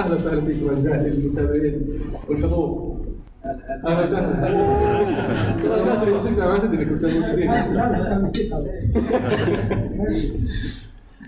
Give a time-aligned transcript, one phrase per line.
[0.00, 1.88] أهلا وسهلا فيكم اعزائي المتابعين
[2.28, 2.96] والحضور.
[3.86, 4.32] أهلا وسهلا.
[5.62, 7.50] ترى الناس اللي بتسمع ما تدري إنكم موجودين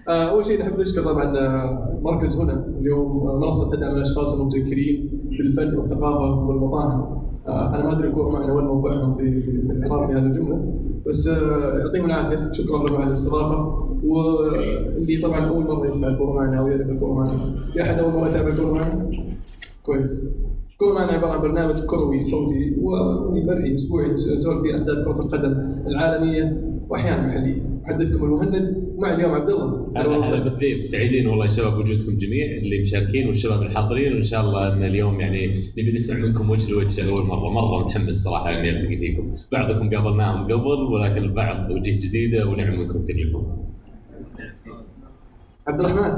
[0.09, 2.66] آه، أول شيء نحب نشكر طبعا آه، مركز هنا.
[2.78, 7.23] اليوم منصه تدعم الأشخاص المبتكرين بالفن والثقافة والمطاعم.
[7.48, 10.75] آه، أنا ما أدري الكور معنا وين موقعهم في الإعراب في هذه الجملة.
[11.06, 12.52] بس يعطيهم العافية.
[12.52, 13.81] شكرا لكم على الاستضافة.
[14.05, 18.48] واللي طبعا أول مرة يسمع معنا أو يعرف الكور معنا في أحد أول مرة يتابع
[18.48, 19.11] الكور معنا؟
[19.83, 20.25] كويس.
[20.95, 25.53] معنا عبارة عن برنامج كروي صوتي ومرئي أسبوعي نسولف فيه أحداث كرة القدم
[25.86, 27.62] العالمية واحيانا محلية.
[27.83, 29.92] محدثكم المهند ومعي اليوم عبد الله.
[29.97, 34.12] هلا هلا بالذيب سعيدين والله يا شباب وجودكم جميع اللي مشاركين والشباب الحاضرين.
[34.12, 35.47] وإن شاء الله أن اليوم يعني
[35.78, 37.50] نبي نسمع منكم وجه لوجه أول مرة.
[37.50, 39.33] مرة متحمس صراحة أني ألتقي فيكم.
[39.53, 43.72] بعضكم قابلناهم قبل ولكن البعض وجيه جديدة ونعم منكم كلكم
[45.68, 46.12] عبد الرحمن.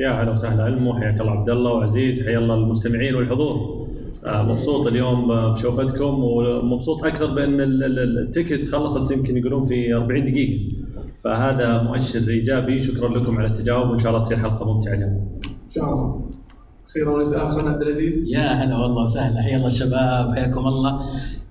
[0.00, 3.84] يا هلا وسهلا ألمو حياك الله عبد الله وعزيز حيا الله المستمعين والحضور.
[4.26, 10.24] آه، مبسوط اليوم بشوفتكم ومبسوط أكثر بأن ال- ال- التيكت خلصت يمكن يقولون في 40
[10.32, 10.60] دقيقة.
[11.24, 15.10] فهذا مؤشر إيجابي شكرا لكم على التجاوب وإن شاء الله تصير حلقة ممتعة اليوم.
[15.44, 16.20] إن شاء الله.
[16.90, 18.28] أخيرا وليس اخرا عبد العزيز.
[18.32, 21.00] يا هلا والله وسهلا حيا الله الشباب حياكم الله.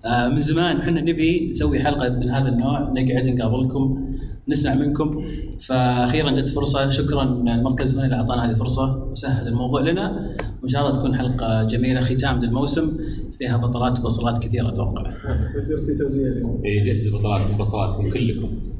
[0.06, 4.08] آه، من زمان إحنا نبي نسوي حلقة من هذا النوع نقعد نقابلكم.
[4.48, 5.26] نسمع منكم.
[5.62, 6.90] فاخيرا جت فرصة.
[6.90, 10.36] شكرا لمركز هنا اللي أعطانا هذه الفرصة وسهل الموضوع لنا.
[10.62, 12.98] وإن شاء الله تكون حلقة جميلة ختام للموسم
[13.40, 15.12] فيها بطلات وبصلات كثيرة أتوقع.
[15.58, 16.62] يصير في توزيع اليوم.
[16.66, 18.73] يجهز بطلاتكم بصلاتكم كلكم.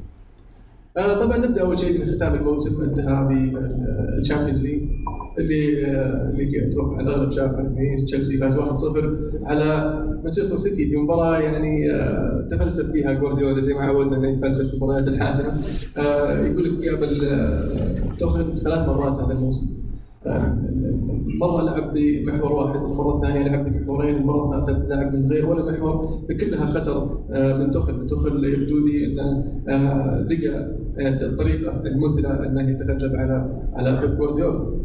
[0.94, 3.28] طبعا نبدأ أول شيء من ختام الموسم انتهى
[4.16, 4.82] بال Champions League
[5.38, 8.62] اللي آه، اللي أتوقع الاغلب شاف ان تشيلسي فاز 1-0
[9.44, 14.66] على مانشستر سيتي في مباراة يعني آه، تفلسف فيها جوارديولا زي ما عودنا إنه يتفلسف
[14.66, 15.52] في المباريات الحاسمة.
[15.98, 17.68] آه، يقول لك قابل آه،
[18.18, 19.83] توخل ثلاث مرات هذا الموسم.
[20.26, 20.58] آه،
[21.40, 26.08] مرة لعب بمحور واحد، المرة الثانية لعب بمحورين، المرة الثالثة لعب من غير ولا محور،
[26.28, 33.16] فكلها خسر آه، من تخل، تخل يبدو لي انه آه، لقى الطريقة المثلى أنه يتغلب
[33.16, 34.84] على على بيب جوارديولا.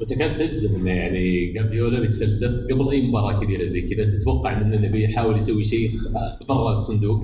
[0.00, 4.04] وتكاد تجزم إنه يعني جارديولا بيتفلسف قبل أي مباراة كبيرة زي كذا.
[4.18, 5.90] تتوقع انه بيحاول يسوي شيء
[6.48, 7.20] برا الصندوق.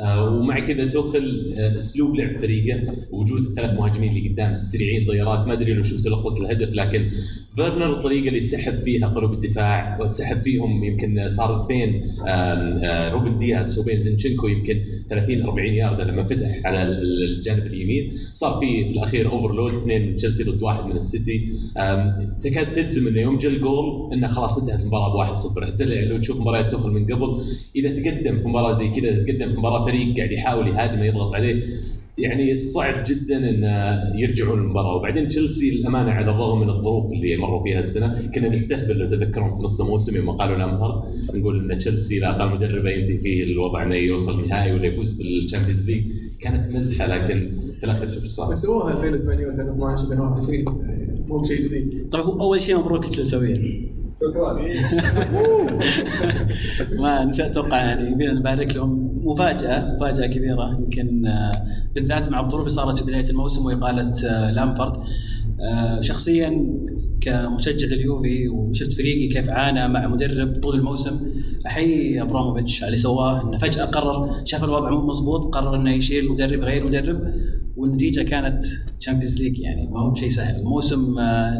[0.00, 5.46] ومع كذا توخل آه، أسلوب لعب فريقه وجود الثلاث مهاجمين اللي قدام السريعين طيارات.
[5.46, 7.10] ما أدري لو شفت لقطة الهدف لكن
[7.56, 13.78] فيرنر الطريقة اللي سحب فيها قلوب الدفاع وسحب فيهم يمكن صارت بين آه، روبن دياز
[13.78, 18.12] وبين زينشينكو يمكن 30 40 ياردة لما فتح على ال- الجانب اليمين.
[18.32, 21.48] صار في في الأخير overload اثنين من تشيلسي ضد واحد من السيتي.
[22.42, 25.66] تكاد تجزم انه يوم جاء الجول إنه خلاص انتهت المباراة بواحد صفر.
[25.66, 27.40] حتى لو تشوف مباريات توخل من قبل
[27.76, 31.62] إذا تقدم في مباراة زي كذا تقدم في مباراة فريق قاعد يحاول يهاجمه يضغط عليه
[32.18, 33.64] يعني صعب جدا إن
[34.18, 34.96] يرجعون المباراة.
[34.96, 39.56] وبعدين تشيلسي للامانه على الرغم من الظروف اللي مروا فيها السنة كنا نستهبل لو تذكرون
[39.56, 41.02] في نص الموسم يوم قالوا لامهر
[41.34, 45.86] نقول إن تشيلسي لا قال مدربه ينتهي فيه الوضع إنه يوصل نهائي ولا يفوز بالشامبيونز
[45.90, 46.04] ليج.
[46.40, 49.50] كانت مزحة لكن في الاخير شوف إيش صار سووها 2008 و2012
[50.00, 52.08] 2021 يعني مو بشيء جديد.
[52.12, 54.52] طبعا هو أول شيء مبروك تشيلساويين شكرا.
[57.02, 60.78] ما نسيت أتوقع يعني يبينا نبارك لهم مفاجأة مفاجأة كبيرة.
[60.80, 65.02] يمكن آه، بالذات مع الظروف اللي صارت في بداية الموسم وإقالة آه، لامبارد.
[65.60, 66.66] آه، شخصيا
[67.20, 71.20] كمشجع لليوفي وشفت فريقي كيف عانى مع مدرب طول الموسم
[71.66, 72.82] احيي إبراموفيتش.
[72.82, 76.86] على اللي سواه إنه فجأة قرر شاف الوضع مو مضبوط قرر إنه يشيل مدرب غير
[76.86, 77.34] مدرب
[77.76, 78.64] والنتيجة كانت
[79.00, 80.64] Champions League يعني ما هو بشيء سهل.
[80.64, 81.14] موسم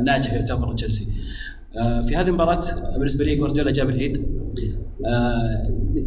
[0.04, 1.06] ناجح يعتبر تشيلسي.
[2.08, 2.64] في هذه المباراة
[2.98, 4.18] بالنسبة لي جوارديولا جاب العيد.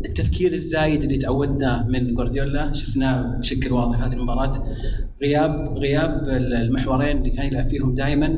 [0.05, 4.63] التفكير الزايد اللي تعودنا من جوارديولا شفناه بشكل واضح في هذه المباراة.
[5.21, 8.37] غياب غياب المحورين اللي كان يلعب فيهم دائما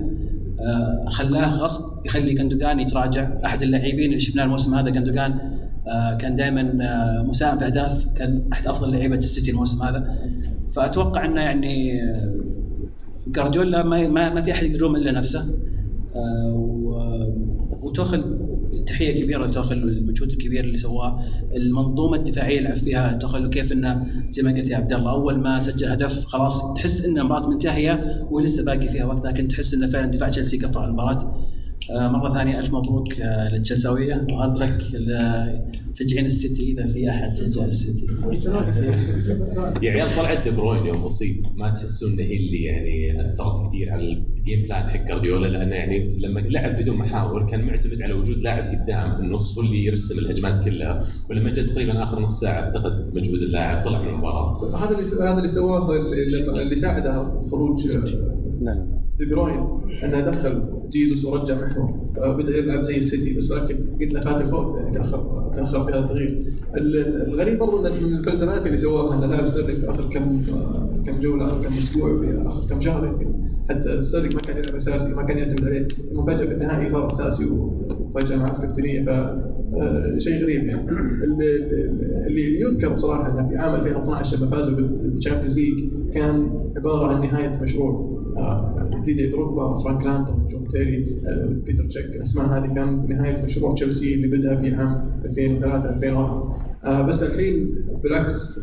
[1.08, 3.32] خلاه غصب يخلي جندوجان يتراجع.
[3.46, 5.40] أحد اللاعبين اللي شفناه الموسم هذا جندوجان
[5.88, 6.64] آه، كان دائما
[7.24, 10.16] مساهم في أهداف كان أحد أفضل لعيبة السيتي الموسم هذا.
[10.72, 12.36] فأتوقع إنه يعني آه،
[13.28, 15.40] جوارديولا ما ما في أحد يلوم إلا نفسه.
[16.16, 16.80] آه،
[17.82, 18.49] وتوخل
[18.90, 21.20] تحية كبيرة لتوخل والمجهود الكبير اللي سواه
[21.56, 25.60] المنظومة الدفاعية اللي فيها توخل وكيف إنه زي ما قلت يا عبد الله أول ما
[25.60, 30.12] سجل هدف خلاص تحس إن المباراة منتهية ولسه باقي فيها وقت لكن تحس إنه فعلا
[30.12, 31.49] دفاع تشيلسي قطع المباراة.
[31.90, 37.66] آه، مرة ثانية ألف مبروك آه، للتشيلساوية وهارد لك لمشجعين السيتي إذا في أحد شجع
[37.66, 38.06] السيتي.
[39.82, 43.92] يا عيال طلعت دي بروين يوم اصيب ما تحسون إنه هي اللي يعني أثرت كثير
[43.92, 48.14] على ال game plan حق جارديولا لأنه يعني لما لعب بدون محاور كان معتمد على
[48.14, 51.08] وجود لاعب قدام في النص هو اللي يرسم الهجمات كلها.
[51.30, 54.76] ولما جاء تقريبا آخر نص ساعة افتقد مجهود اللاعب طلع من المباراة.
[54.78, 55.96] هذا اللي هذا اللي سواه
[56.62, 58.00] اللي, ساعده أصلا خروج لا
[58.62, 58.74] لا.
[58.74, 59.60] دي بروين
[60.04, 64.92] انه دخل جيزوس ورجع محور بدأ يلعب زي السيتي بس لكن قلنا فات الفوت يعني
[64.92, 66.40] تاخر تأخر في هذا التغيير.
[66.78, 70.42] ال- الغريب برضو انه من الفلسفات اللي سواها انه لاعب ستيرلينج آخر كم
[71.06, 73.26] كم جولة آخر كم أسبوع في آخر كم شهر يمكن
[73.70, 75.88] حتى ستيرلينج ما كان يلعب أساسي ما كان يعتمد عليه.
[76.12, 79.06] المفاجأة في النهائي صار أساسي وفجأة مع الكابتنية.
[79.06, 80.90] ف آه، شيء غريب يعني.
[82.28, 85.74] اللي, يذكر بصراحة إنه في عام 2012 لما فازوا بالتشامبيونز ليج
[86.14, 88.19] كان عبارة عن نهاية مشروع.
[89.06, 92.06] ديدي دروجبا فرانك لامبرد جون تيري آه، بيتر تشيك.
[92.06, 97.24] الاسماء هذه كان في نهاية مشروع تشيلسي اللي بدأ في عام 2003 2004 آه بس
[97.24, 98.60] الحين بالعكس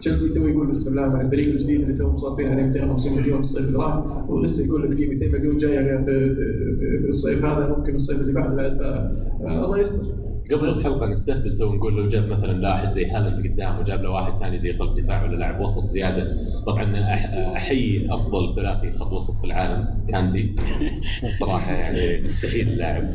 [0.00, 3.68] تشيلسي تو يقول بسم الله مع الفريق الجديد اللي تو صافين عليه 250 مليون الصيف
[3.68, 7.94] اللي راح ولسه يقول لك في 200 مليون جاية في, في, في, الصيف هذا ممكن
[7.94, 8.78] الصيف اللي بعد بعد.
[9.40, 10.19] فالله يستر.
[10.52, 14.40] قبل الحلقة نستهبل تو نقول لو جاب مثلا لاعب زي هالاند قدام وجاب له واحد
[14.40, 16.24] ثاني زي قلب دفاع ولا لاعب وسط زيادة
[16.66, 20.54] طبعا أح- أحيي أفضل ثلاثي خط وسط في العالم كانتي
[21.24, 23.10] الصراحه يعني مستحيل اللاعب.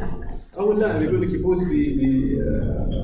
[0.58, 1.58] أول لاعب يقول لك يفوز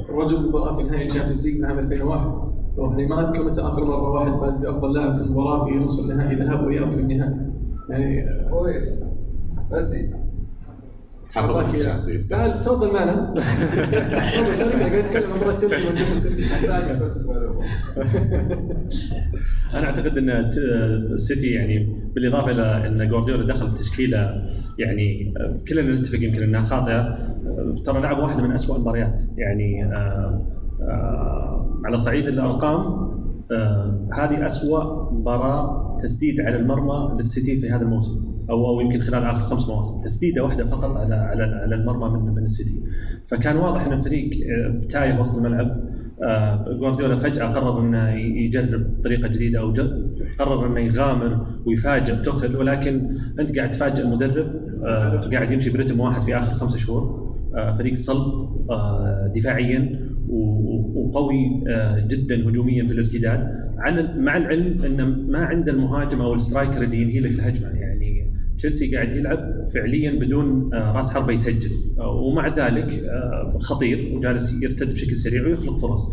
[0.09, 4.11] برجل مباراة في نهائي الشامبيونز ليج من عام 2001 يعني ما أذكر متى آخر مرة
[4.11, 7.53] واحد فاز بأفضل لاعب في المباراة في نصف النهائي ذهاب وإياب في النهائي.
[7.91, 8.53] يعني آه،
[9.73, 10.11] ميسي
[11.37, 11.71] إياه.
[11.75, 13.35] الشامبيونز تعال تفضل معنا.
[13.35, 16.45] تفضل شاركنا قاعد نتكلم عن مباراة تشيلسي ومانشستر سيتي
[19.75, 24.43] أنا أعتقد إن السيتي يعني بالإضافة إلى إن جوارديولا دخل بتشكيلة
[24.79, 27.01] يعني آه، كلنا نتفق يمكن إنها خاطئة.
[27.01, 29.23] آه، ترى لعب واحدة من أسوأ المباريات.
[29.37, 30.47] يعني آه،
[30.83, 33.13] آه، على صعيد الأرقام
[34.19, 38.32] هذه أسوأ مباراة تسديد على المرمى للسيتي في هذا الموسم.
[38.51, 42.35] أو أو يمكن خلال آخر خمس مواسم تسديدة واحدة فقط على على على المرمى من
[42.35, 42.83] من السيتي.
[43.27, 45.93] فكان واضح إن الفريق آه، تايه وسط الملعب
[46.23, 49.75] آه، جوارديولا فجأة قرر إنه يجرب طريقة جديدة أو
[50.39, 54.47] قرر إنه يغامر ويفاجئ تخل ولكن أنت قاعد تفاجئ المدرب
[54.85, 57.33] آه، قاعد يمشي برتم واحد في آخر خمسة شهور.
[57.79, 58.49] فريق صلب
[59.35, 60.01] دفاعيا
[60.95, 61.65] وقوي
[62.09, 63.73] جدا هجوميا في الارتداد.
[64.17, 67.92] مع العلم إنه ما عنده المهاجم أو السترايكر اللي ينهي لك الهجمة يعني
[68.59, 71.71] تشيلسي قاعد يلعب فعليا بدون آه، راس حربة يسجل.
[71.99, 76.09] آه، ومع ذلك آه، خطير وجالس يرتد بشكل سريع ويخلق فرص.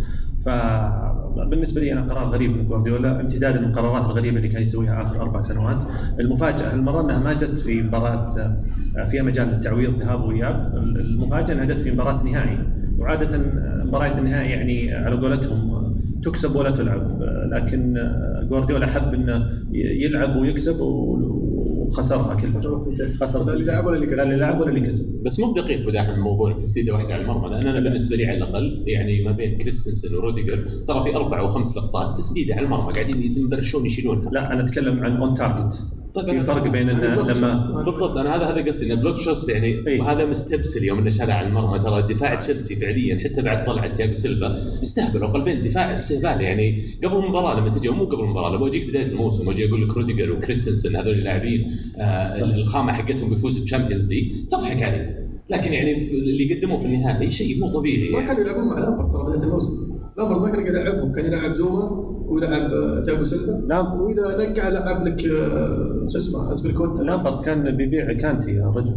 [0.46, 5.22] فبالنسبه لي أنا قرار غريب من جوارديولا امتدادا من القرارات الغريبة اللي كان يسويها آخر
[5.22, 5.84] أربع سنوات.
[6.20, 8.28] المفاجأة هالمره أنها ما جت في مباراة
[9.06, 10.74] فيها مجال للتعويض ذهاب وإياب.
[10.76, 12.58] المفاجأة أنها جت في مباراة نهائي.
[13.00, 13.38] وعادة
[13.86, 15.80] مباريات النهائي يعني على قولتهم
[16.24, 17.22] تكسب ولا تلعب.
[17.52, 17.94] لكن
[18.50, 20.76] جوارديولا حب إنه يلعب ويكسب
[21.90, 22.62] وخسرها كلها.
[23.22, 24.18] خسر لا اللي لعب ولا اللي كسب.
[24.18, 27.50] لا اللي لعب ولا اللي كسب بس مو بدقيق بداحم الموضوع تسديده واحدة على المرمى
[27.50, 31.48] لأن أنا بالنسبة لي على الأقل يعني ما بين كريستنسن وروديجر ترى في أربع أو
[31.48, 34.32] خمس لقطات تسديده على المرمى قاعدين ينبرشون يشيلونها.
[34.32, 35.84] لا أنا أتكلم عن on target
[36.16, 39.50] طيب في أنا- فرق بين يعني لما بالضبط أنا هذا هذا قصدي انه blocked shots
[39.50, 40.00] يعني إي.
[40.00, 44.16] وهذا مستبسل يوم إنه شالها على المرمى ترى دفاع تشيلسي فعليا حتى بعد طلعت تياجو
[44.16, 48.90] سيلفا استهبلوا قلبين دفاع استهبال يعني قبل المباراة لما تجي مو قبل المباراة لما أجيك
[48.90, 54.26] بداية الموسم وأجي أقول لك روديجر وكريستنسن هذول اللاعبين آه الخامة حقتهم بيفوز بشامبيونز ليج
[54.52, 58.22] تضحك عليه لكن يعني في- اللي قدموه في النهائي شيء مو طبيعي ما.
[58.28, 61.84] كانوا يلعبون مع لامبرد ترى بداية الموسم لامبرد ما كان قاعد يلعبهم كان يلعب زوما
[62.28, 63.66] ويلعب آه، تياجو سيلفا.
[63.68, 64.02] نعم.
[64.02, 68.96] وإذا نقع لعب لك آه، شو اسمه اسبريكوتا لامبرد كان بيبيع كانتي يا رجل.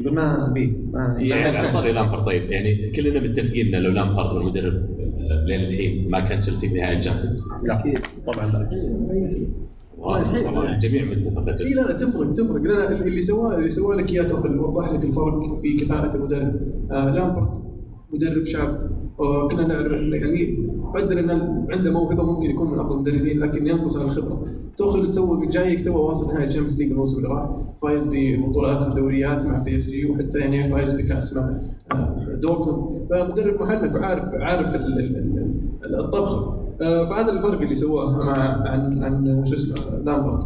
[0.00, 2.42] يقول ما ابي ما يعني على طاري لامبارد طيب.
[2.50, 6.80] يعني كلنا متفقين إنه لو لامبارد هو المدرب آه، لين الحين ما كان تشيلسي في
[6.80, 7.44] نهائي الشامبيونز.
[7.64, 7.94] لا.
[8.26, 8.68] طبعا لا.
[9.98, 12.62] والله والله الجميع متفق إي لا لا تفرق تفرق.
[12.62, 16.60] لا لا اللي سواه اللي سواه لك إياه وضح لك الفرق في كفاءة المدرب.
[16.92, 17.62] آه لامبرد
[18.14, 18.90] مدرب شاب.
[19.50, 19.80] كنا
[20.16, 21.30] يعني قدر إن
[21.70, 24.46] عنده موهبة ممكن يكون من أفضل المدربين لكن ينقص على الخبرة.
[24.78, 27.50] توخل تو جايك تو واصل نهائي الشامبيونز ليج الموسم اللي راح
[27.82, 31.60] فايز ببطولات ودوريات مع بي اس جي وحتى يعني فايز بكأس مع
[31.94, 33.08] آه، دورتموند.
[33.10, 35.16] فمدرب محنك وعارف عارف ال- ال-
[35.86, 36.56] ال- الطبخة.
[36.82, 38.32] آه، فهذا الفرق اللي سواه مع
[38.68, 40.40] عن عن شو اسمه لامبرد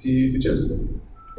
[0.00, 0.74] في في تشيلسي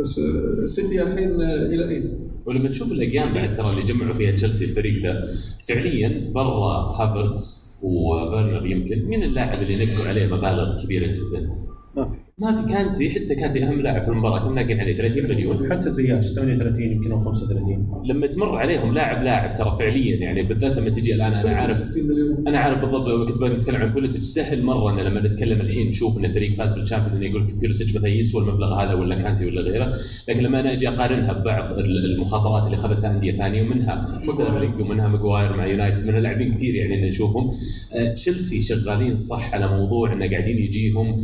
[0.01, 4.31] بس آه، السيتي الحين آه، إلى أين؟ ولما تشوف الأيام بعد ترى اللي جمعوا فيها
[4.31, 5.27] تشيلسي الفريق ذا
[5.69, 11.49] فعليا برا هافرتز وفيرنر يمكن مين اللاعب اللي نقوا عليه مبالغ كبيرة جدا؟
[11.95, 15.23] ما في ما في كانتي حتى كانتي أهم لاعب في المباراة كنا ناقين عليه 30
[15.23, 15.71] مليون.
[15.73, 20.77] حتى زياش 38 يمكن أو 35 لما تمر عليهم لاعب لاعب ترى فعليا يعني بالذات
[20.77, 22.47] لما تجي الآن أنا عارف 60 مليون.
[22.47, 26.31] أنا عارف بالضبط كنت بتكلم عن بوليسيتش سهل مرة إن لما نتكلم الحين نشوف إن
[26.31, 29.93] فريق فاز بالشامبيونز إنه يقول بوليسيتش مثلا يسوى المبلغ هذا ولا كانتي ولا غيره.
[30.29, 35.07] لكن لما أنا أجي أقارنها ببعض ال- المخاطرات اللي اخذتها أندية ثانية ومنها ستيرلينج ومنها
[35.07, 37.49] ماجواير مع يونايتد من لاعبين كثير يعني نشوفهم.
[37.95, 41.21] آه، تشيلسي شغالين صح على موضوع إنه قاعدين يجيهم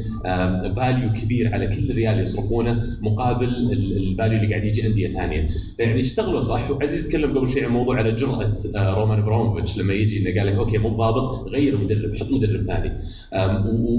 [0.76, 5.48] value كبير على كل ريال يصرفونه مقابل ال- ال value اللي قاعد يجي أندية ثانية.
[5.78, 6.72] فيعني اشتغلوا صح.
[6.72, 10.48] وعزيز تكلم قبل شوي عن موضوع على جرأة آه، رومان ابراموفيتش لما يجي إنه قال
[10.48, 12.92] لك okay مو ضابط غير مدرب حط مدرب ثاني.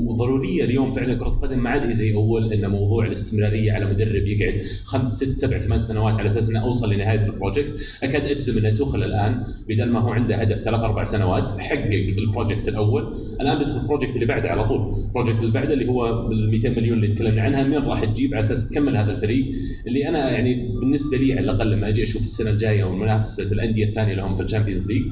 [0.06, 4.26] وضرورية اليوم فعلا كرة القدم ما عاد هي زي أول إن موضوع الاستمرارية على مدرب
[4.26, 7.74] يقعد خمس ست سبع ثمان سنوات على أساس إنه أوصل لنهاية ال project.
[8.02, 12.25] أكاد أجزم إنه توخل الآن بدل ما هو عنده هدف ثلاث أربع سنوات حقق ال
[12.25, 13.14] project الأول.
[13.40, 14.94] الآن بيدخل ال project اللي بعده على طول.
[15.08, 18.34] ال project اللي بعده اللي هو ال 200 مليون اللي تكلمنا عنها من راح تجيب
[18.34, 19.46] على أساس تكمل هذا الفريق؟
[19.86, 24.14] اللي أنا يعني بالنسبة لي على الأقل لما أجي أشوف السنة الجاية ومنافسه الأندية الثانية
[24.14, 25.02] لهم في ال Champions League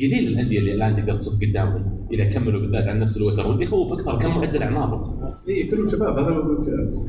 [0.00, 3.92] قليل الأندية اللي الآن تقدر تصف قدامهم إذا كملوا بالذات عن نفس الوتر واللي يخوف
[3.92, 6.18] أكثر كم معدل اعمارهم اي إيه، كلهم شباب.
[6.18, 6.28] هذا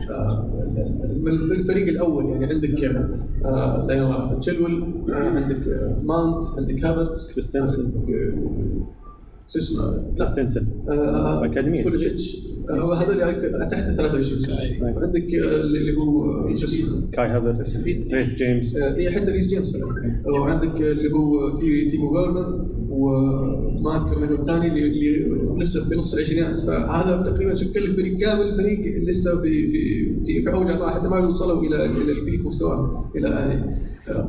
[0.10, 0.50] آه،
[1.22, 2.84] من الفريق الأول يعني عندك
[3.46, 5.62] آه، لا تشيلويل آه، عندك
[6.04, 7.94] ماونت عندك هافرتس كريستنسن.
[9.48, 9.82] شو اسمه؟
[10.18, 11.84] لا كريستنسن آه، أكاديمية.
[11.84, 12.38] بوليسيتش
[12.70, 13.18] آه، هذول
[13.70, 17.76] تحت 23 سنه عندك آه، اللي هو شو اسمه؟ كاي هافرتس
[18.12, 19.76] ريس جيمس اي حتى ريس جيمس
[20.26, 26.14] وعندك اللي هو تي تيمو فيرنر وما اذكر منه الثاني اللي, اللي لسه في نص
[26.14, 26.60] العشرينات.
[26.60, 31.28] فهذا تقريبا شكل الفريق كامل فريق لسه في في في, في أوج عطاء حتى ما
[31.28, 33.64] وصلوا إلى إلى البيك مستواه إلى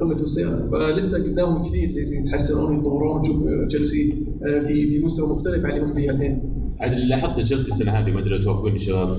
[0.00, 3.20] قمة مستوياته فلسه قدامهم كثير يتحسنون يتطورون.
[3.20, 4.12] نشوف تشيلسي
[4.46, 6.42] آه، في في مستوى مختلف عن اللي هم فيه الحين.
[6.80, 9.18] عاد اللي لاحظته تشيلسي السنة هذه ما أدري توافقوني شباب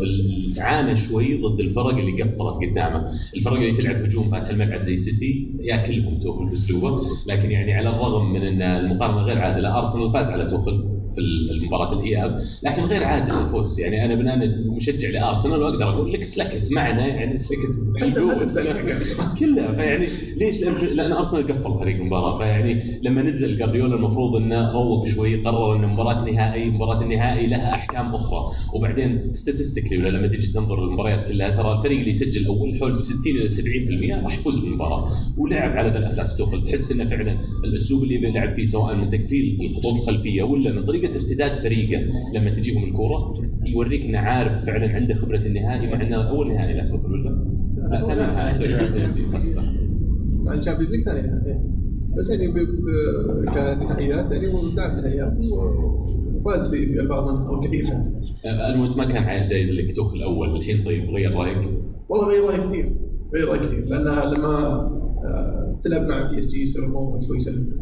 [0.57, 5.57] عانى شوي ضد الفرق اللي قفلت قدامه، الفرق اللي تلعب هجوم فاتح الملعب زي سيتي
[5.59, 10.45] ياكلهم توخل بأسلوبه، لكن يعني على الرغم من إن المقارنة غير عادلة أرسنال فاز على
[10.45, 10.94] توخل.
[11.15, 11.21] في
[11.61, 16.71] المباراة الإياب لكن غير عادل الفوز يعني أنا أنا مشجع لأرسنال وأقدر أقول لك سلكت
[16.71, 18.19] معنا يعني سلكت حتى.
[19.39, 19.71] كلها.
[19.73, 20.07] فيعني
[20.37, 20.61] ليش؟
[20.93, 22.37] لأن أرسنال قفل فريق المباراة.
[22.37, 27.73] فيعني لما نزل جارديولا المفروض إنه روق شوي قرر ان مباراة نهائي مباراة النهائي لها
[27.73, 28.39] أحكام أخرى.
[28.73, 33.19] وبعدين statistically ولا لما تجي تنظر المباريات كلها ترى الفريق اللي يسجل أول حول 60
[33.35, 33.49] إلى
[34.19, 35.11] 70% راح يفوز بالمباراة.
[35.37, 39.57] ولعب على ذا الأساس توخل تحس إنه فعلا الأسلوب اللي بيلعب فيه سواء من تقفيل
[39.71, 42.01] الخطوط الخلفية ولا من طريقة ارتداد فريقه
[42.33, 43.33] لما تجيهم الكورة
[43.65, 46.89] يوريك إنه عارف فعلا عنده خبرة النهائي مع انه أول نهائي له.
[46.89, 47.45] توخل ولا؟
[47.89, 49.09] لا ثاني نهائي.
[49.31, 49.63] صح صح
[50.43, 51.59] مع ال Champions League ثاني نهائي.
[52.17, 52.47] بس يعني
[53.75, 55.33] كنهائيات يعني هو لعب نهائيات
[56.35, 58.11] وفاز في البعض منها أو الكثير حتى
[58.73, 61.71] المهم ما كان عايز جايز لك توخل الأول الحين؟ طيب غير رأيك؟
[62.09, 62.95] والله غير رأي كثير.
[63.35, 63.85] غير رأي كثير.
[63.85, 64.55] لأن لما
[65.25, 67.79] آه، تلعب مع PSG يصير الموضوع شوي سهل.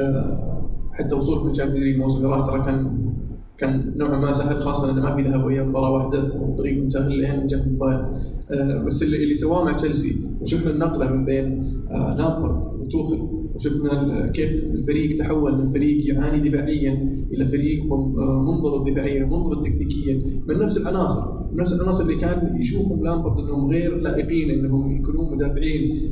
[0.00, 3.12] آه، حتى وصولك من ال Champions League الموسم اللي راح ترى كان
[3.58, 7.46] كان نوعا ما سهل خاصة إنه ما في ذهاب واياب مباراة واحدة والطريق مسهل لين
[7.46, 8.04] جاب البايرن.
[8.50, 14.26] آه، بس اللي, اللي سواه مع تشيلسي وشفنا النقلة من بين آه، لامبرد وتوخل وشفنا
[14.28, 20.58] كيف الفريق تحول من فريق يعاني دفاعيا إلى فريق آه، منضبط دفاعيا ومنضبط تكتيكيا من
[20.58, 21.42] نفس العناصر.
[21.54, 26.10] نفس العناصر اللي كان يشوفهم لامبرد إنهم غير لائقين إنهم يكونون مدافعين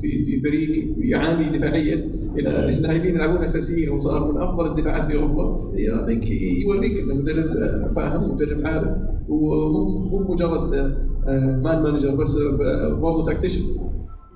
[0.00, 1.94] في في فريق يعاني دفاعيا.
[2.38, 3.88] إلى اللاعبين يلعبون أساسيين.
[3.90, 5.72] وصار من أفضل الدفاعات في أوروبا.
[5.74, 8.88] يعطيك يوريك إنه مدرب آه، فاهم مدرب عارف
[9.28, 13.62] ومو مو مجرد آه، man manager بس آه، برضه tactician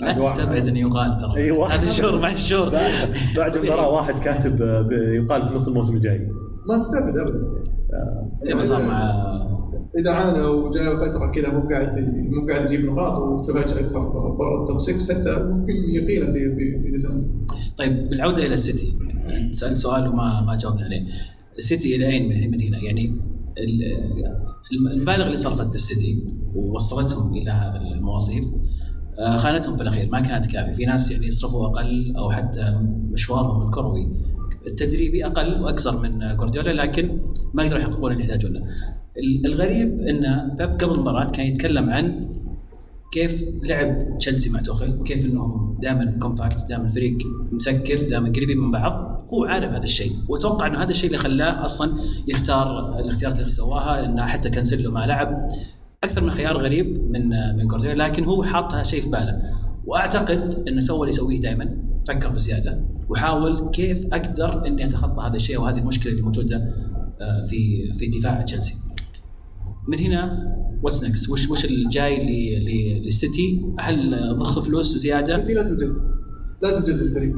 [0.01, 0.13] لا.
[0.13, 1.37] تستبعد انه يقال ترى.
[1.37, 1.75] أيوة.
[1.75, 2.71] هذا الشهر مع الشهر
[3.37, 6.31] بعد المباراه واحد كاتب آه، يقال في نص الموسم الجاي.
[6.69, 7.61] ما تستبعد ابدا.
[8.41, 9.15] زي ما صار مع
[9.99, 13.89] إذا عانى وجاء فترة كذا مو قاعد مو قاعد يجيب نقاط وتفاجئ
[14.39, 17.25] برا ال top 6 حتى ممكن يقيله في في في ديسمبر
[17.79, 18.95] طيب بالعودة إلى السيتي
[19.53, 21.03] سألت سؤال وما ما جاوبنا عليه.
[21.59, 23.07] السيتي إلى أين من هنا؟ يعني
[23.59, 28.43] ال- المبالغ اللي صرفت السيتي ووصلتهم إلى هذا المواصيل
[29.19, 30.73] آه، خانتهم في الأخير ما كانت كافية.
[30.73, 32.79] في ناس يعني يصرفوا أقل أو حتى
[33.13, 34.09] مشوارهم الكروي
[34.67, 37.19] التدريبي أقل وأكثر من جوارديولا لكن
[37.55, 38.61] ما يقدروا يحققون اللي يحتاجونه.
[39.45, 42.29] الغريب إن بيب قبل المباراة كان يتكلم عن
[43.13, 47.19] كيف لعب تشيلسي مع توخل وكيف إنهم دائما compact دائما فريق
[47.53, 49.21] مسكر دائما قريبين من بعض.
[49.33, 51.91] هو عارف هذا الشيء وأتوقع إنه هذا الشيء اللي خلاه أصلا
[52.29, 55.49] يختار الاختيارات اللي سواها انه حتى كانسيلو ما لعب.
[56.05, 59.43] أكثر من خيار غريب من من جوارديولا لكن هو حاط هذا الشيء في باله.
[59.87, 61.77] وأعتقد إنه سوى اللي يسويه دائما
[62.09, 66.57] فكر بزيادة وحاول كيف أقدر إني أتخطى هذا الشيء وهذه المشكلة اللي موجودة
[67.21, 68.75] آه، في في دفاع تشيلسي.
[69.89, 70.47] من هنا
[70.83, 72.17] what's next وش وش الجاي
[73.05, 75.95] للسيتي هل ضخ فلوس زيادة؟ السيتي لازم تجدد
[76.63, 77.35] لازم تجدد الفريق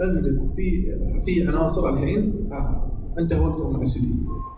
[0.00, 0.82] لازم تجدد في
[1.24, 4.06] في عناصر الحين آه، انتهى وقتهم مع السيتي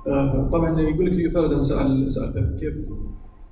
[0.09, 2.75] آه، طبعا يقول لك ريو فيرديناند سأل سأل كيف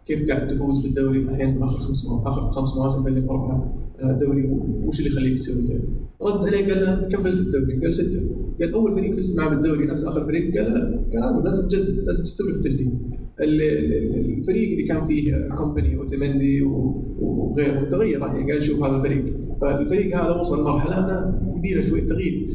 [0.07, 2.07] كيف قاعد تفوز بالدوري الحين؟ آخر خمس.
[2.27, 4.45] آخر خمس مواسم فايزين اربعه آه، دوري.
[4.85, 5.83] وش اللي يخليك تسوي كذا؟
[6.23, 8.21] رد عليه قال له كم فزت بالدوري؟ قال ستة.
[8.61, 10.57] قال أول فريق فزت معه بالدوري نفس آخر فريق.
[10.57, 10.81] قال لا.
[11.23, 12.89] قال لا لازم جد لازم تستمر في التجديد.
[12.89, 19.25] ال- ال- الفريق اللي كان فيه كومباني واوتاميندي وغيره تغير يعني قاعد نشوف هذا الفريق.
[19.61, 22.49] فالفريق هذا وصل لمرحلة إنه يبي له شوية تغيير.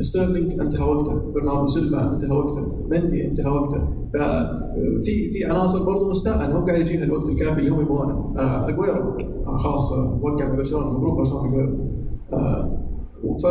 [0.00, 3.88] ستيرلينج انتهى وقته برناردو سيلفا انتهى وقته مندي انتهى وقته.
[4.14, 8.34] ففي في عناصر برضو مستاء مو قاعد يجيها الوقت الكافي اللي هم يبغونه.
[8.38, 11.78] آه، اجويرو آه، خلاص آه، وقع مع برشلونة مبروك برشلونة اجويرو
[12.32, 12.80] آه،
[13.42, 13.46] ف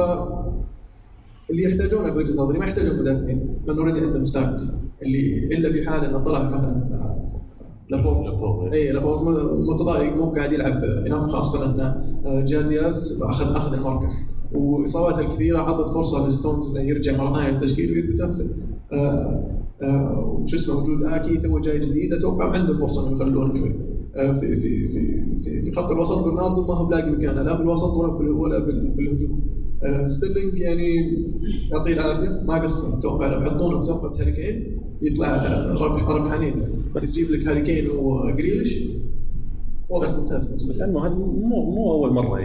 [1.49, 4.61] اللي يحتاجونه بوجهة نظري ما يحتاجون مدافعين لأنه already عندهم مستعد
[5.03, 7.41] اللي إلا في حال إنه طلع مثلا آه،
[7.89, 8.27] لابورت.
[8.29, 8.73] لابورت.
[8.73, 9.21] اي لابورت
[9.73, 10.83] متضايق مو قاعد يلعب.
[11.07, 12.01] هناك خاصة انه
[12.41, 14.35] جا دياز أخذ أخذ المركز.
[14.53, 18.55] وإصاباته الكثيره اعطت فرصة لستونز إنه يرجع مرة ثانية للتشكيل ويثبت نفسه.
[18.93, 19.51] آه،
[19.83, 22.13] آه، وش اسمه وجود آكي تو جاي جديد.
[22.13, 23.75] أتوقع عنده فرصة انه يخلونه شوي.
[24.15, 24.87] في في في
[25.43, 28.65] في, في خط الوسط برناردو ما هو بلاقي مكانه لا في الوسط ولا في ولا
[28.65, 29.41] في, في الهجوم.
[30.07, 30.95] ستيرلينج يعني
[31.71, 32.29] يعطيه العافية.
[32.47, 32.97] ما قصر.
[32.97, 35.35] أتوقع لو يحطونه في صفقة هاري كين يطلع
[35.81, 36.53] ربح ربحانين.
[36.95, 38.83] بس تجيب لك هاري كين وجريليش
[39.89, 40.65] وضع ممتاز.
[40.69, 42.39] بس انه هذا مو مو أول مرة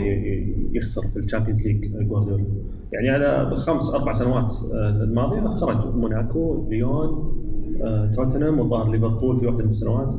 [0.72, 2.44] يخسر في ال Champions League جوارديولا.
[2.92, 7.36] يعني على خمس أربع سنوات آه، الماضية خرج موناكو ليون
[7.82, 10.14] آه، توتنهام والظاهر ليفربول في واحدة من السنوات.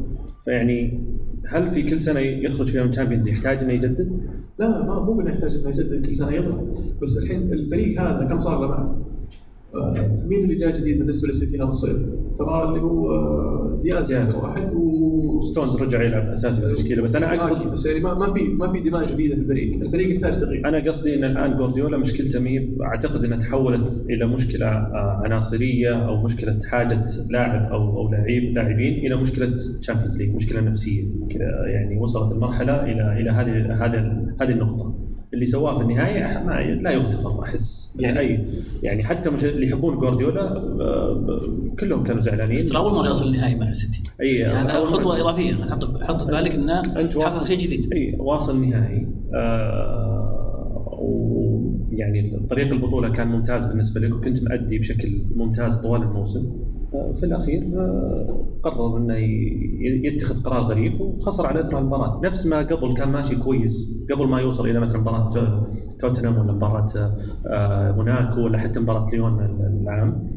[0.45, 1.03] فيعني
[1.47, 4.21] هل في كل سنة يخرج فيها من ال Champions يحتاج إنه يجدد؟
[4.59, 6.63] لا لا ما مو بانه يحتاج إنه يجدد كل سنة يطلع.
[7.03, 8.95] بس الحين الفريق هذا كم صار له
[10.29, 11.97] مين اللي جاء جديد بالنسبة للسيتي هذا الصيف؟
[12.39, 14.13] ترى اللي هو آه، دياز.
[14.13, 18.13] رقم واحد و ستونز رجع يلعب أساسي في التشكيله بس أنا أقصد بس يعني ما
[18.13, 21.57] ما في ما في دماء جديدة في الفريق، الفريق يحتاج تغيير أنا قصدي إن الآن
[21.57, 27.97] جوارديولا مشكلته مي أعتقد إنها تحولت إلى مشكلة آه، عناصرية أو مشكلة حاجة لاعب أو
[27.97, 33.29] أو لاعب لاعبين إلى مشكلة Champions League مشكلة نفسية كذا يعني وصلت المرحلة إلى إلى
[33.29, 38.45] هذه هذه هذه النقطة اللي سواه في النهاية ما لا يغتفر أحس يعني اي
[38.83, 41.39] يعني حتى مش اللي يحبون جوارديولا آه،
[41.79, 42.57] كلهم كانوا زعلانين.
[42.57, 44.03] ترى أول مره يوصل النهائي مع السيتي.
[44.21, 44.91] أي يعني هذا أول مرة.
[44.97, 45.53] خطوة إضافية.
[45.53, 47.93] حط حط في بالك انه أنت حقق شيء جديد.
[47.93, 49.07] أي واصل نهائي.
[49.35, 56.51] آه ويعني طريق البطولة كان ممتاز بالنسبة لك وكنت مأدي بشكل ممتاز طوال الموسم.
[56.91, 59.15] في الأخير آه قرر إنه
[60.07, 62.21] يتخذ قرار غريب وخسر على إثر المباراة.
[62.23, 64.05] نفس ما قبل كان ماشي كويس.
[64.11, 65.63] قبل ما يوصل إلى مثلا مباراة آه،
[65.99, 66.87] توتنهام ولا مباراة
[67.47, 69.39] آه موناكو ولا حتى مباراة ليون
[69.83, 70.27] العام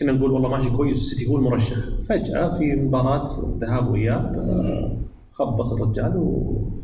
[0.00, 0.96] كنا نقول والله ماشي كويس.
[0.98, 1.76] السيتي هو المرشح.
[2.08, 3.24] فجأة في مباراة
[3.60, 4.36] ذهاب واياب
[5.32, 6.79] خبص الرجال و...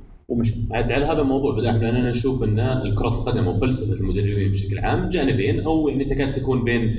[0.72, 5.60] عاد على هذا الموضوع لأن أنا أشوف أن الكرة القدم وفلسفه المدربين بشكل عام جانبين
[5.60, 6.94] أو يعني تكاد تكون بين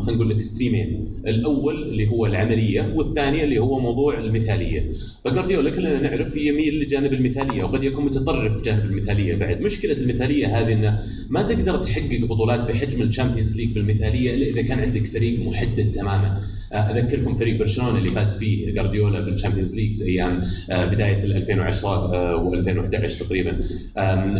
[0.00, 4.88] خلينا نقول extreme ين، الأول اللي هو العملية والثاني اللي هو موضوع المثالية.
[5.24, 10.60] فجارديولا كلنا نعرف يميل لجانب المثالية وقد يكون متطرف في جانب المثالية بعد، مشكلة المثالية
[10.60, 10.98] هذه انه
[11.30, 15.92] ما تقدر تحقق بطولات بحجم ال Champions League بالمثالية إلا إذا كان عندك فريق محدد
[15.92, 16.40] تماما.
[16.74, 21.36] آه، أذكركم فريق برشلونة اللي فاز فيه جارديولا بال Champions League أيام آه، بداية ال
[21.36, 23.60] 2010 و2011 تقريبا.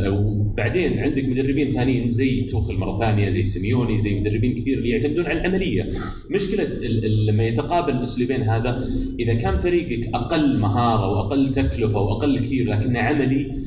[0.09, 5.27] وبعدين عندك مدربين ثانيين زي توخل مرة ثانية زي سيميوني زي مدربين كثير اللي يعتمدون
[5.27, 5.89] على العملية.
[6.31, 6.65] مشكلة
[7.29, 8.89] لما يتقابل الاسلوبين هذا
[9.21, 13.65] إذا كان فريقك أقل مهارة وأقل تكلفة وأقل كثير لكنه عملي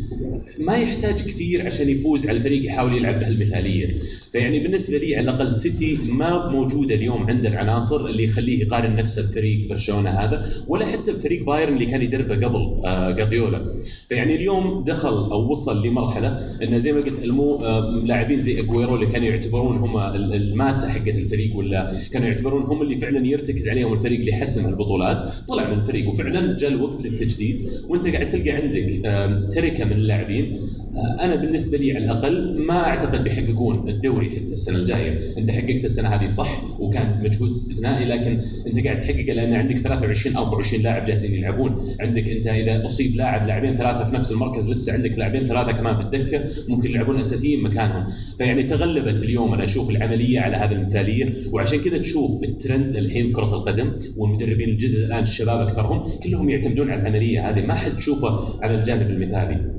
[0.60, 3.96] ما يحتاج كثير عشان يفوز على الفريق يحاول يلعب بهالمثالية.
[4.32, 9.32] فيعني بالنسبة لي على الأقل سيتي ما موجودة اليوم عنده العناصر اللي يخليه يقارن نفسه
[9.32, 13.74] بفريق برشلونة هذا ولا حتى بفريق بايرن اللي كان يدربه قبل آه جارديولا.
[14.18, 18.96] فيعني اليوم دخل أو وصل لمرحلة انه زي ما قلت المو آه لاعبين زي اجويرو
[18.96, 23.70] اللي كانوا يعتبرون هم ال- الماسة حقت الفريق ولا كانوا يعتبرون هم اللي فعلا يرتكز
[23.70, 25.34] عليهم الفريق اللي يحسم البطولات.
[25.50, 27.56] طلع من الفريق وفعلا جاء الوقت للتجديد.
[27.90, 30.58] وأنت قاعد تلقى عندك آم، تركه من اللاعبين.
[30.96, 35.86] آه، أنا بالنسبة لي على الأقل ما أعتقد بيحققون الدوري حتى السنة الجاية، أنت حققت
[35.86, 41.06] السنة هذه صح وكان مجهود استثنائي لكن أنت قاعد تحققه لأن عندك 23 24 لاعب
[41.06, 45.48] جاهزين يلعبون، عندك أنت إذا أصيب لاعب لاعبين ثلاثة في نفس المركز لسه عندك لاعبين
[45.48, 50.58] ثلاثة كمان في الدكة ممكن يلعبون أساسيين مكانهم، فيعني تغلبت اليوم أنا أشوف العملية على
[50.58, 56.20] هذه المثالية وعشان كذا تشوف الترند الحين في كرة القدم والمدربين الجدد الآن الشباب أكثرهم
[56.24, 59.78] كلهم يعتمدون على العملية هذه ما حد تشوفه على الجانب المثالي.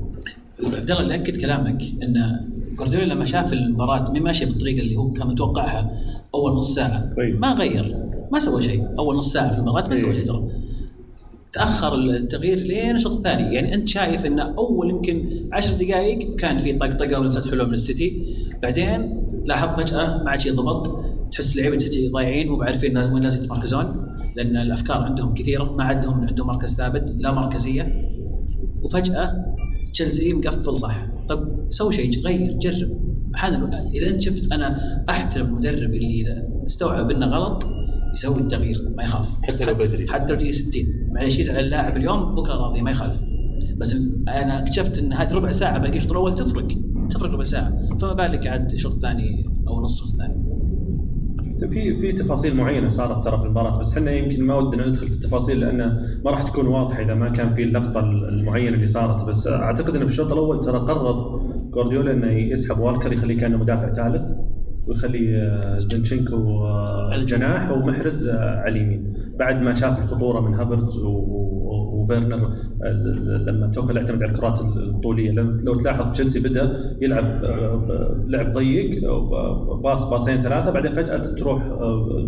[0.65, 2.39] عبد الله اللي اكد كلامك إن
[2.77, 5.91] جوارديولا لما شاف المباراة ما ماشيه بالطريقة اللي هو كان متوقعها
[6.35, 7.39] أول نص ساعة طيب.
[7.39, 7.95] ما غير
[8.31, 10.19] ما سوى شيء أول نص ساعة في المباراة ما سوى طيب.
[10.19, 10.43] شيء ترى
[11.53, 16.73] تأخر التغيير لين الشوط الثاني يعني أنت شايف إن أول يمكن عشر دقائق كان في
[16.73, 18.35] طقطقه ولمسات حلوة من السيتي.
[18.63, 23.23] بعدين لاحظت فجأة ما عاد شيء ضبط تحس لعيبة السيتي ضايعين مو عارفين لازم وين
[23.23, 28.09] لازم يتمركزون لأن الأفكار عندهم كثيرة ما عندهم عندهم مركز ثابت لا مركزية.
[28.81, 29.55] وفجأة
[29.93, 31.05] تشيلسي مقفل صح.
[31.29, 33.09] طب سوي شيء غير جرب.
[33.35, 37.63] أحيانا إذا أنت شفت أنا أحترم المدرب اللي إذا استوعب إنه غلط
[38.13, 40.07] يسوي التغيير ما يخاف حتى لو بدري.
[40.09, 43.21] حتى لو دقيقة 60 معليش يزعل اللاعب اليوم بكرة راضي ما يخالف.
[43.77, 43.95] بس
[44.27, 46.67] أنا اكتشفت إن هذه ربع ساعة باقي الشوط الأول تفرق.
[47.09, 47.97] تفرق ربع ساعة.
[48.01, 50.49] فما بالك عاد الشوط الثاني أو نص الشوط الثاني
[51.67, 55.15] في في تفاصيل معينة صارت ترى في المباراة بس إحنا يمكن ما ودنا ندخل في
[55.15, 55.77] التفاصيل لأن
[56.25, 59.23] ما راح تكون واضحة إذا ما كان في اللقطة المعينة اللي صارت.
[59.23, 61.39] بس أعتقد إنه في الشوط الأول ترى قرر
[61.73, 64.31] جوارديولا إنه يسحب والكر يخليه كأنه مدافع ثالث.
[64.89, 69.13] ويخلي آه، زنشنكو آه، الجناح ومحرز آه، على اليمين.
[69.39, 72.53] بعد ما شاف الخطورة من هافرتز وفيرنر
[73.47, 75.31] لما توخل يعتمد على الكرات الطولية.
[75.65, 77.43] لو تلاحظ تشيلسي بدأ يلعب
[78.27, 79.11] لعب ضيق
[79.83, 81.63] باص باصين ثلاثة بعدين فجأة تروح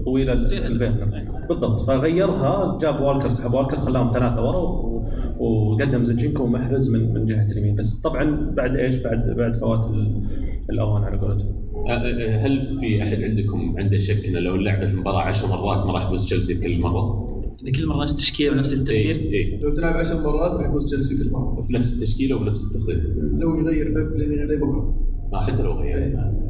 [0.05, 0.33] طويلة.
[0.33, 1.15] لفيرنر.
[1.15, 1.47] أيوة.
[1.49, 1.81] بالضبط.
[1.81, 4.90] فغيرها جاب والكر سحب والكر خلاهم ثلاثة ورا
[5.39, 7.75] وقدم زنشنكو ومحرز من من جهة اليمين.
[7.75, 10.21] بس طبعا بعد إيش؟ بعد بعد فوات ال-
[10.69, 11.61] الأوان على قولتهم.
[11.87, 15.85] أه، أه، هل في أحد عندكم عنده شك إنه لو لعب في المباراه 10 مرات
[15.85, 17.27] ما راح يفوز تشيلسي في كل مرة؟
[17.63, 19.31] اذا كل مرة نفس التشكيلة ونفس التفكير؟ إيه.
[19.33, 21.61] إيه لو تلعب 10 مرات راح يفوز تشيلسي كل مرة.
[21.61, 22.97] في نفس التشكيلة وبنفس التخطيط.
[23.41, 24.95] لو يغير بيب لين يغير بكرة.
[25.33, 25.97] ما حتى لو غير.
[25.97, 26.40] إيه.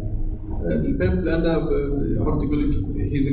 [0.65, 1.69] البيب لأنه ب-
[2.21, 2.75] عرفت يقول لك
[3.13, 3.27] his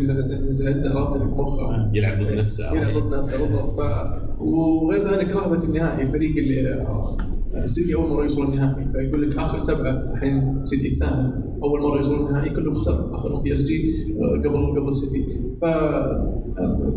[0.67, 1.91] head عرفت لك مخه.
[1.95, 2.73] يلعب ضد نفسه.
[2.77, 3.81] يلعب ضد نفسه بالضبط.
[3.81, 3.83] ف...
[4.41, 6.87] وغير ذلك رهبه النهائي الفريق اللي
[7.65, 8.87] السيتي أول مرة يوصل النهائي.
[8.93, 13.83] فيقول لك آخر سبعة الحين السيتي الثامن أول مرة يوصل النهائي كلهم خسر اخرهم PSG
[14.45, 15.25] قبل قبل السيتي.
[15.63, 15.65] ف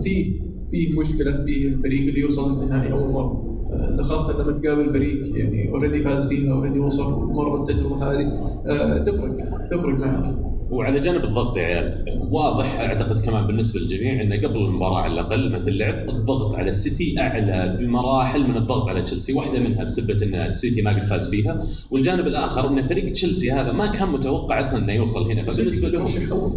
[0.03, 0.33] في
[0.71, 3.50] في مشكلة في الفريق اللي يوصل النهائي أول مرة.
[3.71, 7.03] آه، خاصة لما تقابل فريق يعني already فاز فيها already وصل
[7.33, 8.25] مر بالتجربة هذه
[8.65, 9.35] آه، تفرق
[9.71, 10.50] تفرق معك.
[10.71, 15.51] وعلى جانب الضغط يا عيال واضح أعتقد كمان بالنسبة للجميع إنه قبل المباراة على الأقل
[15.51, 20.35] متى اللعب الضغط على السيتي أعلى بمراحل من الضغط على تشيلسي، واحدة منها بسبة إن
[20.35, 24.83] السيتي ما قد فاز فيها، والجانب الآخر إن فريق تشيلسي هذا ما كان متوقع أصلا
[24.83, 26.07] إنه يوصل هنا، فبالنسبة لهم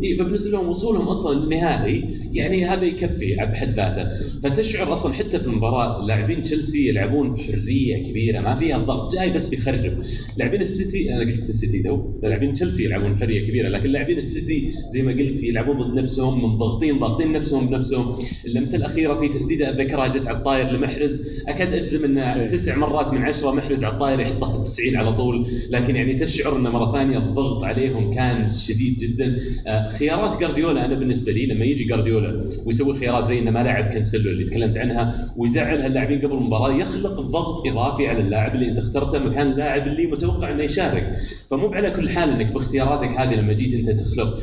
[0.02, 4.08] إيه فبالنسبة لهم وصولهم أصلا للنهائي يعني هذا يكفي بحد ذاته،
[4.42, 9.48] فتشعر أصلا حتى في المباراة لاعبين تشيلسي يلعبون بحرية كبيرة ما فيها ضغط جاي بس
[9.48, 9.98] بيخرب،
[10.36, 15.02] لاعبين السيتي أنا قلت السيتي تو، لاعبين تشيلسي يلعبون بحرية كبيرة لكن لاعبين السيتي زي
[15.02, 20.26] ما قلت يلعبون ضد نفسهم منضغطين ضاغطين نفسهم بنفسهم، اللمسة الأخيرة في تسديده اتذكرها جت
[20.26, 21.28] على الطاير لمحرز.
[21.48, 25.46] أكاد أجزم أنه تسع مرات من عشرة محرز على الطاير يحطها في التسعين على طول،
[25.70, 30.94] لكن يعني تشعر انه مرة ثانية الضغط عليهم كان شديد جدا، آه، خيارات جارديولا أنا
[30.94, 35.32] بالنسبة لي لما يجي جارديولا ويسوي خيارات زي إنه ما لعب كانسلو اللي تكلمت عنها
[35.36, 40.06] ويزعل هاللاعبين قبل المباراة يخلق ضغط إضافي على اللاعب اللي أنت اخترته مكان اللاعب اللي
[40.06, 41.16] متوقع إنه يشارك.
[41.50, 44.38] فمو على كل حال إنك باختياراتك هذه لما جيت أنت تخلق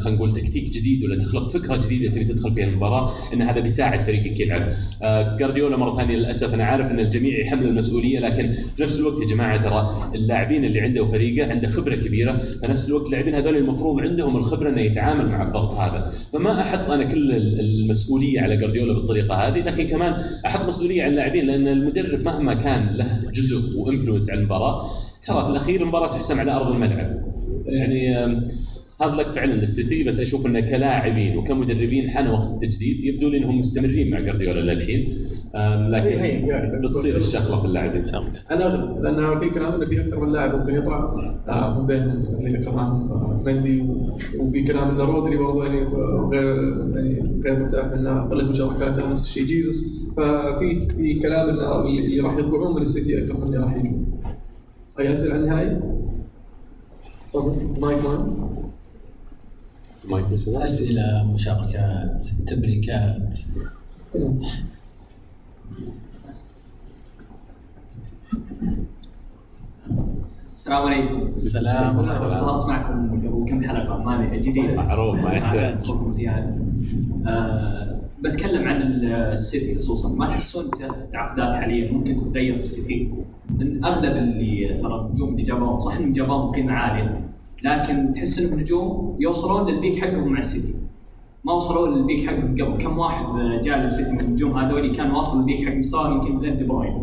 [0.00, 4.00] خلينا نقول تكتيك جديد ولا تخلق فكرة جديدة تبي تدخل فيها المباراة إن هذا بيساعد
[4.00, 4.68] فريقك يلعب
[5.02, 9.20] آه، جارديولا مرة ثانية للأسف أنا عارف إن الجميع يحمل المسؤولية لكن في نفس الوقت
[9.22, 13.56] يا جماعة ترى اللاعبين اللي عنده فريقه عنده خبرة كبيرة في نفس الوقت اللاعبين هذول
[13.56, 16.12] المفروض عندهم الخبرة إنه يتعامل مع الضغط هذا.
[16.32, 21.10] فما أحط أنا كل ال- المسؤولية على جارديولا بالطريقة هذه لكن كمان أحط مسؤولية على
[21.10, 24.90] اللاعبين لأن المدرب مهما كان له جزء وانفلونس على المباراة
[25.26, 27.35] ترى في الأخير المباراة تحسم على أرض الملعب.
[27.68, 28.16] يعني
[29.02, 33.58] هذا لك فعلا للسيتي بس أشوف انه كلاعبين وكمدربين حان وقت التجديد يبدو لي انهم
[33.58, 35.08] مستمرين مع جارديولا للحين
[35.54, 38.04] هي- هي- لكن يعني بتصير الشغله في اللاعبين
[38.52, 40.98] الاغلب لأن في كلام انه في أكثر من لاعب ممكن يطلع
[41.48, 43.82] آه، من بينهم اللي ذكرناهم آه، مندي
[44.38, 46.54] وفي كلام انه رودري برضه يعني آه، غير
[46.96, 49.84] يعني غير مرتاح انه قله مشاركاته نفس الشيء جيزس
[50.16, 54.06] ففي في كلام انه اللي اللي راح يطلعون من السيتي أكثر من اللي راح يجون.
[55.00, 55.80] اي اسئله عن النهائي؟
[60.10, 63.38] مايك؟ أسئلة مشاركات تبريكات.
[70.52, 71.26] السلام عليكم.
[71.34, 71.92] السلام.
[71.92, 74.40] ظهرت معكم قبل كم حلقة ما أدري.
[74.40, 74.74] جديد.
[74.74, 75.78] معروف ما يحتاج.
[75.78, 76.74] اخوكم زياد
[77.26, 78.82] آه بتكلم عن
[79.32, 80.08] السيتي خصوصا.
[80.08, 83.10] ما تحسون سياسة التعاقدات حاليا ممكن تتغير في السيتي؟
[83.58, 87.20] لأن أغلب اللي ترى النجوم اللي جابوهم صح انهم جابوهم بقيمه عاليه
[87.62, 90.78] لكن تحس انهم نجوم يوصلون لل peak حقهم مع السيتي.
[91.44, 92.84] ما وصلوا لل peak حقهم قبل.
[92.84, 93.24] كم واحد
[93.64, 97.02] جاء للسيتي من النجوم هذول كان واصل لل peak حق مستواه يمكن غير دي بروين.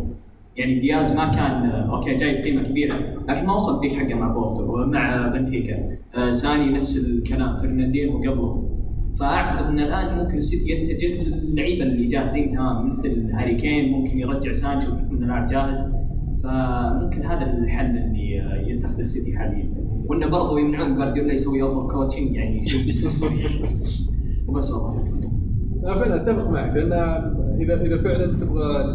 [0.58, 2.99] يعني دياز ما كان okay جايب قيمة كبيرة
[3.30, 5.97] لكن ما وصل ال peak حقه مع بورتو ومع بنفيكا.
[6.15, 8.69] آه ساني نفس الكلام فرناندينو قبله.
[9.19, 12.49] فأعتقد أن الآن ممكن السيتي يتجه للعيبه اللي جاهزين.
[12.49, 15.82] تمام مثل هاري كين ممكن يرجع سانشو بحكم انه لاعب جاهز.
[16.43, 19.73] فممكن هذا الحل اللي يتخذه السيتي حاليا.
[20.08, 22.65] وأنه برضه يمنعون جوارديولا يسوي over coaching يعني
[24.47, 25.13] وبس والله.
[25.84, 26.93] لا فعلا أتفق معك لأن
[27.62, 28.86] إذا إذا فعلا تبغى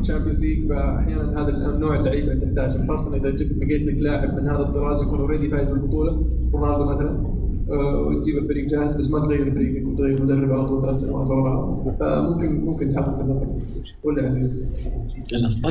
[0.00, 4.48] ال Champions League فاحيانا هذا النوع اللعيبه تحتاج خاصة إذا جبت لقيت لك لاعب من
[4.48, 6.12] هذا الطراز يكون already فايز بالبطوله
[6.54, 7.39] رونالدو مثلا.
[7.70, 11.94] وتجيب الفريق جاهز بس ما تغير فريقك وتغير مدرب على طول ثلاث سنوات ورا بعض.
[12.00, 13.62] فممكن ممكن تحقق اللقب
[14.04, 14.64] ولا عزيز؟
[15.32, 15.70] الاصل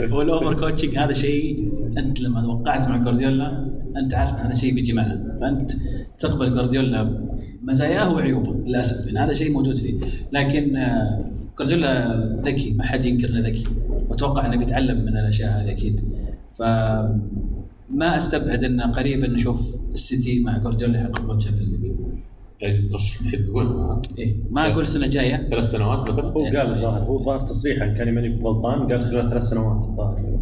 [0.12, 4.74] هو ال over coaching هذا شيء أنت لما توقع مع جوارديولا أنت عارف هذا شيء
[4.74, 5.38] بيجي معه.
[5.40, 5.72] فأنت
[6.18, 7.26] تقبل جوارديولا
[7.62, 10.00] مزاياه وعيوبه للأسف يعني هذا شيء موجود فيه.
[10.32, 11.24] لكن آه،
[11.58, 13.64] جوارديولا ذكي ما حد ينكر إنه ذكي.
[14.08, 16.00] وأتوقع إنه بيتعلم من الأشياء هذه أكيد.
[17.90, 21.96] فما أستبعد انه قريبا نشوف السيتي مع جوارديولا يحققون ال Champions League.
[22.62, 25.48] عايز ترشح تقول إيه ما أقول السنة الجاية.
[25.50, 29.42] ثلاث سنوات مثلا؟ هو قال الظاهر هو الظاهر تصريحا كان ماني غلطان قال خلال ثلاث
[29.42, 30.40] سنوات الظاهر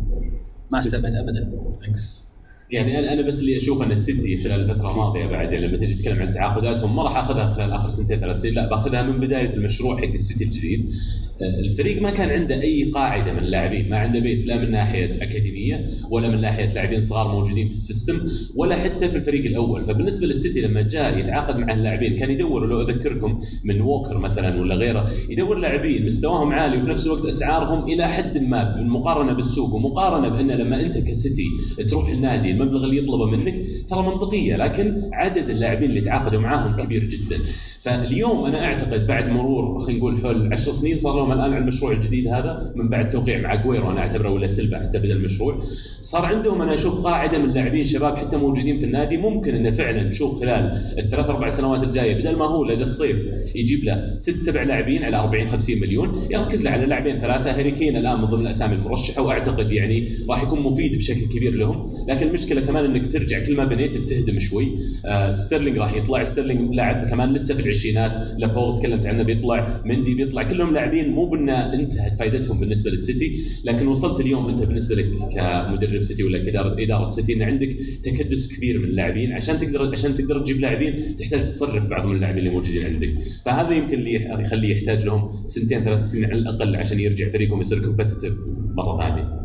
[0.73, 1.53] ما أستبعد ابدا.
[1.81, 2.28] بالعكس
[2.71, 5.95] يعني أنا أنا بس اللي أشوف أن السيتي خلال الفترة الماضية بعد يعني لما تجي
[5.95, 9.55] تتكلم عن تعاقداتهم ما راح أخذها خلال آخر سنتين ثلاث سنين لا بأخذها من بداية
[9.55, 10.91] المشروع حق السيتي الجديد.
[11.43, 15.23] آه، الفريق ما كان عنده أي قاعدة من اللاعبين ما عنده base لا من ناحية
[15.23, 18.21] أكاديمية ولا من ناحية لاعبين صغار موجودين في ال system
[18.57, 19.85] ولا حتى في الفريق الأول.
[19.87, 24.75] فبالنسبة للسيتي لما جاء يتعاقد مع اللاعبين كان يدور لو أذكركم من ووكر مثلا ولا
[24.75, 30.29] غيره يدور لاعبين مستواهم عالي وفي نفس الوقت أسعارهم إلى حد ما بالمقارنه بالسوق ومقارنة
[30.29, 31.47] بأن لما أنت كسيتي
[31.91, 33.55] تروح النادي المبلغ اللي يطلبه منك
[33.89, 37.39] ترى منطقية لكن عدد اللاعبين اللي تعاقدوا معاهم كبير جدا.
[37.83, 41.93] فاليوم أنا أعتقد بعد مرور خلينا نقول حول 10 سنين صار لهم الآن على المشروع
[41.93, 45.59] الجديد هذا من بعد توقيع مع اجويرو أنا أعتبره ولا سيلفا حتى بدا المشروع.
[46.03, 50.03] صار عندهم أنا أشوف قاعدة من لاعبين شباب حتى موجودين في النادي ممكن إنه فعلا
[50.03, 53.17] نشوف خلال الثلاث أربع سنوات الجاية بدل ما هو لا جا الصيف
[53.55, 57.71] يجيب له ست سبع لاعبين على 40 50 مليون يركز له على لاعبين ثلاثة هاري
[57.71, 61.91] كين الآن من ضمن الأسامي المرشحة وأعتقد يعني راح يكون مفيد بشكل كبير لهم.
[62.09, 64.69] لكن المشكلة كمان إنك ترجع كل ما بنيت بتهدم شوي.
[65.07, 66.23] آه ستيرلينج راح يطلع.
[66.23, 68.13] ستيرلينج لاعب كمان لسه في العشرينات.
[68.39, 69.83] لابورت تكلمت عنه بيطلع.
[69.85, 70.43] مندي بيطلع.
[70.43, 76.03] كلهم لاعبين مو بأن انتهت فائدتهم بالنسبة للسيتي لكن وصلت اليوم أنت بالنسبة لك كمدرب
[76.03, 79.33] سيتي ولا كاداره إدارة سيتي إن عندك تكدس كبير من اللاعبين.
[79.33, 83.11] عشان تقدر عشان تقدر تجيب لاعبين تحتاج تصرف بعض من اللاعبين اللي موجودين عندك.
[83.47, 87.79] فهذا يمكن اللي يخليه يحتاج لهم سنتين ثلاث سنين على الأقل عشان يرجع فريقهم يصير
[87.79, 88.33] كومبتتف
[88.77, 89.39] مرة ثانية.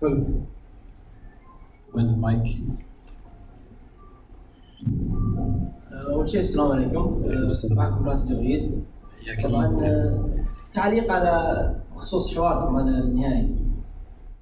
[0.00, 0.49] حلو.
[1.94, 2.46] وين المايك؟
[6.12, 7.12] أول شيء السلام عليكم.
[7.28, 8.70] آه، معكم راشد جميل
[9.44, 10.18] طبعا آه،
[10.74, 13.48] تعليق على خصوص حواركم عن النهائي.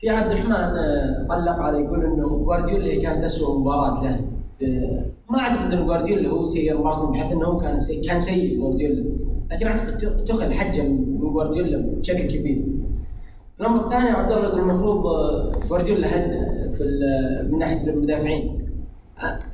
[0.00, 4.20] في عبد الرحمن آه، علق على يقول إنه جوارديولا كانت اسوء مباراة له.
[4.62, 8.60] آه، ما أعتقد إن جوارديولا هو سيء مباراه بحيث إنه هو كان سيء كان سيء
[8.60, 9.04] جوارديولا
[9.50, 12.64] لكن أعتقد تخل حجه من جوارديولا بشكل كبير.
[13.60, 16.08] الامر الثاني عبد الله يقول المفروض آه، جوارديولا
[16.68, 16.84] في
[17.50, 18.58] من ناحية المدافعين.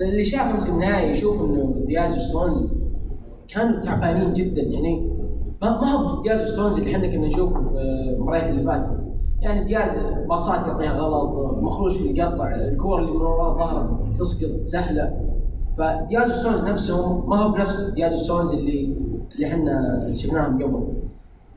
[0.00, 2.84] اللي شاف امس النهائي يشوف إنه دياز وستونز
[3.48, 4.62] كانوا تعبانين جدا.
[4.62, 5.10] يعني
[5.62, 7.78] ما هو دياز وستونز اللي إحنا كنا نشوفه في
[8.16, 9.00] المباريات اللي فاتت.
[9.40, 9.90] يعني دياز
[10.28, 15.12] باصات يعطيها غلط مخروش في القطع الكور اللي من وراء ظهره تسقط سهلة.
[15.78, 18.96] فدياز وستونز نفسهم ما هو بنفس دياز وستونز اللي
[19.34, 20.84] اللي إحنا شفناهم قبل.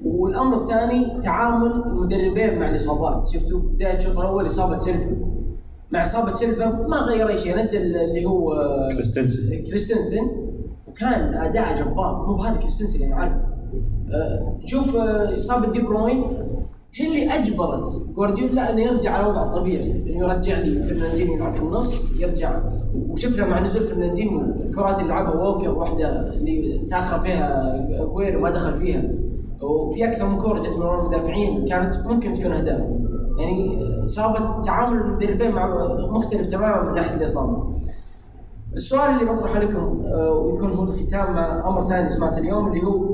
[0.06, 3.28] والأمر الثاني تعامل المدربين مع الإصابات.
[3.28, 5.16] شفتوا بداية الشوط الأول إصابة سيلفا.
[5.92, 7.60] مع إصابة سيلفا ما غير أي شيء.
[7.60, 8.56] نزل اللي هو
[8.92, 9.64] كريستنسن.
[9.70, 10.28] كريستنسن.
[10.88, 12.26] وكان اداءه جبار.
[12.28, 13.42] مو بهذا كريستنسن اللي نعرفه
[14.12, 16.24] آه، شوف آه، إصابة دي بروين.
[16.96, 21.62] هي اللي أجبرت جوارديولا انه يرجع على وضعه الطبيعي انه يرجع لي فرناندينيو يلعب في
[21.62, 22.62] النص يرجع.
[23.10, 28.78] وشفنا مع نزول فرناندينيو الكرات اللي لعبها ووكر واحدة اللي تأخر فيها اجويرو ما دخل
[28.78, 29.04] فيها.
[29.62, 32.82] وفي أكثر من كورة جت من المدافعين كانت ممكن تكون أهداف.
[33.38, 35.76] يعني اصابه تعامل المدربين مع
[36.12, 37.68] مختلف تماما من ناحية الإصابة.
[38.74, 43.06] السؤال اللي بطرحه لكم آه، ويكون هو الختام مع أمر ثاني سمعته اليوم اللي هو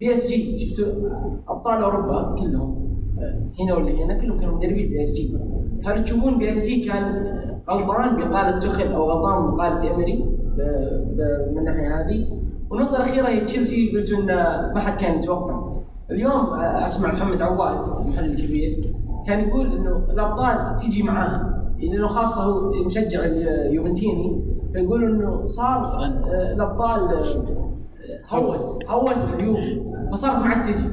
[0.00, 0.66] بي إس جي.
[0.68, 0.92] شفتوا
[1.48, 2.84] أبطال أوروبا كلهم
[3.18, 5.38] آه، هنا ولا هنا كلهم كانوا مدربين بي إس جي.
[5.86, 7.04] هل تشوفون بي إس جي كان
[7.70, 9.84] غلطان بإقالة توخل أو غلطان بإقالة
[10.56, 12.38] ب- من الناحيه هذه.
[12.70, 14.34] والنقطه الأخيرة هي تشيلسي قلتوا إنه
[14.74, 15.72] ما حد كان يتوقع.
[16.10, 18.94] اليوم آه، أسمع محمد عواد المحلل الكبير
[19.26, 26.52] كان يقول إنه الأبطال تيجي معاها لأنه خاصة هو مشجع اليوفنتيني فيقول إنه صار آه،
[26.52, 27.24] الأبطال آه،
[28.36, 29.82] هوس هوس اليوفي
[30.12, 30.84] فصارت معك تجي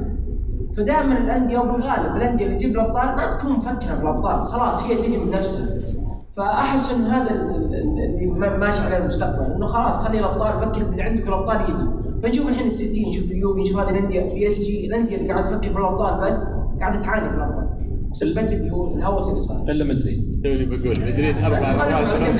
[0.78, 5.18] فدائما الأندية وبالغالب الأندية اللي تجيب الأبطال ما تكون مفكرة في الابطال خلاص هي تجي
[5.18, 5.82] من نفسها.
[6.38, 10.84] فأحس إن هذا ال- ال- اللي ما- ماشي عليه المستقبل إنه خلاص خلي الأبطال فكر
[10.84, 11.90] باللي عندك الأبطال يجي.
[12.24, 15.70] فنشوف الحين السيتي نشوف اليوفي نشوف هذه الأندية بي إس جي الأندية اللي قاعدة تفكر
[15.70, 16.44] في الابطال بس
[16.80, 17.68] قاعدة تعاني في الأبطال.
[18.14, 22.40] سلبت اللي هو الهوس اللي صار الا مدريد توني بقول مدريد أربع مرات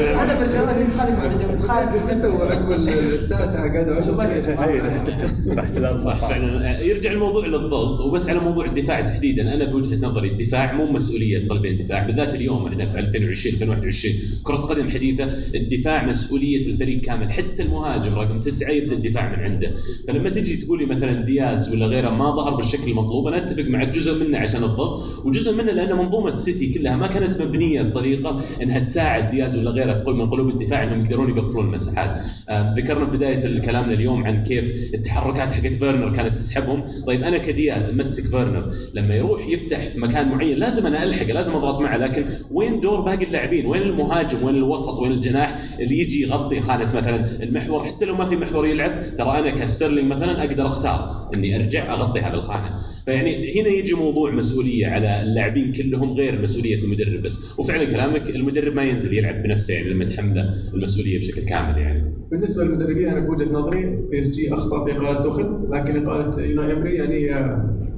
[0.00, 7.12] أنا برشلونه تخالف مع تخالف إيش سوى عقب التاسعه قعدوا 10 سنين صح فعلا يرجع
[7.12, 12.06] الموضوع للضغط وبس على موضوع الدفاع تحديدا أنا بوجهه نظري الدفاع مو مسؤوليه قلبين الدفاع
[12.06, 18.14] بالذات اليوم إحنا في 2020 2021 كره القدم حديثه الدفاع مسؤوليه الفريق كامل حتى المهاجم
[18.14, 19.74] رقم تسعه يبدا الدفاع من عنده
[20.08, 23.88] فلما تجي تقول لي مثلا دياز ولا غيره ما ظهر بالشكل المطلوب أنا اتفق معك
[23.88, 28.78] جزء منه عشان الضغط وجزء منه لأن منظومة السيتي كلها ما كانت مبنية بطريقة إنها
[28.78, 32.20] تساعد دياز ولا غيره في قلب من قلوب الدفاع إنهم يقدرون يقفلون المساحات.
[32.48, 36.84] آه ذكرنا بداية كلامنا اليوم عن كيف التحركات حقت فيرنر كانت تسحبهم.
[37.06, 41.54] طيب أنا كدياز مسك فيرنر لما يروح يفتح في مكان معين لازم أنا ألحقه لازم
[41.54, 46.22] أضغط معه لكن وين دور باقي اللاعبين؟ وين المهاجم؟ وين الوسط؟ وين الجناح اللي يجي
[46.22, 50.66] يغطي خانة مثلا المحور؟ حتى لو ما في محور يلعب ترى أنا كستيرلينج مثلا أقدر
[50.66, 52.70] أختار إني أرجع أغطي هذه الخانة.
[53.04, 54.86] فيعني هنا يجي موضوع مسؤولية.
[54.92, 57.58] على اللاعبين كلهم غير مسؤولية المدرب بس.
[57.58, 62.14] وفعلا كلامك المدرب ما ينزل يلعب بنفسه يعني لما تحمله المسؤولية بشكل كامل يعني.
[62.30, 66.42] بالنسبة للمدربين أنا في وجهة نظري بي اس جي أخطأ في إقالة توخل لكن إقالة
[66.44, 67.30] أوناي إمري يعني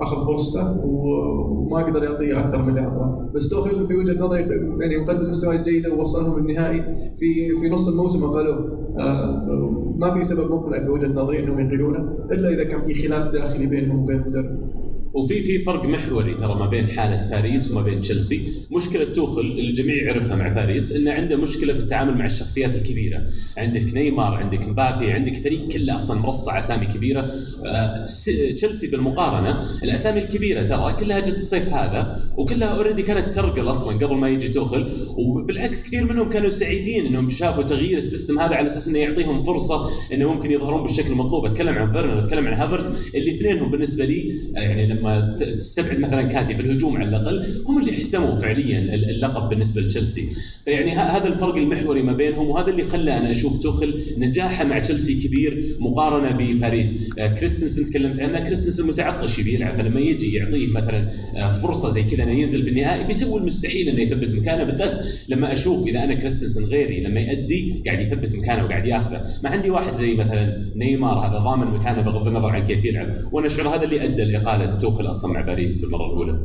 [0.03, 3.31] أخذ فرصته وما قدر يعطيه أكثر من اللي أعطاه.
[3.35, 4.41] بس توخل في وجهة نظري
[4.81, 6.81] يعني مقدم مستويات جيده ووصلهم النهائي
[7.19, 8.55] في في نص الموسم قالوا
[9.01, 13.33] آه، ما في سبب مقنع في وجهة نظري إنهم ينقلونه إلا إذا كان في خلاف
[13.33, 14.84] داخلي بينهم وبين المدرب.
[15.15, 19.63] وفي في فرق محوري ترى ما بين حالة باريس وما بين تشيلسي، مشكلة توخل اللي
[19.63, 23.23] الجميع يعرفها مع باريس إنه عنده مشكلة في التعامل مع الشخصيات الكبيرة،
[23.57, 27.31] عندك نيمار، عندك مبابي، عندك فريق كله أصلا مرصع أسامي كبيرة،
[27.65, 28.07] آه،
[28.55, 34.17] تشيلسي بالمقارنة الأسامي الكبيرة ترى كلها جت الصيف هذا وكلها already كانت struggle أصلا قبل
[34.17, 38.67] ما يجي توخل، وبالعكس كثير منهم كانوا سعيدين إنهم شافوا تغيير ال system هذا على
[38.67, 42.97] أساس إنه يعطيهم فرصة إنه ممكن يظهرون بالشكل المطلوب، أتكلم عن فيرنر، أتكلم عن هافيرتز،
[43.15, 45.04] الاثنينهم بالنسبة لي آه، يعني لما
[45.41, 49.81] ت- تستبعد مثلا كانتي في الهجوم على الأقل هم اللي حسموا فعليا ال- اللقب بالنسبة
[49.81, 50.29] لتشيلسي.
[50.65, 55.29] فيعني هذا الفرق المحوري ما بينهم وهذا اللي خلى أنا أشوف توخل نجاحه مع تشيلسي
[55.29, 57.11] كبير مقارنة بباريس.
[57.19, 62.03] آه، كريستنسن تكلمت عنه كريستنسن متعطش يبي يلعب فلما يجي يعطيه مثلا آه، فرصة زي
[62.03, 64.65] كذا إنه ينزل في النهائي بيسوي المستحيل إنه يثبت مكانه.
[64.65, 69.23] بالذات لما أشوف إذا أنا كريستنسن غيري لما يأدي قاعد يثبت مكانه وقاعد ياخذه.
[69.45, 73.09] ما عندي واحد زي مثلا نيمار هذا ضامن مكانه بغض النظر عن كيف يلعب.
[73.33, 74.94] وأنا أشعر هذا اللي أدى لإقالة توخل.
[75.01, 76.41] أصلا مع باريس في المرة الأولى.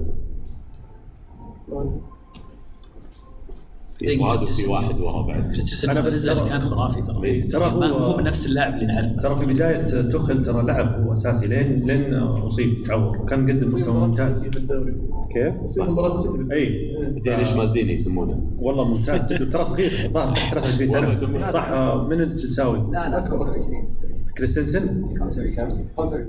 [4.45, 7.23] في واحد ورا بعد بس بالنسبة لي كان خرافي ترى.
[7.23, 7.49] إيه.
[7.49, 9.21] ترى هو- ما هو بنفس اللاعب اللي نعرفه.
[9.21, 13.17] ترى في بداية تخل ترى لعب هو أساسي لين لين أصيب تعور.
[13.17, 14.31] وكان قدم مستوى ممتاز.
[14.31, 14.93] السيتي في الدوري.
[15.33, 19.21] كيف؟ يصير مباراة السيتي اي بعدين إيش مالديني يسمونه؟ والله ممتاز.
[19.53, 21.51] ترى صغير الظاهر تحت 23 والله سنة.
[21.51, 24.18] صح آه، من التشلساوي لا لا.
[24.37, 25.15] كريستنسن؟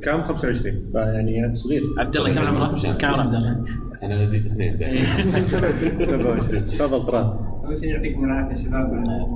[0.02, 1.82] كام 25 فيعني صغير.
[1.98, 3.64] عبد الله كم عمره؟ كم عمر عبد الله؟
[4.02, 4.78] أنا ازيد اثنين.
[4.78, 5.04] دائما
[5.44, 9.04] 27 تفضل طراد أول شيء يعطيكم العافية شباب.
[9.04, 9.26] على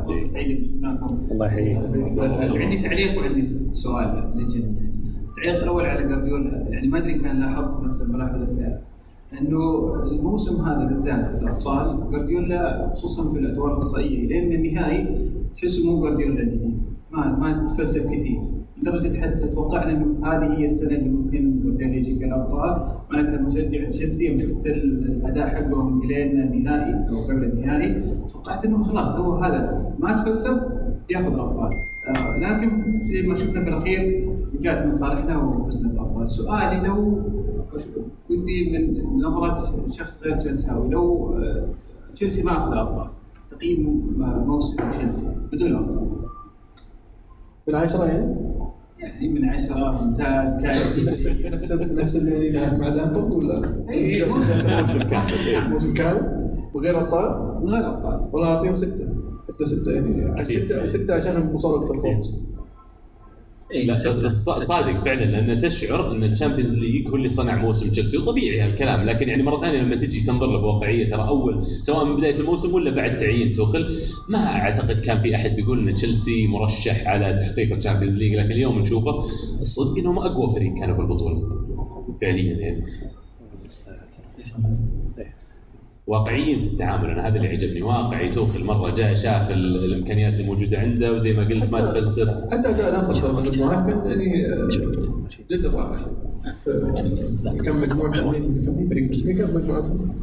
[0.00, 0.66] البودكاست سعيده
[1.30, 1.78] الله يحييك.
[2.62, 4.88] عندي تعليق وعندي سؤال للجميع
[5.28, 6.66] التعليق الأول على جارديولا.
[6.70, 8.78] يعني ما أدري كان لاحظت نفس الملاحظة اللي
[9.40, 16.02] أنه الموسم هذا بالذات في الأبطال جارديولا خصوصا في الأدوار الاقصائيه لأن النهائي تحسه مو
[16.02, 18.40] جارديولا الجديد ما ما تفلسف كثير.
[18.82, 22.88] لدرجة حتى توقعنا إنه هذه هي السنة اللي ممكن جارديولا يجي فيها الأبطال.
[23.10, 28.00] وأنا كمشجع تشيلسي يوم شفت الأداء حقهم إلين النهائي أو قبل النهائي.
[28.32, 29.92] توقعت إنه خلاص هو هذا.
[29.98, 30.62] ما تفلسف
[31.10, 31.70] ياخذ الأبطال.
[32.08, 32.70] آه لكن
[33.12, 34.28] زي ما شفنا في الأخير
[34.60, 36.28] جاءت من صالحنا وفزنا بالأبطال.
[36.28, 37.18] سؤالي لو
[38.30, 41.68] ودي من نظره شخص غير تشيلساوي لو آه،
[42.14, 43.06] تشيلسي ما أخذ الأبطال
[43.50, 44.12] تقييم
[44.46, 45.36] موسم تشيلسي.
[45.52, 46.08] بدون ابطال
[47.68, 48.36] من عشرة يعني
[48.98, 55.70] يعني من عشرة ممتاز نحسب نحسب يعني مع لامبرد ولا إيه، موسم كامل.
[55.70, 56.38] موسم كامل.
[56.74, 58.28] وغير أبطال؟ من غير أبطال.
[58.32, 59.08] والله أعطيهم ستة.
[59.48, 60.44] حتى ستة يعني.
[60.44, 61.96] ستة ستة عشان وصلوا التوب
[63.94, 64.28] ستة.
[64.64, 69.04] صادق فعلا لأن تشعر إن ال Champions League هو اللي صنع موسم تشيلسي وطبيعي هالكلام
[69.04, 72.74] لكن يعني مرة ثانية لما تجي تنظر له بواقعيه ترى أول سواء من بداية الموسم
[72.74, 77.76] ولا بعد تعيين توخل ما أعتقد كان في أحد بيقول إن تشيلسي مرشح على تحقيق
[77.76, 79.14] ال Champions League لكن اليوم نشوفه
[79.60, 81.42] الصدق إنهم أقوى فريق كانوا في البطولة
[82.20, 82.84] فعليا يعني
[86.08, 87.10] واقعيين في التعامل.
[87.10, 87.82] أنا هذا اللي عجبني.
[87.82, 92.28] واقعي توخل مره جاء شاف ال- الإمكانيات الموجودة عنده وزي ما قلت ما تفلسف.
[92.50, 94.68] حتى أداء لامبرد ترى بالمجموعات كان يعني آه،
[95.50, 95.98] جدا رائع
[97.64, 100.14] كم مجموعة كم فريق كم مجموعتهم؟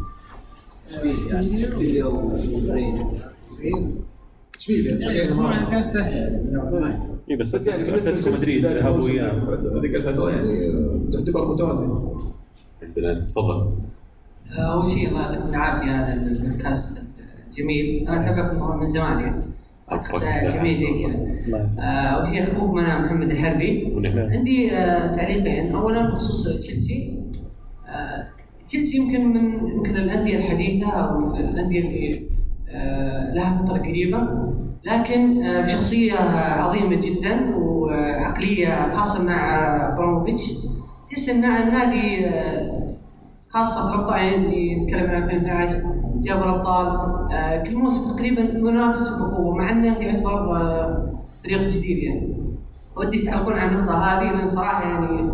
[4.60, 5.70] اشبيليا صحيح ما المجموعة راح.
[5.72, 7.02] كانت سهلة.
[7.32, 9.32] اي بس بس يعني بالنسبة أتلتيكو مدريد ذهبوا وياه
[9.80, 12.22] هذيك الفترة يعني آه، تعتبر متوازنه
[12.84, 13.68] عندنا تفضل.
[14.52, 17.04] أول شيء الله يعطيكم العافية هذا البودكاست
[17.58, 19.40] جميل أنا اتابعكم طبعا من زمان يعني.
[20.54, 21.28] جميل زي كذا.
[21.80, 23.94] آه، أول شيء اخوكم أنا محمد الحربي.
[24.34, 27.20] عندي آه، تعليقين اولا بخصوص تشيلسي.
[27.90, 28.28] آه،
[28.68, 32.26] تشيلسي يمكن من يمكن الأندية الحديثة أو الأندية اللي
[33.36, 34.28] لها فترة قريبة.
[34.86, 36.14] لكن بشخصية
[36.60, 40.42] عظيمة جدا وعقلية خاصة مع أبراموفيتش.
[41.12, 42.26] تحس إن النادي
[43.56, 45.82] خاصة في الابطال يعني نتكلم عن 2012
[46.16, 46.88] جاب الأبطال
[47.32, 52.36] آه، كل موسم تقريبا منافس بقوة مع إنه يعتبر آه، فريق جديد يعني.
[52.98, 55.32] ودي تعلقون على النقطة هذه لأن صراحة يعني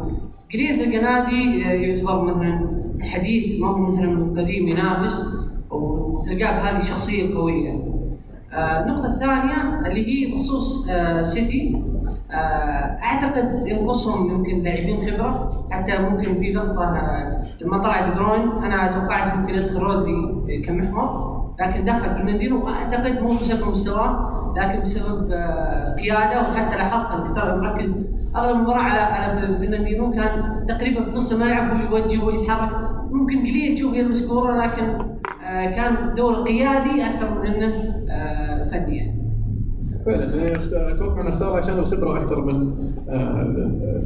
[0.54, 2.70] قليل تلقى نادي آه، يعتبر مثلا
[3.02, 5.26] حديث ما هو مثلا قديم ينافس
[5.70, 7.92] وتلقاه بهذه الشخصية القوية.
[8.54, 10.88] النقطة الثانية اللي هي بخصوص
[11.22, 11.82] سيتي
[13.04, 16.84] أعتقد ينقصهم يمكن لاعبين خبرة حتى ممكن في نقطة
[17.62, 23.34] لما طلع دي بروين أنا توقعت ممكن يدخل رودري كمحور لكن دخل فرناندينو وأعتقد مو
[23.34, 27.96] بسبب مستواه لكن بسبب آه، قيادة وحتى لاحظت ان ترى مركز
[28.36, 32.72] أغلب المباراة على على فرناندينو كان تقريبا في نص الملعب هو يوجه هو يتحرك
[33.12, 34.84] ممكن قليل تشوف يلمس كورة لكن
[35.44, 37.74] آه، كان دور قيادي أكثر من إنه
[38.10, 39.21] آه، فني يعني.
[40.06, 40.56] فعلا يعني
[40.94, 42.72] أتوقع أن اختار عشان الخبرة أكثر من
[43.10, 44.02] آه، ال-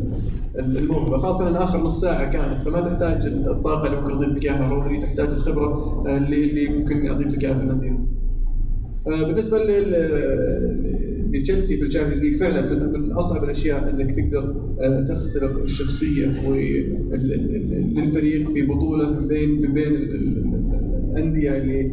[0.60, 4.43] ال- الموهبة خاصة إن آخر نص ساعة كانت فما تحتاج الطاقة اللي ممكن يضيف لك
[4.46, 7.97] إياها رودري تحتاج الخبرة آه، اللي اللي ممكن يضيف لك إياها فرناندينيو.
[9.08, 9.58] آه، بالنسبة
[11.34, 14.56] لتشيلسي في ال Champions League فعلا من, من أصعب الأشياء إنك تقدر
[15.08, 16.26] تختلق الشخصية
[17.96, 21.91] للفريق في بطولة من بين من بين ال- ال- ال- الأندية اللي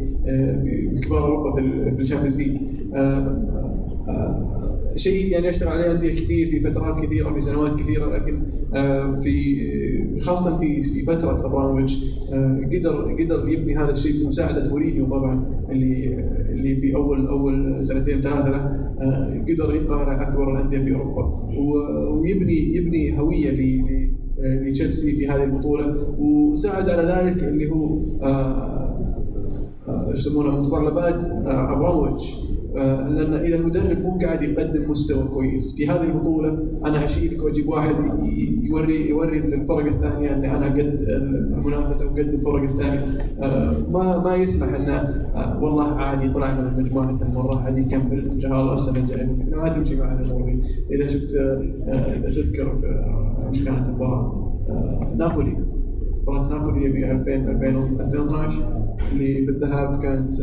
[0.93, 2.57] في كبار أوروبا في ال- في ال Champions League
[4.95, 8.43] شيء يعني اشتغل عليه أندية كثير في فترات كثيرة في سنوات كثيرة لكن
[8.73, 9.55] آه، في
[10.21, 16.17] خاصة في في فترة ابراموفيتش آه، قدر قدر يبني هذا الشيء بمساعدة مورينيو طبعا اللي
[16.49, 21.23] اللي في أول أول سنتين ثلاثة له آه، قدر يقهر أكبر الأندية في أوروبا.
[22.21, 23.49] ويبني يبني هوية
[24.39, 28.83] آه، لتشيلسي في هذه البطولة وساعد على ذلك اللي هو آه،
[29.87, 35.75] آه، إيش يسمونها متطلبات آه، ابراموفيتش آه، لأن إذا المدرب مو قاعد يقدم مستوى كويس.
[35.75, 36.49] في هذه البطولة
[36.85, 37.95] أنا اشيلك وأجيب واحد
[38.63, 42.99] يوري يوري للفرق الثانية أن أنا قد المنافسة وقد الفرق الثانية
[43.41, 48.29] آه، ما ما يسمح انه آه، والله عادي طلعنا من مجموعه المره عادي يكمل.
[48.33, 50.59] إن شاء الله السنة الجاية ما تمشي معنا الأمور.
[50.91, 55.57] إذا شفت آه، إذا تذكر آه، وش كانت المباراه آه، نابولي.
[56.21, 60.33] مباراة نابولي في 2000 2000 2012 اللي في الذهاب كانت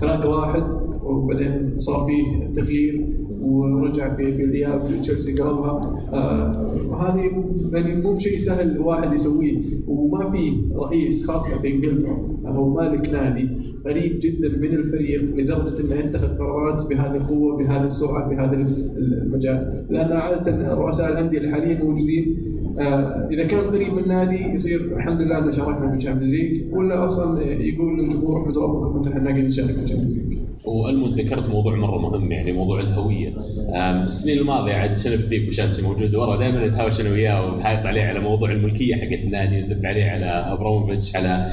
[0.00, 0.62] ثلاثة واحد
[1.02, 5.80] وبعدين صار فيه تغيير ورجع في في الاياب تشيلسي قلبها
[6.12, 12.68] آه، هذه يعني مو بشيء سهل الواحد يسويه وما في رئيس خاصه في إنجلترا أو
[12.68, 13.48] مالك نادي
[13.86, 18.56] قريب جدا من الفريق لدرجة إنه يتخذ قرارات بهذه القوة بهذه السرعة في هذا
[18.96, 19.86] المجال.
[19.90, 22.51] لأن عادة رؤساء الأندية الحاليين موجودين
[23.30, 27.04] إذا كان قريب من نادي يصير الحمد لله أن شاركنا في ال Champions League ولا
[27.04, 30.38] أصلا يقول للجمهور احمدوا ربكم ان إحنا قاعدين نشارك في ال Champions League.
[30.64, 33.34] والمد ذكرت موضوع مرة مهم يعني موضوع الهوية.
[34.06, 38.20] السنين الماضية عاد شنب فيك وشامسي موجود ورا دائما نتهاوش أنا وياه ونحايط عليه على
[38.20, 41.52] موضوع الملكية حقت النادي ونذب عليه على أبراموفيتش على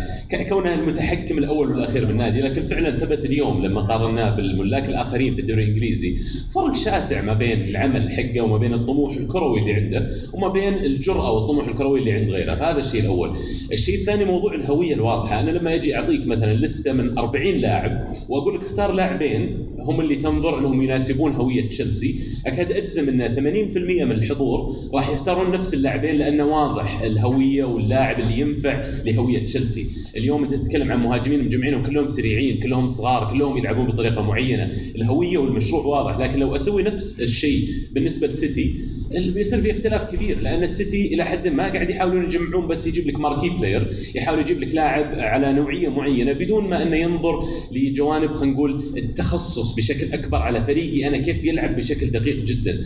[0.49, 2.41] كونه المتحكم الأول والأخير بالنادي.
[2.41, 6.15] لكن فعلا ثبت اليوم لما قارناه بالملاك الآخرين في الدوري الإنجليزي
[6.55, 11.31] فرق شاسع ما بين العمل حقه وما بين الطموح الكروي اللي عنده وما بين الجرأة
[11.31, 12.55] والطموح الكروي اللي عند غيره.
[12.55, 13.29] فهذا الشيء الأول.
[13.71, 15.39] الشيء الثاني موضوع الهوية الواضحة.
[15.39, 20.15] أنا لما أجي أعطيك مثلا لستة من 40 لاعب وأقول لك اختار لاعبين هم اللي
[20.15, 22.19] تنظر انهم يناسبون هوية تشيلسي.
[22.45, 28.39] أكاد أجزم أن 80% من الحضور راح يختارون نفس اللاعبين لأنه واضح الهوية واللاعب اللي
[28.39, 29.85] ينفع لهوية تشيلسي.
[30.17, 34.71] اليوم أنت تتكلم عن مهاجمين مجمعينهم كلهم سريعين كلهم صغار كلهم يلعبون بطريقة معينة.
[34.95, 38.75] الهوية والمشروع واضح لكن لو أسوي نفس الشيء بالنسبة لسيتي
[39.09, 43.19] بيصير في اختلاف كبير لأن السيتي إلى حد ما قاعد يحاولون يجمعون بس يجيب لك
[43.19, 48.53] ماركي بلاير يحاول يجيب لك لاعب على نوعية معينة بدون ما إنه ينظر لجوانب خلينا
[48.53, 52.85] نقول التخصص بشكل أكبر على فريقي أنا كيف يلعب بشكل دقيق جدا.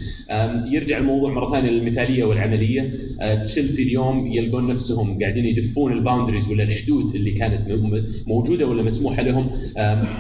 [0.72, 2.94] يرجع الموضوع مرة ثانية للمثالية والعملية.
[3.22, 7.62] أه، تشيلسي اليوم يلقون نفسهم قاعدين يدفون ال boundaries ولا الحدود اللي كانت
[8.28, 9.50] موجودة ولا مسموحة لهم.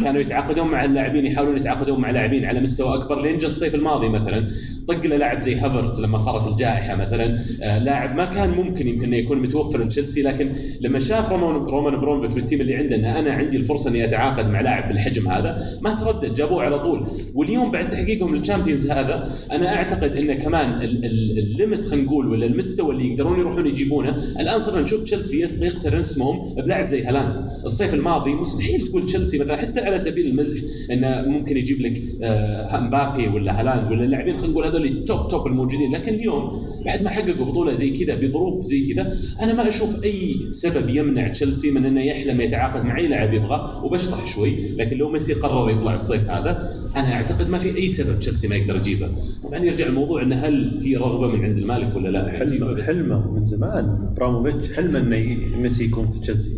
[0.03, 4.09] كانوا يتعاقدون مع اللاعبين يحاولون يتعاقدون مع لاعبين على مستوى أكبر لين جاء الصيف الماضي
[4.09, 4.49] مثلا.
[4.87, 8.87] طق له لاعب زي هافرتز هافرتز لما صارت الجائحة مثلا آه، لاعب ما كان ممكن
[8.87, 10.49] يمكن انه يكون متوفر لتشيلسي لكن
[10.81, 14.45] لما شاف رومان رومان ابراموفيتش وال team اللي عنده ان أنا عندي الفرصة إني أتعاقد
[14.49, 17.07] مع لاعب بالحجم هذا ما تردد جابوه على طول.
[17.33, 22.05] واليوم بعد تحقيقهم لل Champions هذا أنا أعتقد إنه كمان ال- ال- ال limit خلينا
[22.05, 27.03] نقول ولا المستوى اللي يقدرون يروحون يجيبونه الآن صرنا نشوف تشيلسي يقترن اسمهم بلاعب زي
[27.03, 27.45] هالاند.
[27.65, 30.59] الصيف الماضي مستحيل تقول تشيلسي مثلا حتى على سبيل المزح
[30.91, 35.29] إنه ممكن يجيب لك آه، مبابي ولا هالاند ولا اللاعبين خلينا نقول هذول ال top
[35.29, 35.82] top الموجودين.
[35.91, 36.51] لكن اليوم
[36.85, 41.27] بعد ما حققوا بطولة زي كذا بظروف زي كذا أنا ما أشوف أي سبب يمنع
[41.27, 43.81] تشيلسي من إنه يحلم يتعاقد مع أي لاعب يبغى.
[43.83, 48.19] وبشطح شوي لكن لو ميسي قرر يطلع الصيف هذا أنا أعتقد ما في أي سبب
[48.19, 49.09] تشيلسي ما يقدر يجيبه.
[49.43, 52.83] طبعا يرجع الموضوع إنه هل في رغبة من عند المالك ولا لا؟ حلمه.
[52.83, 54.07] حلمه من زمان.
[54.11, 56.51] ابراموفيتش حلمه إنه ميسي يكون في تشيلسي.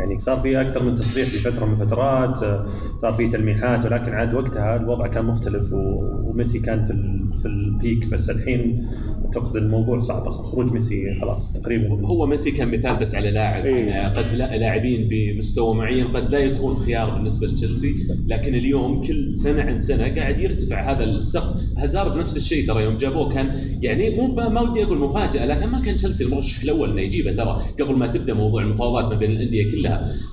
[0.00, 2.66] يعني صار في أكثر من تصريح في فترة من الفترات آه،
[3.02, 5.96] صار في تلميحات ولكن عاد وقتها الوضع كان مختلف و-
[6.30, 8.86] وميسي كان في ال- في البيك بس الحين
[9.24, 10.46] أعتقد الموضوع صعب أصلا.
[10.46, 12.06] خروج ميسي خلاص تقريبا.
[12.06, 13.64] هو ميسي كان مثال بس على لاعب.
[13.66, 13.84] إيه.
[13.84, 17.94] يعني قد لا لاعبين بمستوى معين قد لا يكون خيار بالنسبة لتشيلسي
[18.26, 21.60] لكن اليوم كل سنة عن سنة قاعد يرتفع هذا السقف.
[21.76, 23.46] هازارد نفس الشيء ترى يوم جابوه كان
[23.82, 27.32] يعني مو ب- ما ودي أقول مفاجأة لكن ما كان تشيلسي المرشح الأول إنه يجيبه
[27.32, 29.89] ترى قبل ما تبدأ موضوع المفاوضات ما بين الأندية كلها.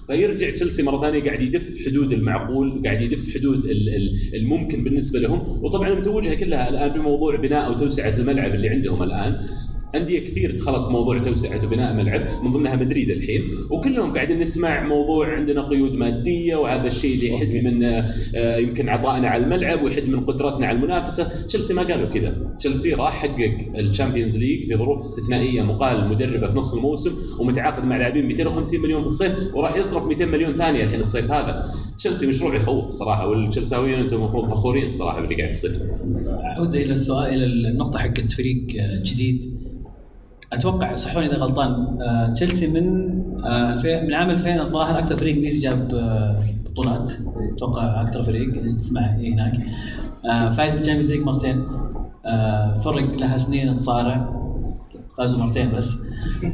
[0.08, 5.20] فيرجع تشيلسي مرة ثانية قاعد يدف حدود المعقول قاعد يدف حدود ال- ال- الممكن بالنسبة
[5.20, 5.40] لهم.
[5.64, 9.34] وطبعا متوجهه كلها الآن بموضوع بناء أو توسعة الملعب اللي عندهم الآن.
[9.96, 13.42] أندية كثير دخلت في موضوع توسعة وبناء ملعب من ضمنها مدريد الحين.
[13.70, 19.28] وكلهم قاعدين نسمع موضوع عندنا قيود مادية وهذا الشيء اللي يحد من آه، يمكن عطائنا
[19.28, 21.46] على الملعب ويحد من قدرتنا على المنافسة.
[21.48, 22.56] تشيلسي ما قالوا كذا.
[22.60, 27.86] تشيلسي راح حقق ال Champions League في ظروف استثنائية مقال مدربه في نص الموسم ومتعاقد
[27.86, 31.64] مع لاعبين 250 مليون في الصيف وراح يصرف 200 مليون ثانية الحين الصيف هذا.
[31.98, 35.72] تشيلسي مشروع يخوف الصراحه والتشيلساويين أنتم المفروض فخورين الصراحه باللي قاعد يصير.
[36.58, 38.68] اعود إلى السؤال إلى النقطة حقت فريق
[39.04, 39.57] جديد.
[40.54, 43.08] أتوقع صحوني إذا غلطان آه، تشيلسي من
[43.46, 47.12] آه، من عام 2000 الظاهر أكثر فريق إنجليزي جاب آه، بطولات.
[47.56, 49.60] أتوقع أكثر فريق تسمع إيه هناك.
[50.30, 51.64] آه، فايز بال Champions League مرتين.
[52.26, 54.30] آه، فرق لها سنين تصارع.
[55.18, 56.07] فازوا مرتين بس.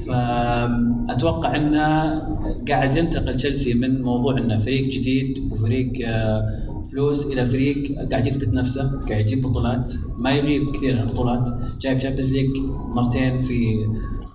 [0.07, 2.21] فأتوقع انه
[2.69, 8.53] قاعد ينتقل تشيلسي من موضوع أنه فريق جديد وفريق آه، فلوس إلى فريق قاعد يثبت
[8.53, 12.49] نفسه قاعد يجيب بطولات ما يغيب كثير عن البطولات جايب Champions League
[12.95, 13.85] مرتين في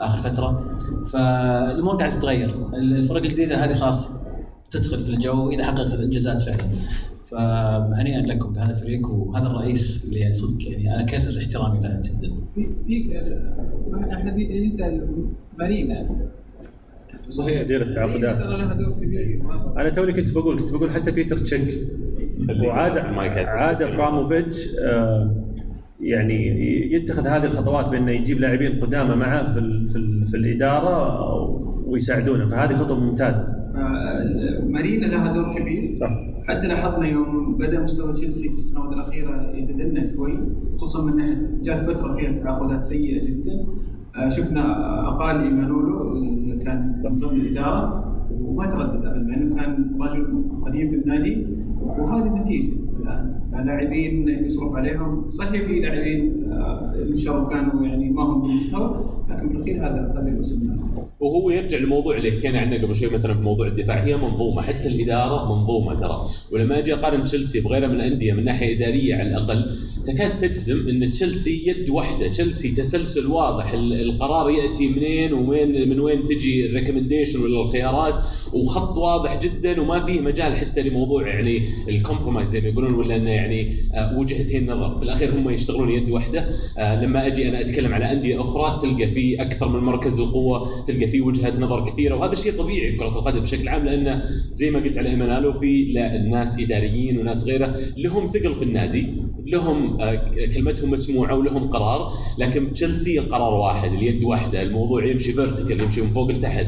[0.01, 0.79] آخر فترة.
[1.07, 4.09] فالأمور قاعدة تتغير الفرق الجديدة هذه خلاص
[4.71, 6.69] تدخل في الجو إذا حققت انجازات فعلا.
[7.31, 12.35] فهنيئا لكم بهذا الفريق وهذا الرئيس اللي صدق يعني اكرر احترامي له جدا.
[12.55, 13.21] في في
[13.91, 15.01] ما أحد ينسى
[15.59, 16.09] مارينا
[17.31, 17.63] صحيح.
[17.63, 18.37] مدير التعاقدات.
[19.77, 21.75] أنا توني كنت بقول كنت بقول حتى بيتر تشيك.
[22.65, 22.99] وعاد.
[23.49, 25.35] عاد إبراموفيتش آه،
[26.01, 26.47] يعني
[26.95, 31.23] يتخذ هذه الخطوات بأنه يجيب لاعبين قدامى معه في ال- في, ال- في الإدارة
[31.87, 32.47] ويساعدونه.
[32.47, 33.41] فهذه خطوة ممتازة.
[33.41, 33.58] آه،
[34.75, 35.95] مارينا لها دور كبير.
[36.01, 36.11] صح.
[36.49, 40.39] حتى لاحظنا يوم بدأ مستوى تشيلسي في السنوات الأخيرة يتدنى شوي
[40.73, 43.67] خصوصا من ناحية جات فترة فيها تعاقدات سيئة جدا.
[44.17, 44.63] آه، شفنا
[45.09, 45.99] أقال إيمانولو
[46.65, 51.47] كان من ضمن الإدارة وما تردد ابدا مع انه كان رجل قديم في النادي
[51.81, 52.73] وهذه النتيجه
[53.03, 53.38] الآن.
[53.53, 55.31] لاعبين يصرف عليهم.
[55.31, 60.27] صحيح في لاعبين آه، اللي شروا كانوا يعني ما هم بالمستوى لكن بالاخير هذا هذا
[60.29, 60.79] اللي وصلنا
[61.21, 64.05] وهو يرجع لموضوع اللي حكينا عنه قبل شوي مثلا في موضوع الدفاع.
[64.05, 66.21] هي منظومة حتى الإدارة منظومة ترى.
[66.53, 69.65] ولما أجي اقارن تشيلسي بغيرها من الأندية من ناحية إدارية على الأقل
[70.07, 72.29] تكاد تجزم إن تشيلسي يد واحدة.
[72.29, 78.15] تشيلسي تسلسل واضح ال- القرار يأتي منين وين من وين تجي ال recommendation ولا الخيارات
[78.53, 83.17] وخط واضح جدا وما فيه مجال حتى لموضوع يعني ال compromise زي ما يقولون ولا
[83.17, 87.61] إنه يعني آه، وجهتين نظر في الأخير هم يشتغلون يد واحدة آه، لما أجي أنا
[87.61, 92.15] أتكلم على أندية أخرى تلقى في أكثر من مركز القوة تلقى في وجهات نظر كثيرة.
[92.15, 94.23] وهذا شيء طبيعي في كرة القدم بشكل عام لأنه
[94.53, 99.07] زي ما قلت على إيمانالو في الناس إداريين وناس غيره لهم ثقل في النادي
[99.47, 100.15] لهم آه،
[100.55, 102.13] كلمتهم مسموعة ولهم قرار.
[102.39, 106.67] لكن تشيلسي القرار واحد اليد واحدة الموضوع يمشي vertical يمشي من فوق لتحت.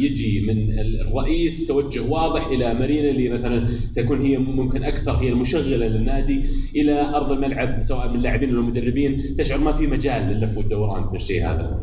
[0.00, 5.28] يجي من ال- الرئيس توجه واضح إلى مارينا اللي مثلا تكون هي ممكن أكثر هي
[5.28, 6.44] المشغلة للنادي
[6.76, 9.36] إلى أرض الملعب سواء من لاعبين ولا مدربين.
[9.38, 11.80] تشعر ما في مجال للف والدوران في الشيء هذا.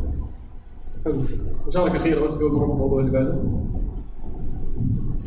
[1.05, 1.21] حلو
[1.67, 3.43] مشاركه اخيره بس قبل ما نروح الموضوع اللي بعده.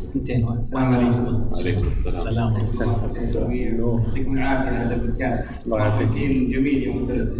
[0.09, 2.55] اثنتين السلام عليكم عليكم السلام.
[2.65, 5.65] السلام يعطيكم العافية على هذا البودكاست.
[5.65, 6.07] الله يعافيك.
[6.49, 7.35] جميل يوم الثلاثاء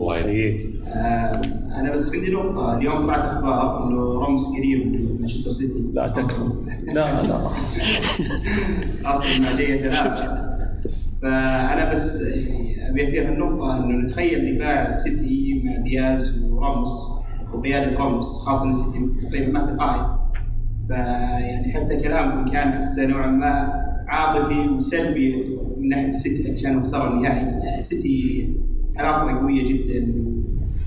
[0.00, 0.60] الله يحييك.
[0.60, 1.42] حييك آه،
[1.80, 2.76] أنا بس عندي نقطة.
[2.76, 5.90] اليوم طلعت أخبار إنه رمز قريب لمانشستر سيتي.
[5.94, 6.42] لا تكفى.
[6.86, 7.46] لا لا
[9.04, 10.47] أصلا مع جيه ثلاثة
[11.22, 17.18] فأنا بس يعني أبي اثير النقطة إنه نتخيل دفاع السيتي مع دياز وراموس
[17.54, 20.18] وقياده راموس خاصة السيتي تقريبا ما في قائد.
[20.88, 23.72] فيعني حتى كلامكم كان حسه نوعا ما
[24.08, 25.36] عاطفي وسلبي
[25.78, 27.78] من ناحية السيتي عشان خسر النهائي.
[27.78, 28.48] السيتي
[28.96, 29.94] عناصره قوية جدا.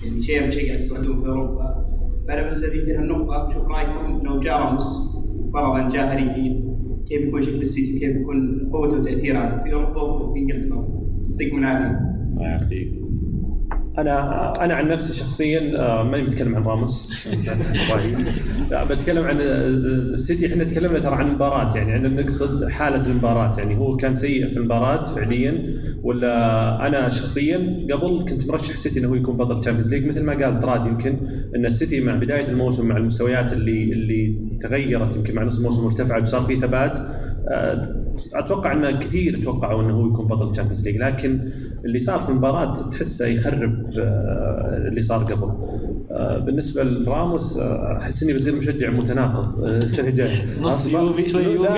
[0.04, 1.86] يعني شيء شيء قاعد يصعدون في أوروبا.
[2.28, 4.22] فأنا بس أبي اثير النقطة شوف رأيكم.
[4.24, 5.18] لو جاء راموس
[5.54, 6.71] فرضا جاء هاري
[7.12, 10.88] كيف يكون شكل السيتي؟ كيف يكون قوته وتأثيره؟ في اوروبا وفي إنجلترا.
[11.30, 12.00] يعطيكم العافية.
[12.34, 13.01] الله يعافيك.
[13.98, 17.28] أنا أنا عن نفسي شخصيا آه، ماني بتكلم عن راموس.
[18.72, 20.48] لا بتكلم عن آه، السيتي.
[20.48, 23.60] إحنا تكلمنا ترى عن المباراة يعني إحنا نقصد حالة المباراة.
[23.60, 25.64] يعني هو كان سيء في المباراة فعليا
[26.04, 30.24] ولا أنا شخصيا قبل كنت مرشح السيتي إنه هو يكون بطل ال Champions League مثل
[30.24, 31.18] ما قال دراد يمكن
[31.56, 36.22] إن السيتي مع بداية الموسم مع المستويات اللي اللي تغيرت يمكن مع نص الموسم وارتفعت
[36.22, 36.98] وصار في ثبات
[37.48, 38.02] آه،
[38.36, 41.52] أتوقع إن كثير توقعوا إنه هو يكون بطل ال Champions League لكن
[41.86, 45.52] اللي صار في المباراة تحسه يخرب آه، اللي صار قبل.
[46.12, 49.64] آه، بالنسبة لراموس آه، أحس إني بصير مشجع متناقض
[50.00, 50.62] الجاية.
[50.62, 51.70] نص يوفي، شوي يوفي،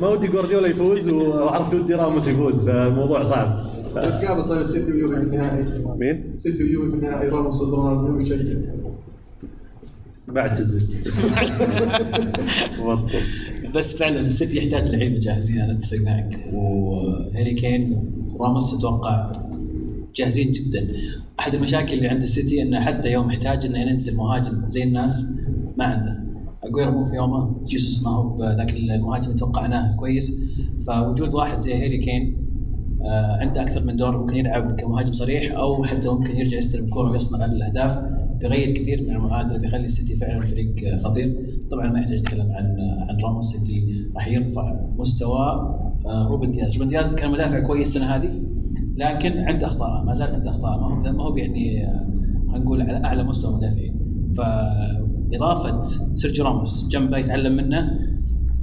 [0.00, 3.66] ما- ودي جوارديولا يفوز وعرفت ودي راموس يفوز فالموضوع صعب.
[3.96, 5.64] بس قابل طيب السيتي ويوفي في النهائي.
[5.98, 8.60] مين؟ السيتي ويوفي في النهائي راموس ضد رونالدو يشجع؟
[12.84, 13.18] بطل.
[13.76, 16.50] بس فعلا السيتي يحتاج لعيبة جاهزين أنا اتفق معك.
[16.52, 19.32] وهاري كين وراموس أتوقع
[20.14, 20.88] جاهزين جدا.
[21.40, 25.24] أحد المشاكل اللي عند السيتي إنه حتى يوم احتاج إنه ينزل مهاجم زي الناس
[25.76, 26.24] ما عنده.
[26.64, 30.32] اجويرو مو في يومه جيسوس ما هو بذاك المهاجم توقعناه كويس.
[30.86, 32.36] فوجود واحد زي هاري كين
[33.02, 37.10] آه، عنده أكثر من دور ممكن يلعب كمهاجم صريح أو حتى ممكن يرجع يستلم الكره
[37.10, 37.98] ويصنع الأهداف.
[38.40, 41.55] بيغير كثير من المعادلة بيخلي السيتي فعلا فريق خطير.
[41.70, 43.82] طبعا ما يحتاج نتكلم عن آه، عن راموس اللي
[44.14, 46.76] راح يرفع مستوى آه، روبن دياز.
[46.76, 48.42] روبن دياز كان مدافع كويس السنة هذه
[48.96, 50.80] لكن عنده أخطاء ما زال عنده أخطاء.
[50.80, 52.06] ما هو ما هو يعني آه،
[52.48, 53.96] خلينا نقول على أعلى مستوى مدافعين.
[54.36, 55.82] فإضافة
[56.16, 57.90] سيرجيو راموس جنبه يتعلم منه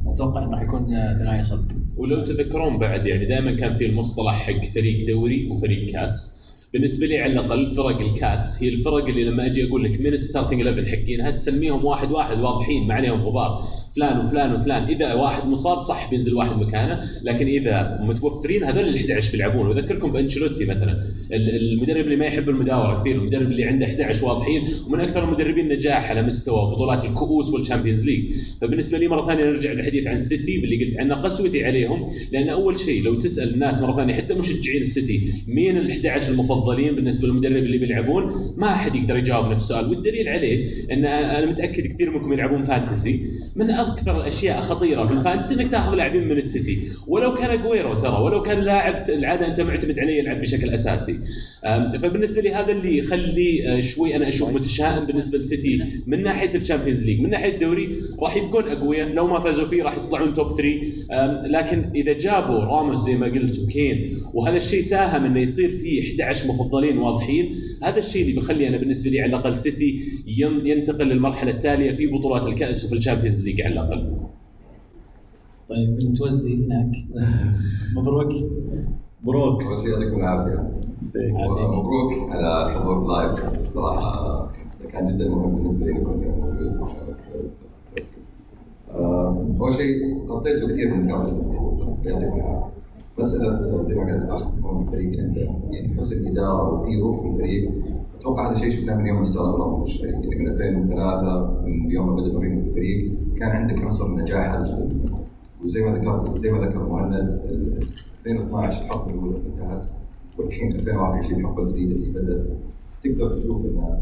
[0.08, 4.34] أتوقع إنه راح يكون آه، ثنائي صلب ولو تذكرون بعد يعني دائما كان في المصطلح
[4.34, 6.43] حق فريق دوري وفريق كاس.
[6.74, 10.14] بالنسبة لي على الأقل فرق الكاس هي الفرق اللي لما أجي أقول لك من ال
[10.14, 13.67] starting 11 حقينها تسميهم واحد واحد؟ واضحين ما عليهم غبار.
[13.95, 14.84] فلان وفلان وفلان.
[14.84, 19.67] إذا واحد مصاب صح بينزل واحد مكانه لكن إذا متوفرين هذول ال 11 بيلعبون.
[19.67, 20.91] وأذكركم بأنشيلوتي مثلا.
[21.34, 25.69] ال- المدرب اللي ما يحب المداورة كثير المدرب اللي عنده 11 واضحين ومن أكثر المدربين
[25.69, 28.24] نجاح على مستوى بطولات الكؤوس وال Champions League
[28.61, 31.15] فبالنسبة لي مرة ثانية نرجع للحديث عن السيتي باللي قلت عنه.
[31.15, 35.91] قسوتي عليهم لأن أول شيء لو تسأل الناس مرة ثانية حتى مشجعين السيتي مين ال
[35.91, 36.34] 11
[36.64, 38.53] المفضلين بالنسبة للمدرب اللي بيلعبون.
[38.57, 43.20] ما أحد يقدر يجاوب نفس السؤال والدليل عليه إن أنا متأكد كثير منكم يلعبون fantasy.
[43.55, 46.80] من أكثر الأشياء خطيرة في ال fantasy إنك تأخذ لاعبين من السيتي.
[47.07, 51.16] ولو كان أجويرو ترى ولو كان لاعب العادة أنت معتمد عليه يلعب بشكل أساسي.
[52.01, 56.60] فبالنسبة لي هذا اللي يخلي آه، شوي أنا أشوف متشائم بالنسبة للسيتي من ناحية ال
[56.60, 57.22] Champions League.
[57.22, 57.89] من ناحية الدوري
[58.22, 60.64] راح يبقون أقوياء لو ما فازوا فيه راح يطلعون top 3
[61.11, 66.01] أم، لكن إذا جابوا راموس زي ما قلت وكين وهذا الشيء ساهم إنه يصير فيه
[66.24, 67.56] 11 مفضلين واضحين.
[67.84, 72.08] هذا الشيء اللي بيخلي أنا بالنسبة لي على الأقل سيتي ين- ينتقل للمرحلة التالية في
[72.08, 74.14] بطولات الكأس وفي ال Champions League على الأقل.
[75.70, 76.91] طيب المتوزي هناك.
[77.95, 78.34] مبروك.
[79.24, 80.72] مبروك أول شيء يعطيكم العافية.
[81.68, 84.51] مبروك على الحضور ال live صراحة
[84.91, 86.88] كان جدا مهم بالنسبة لي اني موجود.
[88.91, 91.28] آه، أول شيء غطيتوا كثير من النقاط
[92.06, 92.83] يعطيكم العافية.
[93.20, 97.72] مسألة زي ما قال الأخ كون الفريق يعني حسن إدارة وفي روح في الفريق.
[98.20, 102.07] أتوقع هذا شيء شفناه من يوم ما استلم أبراموفيتش الفريق يعني من 2003 من يوم
[102.07, 105.14] ما بدأ مورينيو في الفريق كان عندك عنصر النجاح هذا جدا.
[105.66, 107.78] وزي ما ذكرت زي ما ذكر مهند ال
[108.28, 109.86] 2012 الحقبة الأولى انتهت
[110.39, 112.47] والحين 2021 الحقبة الجديدة اللي بدأت.
[113.03, 113.97] تقدر تشوف إن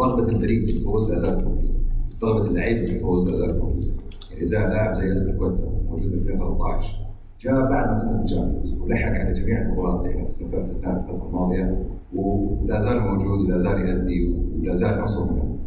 [0.00, 1.78] رغبة الفريق في الفوز لا زالت موجودة.
[2.22, 3.92] رغبة اللعيبة في الفوز لا زالت موجودة.
[4.30, 7.05] يعني زي لاعب زي ازبيكوتا موجود من 2013
[7.40, 13.00] جاء بعد ما فزنا ولحق على جميع البطولات اللي إحنا في الفترة الماضية ولا زال
[13.00, 15.58] موجود ولا زال يؤدي ولا زال عنصر مهم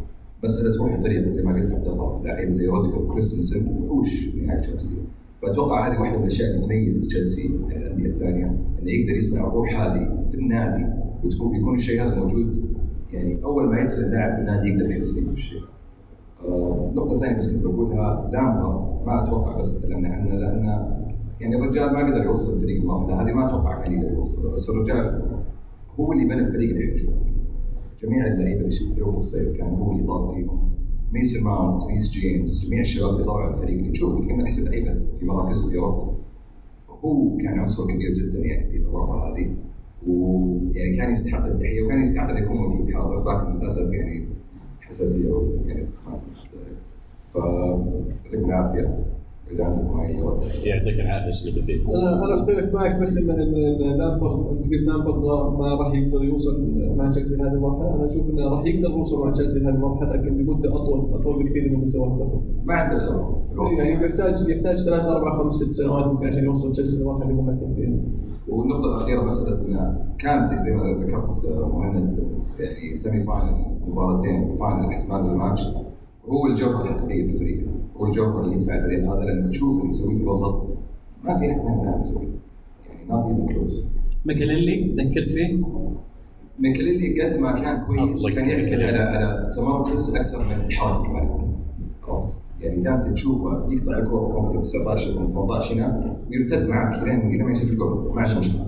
[0.43, 4.59] مسألة روح الفريق زي ما قلت عبد الله لعيبه زي روديجر وكريستنسن وحوش في نهايه
[4.61, 4.97] تشيلسي
[5.41, 9.81] فأتوقع هذه واحدة من الأشياء اللي تميز تشيلسي عن الأندية الثانية إنه يقدر يصنع الروح
[9.81, 10.85] هذه في النادي
[11.23, 12.65] وتكون يكون الشيء هذا موجود.
[13.11, 15.61] يعني أول ما يدخل اللاعب في النادي يقدر يحس فيه بالشيء.
[16.45, 20.89] آه، النقطة الثانية بس كنت بقولها لامبارد ما أتوقع بس تكلمنا عنه لأن
[21.39, 25.21] يعني الرجال ما قدر يوصل الفريق المرحلة هذه ما أتوقع كان يقدر يوصل بس الرجال
[25.99, 27.29] هو اللي بنى الفريق اللي نشوفه
[28.03, 30.71] جميع اللعيبة اللي شفناهم في الصيف كان هو اللي طار فيهم.
[31.11, 33.77] ميسن ماونت ريس جيمس جميع الشباب اللي طلعوا الفريق.
[33.77, 36.13] اللي نشوف الحين من احسن لعيبة في مراكزه في أوروبا.
[36.89, 39.55] هو كان عنصر كبير جدا يعني في الاضافه هذه.
[40.07, 42.91] ويعني كان يستحق التحية وكان يستحق انه يكون موجود.
[42.91, 43.23] حاضر.
[43.23, 44.25] لكن للأسف يعني
[44.81, 45.29] حساسية
[45.65, 46.17] يعني ما
[47.33, 49.18] فيعطيكم العافيه
[50.65, 53.25] يعطيك العافيه بدي أنا أنا أختلف معك بس ان
[53.97, 55.23] لامبارد أنت قلت لامبارد
[55.59, 57.95] ما- راح يقدر يوصل مع تشيلسي لهذه المرحلة.
[57.95, 61.69] أنا أشوف إنه راح يقدر يوصل مع تشيلسي لهذه المرحلة لكن بمده اطول أطول بكثير
[61.69, 62.39] من اللي سواه قبل.
[62.65, 63.35] ما عنده سبب.
[63.53, 67.41] الوقت يعني يحتاج يحتاج ثلاث أربع خمس ست سنوات يمكن عشان يوصل تشيلسي للمرحلة اللي
[67.41, 67.99] هم الحين فيها.
[68.55, 72.13] والنقطة الأخيرة مسألة أن كانت زي ما ذكرت مهند
[72.59, 73.55] يعني semi-final
[73.87, 75.61] مباراتين final احتمال الماتش.
[76.29, 77.67] هو الجوهر الحقيقي في الفريق.
[77.97, 79.11] هو الجوهر اللي يدفع الفريق.
[79.11, 80.67] هذا لأنك تشوف اللي يسويه في الوسط
[81.23, 82.27] ما في أحد ثاني لاعب يسويه.
[82.89, 83.85] يعني even كلود
[84.25, 85.61] ماكليلي ذكرت فيه؟
[86.59, 88.81] ميكاليلي قد ما كان كويس كان يعتمد.
[88.83, 91.49] على على تمركز أكثر من الحركه في الملعب.
[92.07, 97.29] عرفت؟ يعني كانت تشوفه يقطع الكورة في منطقه 19 أو 18 هنا ويرتد معك لين
[97.29, 98.65] لين ما يصير الجول ما عنده مشكلة.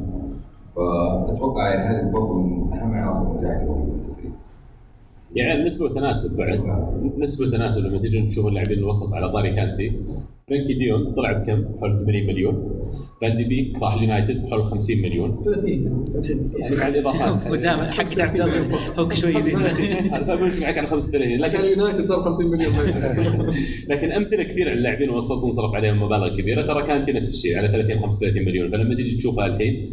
[0.75, 4.31] فأتوقع يعني هذه برضه من أهم عناصر النجاح اللي موجوده في الفريق
[5.35, 6.59] يعني نسبة وتناسب بعد.
[7.17, 9.91] نسبة وتناسب لما تيجي تشوف اللاعبين الوسط على طاري كانتي.
[10.49, 12.81] فرانكي ديونج طلع بكم؟ حول 80 مليون.
[13.21, 15.43] فان دي بيك راح اليونايتد بحول 50 مليون.
[15.45, 20.77] 30 30 يعني مع الاضافات قدام حق عبد الله هو شوي يزيد أنا بمشي معك
[20.77, 22.73] على 35 عشان لكن اليونايتد صار 50 مليون.
[23.89, 26.61] لكن أمثلة كثير على اللاعبين الوسط انصرف عليهم مبالغ كبيرة.
[26.61, 28.71] ترى كانتي نفس الشيء على 30 35 مليون.
[28.71, 29.85] فلما تيجي تشوفها الحين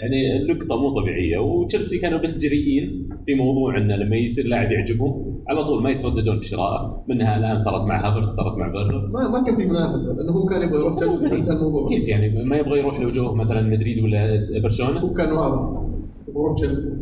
[0.00, 1.38] يعني اللقطه مو طبيعية.
[1.38, 6.38] وتشيلسي كانوا بس جريئين في موضوع انه لما يصير لاعب يعجبهم على طول ما يترددون
[6.40, 9.08] في شرائه منها الآن صارت مع هافرتز صارت مع فيرنر.
[9.08, 11.88] ما ما كان في منافسة لأنه هو كان يبغى يروح تشيلسي انتهى الموضوع.
[11.88, 15.82] كيف يعني ما يبغى يروح لو جوه مثلا مدريد ولا برشلونة؟ هو كان واضح
[16.28, 16.92] يبغى يروح تشيلسي.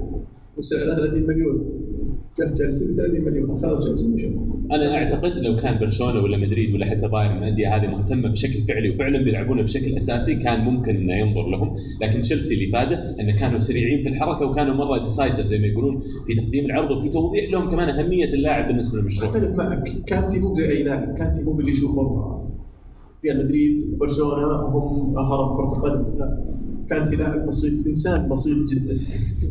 [0.57, 1.90] وسعره 30 مليون.
[2.37, 3.81] تشيلسي ب 30 مليون.
[3.81, 4.27] تشيلسي ومشى
[4.73, 8.61] أنا أعتقد لو كان برشلونة ولا مدريد ولا حتى بايرن من الأندية هذه مهتمة بشكل
[8.69, 13.37] فعلي وفعلا بيلعبونه بشكل أساسي كان ممكن إنه ينظر لهم، لكن تشيلسي اللي فاده إنه
[13.37, 17.53] كانوا سريعين في الحركة وكانوا مرة ديسايسف زي ما يقولون في تقديم العرض وفي توضيح
[17.53, 19.31] لهم كمان أهمية اللاعب بالنسبة للمشروع.
[19.31, 19.85] أختلف معك.
[20.07, 21.15] كانتي مو زي أي لاعب.
[21.15, 22.51] كانتي مو باللي يشوف والله
[23.25, 26.19] ريال مدريد وبرشلونه هم هرم كرة القدم.
[26.19, 26.51] لا.
[26.91, 28.95] كانتي لاعب بسيط إنسان بسيط جدا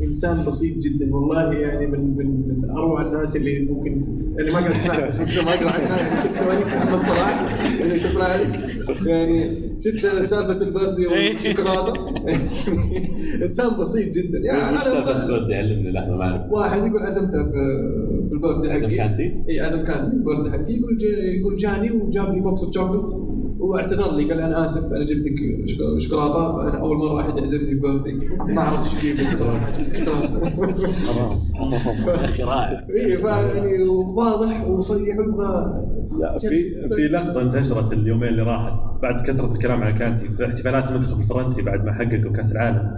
[0.08, 1.16] إنسان بسيط جدا.
[1.16, 4.02] والله يعني من من من أروع الناس اللي ممكن
[4.38, 8.60] يعني ما بس ممكن ما اقرا عنها يعني شفت سواليف محمد صلاح اللي تقرا عليك
[9.06, 9.98] يعني شفت
[10.30, 11.94] سالفة البردي والشوكولاتة.
[13.46, 14.38] إنسان بسيط جدا.
[14.40, 16.52] يعني وش سالفة أنا البرد علمني لحظة ما أعرف.
[16.52, 17.52] واحد يقول عزمته في
[18.30, 18.96] في البرد عزم حقي.
[18.98, 20.16] كانتي؟ اي عزم كانتي.
[20.18, 20.98] البرد حقي يقول
[21.40, 25.40] يقول جاني وجاب لي بوكس اوف شوكلت واعتذر لي قال أنا آسف أنا جبت لك
[25.70, 29.80] شوكو- شوكولاتة أنا أول مرة احد يعزمني ببردي ما عرفت إيش أجيب شوكولاتة.
[32.08, 35.84] يا أخي رائع اي فيعني واضح وصريح ويبغى
[36.20, 36.48] لا في
[36.96, 41.62] في لقطة انتشرت اليومين اللي راحت بعد كثرة الكلام على كانتي في احتفالات المنتخب الفرنسي
[41.62, 42.92] بعد ما حققوا كأس العالم.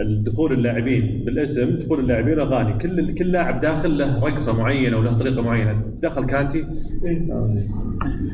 [0.00, 2.78] الدخول اللاعبين بالاسم دخول اللاعبين أغاني.
[2.78, 5.82] كل كل لاعب داخل له رقصة معينة وله طريقة معينة.
[6.02, 6.64] دخل كانتي؟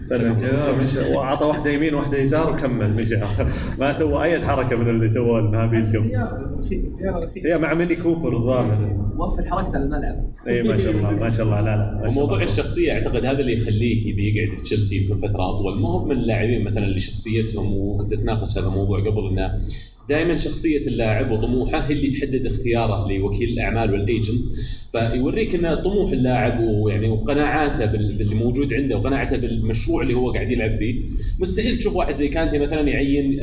[0.03, 0.35] سلم.
[0.41, 2.97] كذا مشى واعطى واحدة يمين واحدة يسار وكمل.
[2.97, 3.17] مشى
[3.79, 6.11] ما سوى أي حركة من اللي سووه النهابي اليوم.
[7.47, 9.03] هي مع ميني كوبر الظاهر.
[9.19, 10.15] وفر حركته على الملعب.
[10.49, 11.61] اي ما شاء الله ما شاء الله.
[11.61, 12.43] لا لا الله.
[12.43, 15.81] الشخصية أعتقد هذا اللي يخليه يبي يقعد في تشيلسي يمكن فترة أطول.
[15.81, 19.51] ما هو من اللاعبين مثلا اللي شخصيتهم وكنت أتناقش هذا الموضوع قبل إنه
[20.09, 24.43] دائما شخصية اللاعب وطموحه هي اللي تحدد اختياره لوكيل الأعمال وال agent
[24.93, 30.51] فيوريك ان طموح اللاعب ويعني وقناعاته بال- باللي موجود عنده وقناعته بالمشروع اللي هو قاعد
[30.51, 31.03] يلعب فيه.
[31.39, 33.41] مستحيل تشوف واحد زي كانتي مثلا يعين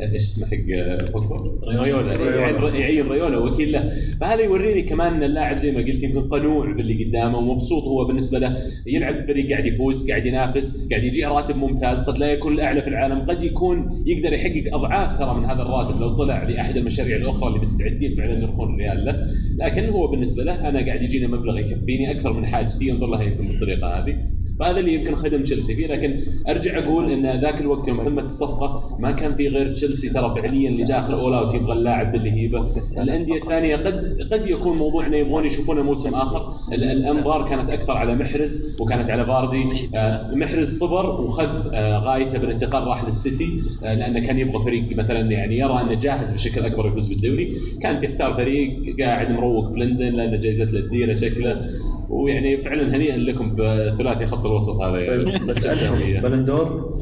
[0.00, 2.12] إيش اسمه حق آه،؟ ريولا.
[2.40, 3.92] يعين- يعين ريولا وكيل له.
[4.20, 8.38] فهذا يوريني كمان إن اللاعب زي ما قلت يمكن قنوع باللي قدامه ومبسوط هو بالنسبة
[8.38, 8.56] له
[8.86, 12.88] يلعب فريق قاعد يفوز قاعد ينافس قاعد يجيه راتب ممتاز قد لا يكون الأعلى في
[12.88, 17.48] العالم قد يكون يقدر يحقق أضعاف ترى من هذا الراتب لو طلع لأحد المشاريع الأخرى
[17.48, 19.26] اللي مستعدين فعلا يرخون الريال له.
[19.58, 23.48] لكن هو بالنسبة له أنا قاعد يجينا مبلغ يكفيني أكثر من حاجتي ينظر لها يمكن
[23.48, 24.18] بالطريقة هذه.
[24.60, 28.96] فهذا اللي يمكن خدم تشيلسي فيه لكن أرجع أقول إن ذاك الوقت يوم تمت الصفقة.
[29.00, 32.66] ما كان في غير تشيلسي ترى فعليا اللي داخل all out يبغى اللاعب باللي يجيبه
[32.98, 36.52] الأندية الثانية قد قد يكون موضوع إنه يبغون يشوفونه موسم آخر.
[36.72, 39.64] ال- الأنظار كانت أكثر على محرز وكانت على فاردي.
[39.94, 43.46] آه، محرز صبر وخذ آه، غايته بالانتقال راح للسيتي.
[43.84, 47.56] آه، لأنه كان يبغى فريق مثلا يعني يرى أنه جاهز بشكل أكبر يفوز بالدوري.
[47.82, 51.60] كانت يختار فريق قاعد مروق في لندن لأنه جائزه الديره شكله.
[52.08, 56.20] ويعني فعلا هنيئا لكم بثلاثي خط الوسط هذا يعني بس الشمساوية.
[56.20, 56.94] بلندور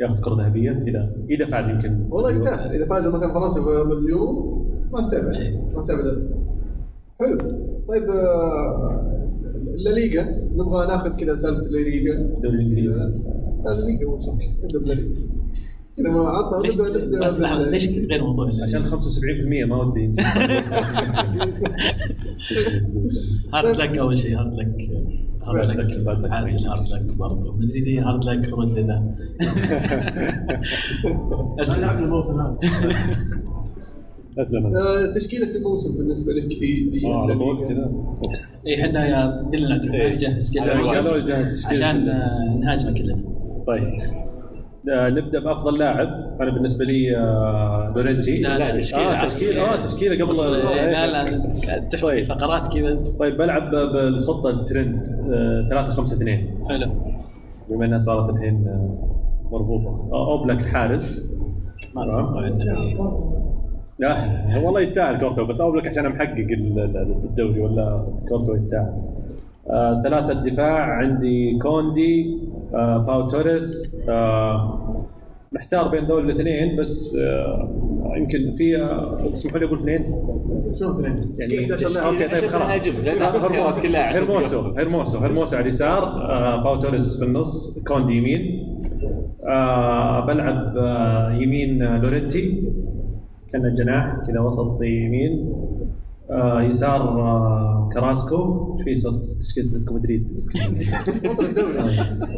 [0.00, 2.06] ياخذ كرة ذهبية إذا إذا فاز يمكن.
[2.10, 6.04] والله يستاهل إذا فاز مثلا فرنسا باليورو ما استبعد ما استبعد
[7.20, 7.38] حلو.
[7.88, 9.22] طيب آه،
[9.74, 10.22] الليغا
[10.56, 13.00] نبغى ناخذ كذا سالفة الليغا الدوري الإنجليزي.
[13.00, 15.38] الليغا اول شيء نبدا بالليغا
[15.98, 19.76] كذا ما عطنا ليش نبدا نبدا بس لحظة ليش كنت غير موضوع عشان 75% ما
[19.82, 20.14] ودي
[23.54, 24.90] hard luck أول شيء hard luck
[25.46, 29.04] hard luck عادل hard luck برضه مدري ذي hard luck خروج زي ذا.
[31.60, 31.88] أسلم.
[31.90, 32.58] الموسم هذا
[34.38, 34.66] أسلم.
[34.76, 37.90] آه، تشكيلة الموسم بالنسبة لك في في آه كذا.
[38.66, 40.12] اي إحنا يا قلنا عبد الرحمن إيه.
[40.12, 43.22] يجهز قالوا- كذا قالوا يجهز تشكيلة عشان آه، نهاجمه كلنا
[43.66, 43.82] طيب.
[43.84, 44.37] آه،
[44.86, 46.36] نبدأ بأفضل لاعب.
[46.40, 50.36] أنا بالنسبة لي آه، لورنتي لا لا تشكيلة آه تشكيلة آه تشكيلة قبل
[50.92, 52.92] لا لا تحوي فقرات كذا.
[52.92, 55.04] انت طيب بلعب بالخطة الترند
[55.70, 56.90] 3 5 2 حلو.
[57.70, 59.08] بما إنها صارت الحين آه،
[59.52, 60.08] مربوطة.
[60.12, 61.34] آه، أوبلاك الحارس.
[63.98, 64.16] لا
[64.64, 68.92] والله يستاهل كورتو بس أوبلاك عشان محقق ال- ال- الدوري ولا كورتو يستاهل.
[69.70, 75.04] آه، ثلاثة دفاع عندي كوندي آه، باو توريس آه،
[75.52, 77.68] محتار بين ذول الاثنين بس آه،
[78.16, 80.04] يمكن في آه، تسمحوا لي أقول اثنين
[80.74, 82.12] شلون اثنين؟ يعني 11 لاعب.
[82.14, 84.80] okay طيب خلاص كلها هرموسو تقفل.
[84.80, 88.64] هرموسو هرموسو على اليسار آه، باو توريس في النص كوندي يمين
[89.48, 92.62] آه، بلعب آه، يمين آه، لورنتي
[93.52, 95.52] كان جناح كذا وسط يمين
[96.30, 100.26] آه، يسار آه، كراسكو إيش في صرت تشكيلة اتلتيكو مدريد.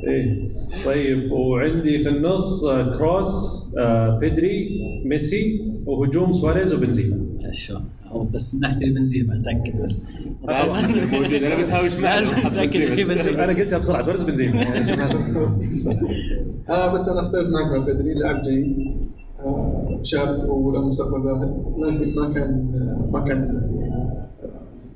[0.09, 0.49] إيه.
[0.85, 3.65] طيب وعندي في النص آه، كروس
[4.21, 4.69] بيدري
[5.05, 7.17] ميسي وهجوم سواريز وبنزيما.
[8.07, 10.13] هو بس من ناحيه بنزيما تاكد بس.
[11.13, 11.43] موجود.
[11.43, 12.21] أنا بتهاوش معه.
[13.45, 14.65] أنا قلتها بسرعة سواريز بنزيما
[16.95, 18.77] بس أنا أختلف معك مع بيدري لاعب جيد.
[20.03, 21.75] شاب وله مستقبل باهر.
[21.79, 22.71] لكن ما كان
[23.13, 23.71] ما كان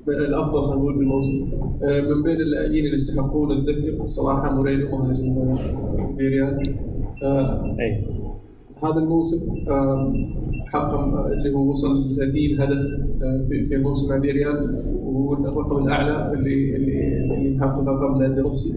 [0.08, 1.50] من الأفضل خلينا نقول في الموسم.
[1.82, 6.76] آه من بين اللاعبين اللي يستحقون الذكر الصراحه مورينو مهاجم آه، فياريال
[7.22, 7.76] آه
[8.84, 9.40] هذا الموسم
[10.66, 12.86] حقق اللي هو وصل ل 30 هدف
[13.48, 18.68] في في الموسم مع فياريال والرقم الأعلى اللي اللي اللي محققه قبل اندروسي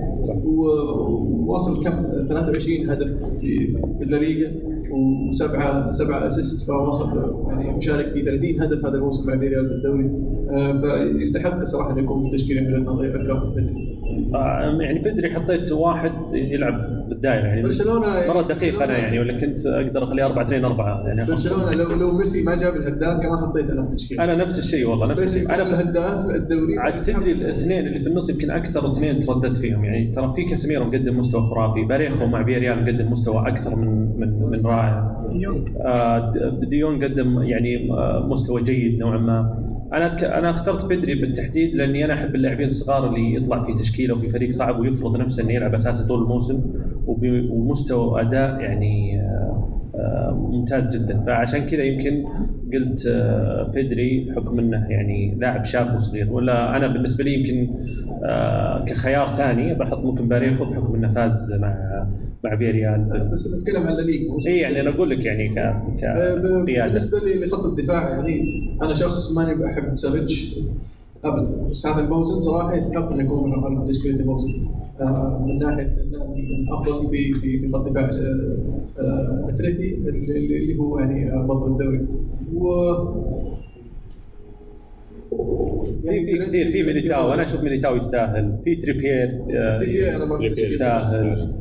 [0.45, 4.51] وواصل كم؟ 23 هدف في في الليغا
[4.97, 10.11] وسبعه سبعة assist فوصل يعني مشارك في 30 هدف هذا الموسم مع فياريال في الدوري
[10.49, 10.81] آه،
[11.17, 13.99] فيستحق صراحة انه يكون في التشكيله من نظري أكثر من بيدري.
[14.35, 17.61] آه، يعني بيدري حطيت واحد يلعب بالدائره يعني.
[17.61, 21.25] برشلونة مرة دقيق أنا يعني ولا كنت أقدر اخليه 4 2 4 يعني.
[21.25, 24.89] برشلونة لو لو ميسي ما جاب الهداف كمان حطيت أنا في التشكيله أنا نفس الشيء
[24.89, 25.55] والله نفس الشيء.
[25.55, 29.83] أنا في الهداف الدوري عاد تدري الاثنين اللي في النص يمكن أكثر اثنين ترددت فيهم
[29.85, 30.13] يعني.
[30.15, 34.65] ترى في كاسيميرو مقدم مستوى خرافي باريخو مع فياريال مقدم مستوى أكثر من من من
[34.65, 35.17] رائع.
[35.85, 36.33] آه،
[36.69, 39.63] ديونج قدم يعني آه، مستوى جيد نوعا ما.
[39.93, 40.23] أنا أتك...
[40.23, 44.51] أنا اخترت بيدري بالتحديد لأني أنا أحب اللاعبين الصغار اللي يطلع في تشكيلة وفي فريق
[44.51, 46.61] صعب ويفرض نفسه إنه يلعب أساسي طول الموسم.
[47.07, 49.63] ومستوى أداء يعني آه،
[49.95, 51.23] آه، ممتاز جدا.
[51.27, 52.25] فعشان كذا يمكن
[52.73, 56.33] قلت آه، بيدري بحكم إنه يعني لاعب شاب وصغير.
[56.33, 57.73] ولا أنا بالنسبة لي يمكن
[58.87, 62.05] كخيار ثاني بحط ممكن باريخو بحكم إنه فاز مع
[62.43, 66.63] مع فياريال بس نتكلم عن الليغا اي يعني أنا أقول لك يعني ك كقيادة.
[66.87, 68.39] بالنسبة لي لخط الدفاع يعني
[68.83, 70.55] أنا شخص ماني بحب سافيتش.
[71.25, 71.63] أبدا.
[71.69, 74.67] بس هذا الموسم صراحة يستحق إنه يكون من افضل تشكيلة الموسم
[75.01, 78.57] آه، من ناحية انه من افضل في في في خط دفاع آه،
[78.99, 82.05] آه، اتلتي اللي, هو يعني بطل الدوري.
[82.53, 82.67] و
[86.01, 87.33] في في كثير في ميليتاو.
[87.33, 88.57] أنا أشوف ميليتاو يستاهل.
[88.63, 89.41] في تريبير
[90.39, 91.53] كنت يستاهل.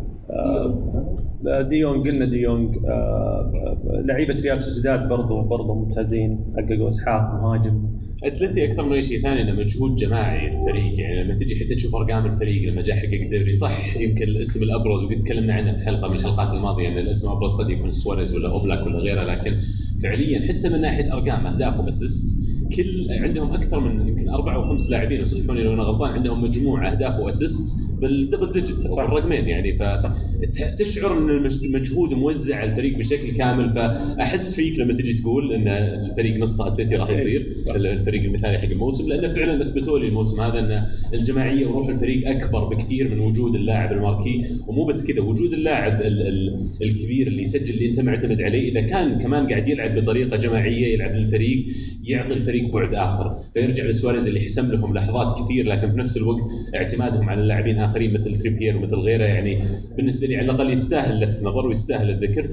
[1.45, 6.55] ديونج قلنا ديونج آه، آه، لعيبة ريال سوسيداد برضو برضو ممتازين.
[6.57, 7.97] حققوا إسحاق مهاجم.
[8.25, 11.01] أتلتي أكثر من أي شيء ثاني إنه مجهود جماعي الفريق.
[11.01, 15.05] يعني لما تجي حتى تشوف أرقام الفريق لما جاء حقق الدوري صح يمكن الاسم الأبرز
[15.05, 18.53] وقد تكلمنا عنه في حلقة من الحلقات الماضية إن الاسم الأبرز قد يكون سواريز ولا
[18.53, 19.59] أوبلاك ولا غيره لكن
[20.03, 24.65] فعليا حتى من ناحية أرقام اهداف و assist كل عندهم أكثر من يمكن أربع أو
[24.65, 28.97] خمس لاعبين وصححوني لو أنا غلطان عندهم مجموع أهداف و assist بال double digit أو
[28.97, 35.13] بالرقمين يعني فتشعر إن المج- المجهود موزع على الفريق بشكل كامل فأحس فيك لما تجي
[35.15, 40.09] تقول إن الفريق نصه اتلتي راح يصير الفريق المثالي حق الموسم لأنه فعلا أثبتوا لي
[40.09, 40.83] الموسم هذا إن
[41.15, 46.23] الجماعية وروح الفريق أكبر بكثير من وجود اللاعب الماركي ومو بس كذا وجود اللاعب ال-
[46.29, 50.95] ال- الكبير اللي يسجل اللي أنت معتمد عليه إذا كان كمان قاعد يلعب بطريقة جماعية
[50.95, 51.67] يلعب للفريق
[52.05, 56.41] يعطي الفريق بعد آخر فيرجع لسواريز اللي حسم لهم لحظات كثير لكن في نفس الوقت
[56.77, 59.63] اعتمادهم على لاعبين آخرين مثل تريبير ومثل غيره يعني
[59.97, 62.49] بالنسبة لي على الأقل يستاهل لفت نظر ويستاهل الذكر.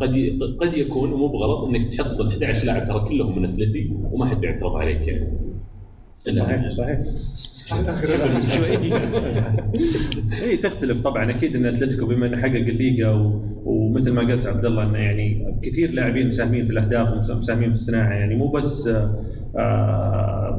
[0.00, 4.26] قد قد يكون ومو بغلط إنك تحط ال 11 لاعب ترى كلهم من أتلتي وما
[4.26, 5.28] حد بيعترض عليك يعني.
[6.36, 7.00] صحيح صحيح.
[10.42, 11.30] اي تختلف طبعا.
[11.30, 15.54] أكيد إن أتلتيكو بما إنه حقق الليغا و- ومثل ما قلت عبد الله إنه يعني
[15.62, 19.14] كثير لاعبين مساهمين في الأهداف ومساهمين في الصناعة يعني مو بس آه،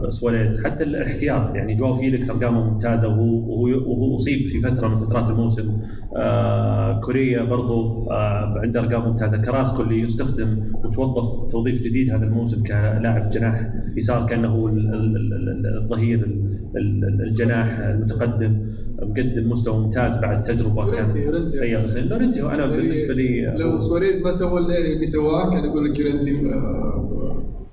[0.09, 4.97] سواريز حتى الاحتياط يعني جو فيليكس ارقامه ممتازة وهو وهو, وهو أصيب في فترة من
[4.97, 5.77] فترات الموسم.
[6.17, 9.37] آه، كوريا برضو آه، عنده أرقام ممتازة.
[9.37, 15.15] كراسكو اللي يستخدم وتوظف توظيف جديد هذا الموسم كلاعب جناح يسار كأنه هو ال- ال-
[15.17, 18.61] ال- ال- الظهير ال- ال- الجناح المتقدم
[19.01, 21.17] مقدم مستوى ممتاز بعد تجربة كانت.
[21.53, 25.85] سيئة في لورنتي أنا بالنسبة لي لو سواريز ما سوى اللي اللي سواه كان يقول
[25.91, 26.31] لك لورنتي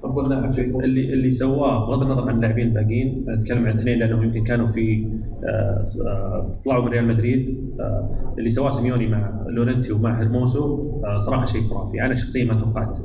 [0.04, 4.66] الموسم اللي اللي سواه بغض النظر عن اللاعبين الباقيين اتكلم عن اثنين لأنهم يمكن كانوا
[4.66, 5.08] في
[5.44, 7.58] آه، آه، طلعوا من ريال مدريد.
[7.80, 12.02] آه، اللي سواه سيميوني مع لورنتي ومع هرموسو صراحة شيء خرافي.
[12.02, 12.98] أنا شخصيا ما توقعت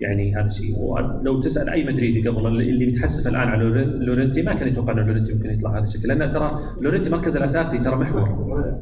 [0.00, 0.78] يعني هذا الشيء.
[0.78, 4.98] ولو تسأل أي مدريدي قبل اللي بيتحسف الآن على لورن- لورنتي ما كان يتوقع إن
[4.98, 6.08] لورنتي ممكن يطلع هذا الشكل.
[6.08, 8.28] لأن ترى لورنتي مركزه الأساسي ترى محور.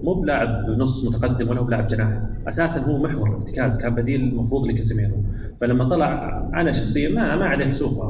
[0.03, 2.19] مو بلاعب نص متقدم ولا هو بلاعب جناح.
[2.49, 5.17] أساسا هو محور ارتكاز كان بديل المفروض لكاسيميرو.
[5.61, 8.03] فلما طلع أنا شخصيا ما ما عليه حسوفه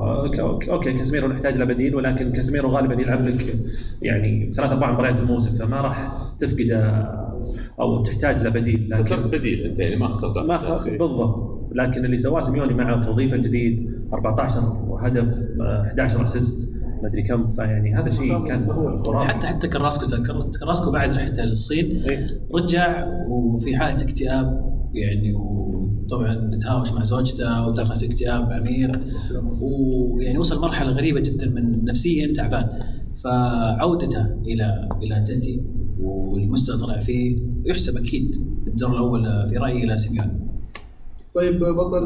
[0.71, 3.55] okay كاسيميرو نحتاج له بديل ولكن كاسيميرو غالبا يلعب لك
[4.03, 6.71] يعني ثلاث أربع مباريات الموسم فما راح تفقد
[7.81, 8.95] أو تحتاج له بديل.
[8.99, 10.91] خسرت بديل أنت يعني ما خسرت ما أساسي.
[10.91, 11.62] خ- بالضبط.
[11.75, 14.61] لكن اللي سواه سيميوني معه توظيفه الجديد 14
[15.01, 16.73] هدف آه، 11 assist
[17.03, 18.67] ما أدري كم فيعني هذا شيء كان
[18.99, 19.29] خرافي.
[19.29, 22.27] حتى حتى كراسكو تذكر كراسكو بعد رحلته للصين إيه.
[22.55, 29.01] رجع وفي حالة اكتئاب يعني وطبعا تهاوش مع زوجته ودخل في اكتئاب عميق
[29.61, 32.69] ويعني وصل مرحلة غريبة جدا من نفسيا تعبان.
[33.25, 35.63] فعودته إلى إلى جدي
[35.99, 38.31] والمستوى طلع فيه يحسب أكيد
[38.67, 40.52] الدور الأول في رأيي إلى سيميوني.
[41.35, 42.05] طيب بطل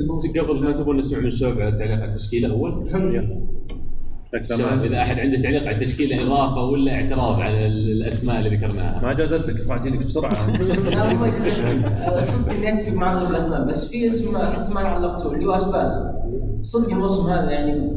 [0.00, 3.48] الموسم قبل ما تبون نسمع من شعب تعليق على التشكيلة أول؟ حلو يلا
[4.44, 9.12] شباب إذا أحد عنده تعليق على التشكيلة إضافة ولا اعتراض على الأسماء اللي ذكرناها؟ ما
[9.12, 10.32] جازت لك رفعت يدك بسرعة.
[11.98, 15.50] آه، صدق إني أتفق مع اغلب الأسماء بس في اسم حتى ما علقته اللي هو
[15.50, 16.02] أسباس.
[16.62, 17.92] صدق الموسم هذا يعني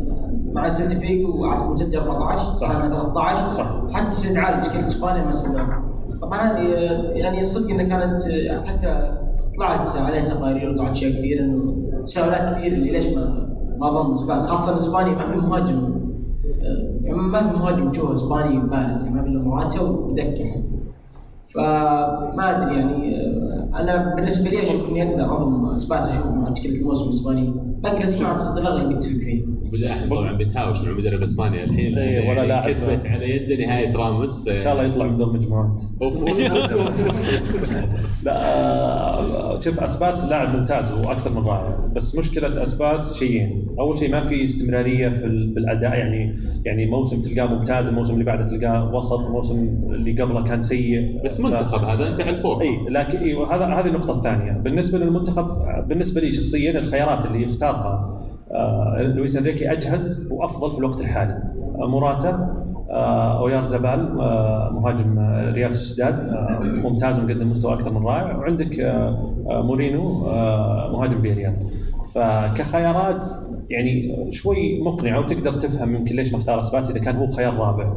[0.54, 2.56] مع سيلتا فيجو وعارف مسجل 14 صح.
[2.56, 3.88] صار 13 صح.
[3.94, 5.82] حتى سنتعال تشكيله اسبانيا ما استدعى
[6.22, 6.62] طبعا هذه
[7.14, 8.22] يعني صدق انها كانت
[8.68, 9.18] حتى
[9.58, 11.76] طلعت عليها تقارير وطلعت اشياء كثير إنه
[12.06, 13.48] تساؤلات كثير اللي ليش ما
[13.80, 16.02] ما ضم اسباس خاصة اسبانيا ما في مهاجم
[17.08, 20.74] آه، ما في مهاجم تشوفه إسباني بارز يعني ما في إلا مراتا ودكة حتى.
[21.56, 26.82] فما أدري يعني آه، أنا بالنسبة لي أشوف إني أقدر أضم اسباس أشوف مع تشكيلة
[26.82, 27.54] الموسم الإسباني.
[27.84, 31.64] باقي أعتقد الأغلب يتفق فيه احد طبعا بيتهاوش مع مدرب إسبانيا.
[31.64, 32.64] الحين إيه، ولا يعني لاعب.
[32.64, 34.48] كتبت على يد نهاية راموس.
[34.48, 35.82] إن شاء الله يطلع من دور مجموعات
[38.26, 41.78] لا شوف أسباس لاعب ممتاز وأكثر من رائع.
[41.96, 43.68] بس مشكلة أسباس شيئين.
[43.80, 45.98] أول شيء ما في استمرارية في ال- بالأداء.
[45.98, 49.60] يعني يعني موسم تلقاه ممتاز الموسم اللي بعده تلقاه وسط الموسم
[49.94, 51.22] اللي قبله كان سيء.
[51.26, 52.62] بس ف- منتخب هذا انت على الفور.
[52.62, 55.48] إي لكن إي وهذا هذه النقطة الثانية، بالنسبة للمنتخب
[55.88, 58.21] بالنسبة لي شخصيا الخيارات اللي يختارها
[59.16, 61.44] لويس انريكي أجهز وأفضل في الوقت الحالي.
[61.82, 62.56] آه موراتا
[62.90, 68.80] آه أويارزابال آه مهاجم آه، ريال سوسيداد آه ممتاز ومقدم مستوى أكثر من رائع وعندك
[68.80, 71.54] آه آه مورينو آه مهاجم فيريال.
[72.14, 73.26] فكخيارات
[73.70, 77.94] يعني شوي مقنعة وتقدر تفهم يمكن ليش ما اختار أسباس إذا كان هو خيار رابع.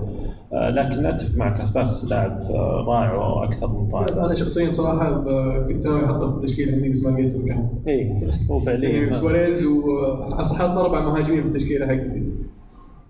[0.55, 4.25] آه لكن أتفق معك أسباس لاعب آه رائع وأكثر من رائع.
[4.25, 5.25] أنا شخصيا بصراحة
[5.69, 8.13] كنت ناوي أحطه في التشكيلة عندي بس ما لقيت مكان اي
[8.51, 12.24] هو فعليا يعني سواريز وحاط أربع مهاجمين في التشكيلة حقتي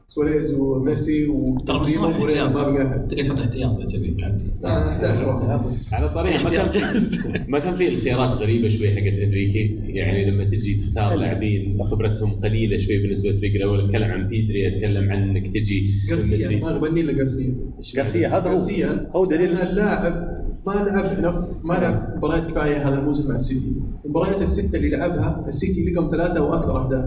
[0.06, 3.08] سواريز وميسي وبنزيما ما ومورينو ما بقى أحد.
[3.08, 4.16] تقدر تحط احتياط إذا تبي.
[4.24, 5.74] عندي 11 واحد.
[5.92, 7.02] على الطريق ما كان
[7.48, 9.78] ما كان في الخيارات غريبة شوي حقت إنريكي.
[9.84, 15.12] يعني لما تجي تختار لاعبين خبرتهم قليلة شوي بالنسبة للفريق الأول أتكلم عن بيدري أتكلم
[15.12, 16.62] عن إنك تجي مدريد.
[16.62, 17.54] ما غبني إلا جارسيا.
[17.94, 18.56] جارسيا هذا هو.
[18.56, 19.50] جارسيا هو دليل.
[19.50, 20.34] ان اللاعب
[20.66, 21.34] ما لعب enough
[21.64, 23.82] ما لعب مباريات كفاية هذا الموسم مع السيتي.
[24.04, 27.04] المباريات الستة اللي لعبها السيتي لقم ثلاثة وأكثر أهداف.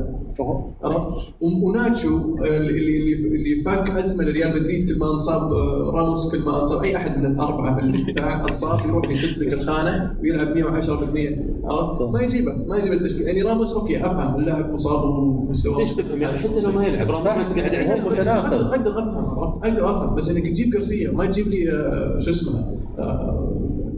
[0.84, 6.32] عرفت؟ وناتشو آه، اللي اللي اللي فك أزمة لريال مدريد كل ما انصاب آه، راموس
[6.32, 6.84] كل ما انصاب.
[6.84, 12.22] أي أحد من الأربعة في الدفاع أنصاب يروح يسد لك الخانة ويلعب 110% عرفت؟ ما
[12.22, 13.22] يجيبه ما يجيب التشكيل.
[13.22, 17.12] يعني راموس okay أفهم اللاعب مصاب ومستواه ليش تفهم؟ يعني حتى لو ما يلعب.
[17.12, 18.54] راموس ما تقعد هو عنده متناقض.
[18.54, 20.16] أقدر أفهم عرفت؟ أقدر أفهم.
[20.16, 22.78] بس إنك تجيب جارسيا ما تجيب لي آه، شو اسمه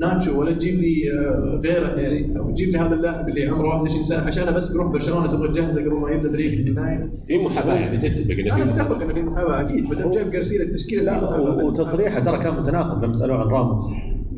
[0.01, 4.03] ناتشو ولا تجيب لي آه، غيره يعني أو تجيب لي هذا اللاعب اللي عمره 21
[4.03, 7.73] سنة عشان بس بيروح برشلونة تبغى تجهزه قبل ما يبدا فريق في النهايه في محاباة
[7.73, 8.95] يعني تتفق إنه في أنا محاباة.
[8.95, 9.83] متفق إنه في محاباة أكيد.
[9.89, 13.85] ما دام جايب جارسيا التشكيلة لا وتصريحه ترى كان متناقض لما سألوه عن راموس.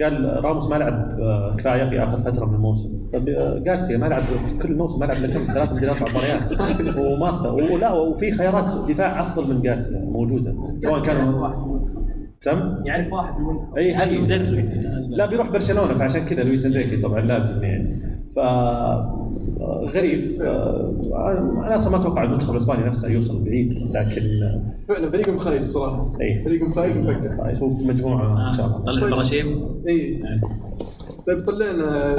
[0.01, 2.89] قال راموس ما لعب آه، كفاية في آخر فترة من الموسم.
[3.13, 4.23] طب آه، جارسيا ما لعب
[4.61, 9.21] كل الموسم ما لعب إلا كم؟ ثلاث مديرات أربع مباريات وما ولا وفي خيارات دفاع
[9.21, 11.17] أفضل من جارسيا موجودة سواء كان
[12.43, 13.77] سم يعرف واحد في المنتخب.
[13.77, 14.69] أي المدرب
[15.09, 17.95] لا بيروح برشلونة فعشان كذا لويس إنريكي طبعا لازم يعني
[18.35, 18.39] ف
[19.95, 20.41] غريب.
[20.41, 24.21] آه، أنا أصلا ما أتوقع المنتخب الإسباني نفسه يوصل بعيد لكن
[24.87, 26.13] فعلا فريقهم خايس بصراحة.
[26.21, 26.43] أي.
[26.43, 28.77] فريقهم خايس ومفكر هو في مجموعة إن شاء الله.
[28.79, 29.45] طلع البراشيم
[29.87, 30.19] اي
[31.27, 32.15] طيب طلعنا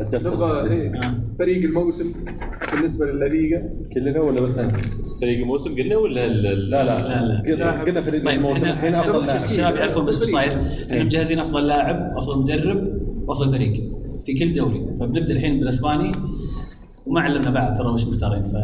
[0.00, 0.34] الدفتر.
[0.34, 1.14] نبغى إيه، آه.
[1.38, 2.04] فريق الموسم
[2.72, 3.62] بالنسبة للليغا
[3.94, 4.68] كلنا ولا بس أنا؟
[5.20, 7.24] فريق الموسم قلنا ولا لا لا، لا.
[7.24, 9.44] لا قلنا قلنا فريق طيب الموسم الحين أفضل لاعب.
[9.44, 10.52] الشباب يعرفون بس إيش صاير
[10.90, 13.72] إحنا مجهزين أفضل لاعب أفضل مدرب وافضل فريق
[14.26, 14.86] في كل دوري.
[15.00, 16.12] فبنبدأ الحين بالأسباني.
[17.06, 18.42] وما علمنا بعد ترى وش مختارين.
[18.42, 18.54] ف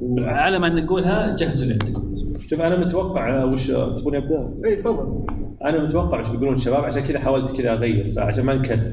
[0.00, 2.14] وعلى ما نقولها جهزوا اللي عندكم
[2.48, 5.26] شوف أنا متوقع وش تبوني ابدا؟ اي تفضل.
[5.64, 8.92] أنا متوقع وش بيقولون الشباب عشان كذا حاولت كذا أغير فعشان ما نكرر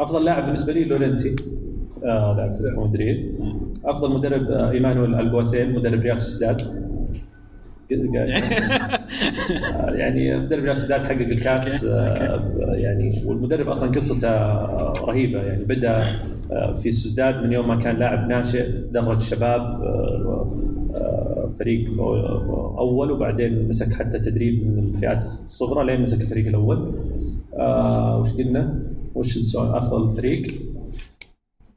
[0.00, 1.36] أفضل لاعب بالنسبة لي لورنتي
[2.04, 3.38] آه لاعب مدريد.
[3.84, 6.62] أفضل مدرب آه إيمانول ألغواسيل مدرب ريال سوسيداد.
[7.94, 15.42] آه، يعني مدرب ريال سوسيداد حقق الكاس آه، يعني والمدرب أصلا قصته آه، رهيبة.
[15.42, 16.04] يعني بدأ
[16.52, 19.82] آه، في سوسيداد من يوم ما كان لاعب ناشئ درج شباب
[21.58, 22.00] فريق
[22.78, 26.94] أول وبعدين مسك حتى تدريب من الفئات الصغرى لين مسك الفريق الأول.
[28.20, 28.78] وش قلنا؟
[29.14, 30.54] وش السؤال أفضل فريق؟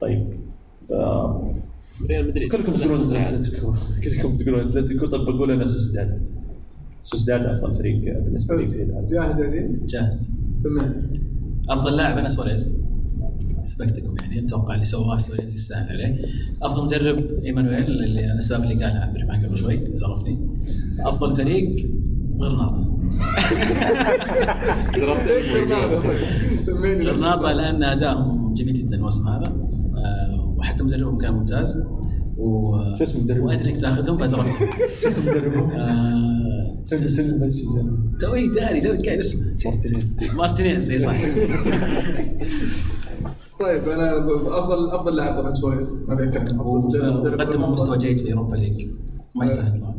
[0.00, 0.45] طيب.
[2.06, 2.52] ريال مدريد.
[2.52, 3.74] كلكم تقولون أتلتيكو.
[4.04, 5.06] كلكم تقولون أتلتيكو.
[5.06, 6.20] طب بقول أنا سوسداد
[7.00, 9.08] سوسداد أفضل فريق بالنسبة لي في العالم.
[9.08, 10.40] جاهز يا عزيز؟ جاهز.
[10.64, 11.12] تمام.
[11.70, 12.86] أفضل لاعب أنا سواريز.
[13.64, 14.46] سبقتكم يعني.
[14.46, 16.16] أتوقع اللي سواه سواريز يستاهل عليه.
[16.62, 19.84] أفضل مدرب إيمانول اللي الأسباب اللي قالها عبد الرحمن قبل شوي.
[19.92, 20.38] زرفني.
[21.00, 21.90] أفضل فريق
[22.40, 22.92] غرناطة.
[27.06, 28.96] غرناطة؟ لأن أدائهم جميل جدا.
[28.96, 29.65] الموسم هذا.
[30.66, 31.86] وحتى مدربهم كان ممتاز.
[32.36, 34.68] و شو اسم مدربهم؟ وأدري إنك تأخذهم فزرفتهم
[35.02, 36.84] شو اسم مدربهم؟ آه،
[37.46, 37.62] بس
[38.20, 39.40] توي داري توي قاعد اسمه.
[39.66, 40.04] مارتينيز.
[40.34, 41.16] مارتينيز إي صح.
[43.60, 44.18] طيب أنا
[44.58, 46.04] افضل أفضل لاعب طبعا سواريز.
[46.08, 47.72] ما بيتكلم غرناطة.
[47.72, 48.86] مستوى جيد في Europa League.
[49.36, 49.76] ما يستاهل.
[49.76, 49.94] يطلع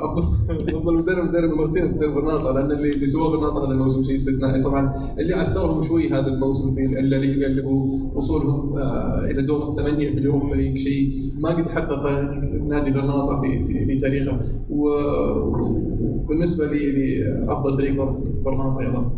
[0.00, 4.62] افضل مدرب مدرب مارتين مدرب غرناطه لأن اللي اللي سواه غرناطه هذا الموسم شيء استثنائي.
[4.62, 7.76] طبعا اللي عثرهم شوي هذا الموسم في الليغا اللي هو
[8.14, 11.10] وصولهم آه إلى دور الثمانية في ال Europa League شيء.
[11.42, 12.20] ما قد حققه
[12.68, 14.40] نادي غرناطه في في, في تاريخه.
[14.70, 17.94] وبالنسبه لي لأفضل فريق
[18.46, 19.12] غرناطه أيضا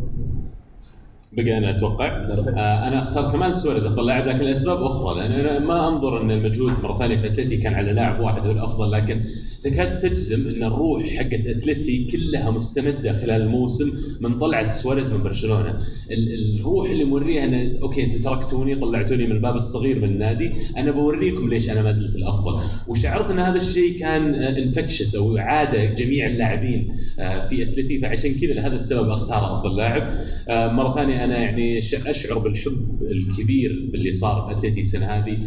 [1.33, 2.07] بقى أنا أتوقع.
[2.09, 6.31] آه أنا أختار كمان سواريز افضل لاعب لكن لأسباب أخرى لأن أنا ما أنظر أن
[6.31, 9.21] المجهود مرة ثانية في أتلتي كان على لاعب واحد هو الأفضل لكن
[9.63, 15.79] تكاد تجزم أن الروح حقت أتلتي كلها مستمدة خلال الموسم من طلعه سواريز من برشلونة.
[16.11, 20.91] ال- الروح اللي موريها أن أوكي أنتم تركتوني طلعتوني من الباب الصغير من النادي أنا
[20.91, 22.61] بوريكم ليش أنا ما زلت الأفضل.
[22.89, 28.53] وشعرت أن هذا الشيء كان انفكشس أو عادة جميع اللاعبين آه، في أتلتي فعشان كذا
[28.55, 30.11] لهذا السبب أختار أفضل لاعب.
[30.49, 35.39] آه، مرة ثانية أنا يعني أشعر بالحب الكبير باللي صار في أتلتي السنة هذه.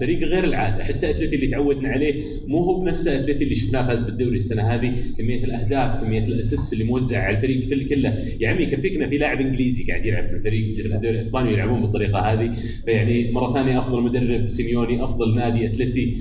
[0.00, 4.02] فريق غير العادة حتى أتلتي اللي تعودنا عليه مو هو بنفس أتلتي اللي شفناه فاز
[4.02, 4.94] بالدوري السنة هذه.
[5.18, 8.18] كمية الأهداف كمية الأسيست اللي موزع على الفريق كل كله.
[8.40, 12.18] يا عمي يكفيك في لاعب إنجليزي قاعد يلعب في الفريق في الدوري الإسباني ويلعبون بالطريقة
[12.18, 12.54] هذه.
[12.84, 16.16] فيعني مرة ثانية أفضل مدرب سيميوني أفضل نادي أتلتي.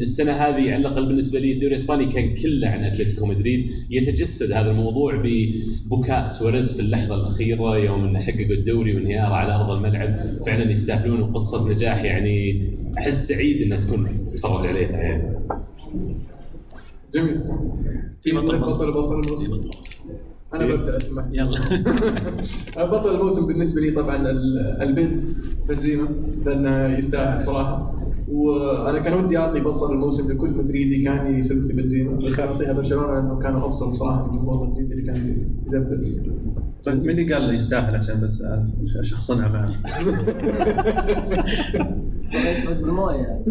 [0.00, 3.66] السنة هذه على الأقل بالنسبة لي الدوري الإسباني كان كله عن أتلتيكو مدريد.
[3.90, 9.70] يتجسد هذا الموضوع ببكاء سواريز في اللحظة الأخيرة يوم انه حققوا الدوري وانهياره على أرض
[9.70, 10.16] الملعب
[10.46, 12.62] فعلا يستاهلون وقصه نجاح يعني
[12.98, 15.38] أحس سعيد إنها تكون تتفرج عليها يعني.
[17.14, 17.40] جميل.
[18.22, 18.78] في بطل بصل.
[18.78, 19.70] بطل بصل في بطل
[20.54, 21.28] أنا ببدأ أسمع.
[21.32, 21.58] يلا.
[22.92, 25.22] بطل الموسم بالنسبة لي طبعا ال- البنت
[25.68, 26.08] بنزيما
[26.46, 27.94] لأنه يستاهل بصراحة.
[28.28, 33.14] وأنا كان ودي أعطي بصل الموسم لكل مدريدي كان يسب في بنزيما بس أعطيها برشلونة
[33.14, 36.22] لأنه كانوا أبصر بصراحة من جمهور مدريد اللي كان يزبل.
[36.84, 38.64] طيب مين اللي قال له يستاهل عشان بس أعرف؟
[39.02, 39.70] شخصنها معه
[42.32, 43.44] يصعد بالمويه.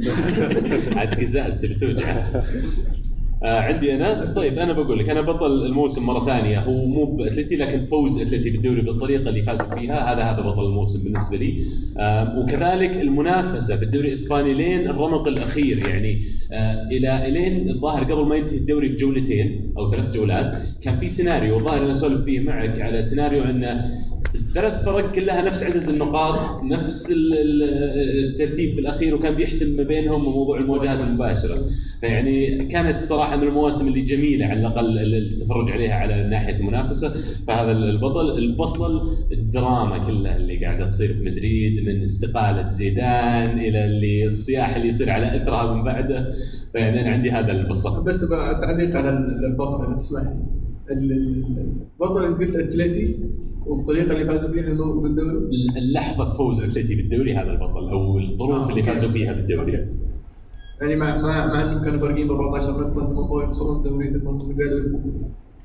[0.95, 2.25] عاد قزاز تبي توجع.
[3.43, 4.33] آه عندي أنا.
[4.35, 6.59] طيب أنا بقول لك أنا بطل الموسم مرة ثانية.
[6.59, 10.13] هو مو بأتلتي لكن فوز أتلتي بالدوري بالطريقة اللي فازوا فيها.
[10.13, 11.57] هذا هذا بطل الموسم بالنسبة لي.
[11.97, 15.87] آه وكذلك المنافسة في الدوري الإسباني لين الرمق الأخير.
[15.87, 16.21] يعني
[16.51, 21.55] آه إلى إلين الظاهر قبل ما ينتهي الدوري بجولتين أو ثلاث جولات كان في سيناريو.
[21.55, 23.81] الظاهر أنا أسولف فيه معك على سيناريو أن
[24.35, 27.63] الثلاث فرق كلها نفس عدد النقاط نفس ال- ال-
[28.29, 31.57] الترتيب في الأخير وكان بيحسم ما بينهم وموضوع المواجهات المباشرة.
[32.01, 37.13] فيعني كانت الصراحه من المواسم اللي جميلة على الأقل ال- التفرج عليها على ناحية المنافسة.
[37.47, 44.25] فهذا البطل البصل الدراما كلها اللي قاعدة تصير في مدريد من استقالة زيدان إلى اللي
[44.25, 46.33] الصياح اللي يصير على اثرها من بعده.
[46.73, 48.03] فيعني أنا عندي هذا البصل.
[48.05, 48.29] بس
[48.61, 53.15] تعليق على ال- البطل اذا تسمح لي ال- ال- البطل اللي قلت اتلتي
[53.69, 58.69] والطريقة اللي فازوا فيها المو- بالدوري؟ لحظه فوز أتلتي بالدوري هذا البطل أو الظروف آه،
[58.69, 58.83] اللي.
[58.83, 59.71] فازوا فيها بالدوري.
[60.81, 64.27] يعني مع مع مع انهم كانوا فارقين ب 14 نقطة ثم بغوا يخسرون الدوري ثم
[64.27, 65.21] قدروا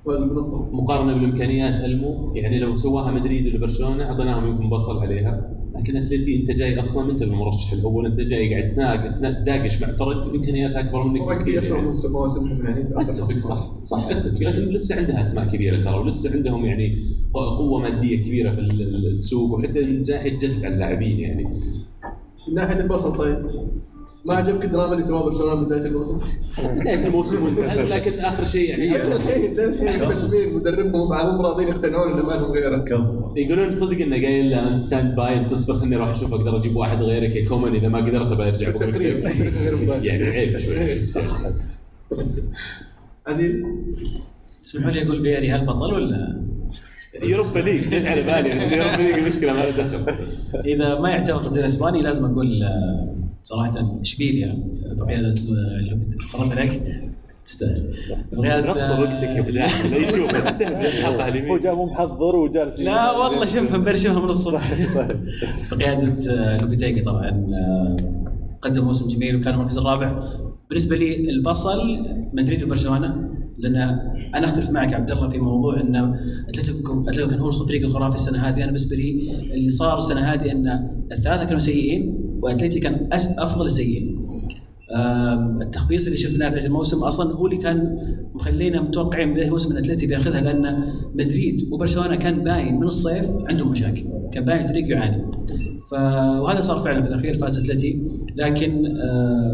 [0.06, 0.68] فازوا بنقطة.
[0.72, 5.53] مقارنة بالإمكانيات المو يعني لو سواها مدريد ولا برشلونة أعطيناهم يمكن بصل عليها.
[5.74, 8.74] لكن اتلتي أنت جاي أصلا أنت المرشح الأول أنت جاي قاعد
[9.18, 11.86] تناق- تناقش مع فرق امكانياتها اكبر منك فرق في بكثير اسوء يعني.
[11.88, 13.82] موسم- مواسمهم يعني في أتفق صح.
[13.82, 16.96] صح أتفق لكن لسه عندها أسماء كبيرة ترى ولسه عندهم يعني
[17.34, 21.44] قوة مادية كبيرة في ال- السوق وحتى نجاح يجدد على اللاعبين يعني
[22.48, 23.46] من ناحية البصل طيب
[24.24, 26.20] ما عجبك الدراما اللي سواها برشلونة من بداية الموسم؟
[26.58, 28.96] بدايه الموسم وانتهى لكن آخر شيء يعني.
[28.96, 32.78] الحين الحين مدربهم معهم راضيين يقتنعون إنه ما لهم غيره.
[32.78, 33.36] كفو.
[33.36, 37.02] يقولون صدق إنه قايل له أنت stand by تصبر خليني أروح أشوف أقدر أجيب واحد
[37.02, 37.36] غيرك.
[37.36, 38.68] يا كومان إذا ما قدرت برجع.
[40.02, 40.76] يعني عيب شوي.
[43.26, 43.64] عزيز؟
[44.62, 46.42] تسمحوا لي أقول فياري هالبطل ولا؟
[47.22, 48.76] Europa League جت على بالي.
[48.76, 50.14] Europa League مشكله ما له دخل.
[50.64, 53.14] إذا ما يعتبر ضد الإسباني لازم أقول آه،
[53.44, 54.58] صراحة اشبيليا
[54.98, 55.34] بقياده
[56.32, 56.82] فرضت عليك
[57.44, 57.94] تستاهل.
[58.32, 61.60] بقياده آه، وقتك يا فلاح لا يشوف تستهبل هو اليمين.
[61.60, 64.74] جاء مو محضر وجالس لا والله شوف مبرشمها من الصبح.
[65.70, 67.96] بقياده لوبيتيجي طبعا آه،
[68.62, 70.22] قدم موسم جميل وكان المركز الرابع.
[70.68, 73.76] بالنسبة لي البصل مدريد وبرشلونة لأن
[74.34, 76.16] أنا أختلف معك عبد الله في موضوع إن
[76.48, 78.56] أتلتيكو أتلتيكو كان هو الفريق الخرافي السنة هذه.
[78.56, 79.10] أنا بالنسبة لي
[79.54, 83.68] اللي صار السنة هذه إن الثلاثة كانوا سيئين وأتلتي كان أفضل
[84.96, 87.98] آم، التخبيص اللي شفناه في الموسم أصلا هو اللي كان
[88.34, 90.84] مخلينا متوقعين بداية الموسم إن أتلتي بياخذها لأن
[91.14, 95.24] مدريد وبرشلونة كان باين من الصيف عندهم مشاكل كان باين الفريق يعاني.
[96.40, 98.02] وهذا صار فعلا في الأخير فاز أتلتي.
[98.36, 98.82] لكن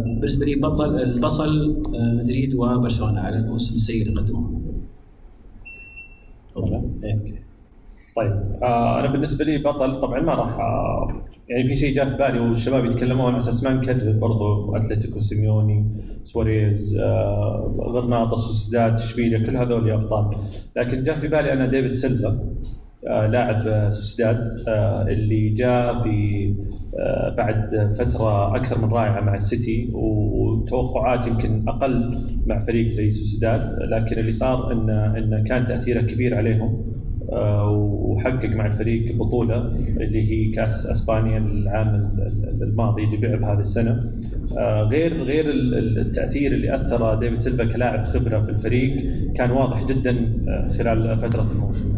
[0.04, 1.82] بالنسبة لي بطل البصل
[2.20, 4.62] مدريد وبرشلونة على الموسم السيء اللي قدموه.
[7.04, 7.49] إيه.
[8.16, 8.32] طيب
[8.62, 12.40] آه أنا بالنسبة لي بطل طبعا ما راح آه يعني في شيء جاء في بالي
[12.40, 15.84] والشباب يتكلمون على أساس ما نكرر برضو أتلتيكو سيميوني
[16.24, 20.30] سواريز آه غرناطه سوسيداد اشبيليا كل هذول أبطال.
[20.76, 22.54] لكن جاء في بالي أنا ديفيد سيلفا
[23.08, 25.94] آه لاعب سوسيداد آه اللي جاء
[26.98, 33.78] آه بعد فترة أكثر من رائعة مع السيتي وتوقعات يمكن أقل مع فريق زي سوسيداد
[33.82, 36.99] لكن اللي صار انه انه كان تأثيره كبير عليهم.
[37.32, 39.66] وحقق مع الفريق بطولة
[40.00, 44.02] اللي هي كاس إسبانيا العام ال- ال- الماضي اللي لعب هذه السنة.
[44.58, 48.96] آه، غير غير ال- ال- التأثير اللي اثر ديفيد سيلفا كلاعب خبرة في الفريق
[49.34, 50.16] كان واضح جدا
[50.48, 51.92] آه، خلال فترة الموسم.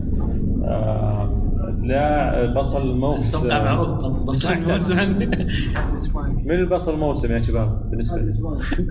[0.64, 1.42] آه،
[1.82, 5.26] لا بصل موس أتوقع معروف بصل عندي
[6.44, 8.32] من البصل موسم يا شباب؟ بالنسبة لي.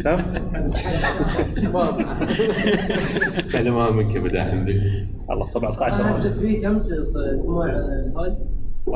[0.03, 0.17] كم؟
[3.51, 4.81] كلمها منك يا بداحم ذي.
[5.31, 6.87] الله 17 أنا موسم حسيت فيك امس
[7.43, 8.43] دموع الفوز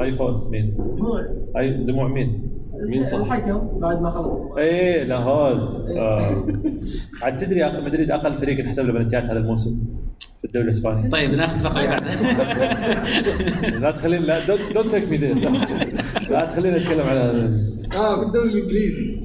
[0.01, 1.25] أي فوز؟ مين؟ دموع.
[1.57, 2.51] أي دموع مين؟
[2.89, 4.41] مين صح؟ الحكم بعد ما خلص.
[4.57, 6.43] إيه لاهوز آه.
[7.23, 9.79] عاد تدري أق- مدريد أقل فريق انحسب له بلنتيات هذا الموسم؟
[10.45, 14.37] في الدوري الاسباني طيب ناخذ فقره بعدها لا تخليني لا
[14.73, 15.17] don't take me
[16.29, 17.59] لا تخليني اتكلم على هذا
[17.95, 19.19] آه في الدوري الإنجليزي.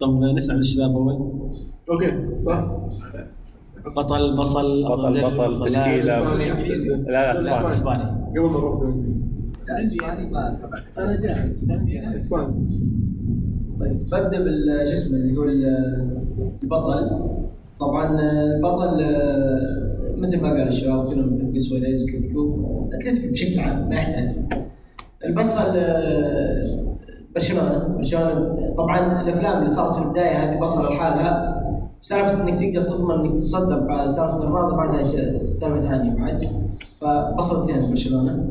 [0.00, 1.12] طب نسمع من الشباب أول.
[1.90, 2.10] okay
[3.96, 5.64] بطل بصل بطل بصل.
[5.68, 6.34] تشكيلة.
[6.34, 9.24] لا لا اسباني اسباني قبل ما نروح الدوري الانجليزي
[9.70, 11.64] عندي ما تابعت أنا جاهز.
[12.16, 12.80] اسباني
[13.80, 16.20] طيب ببدأ بال شو اسمه اللي هو ال-
[16.62, 17.10] البطل.
[17.80, 23.94] طبعا البطل آه، مثل ما قال الشباب كلهم متفقين سواريز اتلتيكو اتلتيكو بشكل عام ما
[23.94, 24.36] يحتاج
[25.24, 26.86] البصل آه،
[27.34, 31.56] برشلونة برشلونة طبعا الأفلام اللي صارت في البداية هذه بصل لحالها
[32.02, 35.02] سالفة إنك تقدر تضمن إنك تتصدر بعد سالفة الرياضة بعدها
[35.36, 36.48] سالفة ثانية بعد.
[37.00, 38.46] فبصلتين برشلونة.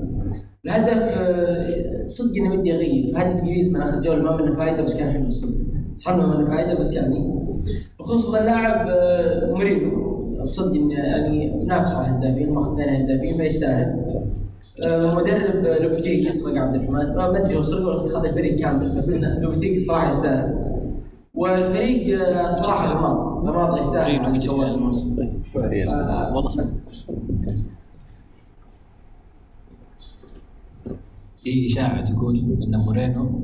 [0.66, 3.14] الهدف آه، صدق إني ودي أغير.
[3.16, 5.56] هدف جديد من اخر جولة ما منه فائده بس كان حلو صدق
[5.96, 7.40] صح ما منه فائده بس يعني.
[8.00, 10.09] بخصوص اللاعب آه، مورينو
[10.44, 14.08] صدق إنه يعني منافس على الهدافين ماخذ ثاني هدافين فيستاهل.
[14.88, 17.16] آه، مدرب آه، لوبتيجي صدق عبد الرحمن.
[17.16, 20.70] ما أدري هو صدق ولا أخذ الفريق كامل بس إنه لوبتيجي صراحة يستاهل.
[21.34, 24.76] والفريق آه، صراحة رماض رماض يستاهل على اللي سواه.
[24.76, 25.16] الموسم.
[25.88, 26.34] آه،.
[31.44, 33.42] في إشاعة تقول إن مورينو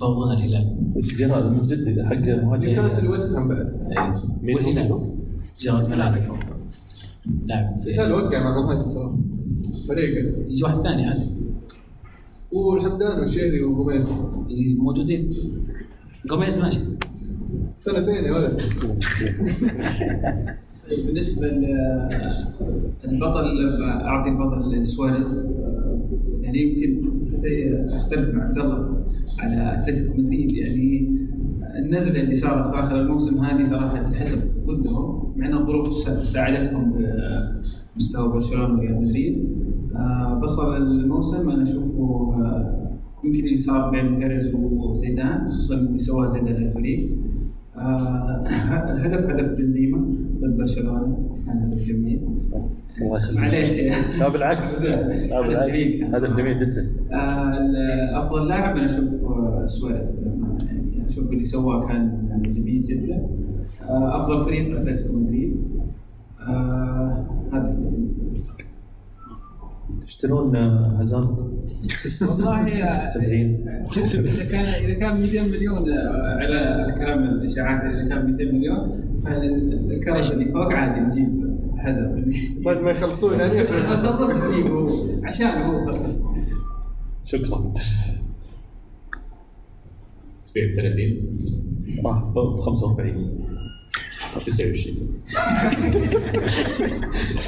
[0.00, 0.76] فوضنا الهلال.
[1.16, 2.70] جيرارد مدريد حق مهاجم.
[2.70, 3.92] نيوكاسل ويست هام بعد.
[4.48, 5.17] إيه.
[5.58, 6.38] والهلال جيرارد ميلان
[7.46, 9.18] لاعب لا وقع مع مهاجم خلاص
[9.88, 11.26] فريقه يجي واحد ثاني عادي
[12.52, 14.12] والحمدان والشهري وقميص
[14.78, 15.32] موجودين.
[16.26, 16.80] جوميز ماشي.
[17.80, 18.62] سنتين يا ولد.
[21.06, 21.46] بالنسبة
[23.04, 25.38] للبطل أعطي البطل سواريز.
[26.42, 29.02] يعني يمكن زي أختلف مع عبد الله
[29.38, 30.52] على أتلتيكو مدريد.
[30.52, 31.08] يعني
[31.84, 36.92] النزلة اللي صارت في آخر الموسم هذه صراحة تنحسب ضدهم مع إن الظروف سا- ساعدتهم
[36.92, 39.58] بمستوى برشلونة وريال مدريد.
[39.96, 42.74] آه، بصل الموسم أنا أشوفه آه،
[43.24, 46.98] يمكن اللي صار بين بيريز وزيدان خصوصا اللي سواه زيدان للفريق
[47.80, 49.98] آه، الهدف هدف بنزيما
[50.40, 52.20] ضد برشلونة كان هدف جميل.
[53.02, 53.38] الله يخليك.
[53.38, 53.80] معليش
[54.20, 54.82] لا بالعكس.
[55.30, 56.14] لا بالعكس.
[56.14, 56.90] هدف جميل جدا.
[57.12, 59.04] آه، أفضل لاعب أنا أشوف
[59.70, 60.14] سواريز.
[60.66, 63.26] يعني أشوف اللي سواه كان جميل جدا.
[63.88, 65.56] آه، أفضل فريق أتلتيكو مدريد.
[67.52, 67.76] هذا
[70.06, 71.57] تشترون هازارد؟
[72.30, 73.84] والله يا- 70
[74.26, 80.32] إذا كان إذا كان 200 مليون آه، على كلام الإشاعات إذا كان 200 مليون فالكرش
[80.32, 82.24] اللي فوق عادي نجيب حزر
[82.64, 84.88] بعد ما يخلصون يعني؟ خلص نجيبه
[85.24, 85.90] عشان هو.
[87.24, 87.74] شكرا.
[90.46, 91.38] تبيع ب 30
[92.04, 93.47] راح ب 45
[94.36, 94.94] 29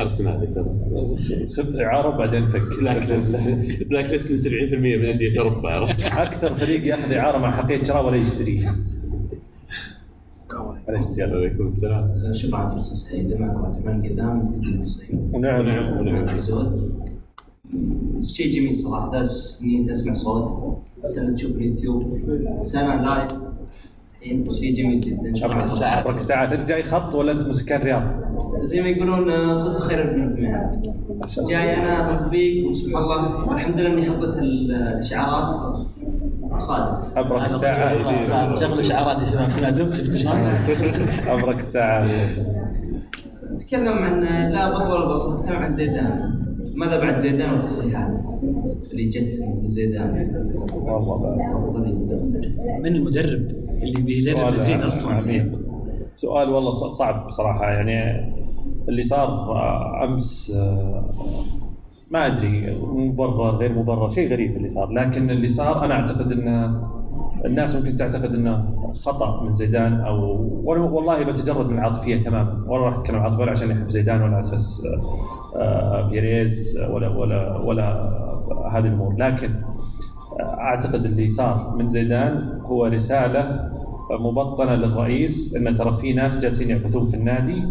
[0.00, 2.78] ارسنال ترى خذ إعارة بعدين فك.
[2.80, 3.36] بلاك ليست
[3.90, 8.06] بلاك ليست من 70% من انديه اوروبا عرفت؟ أكثر فريق ياخذ إعارة مع حقيه شراء
[8.06, 8.22] ولا
[10.88, 11.66] معليش زياده عليكم.
[11.66, 12.32] السلام.
[12.34, 15.60] شكرا على الفرصة السعيدة معكم عبد الرحمن قدام المصريين ونعم.
[15.60, 15.98] ونعم.
[15.98, 16.38] ونعم
[18.22, 20.76] شيء جميل صراحة ثلاث سنين تسمع صوت.
[21.04, 22.20] سنة تشوف اليوتيوب.
[22.60, 23.30] سنة لايف
[24.22, 25.86] شيء جميل جدا على الفرصة.
[26.00, 26.52] ابرك الساعات.
[26.52, 28.02] أنت جاي خط ولا أنت مسكن رياض؟
[28.62, 30.76] زي ما يقولون آه، صوت الخير ابن المعاد
[31.48, 35.76] جاي أنا تطبيق وسبحان الله الحمد لله إني حطيت ال- الإشعارات.
[36.58, 37.18] صادق.
[37.18, 38.56] أبرك الساعة.
[38.56, 39.50] شغلوا شعارات يا شباب.
[39.50, 40.34] سمعتوا؟ شفتوا شلون؟
[41.28, 42.08] أبرك الساعة.
[43.54, 44.20] نتكلم عن
[44.52, 46.34] لا بطل ولا بصل نتكلم عن زيدان.
[46.80, 48.16] ماذا بعد زيدان والتصريحات
[48.92, 50.10] اللي جت من زيدان.
[50.72, 51.36] والله
[52.82, 53.48] من المدرب
[53.82, 55.60] اللي بيدرب مدريد سؤال أصلا؟ عميق.
[56.14, 57.70] سؤال والله ص- صعب بصراحة.
[57.70, 58.26] يعني
[58.88, 61.04] اللي صار آه، أمس آه،
[62.10, 64.90] ما أدري مبرر غير مبرر شيء غريب اللي صار.
[64.92, 66.80] لكن اللي صار أنا أعتقد إنه
[67.44, 70.16] الناس ممكن تعتقد إنه خطأ من زيدان أو
[70.64, 74.82] والله بتجرد من العاطفية تماما ولا راح اتكلم عاطفيه ولا عشان يحب زيدان ولا أساس
[76.10, 78.10] بيريز ولا ولا ولا
[78.72, 79.14] هذه الأمور.
[79.18, 79.50] لكن
[80.40, 83.70] أعتقد اللي صار من زيدان هو رسالة
[84.20, 87.62] مبطنة للرئيس إن ترى في ناس جالسين يعبثون في النادي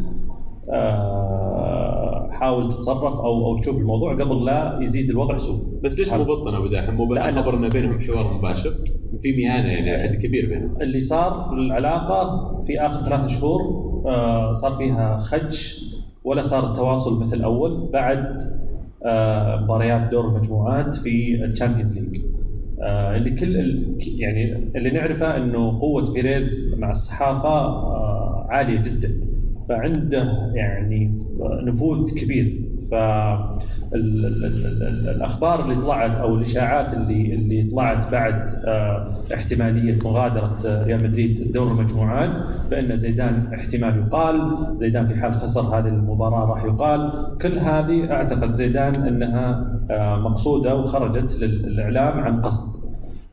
[0.73, 5.59] آه، حاول تتصرف أو أو تشوف الموضوع قبل لا يزيد الوضع سوء.
[5.83, 7.15] بس ليش مبطن ابو داحم؟ مو.
[7.31, 8.73] خبر ان بينهم حوار مباشر؟
[9.21, 10.81] في ميانه يعني حد كبير بينهم.
[10.81, 13.61] اللي صار في العلاقة في آخر ثلاث شهور
[14.05, 15.85] آه، صار فيها خدش
[16.23, 18.37] ولا صار التواصل مثل أول بعد
[19.05, 22.21] آه، مباريات دور المجموعات في ال Champions League.
[22.81, 23.55] آه، اللي كل
[24.17, 27.49] يعني اللي نعرفه إنه قوة بيريز مع الصحافة
[28.49, 29.29] عالية جدا.
[29.69, 31.17] فعنده يعني
[31.63, 32.68] نفوذ كبير.
[33.91, 41.51] فالاخبار اللي طلعت أو الاشاعات اللي اللي طلعت بعد آه، احتمالية مغادرة آه، ريال مدريد
[41.51, 42.37] دور المجموعات
[42.69, 47.11] بان زيدان احتمال يقال زيدان في حال خسر هذه المباراة راح يقال.
[47.41, 52.78] كل هذه أعتقد زيدان إنها آه، مقصودة وخرجت للإعلام عن قصد.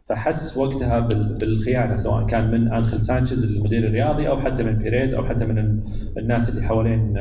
[0.07, 5.15] فحس وقتها بال- بالخيانة سواء كان من أنخيل سانشيز المدير الرياضي أو حتى من بيريز
[5.15, 5.81] أو حتى من ال-
[6.19, 7.15] الناس اللي حوالين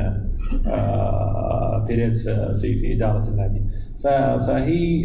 [0.68, 3.62] آه، بيريز في في, إدارة النادي.
[4.04, 5.02] فهي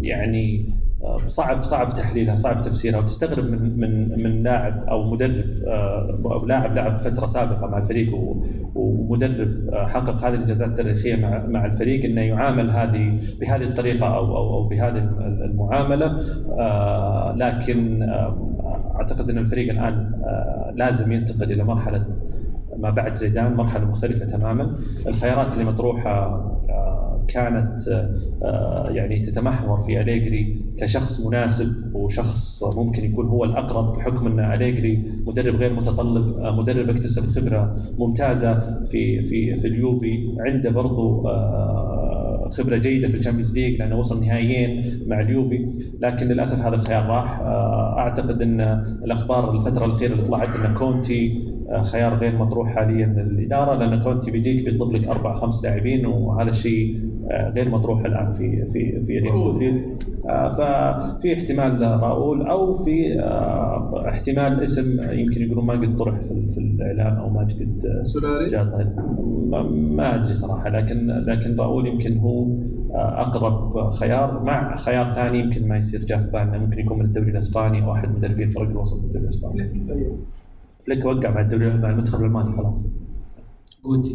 [0.00, 0.66] يعني
[1.26, 6.74] صعب صعب تحليلها صعب تفسيرها وتستغرب من من من لاعب أو مدرب آه، أو لاعب
[6.74, 8.14] لعب فترة سابقة مع الفريق
[8.74, 11.16] ومدرب آه، حقق هذه الإنجازات التاريخية
[11.48, 14.98] مع الفريق إنه يعامل هذه بهذه الطريقة أو أو أو بهذه
[15.44, 16.06] المعاملة.
[16.58, 22.04] آه، لكن آه، أعتقد إن الفريق الآن آه، لازم ينتقل إلى مرحلة
[22.78, 24.74] ما بعد زيدان مرحلة مختلفة تماما.
[25.08, 26.10] الخيارات اللي مطروحة
[26.70, 27.88] آه، كانت
[28.42, 35.02] آه، يعني تتمحور في أليجري كشخص مناسب وشخص ممكن يكون هو الأقرب بحكم أن أليجري
[35.26, 42.50] مدرب غير متطلب آه، مدرب اكتسب خبرة ممتازة في في في اليوفي عنده برضو آه،
[42.52, 45.68] خبرة جيدة في ال Champions League لأنه وصل نهائيين مع اليوفي.
[46.00, 47.40] لكن للأسف هذا الخيار راح.
[47.98, 48.60] أعتقد أن
[49.04, 54.64] الأخبار الفترة الأخيرة اللي طلعت أن كونتي خيار غير مطروح حاليا للإدارة لأن كونتي بيجيك
[54.64, 59.82] بيطلب لك أربع خمس لاعبين وهذا الشيء غير مطروح الآن في في في ريال مدريد.
[60.28, 66.30] آه، ففي احتمال راؤول أو في آه، احتمال اسم يمكن يقولون ما قد طرح في,
[66.30, 68.92] ال- في الاعلام أو ما قد آه، سولاري طيب.
[69.48, 72.44] ما, ما أدري صراحة لكن لكن راؤول يمكن هو
[72.94, 74.42] آه، أقرب خيار.
[74.42, 76.58] مع خيار ثاني يمكن ما يصير جاء في بالنا.
[76.58, 79.70] ممكن يكون من الدوري الإسباني أو احد مدربين فرق الوسط في الدوري الإسباني.
[80.86, 82.88] فليك وقع مع الدوري مع المنتخب الألماني خلاص.
[83.84, 84.14] جوتي.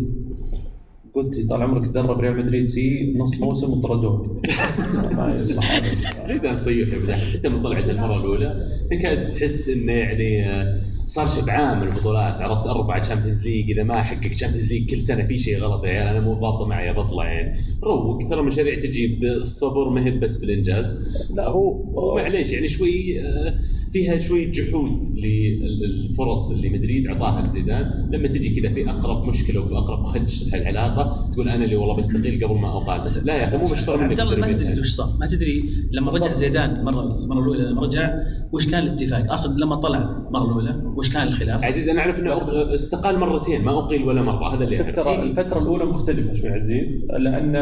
[1.21, 4.23] قلت طال عمرك تدرب ريال مدريد سي نص موسم وطردوه
[5.17, 6.23] ما يصلح هذا.
[6.25, 8.59] زيدان صيح يا حتى من طلعت المرة الأولى
[8.91, 14.03] تكاد تحس انه يعني آه، صار شبعان من البطولات عرفت؟ اربعه Champions League إذا ما
[14.03, 17.25] حقق Champions League كل سنة في شيء غلط يا عيال أنا مو ضابطة معي بطلع
[17.31, 17.59] يعني.
[17.83, 20.99] روق ترى المشاريع تجي بالصبر ما هي بس بالإنجاز.
[21.35, 23.55] لا هو معليش يعني شوي آه،
[23.93, 28.09] فيها شوي جحود للفرص اللي مدريد اعطاها لزيدان.
[28.11, 32.45] لما تجي كذا في أقرب مشكلة وفي أقرب خدش العلاقة تقول أنا اللي والله بستقيل
[32.45, 34.53] قبل ما اقاتل بس لا يا أخي مو مشترى منك عبد الله ما.
[34.53, 35.07] تدري وش صار.
[35.19, 38.13] ما تدري لما رجع زيدان المره المرة الأولى لما رجع
[38.51, 42.33] وش كان الاتفاق؟ أصلا لما طلع المره الأولى وش كان الخلاف عزيز أنا أعرف إنه
[42.75, 44.89] استقال مرتين ما اقيل ولا مرة هذا اللي شوف.
[44.89, 46.87] ترى الفترة الأولى مختلفة شوي عزيز
[47.19, 47.55] لأن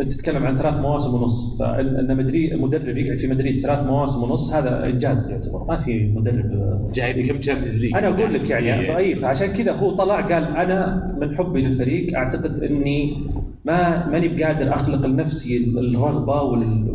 [0.00, 4.52] أنت تتكلم عن ثلاث مواسم ونص فأن مدريد مدرب يقعد في مدريد ثلاث مواسم ونص
[4.52, 8.96] هذا إنجاز يعتبر ما في مدرب جايب كم Champions League أنا أقول لك يعني إيه.
[8.96, 13.16] اي فعشان كذا هو طلع قال أنا من حبي للفريق أعتقد إني
[13.64, 16.90] ما ماني بقادر أخلق لنفسي الرغبة وال-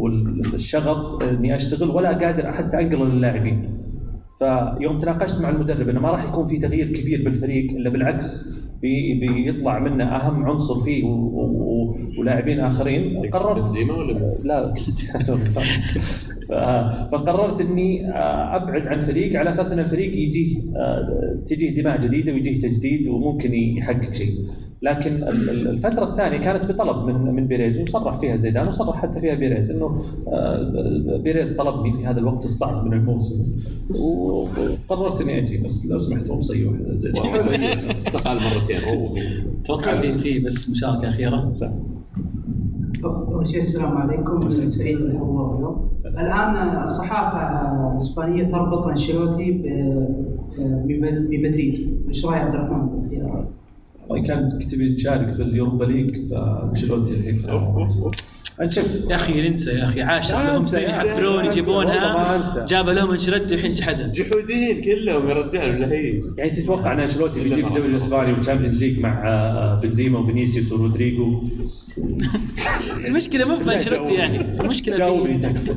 [0.53, 3.69] والشغف إني أشتغل ولا قادر حتى انقل للاعبين
[4.41, 9.13] فيوم تناقشت مع المدرب إنه ما راح يكون في تغيير كبير بالفريق إلا بالعكس بي
[9.13, 11.03] بيطلع منه أهم عنصر فيه
[12.19, 13.29] ولاعبين آخرين.
[13.29, 14.73] قررت بنزيما ولا لا.
[17.11, 22.33] فقررت إني آه، أبعد عن فريق على أساس إن الفريق يجيه آه، تجيه دماء جديدة
[22.33, 24.35] ويجيه تجديد وممكن يحقق شيء.
[24.83, 29.19] لكن ال- ال- الفترة الثانية كانت بطلب من من بيريز وصرح فيها زيدان وصرح حتى
[29.19, 33.45] فيها بيريز إنه آه، بيريز طلبني في هذا الوقت الصعب من الموسم.
[34.89, 37.25] وقررت إني أجي بس لو سمحت بصيح زيدان.
[37.97, 38.77] استقال مرتين.
[39.63, 41.53] أتوقع في في بس مشاركة أخيرة.
[43.03, 44.49] أول شيء السلام عليكم.
[44.49, 45.91] سعيد بالحضور اليوم.
[46.05, 50.31] الآن الصحافة الإسبانية تربط أنشيلوتي ب-
[51.29, 53.47] بمدريد، إيش رأي عبد الرحمن؟ بالخيار؟
[54.11, 57.41] والله كان تبي تشارك في ال Europa League فانشيلوتي الحين
[58.61, 60.01] نشوف يا أخي ننسى يا أخي.
[60.01, 62.65] عاش لهم سنين يحفرون يجيبونها.
[62.65, 67.39] جاب لهم انشيلوتي والحين جحدها جحودين كلهم يا رجال ولا هي؟ يعني تتوقع ان انشيلوتي
[67.39, 71.41] بيجيب الدوري الإسباني وال Champions League مع آه، بنزيما وفينيسيوس ورودريجو؟
[73.05, 74.61] المشكلة مو بانشيلوتي يعني.
[74.61, 75.39] المشكلة جاوبني.
[75.41, 75.73] في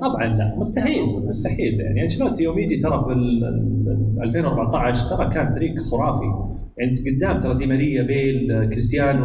[0.00, 2.02] طبعا لا مستحيل مستحيل يعني.
[2.02, 6.53] أنشيلوتي يوم يجي ترى في ال- ال- 2014 ترى كان فريق خرافي.
[6.78, 9.24] يعني قدام ترى دي ماريا بيل آه، كريستيانو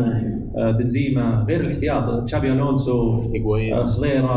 [0.57, 3.21] آه، بنزيما غير الاحتياط تشابي ألونسو.
[3.73, 4.35] آه، خضيرا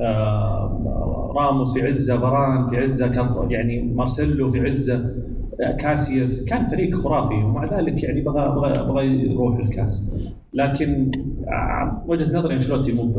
[0.00, 3.06] آه، راموس في عزة فاران في عزة
[3.50, 5.37] يعني مارسيلو في عزة آه،
[5.78, 10.34] كاسياس كان فريق خرافي ومع ذلك يعني بغى بغى بغى يروح الكاس.
[10.54, 11.10] لكن
[11.48, 13.12] آه، وجهة نظري أنشيلوتي مو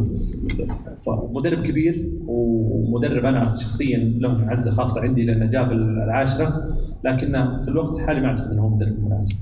[1.08, 6.64] مدرب كبير ومدرب أنا شخصيا له معزه خاصة عندي لأنه جاب العاشرة
[7.04, 9.36] لكن في الوقت الحالي ما أعتقد إنه هو مدرب مناسب.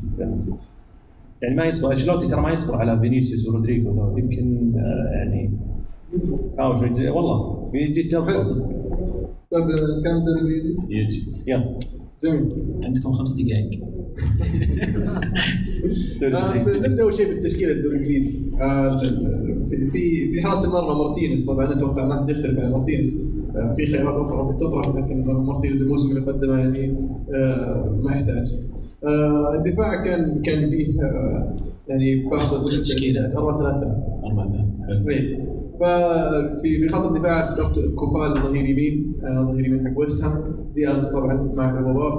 [1.41, 5.51] يعني ما يصبر أنشيلوتي ترى ما يصبر على فينيسيوس ورودريجو يمكن آه، يعني
[7.09, 8.25] والله بيجي جرب
[9.51, 9.69] طيب
[10.89, 11.23] يجي.
[11.47, 11.79] يلا.
[12.83, 13.83] عندكم خمس دقائق.
[16.85, 18.39] نبدا أول شيء بالتشكيلة الدوري الإنجليزي.
[18.61, 18.97] آه،
[19.91, 23.31] في في حراس المرمى مارتينيز طبعا أتوقع ما حد يختلف على مارتينيز.
[23.55, 26.97] آه، في خيارات أخرى بتطرح لكن مارتينيز الموسم اللي قدمه يعني
[27.35, 28.53] آه، ما يحتاج.
[29.59, 30.87] الدفاع كان كان فيه
[31.87, 33.77] يعني باشا وش التشكيلة؟ 4 3
[34.25, 35.56] أربعة حلو إيه.
[35.79, 40.43] ففي في خط الدفاع اخترت كوفال ظهير يمين آه، ظهير يمين حق ويست هام.
[40.75, 42.13] دياز طبعا مع الوضار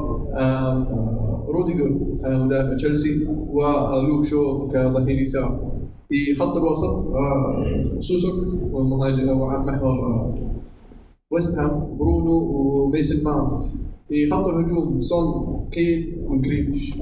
[1.54, 5.78] روديجر آه، مدافع تشيلسي ولوك شو كظهير يسار.
[6.08, 8.34] في خط الوسط آه، سوتشيك
[8.72, 10.34] والمهاجم ومحور آه،
[11.30, 13.64] ويست هام برونو وميسن ماونت.
[14.08, 15.24] في خط الهجوم سون
[15.72, 16.94] كين وجريليش.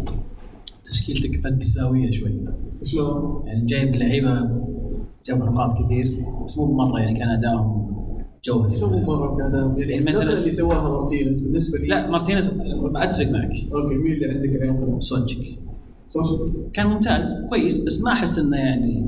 [0.85, 2.31] تشكيلتك فانتساوية شوي.
[2.83, 4.41] شلون؟ يعني جايب لعيبة
[5.29, 6.25] جابوا نقاط كثير.
[6.45, 7.97] بس مو بمرة يعني كان ادائهم
[8.45, 8.77] جوهري.
[8.79, 11.87] شو مره كان يعني يعني مثلاً- اللي سواها مارتينيز بالنسبة لي.
[11.87, 12.61] لا مارتينيز
[12.97, 13.51] أتفق معك.
[13.75, 15.39] okay مين اللي عندك سوتشيك
[16.11, 16.23] صح؟
[16.73, 19.07] كان ممتاز كويس بس ما أحس إنه يعني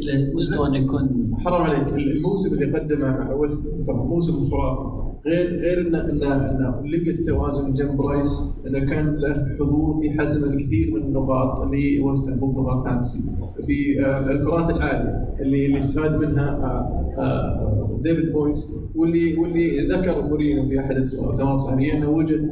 [0.00, 1.88] إلى مستوى إنه يكون حرام عليك.
[1.88, 5.07] الموسم اللي قدمه ويست ترى موسم خرافي.
[5.28, 10.52] غير غير انه انه انه لقى التوازن جنب برايس انه كان له حضور في حسم
[10.52, 13.18] الكثير من النقاط اللي ويست مو بنقاط Fantasy
[13.66, 20.22] في آه، الكرات العالية اللي اللي استفاد منها آه، آه، ديفيد مويس واللي واللي ذكر
[20.22, 22.50] مويس في أحد المؤتمرات الصحفيه انه وجد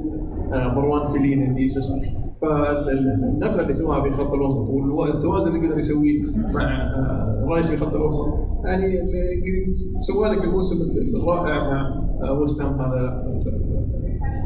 [0.53, 6.23] مروان فيليني في شو اسمه فالنقلة اللي سواها في خط الوسط والتوازن اللي قدر يسويه
[6.37, 8.27] مع آه، رايس في خط الوسط.
[8.65, 10.77] يعني اللي سوى لك الموسم
[11.23, 12.81] الرائع مع آه، ويست هام.
[12.81, 13.25] هذا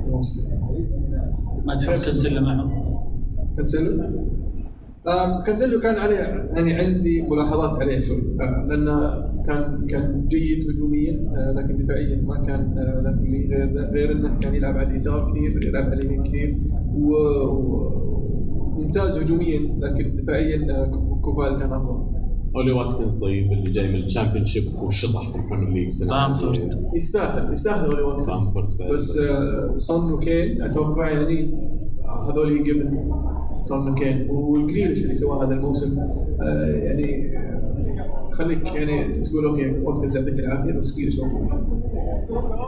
[0.06, 0.40] الموسم
[1.66, 2.70] ما تحب كانسيلو معهم.
[3.56, 4.02] كانسيلو؟
[5.08, 8.22] آم، كانسيلو كان عليه يعني عندي ملاحظات عليه شوي.
[8.40, 13.90] آه، لأنه كان كان جيد هجوميا آه، لكن دفاعيا ما كان آه، لكن لي غير
[13.90, 16.56] غير إنه كان يلعب على اليسار كثير يلعب على اليمين كثير.
[16.94, 18.10] و- و-
[18.78, 20.90] ممتاز هجوميا لكن دفاعيا آه،
[21.22, 22.10] كوفال كان أفضل
[22.56, 26.70] أولي واتكنز طيب اللي جاي من ال Championship وشطح في ال Premier League السنة بامفورد.
[26.94, 28.48] يستاهل يستاهل أولي واتكنز.
[28.94, 31.54] بس آه، سون وكين أتوقع يعني
[32.28, 33.10] هذول جبن
[33.64, 40.16] سون وكين والجريليش اللي سواه هذا الموسم آه، يعني آه، خليك يعني تقول okay واتكنز
[40.16, 41.20] يعطيك العافية بس جريليش.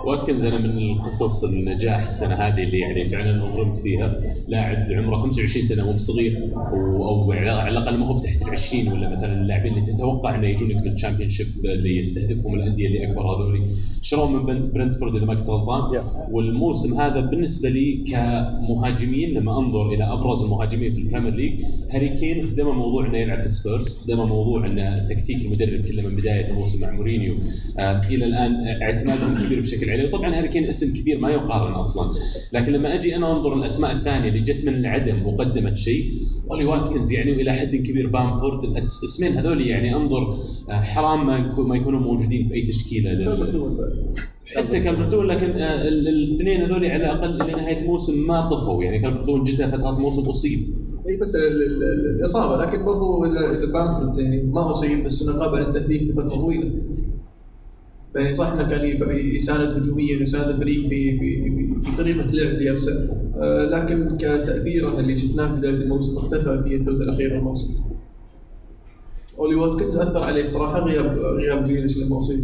[0.07, 4.20] واتكنز أنا من القصص النجاح السنة هذه اللي يعني فعلا أغرمت فيها.
[4.49, 9.16] لاعب عمره 25 سنة مو بصغير أو على الأقل ما هو تحت ال 20 ولا
[9.16, 13.66] مثلا اللاعبين اللي تتوقع إنه يجونك من ال Championship اللي يستهدفهم الأندية اللي أكبر هذولي
[14.03, 20.05] شروه من برنتفورد إذا ما كنت غلطان؟ والموسم هذا بالنسبة لي كمهاجمين لما أنظر إلى
[20.12, 21.53] أبرز المهاجمين في ال Premier League
[21.91, 26.16] هاري كين خدمه موضوع إنه يلعب في سبيرز خدمه موضوع إنه تكتيك المدرب كله من
[26.16, 27.35] بداية الموسم مع مورينيو.
[27.79, 32.19] آه إلى الآن اعتمادهم كبير بشكل عليه وطبعا هاري كين اسم كبير ما يقارن أصلا.
[32.52, 36.10] لكن لما أجي أنا أنظر الأسماء الثانية اللي جت من العدم وقدمت شيء
[36.51, 40.36] اولي واتكنز يعني وإلى حد كبير بامفورد الاسمين هذول يعني أنظر
[40.70, 43.10] آه حرام ما يكون- ما يكونوا موجودين في أي تشكيلة
[44.56, 48.85] حتى كالفرتون لكن آه، ال- الاثنين هذول على الأقل إلى نهاية الموسم ما طفوا.
[48.85, 50.59] يعني كالفرتون جته فترات موسم أصيب.
[51.09, 52.64] إي بس ال- ال- ال- الإصابة.
[52.64, 56.70] لكن برضو إذا بامفورد يعني ما أصيب بس إنه غاب عن التهديف لفترة طويلة.
[58.16, 58.84] يعني صح إنه كان
[59.36, 61.51] يساند هجوميا ويساند الفريق في في
[61.84, 67.01] في, طريقة لعب لإيرسل آه لكن كتأثيره اللي شفناه في بداية الموسم اختفى في الثلث
[67.01, 67.68] الأخير من الموسم.
[69.39, 72.40] أولي واتكنز أثر عليه صراحة غياب غياب جريليش لما اصيب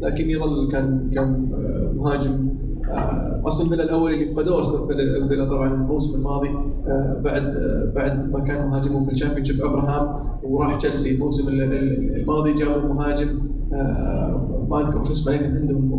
[0.00, 2.47] لكن يظل كان كان آه، مهاجم
[2.90, 4.86] آه، أصلا فيلا الأول اللي فقدوه أصلا
[5.28, 10.28] فيلا طبعا الموسم الماضي آه، بعد آه، بعد ما كان مهاجمهم في ال Championship أبراهام
[10.42, 11.14] وراح تشيلسي.
[11.14, 13.28] الموسم ال- ال- الماضي جابوا مهاجم
[13.74, 15.92] آه، ما أذكر شو اسمه لكن عندهم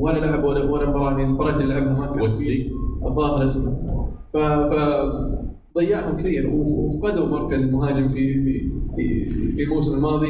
[0.00, 2.24] ولا لعب ولا ولا مباراة يعني المباراه اللي لعبها ما كان
[3.06, 3.76] الظاهر اسمه.
[4.34, 4.36] ف
[5.78, 8.70] ضيعهم كثير وف- وفقدوا مركز المهاجم في في
[9.30, 10.28] في, في الموسم الماضي.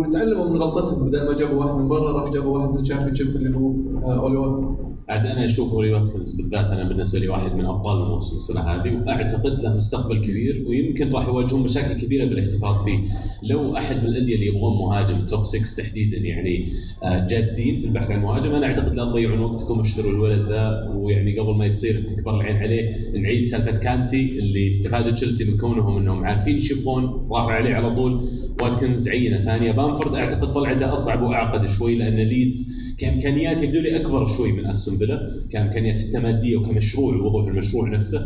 [0.00, 1.08] وتعلموا من غلطتهم.
[1.08, 3.74] بدل ما جابوا واحد من برا راح جابوا واحد من ال Championship اللي هو
[4.04, 8.02] آه، اولي واتكنز عاد أنا أشوف اولي واتكنز بالذات أنا بالنسبة لي واحد من أبطال
[8.02, 12.98] الموسم السنة هذه وأعتقد له مستقبل كبير ويمكن راح يواجهون مشاكل كبيرة بالاحتفاظ فيه.
[13.42, 16.66] لو أحد من الأندية اللي يبغون مهاجم top 6 تحديدا يعني
[17.04, 21.38] آه، جادين في البحث عن مهاجم أنا أعتقد لا تضيعون وقتكم اشتروا الولد ذا ويعني
[21.38, 26.24] قبل ما يصير تكبر العين عليه نعيد سالفة كانتي اللي استفادوا تشيلسي من كونهم إنهم
[26.24, 28.28] عارفين إيش يبغون راحوا عليه على طول.
[28.62, 34.26] واتكنز عينة ثانية بامفورد أعتقد طلعته أصعب وأعقد شوي لأن ليدز كإمكانيات يبدو لي أكبر
[34.26, 35.20] شوي من أستون فيلا
[35.52, 38.20] كإمكانيات حتى ماديه وكمشروع ووضوح المشروع نفسه.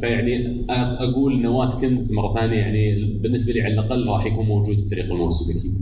[0.00, 4.88] فيعني أقول إن واتكنز مرة ثانية يعني بالنسبة لي على الأقل راح يكون موجود في
[4.88, 5.74] فريق الموسم أكيد.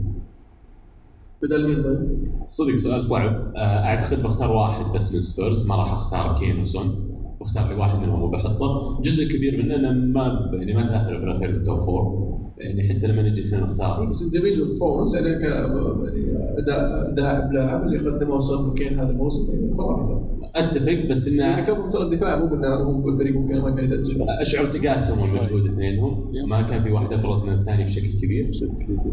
[1.43, 3.53] بدل مين طيب؟ صدق سؤال صعب.
[3.57, 7.11] أعتقد بختار واحد بس من سبيرز ما راح أختار كين وسون.
[7.41, 9.01] بختار لي واحد منهم وبحطه.
[9.01, 12.89] جزء كبير منه انه ما يعني ما تأثر في الاخير في ال top four يعني
[12.89, 14.09] حتى لما نجي إحنا نختار.
[14.09, 16.25] بس individual force يعني ك يعني
[16.63, 20.21] اداء لاعب لاعب اللي قدمه سون وكين هذا الموسم يعني خرافي ترى
[20.55, 24.21] أتفق بس إنه يعني كان ترى الدفاع مو انه هو الفريق ممكن ما كان يسجل.
[24.41, 26.31] أشعر تقاسم المجهود اثنينهم.
[26.49, 28.51] ما كان في واحد أبرز من الثاني بشكل كبير.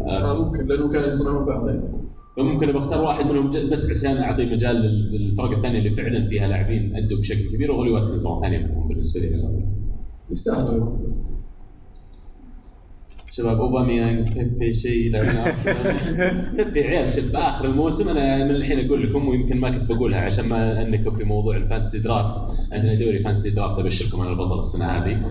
[0.01, 1.67] آه، آه، ممكن لأنه كانوا يصنعون بعض.
[1.69, 1.83] يعني
[2.37, 6.95] فممكن بختار واحد منهم بس عشان أعطي مجال لل- للفرق الثانية اللي فعلا فيها لاعبين
[6.95, 9.27] أدوا بشكل كبير واولي واتكنز مره ثانية منهم بالنسبة لي.
[9.27, 9.65] على الأقل.
[10.31, 10.67] يستاهل
[13.31, 15.11] شباب اوباميانج بيبي شيء
[16.57, 20.45] بيبي عيال شب اخر الموسم أنا من الحين أقول لكم ويمكن ما كنت بقولها عشان
[20.47, 22.35] ما انكم في موضوع ال fantasy draft.
[22.71, 25.21] عندنا دوري fantasy draft أبشركم أنا البطل السنة هذه.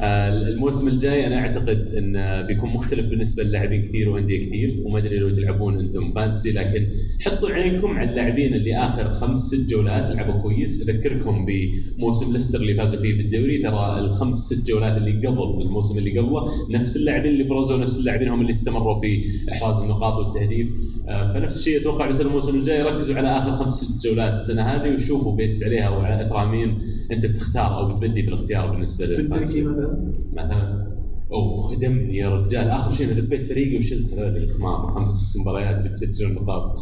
[0.00, 5.18] آه، الموسم الجاي أنا أعتقد انه بيكون مختلف بالنسبة للاعبين كثير وأندية كثير وما أدري
[5.18, 6.86] لو تلعبون أنتم fantasy لكن
[7.20, 10.88] حطوا عينكم على اللاعبين اللي آخر خمس ست جولات لعبوا كويس.
[10.88, 16.18] أذكركم بموسم ليستر اللي فازوا فيه بالدوري ترى الخمس ست جولات اللي قبل الموسم اللي
[16.18, 20.68] قبله نفس اللاعبين اللي اللي برزوا نفس اللاعبين هم اللي استمروا في إحراز النقاط والتهديف.
[21.08, 22.80] آه، فنفس الشيء أتوقع بس الموسم الجاي.
[22.80, 26.78] يركزوا على آخر خمس ست جولات السنة هذه ويشوفوا base عليها وعلى اثرها مين
[27.12, 30.92] أنت بتختار أو بتبدي في الاختيار بالنسبة لل fantasy مثلا مثلا
[31.32, 32.68] أو خدمني يا رجال.
[32.68, 34.50] آخر شيء أنا ذبيت فريقي وشلت هذول
[34.94, 36.76] خمس ست مباريات اللي بسجلوا نقاط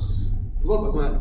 [0.67, 1.21] ضبطت معك.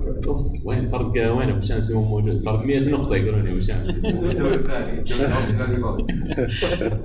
[0.65, 4.55] وين فرق وين أبو شمس مو موجود؟ فرق 100 نقطة يقولون يا أبو شمس الدوري
[4.55, 6.99] الثاني الدوري الأول، الدوري الثاني.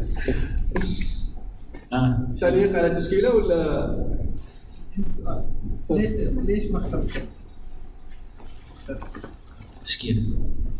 [1.95, 2.29] آه.
[2.41, 3.97] تعليق على التشكيلة ولا
[5.91, 6.11] ليش
[6.47, 7.23] ليش ما اخترت؟
[9.85, 10.23] تشكيلة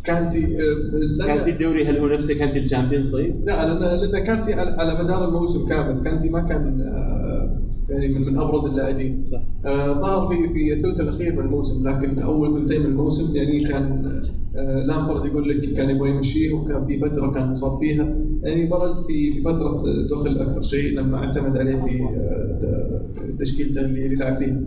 [0.05, 0.75] كانتي آه،
[1.17, 5.05] لا- كانتي الدوري هل هو نفسه كانتي الشامبيونز طيب؟ لا لأن لأن كانتي على على
[5.05, 7.59] مدار الموسم كامل كانتي ما كان آه،
[7.89, 9.25] يعني من من أبرز اللاعبين.
[9.25, 9.43] صح.
[9.67, 14.07] آه، ظهر في في الثلث الأخير من الموسم لكن أول ثلثين من الموسم يعني كان
[14.57, 18.17] آه، لامبرد يقول لك كان يبغى يمشيه وكان في فترة كان مصاب فيها.
[18.43, 19.79] يعني برز في في فترة
[20.11, 24.61] دخل أكثر شيء لما اعتمد عليه في آه، تشكيلته اللي اللي لعب فيها.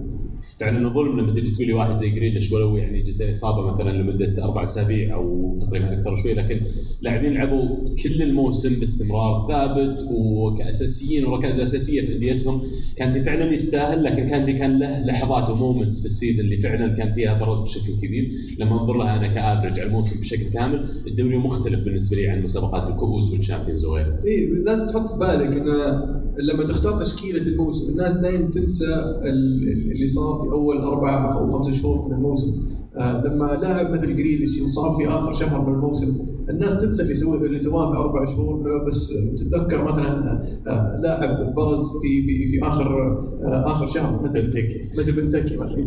[0.61, 4.45] انه ظلم لما تجي تقول لي واحد زي جريليش ولو يعني جت إصابة مثلا لمدة
[4.45, 6.61] أربع أسابيع أو تقريبا أكثر شوي لكن
[7.01, 12.61] لاعبين لعبوا كل الموسم باستمرار ثابت وكأساسيين وركائز أساسية في أنديتهم.
[12.97, 16.95] كانتي فعلا يستاهل لكن كانتي كان له لحظات و moments في ال season اللي فعلا
[16.95, 18.31] كان فيها برز بشكل كبير.
[18.59, 22.43] لما أنظر لها أنا ك average على الموسم بشكل كامل الدوري مختلف بالنسبة لي عن
[22.43, 27.89] مسابقات الكؤوس وال Champions وغيرها اي لازم تحط في بالك ان لما تختار تشكيلة الموسم
[27.89, 28.85] الناس دائما تنسى
[29.23, 32.63] ال- اللي صار في أول أربع أو خمس شهور من الموسم
[32.97, 36.07] آه لما لاعب مثل جريليش ينصاب في آخر شهر من الموسم
[36.49, 41.91] الناس تنسى اللي سوى اللي سواه في أربع شهور بس تتذكر مثلا آه لاعب برز
[42.01, 44.79] في في في آخر آه آخر شهر مثل بنتكي.
[44.99, 45.85] مثل بنتكي مثلا.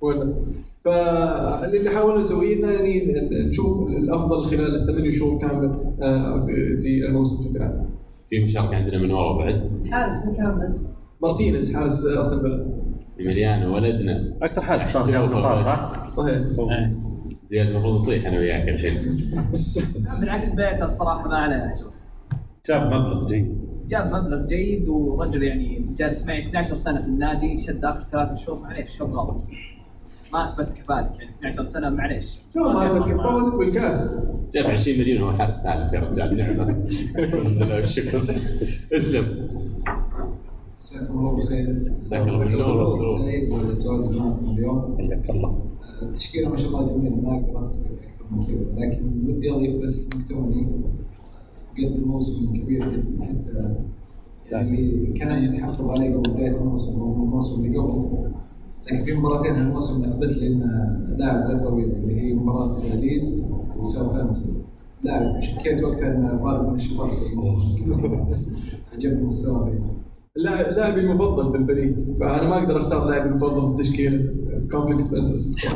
[0.00, 0.34] ولا
[0.84, 3.12] فاللي حاولنا نسويه إنه يعني
[3.48, 5.68] نشوف الأفضل خلال الثمان شهور كاملة
[6.46, 7.86] في في الموسم بشكل عام.
[8.30, 9.86] في مشاركة عندنا من ورا بعد.
[9.92, 10.16] حارس
[10.68, 10.86] بس.
[11.22, 12.66] مارتينيز حارس استون فيلا
[13.18, 14.34] مليانو ولدنا.
[14.42, 14.92] أكثر حارس.
[14.92, 16.90] صح؟ صحيح.
[17.44, 18.94] زياد المفروض نصيح أنا وياك الحين
[20.20, 21.70] بالعكس بيته الصراحة ما عليه.
[21.70, 21.90] اسوء
[22.68, 23.58] جاب مبلغ جيد.
[23.88, 28.60] جاب مبلغ جيد ورجل يعني جالس معي 12 سنة في النادي شد آخر ثلاث شهور
[28.60, 29.44] معليش شو غلط.
[30.32, 32.26] ما اثبت كفاءتك يعني 12 سنة معليش.
[32.54, 36.86] شو ما فكر فوزك بالكاس جاب 20 مليون وهو حارس ثالث يا رجال نعمة.
[37.18, 38.22] الحمد لله والشكر
[38.92, 39.24] اسلم
[40.78, 41.72] مساكم الله بالخير.
[41.72, 44.96] مساك الله والسرور سعيد بالتواجد معكم اليوم.
[44.98, 45.64] حياك الله.
[46.02, 47.16] التشكيلة ما شاء الله جميلة.
[47.16, 47.78] ما أقدر أكثر
[48.30, 48.86] من كذا.
[48.86, 50.66] لكن ودي أضيف بس مكتوني
[51.78, 53.24] قدم موسم كبير جدا.
[53.24, 58.32] حتى اللي كان يتحفظ عليه قبل بداية الموسم أو الموسم اللي قبله.
[58.86, 63.44] لكن في مباراتين هالموسم أثبت لي انه لاعب غير طبيعي اللي هي مباراة ليدز
[63.76, 64.64] وساوثهامبتون.
[65.04, 68.26] لاعب شكيت وقتها انه ضارب من الشطار الموسم
[68.92, 69.72] عجبني مستواه
[70.76, 71.94] لاعبي المفضل في الفريق.
[72.20, 74.24] فأنا ما أقدر أختار لاعبي المفضل في التشكيله
[74.70, 75.68] conflict interest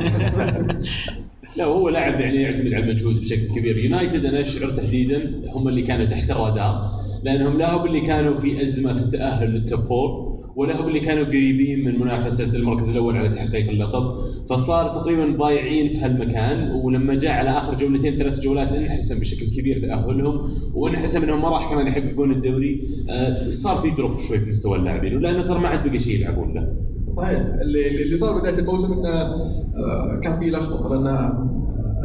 [1.57, 3.79] لا هو لاعب يعني يعتمد على المجهود بشكل كبير.
[3.79, 6.91] يونايتد أنا أشعر تحديدا هم اللي كانوا تحت الرادار
[7.25, 11.01] لأنهم لا هم اللي كانوا في أزمة في التأهل لل top four ولا هم اللي
[11.01, 14.15] كانوا قريبين من منافسة المركز الأول على تحقيق اللقب.
[14.51, 19.81] فصار تقريبا ضايعين في هالمكان ولما جاء على آخر جولتين ثلاث جولات انحسم بشكل كبير
[19.81, 20.41] تأهلهم
[20.75, 22.81] وانحسم إنهم ما راح كمان يحققون الدوري.
[23.11, 26.55] آه، صار في drop شوي في مستوى اللاعبين ولأنه صار ما عاد بقى شيء يلعبون
[26.55, 26.69] له.
[27.17, 27.39] صحيح.
[27.63, 31.54] اللي اللي صار بداية الموسم إنه آه، كان في لخبطة لأن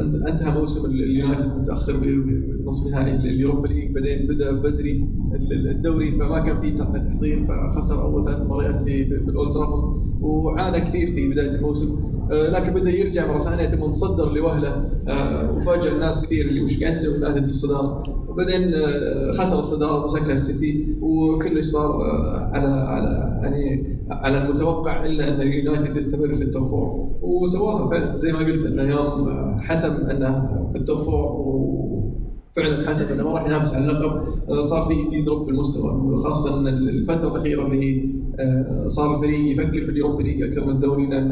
[0.02, 5.06] أنتهى موسم اليونايتد متأخر بنصف نهائي ال Europa League بعدين بدأ بدري
[5.52, 11.08] الدوري فما كان في تحضير فخسر أول ثلاث مباريات في في, الأولد ترافورد وعانى كثير
[11.08, 12.10] في بداية الموسم.
[12.32, 14.90] آه، لكن بدأ يرجع مرة ثانية ثم مصدر لوهلة.
[15.08, 18.19] آه، وفاجئ الناس كثير اللي وش قاعد يسوي في الصدارة.
[18.40, 25.28] وبعدين آه، خسر الصدارة ومسكها السيتي وكلش صار آه، على على يعني على المتوقع إلا
[25.28, 29.58] أن اليونايتد يستمر في ال top four وسواها فعلا زي ما قلت انه يوم آه،
[29.60, 31.32] حسم أنه في ال top four
[32.58, 34.22] وفعلا حسم أنه ما راح ينافس على اللقب
[34.62, 38.20] صار في في دروب في المستوى خاصة ان الفترة الأخيرة اللي هي
[38.88, 41.32] صار الفريق يفكر في اليوروبا league أكثر من الدوري لأن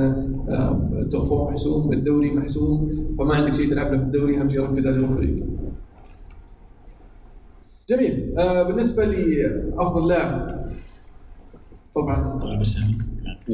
[1.06, 2.88] ال top four محسوم الدوري محسوم
[3.20, 5.57] فما عندك شيء تلعب له في الدوري أهم شيء ركز على اليوروبا league.
[7.90, 8.40] جميل.
[8.40, 9.46] آه بالنسبة لي
[9.78, 10.66] أفضل لاعب
[11.96, 12.44] طبعا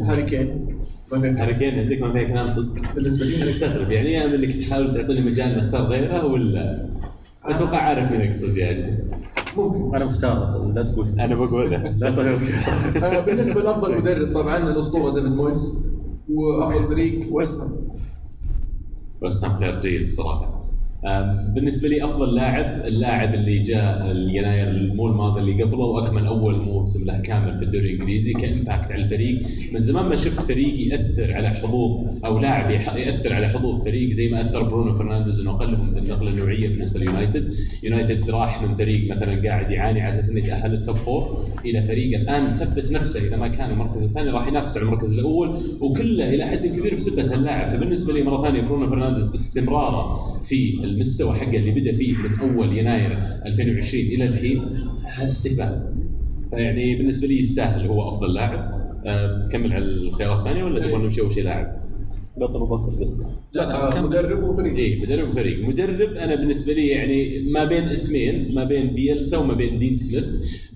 [0.03, 0.77] هاري كين.
[1.13, 2.93] هاري كين عندك ما فيها كلام صدق.
[2.95, 6.89] بالنسبة لي أنا استغرب يعني يا من إنك تحاول تعطيني مجال نختار غيره ولا؟
[7.45, 9.03] أتوقع عارف مين اقصد يعني.
[9.57, 9.95] ممكن.
[9.95, 11.19] أنا مختار لا تقول.
[11.19, 11.65] أنا بقوله
[11.99, 12.27] لا تقول.
[13.03, 15.73] آه بالنسبة لأفضل مدرب طبعا الأسطورة ديفيد مويس
[16.29, 17.87] وافضل فريق ويست هام.
[19.23, 20.62] بس هم خيار جيد الصراحه آم،
[21.55, 27.05] بالنسبة لي أفضل لاعب اللاعب اللي جاء يناير مو الماضي اللي قبله وأكمل أول موسم
[27.05, 29.41] له كامل في الدوري الإنجليزي ك impact على الفريق.
[29.71, 34.29] من زمان ما شفت فريق يأثر على حظوظ أو لاعب يأثر على حظوظ فريق زي
[34.29, 37.53] ما أثر برونو فرنانديز إنه قلهم النقلة النوعية بالنسبة ليونايتد.
[37.83, 41.83] يونايتد راح من فريق مثلا قاعد يعاني على أساس إنه يتأهل ال top four إلى
[41.87, 43.27] فريق الآن ثبت نفسه.
[43.27, 47.33] إذا ما كان المركز الثاني راح ينافس على المركز الأول وكله إلى حد كبير بسبة
[47.33, 47.71] هاللاعب.
[47.71, 52.77] فبالنسبة لي مرة ثانية برونو فرنانديز استمراره في المستوى حقه اللي بدأ فيه من أول
[52.77, 53.11] يناير
[53.45, 54.61] 2020 إلى الحين
[55.19, 55.93] استهبال
[56.51, 58.83] فيعني بالنسبة لي يستاهل هو أفضل لاعب.
[59.05, 61.83] أه، تكمل على الخيارات الثانية ولا تبغى نمشي أول شيء لاعب؟
[62.37, 63.15] بطل وبصل بس.
[63.53, 64.75] لا آه، مدرب وفريق.
[64.75, 65.67] إيه مدرب وفريق.
[65.67, 70.25] مدرب أنا بالنسبة لي يعني ما بين اسمين ما بين بيلسا وما بين دين سميث.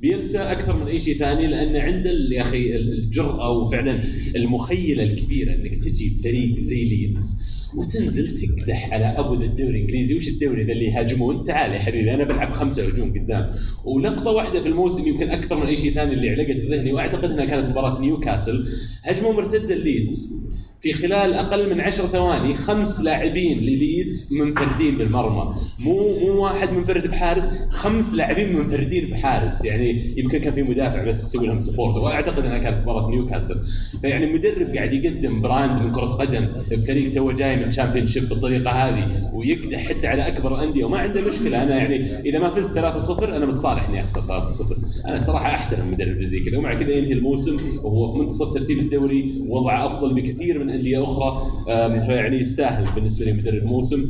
[0.01, 4.03] بيلسا أكثر من أي شيء ثاني لأن عنده يا أخي ال- الجرأة وفعلا
[4.35, 7.47] المخيلة الكبيرة إنك تجي بفريق زي ليدز.
[7.75, 10.17] وتنزل تقدح على أبو ذا الدوري الإنجليزي.
[10.17, 13.51] وش الدوري ذا اللي يهاجمون؟ تعال يا حبيبي أنا بلعب خمسة هجوم قدام.
[13.85, 17.31] ولقطة واحدة في الموسم يمكن أكثر من أي شيء ثاني اللي علقت في ذهني وأعتقد
[17.31, 18.67] إنها كانت مباراة نيوكاسل.
[19.03, 20.46] هجمه مرتدة ليدز.
[20.81, 25.55] في خلال أقل من عشر ثواني خمس لاعبين لليدز منفردين بالمرمى.
[25.79, 29.65] مو مو واحد منفرد بحارس خمس لاعبين منفردين بحارس.
[29.65, 33.55] يعني يمكن كان في مدافع بس يسوي لهم support وأعتقد أنها كانت مباراة نيوكاسل
[34.01, 36.47] فيعني مدرب قاعد يقدم brand من كرة قدم.
[36.71, 41.63] بفريق تو جاي من Championship بالطريقة هذه ويقدح حتى على أكبر الانديه وما عنده مشكلة.
[41.63, 46.23] أنا يعني إذا ما فزت 3-0 أنا متصالح إني أخسر 3-0 أنا صراحة أحترم مدرب
[46.23, 46.57] زي كذا.
[46.57, 47.57] ومع كذا ينهي الموسم.
[47.83, 53.25] وهو في منتصف ترتيب الدوري وضعه أفضل بكثير من انديه أخرى آم، فيعني يستاهل بالنسبة
[53.25, 54.05] لي مدرب موسم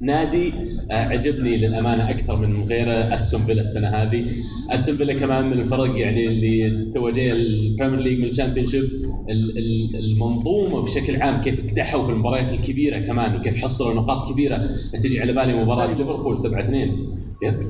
[0.00, 0.52] نادي
[0.90, 4.24] آه، عجبني للأمانة أكثر من غيره أستون فيلا السنة هذه.
[4.70, 8.66] أستون فيلا كمان من الفرق يعني اللي تو جاي ال Premier League من ال Championship
[9.94, 14.68] المنظومة بشكل عام كيف قدحوا في المباريات الكبيرة كمان وكيف حصلوا نقاط كبيرة
[15.02, 17.13] تجي على بالي مباراة ليفربول 7 2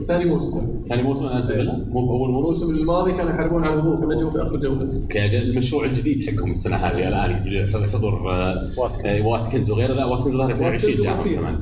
[0.08, 0.84] ثاني موسم.
[0.88, 2.66] ثاني موسم أنا استون فيلا مو بأول موسم.
[2.66, 5.06] الموسم الماضي كانوا يحاربون على الهبوط نجوا في آخر جولة.
[5.16, 8.70] المشروع الجديد حقهم السنة هذه الآن حضور آه،
[9.04, 9.70] آه، واتكنز.
[9.70, 9.92] وغيره.
[9.92, 11.54] لا واتكنز ظهر 2020 جاهم كمان.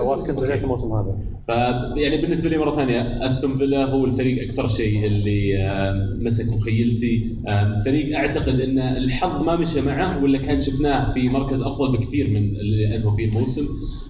[0.00, 1.16] واتكنز بدايه الموسم هذا.
[1.48, 1.50] ف
[1.96, 7.36] يعني بالنسبة لي مرة ثانية أستون فيلا هو الفريق أكثر شيء اللي آه، مسك مخيلتي.
[7.48, 12.30] آه، فريق أعتقد إن الحظ ما مشى معه ولا كان شفناه في مركز أفضل بكثير
[12.30, 13.66] من اللي أنهوا فيه الموسم.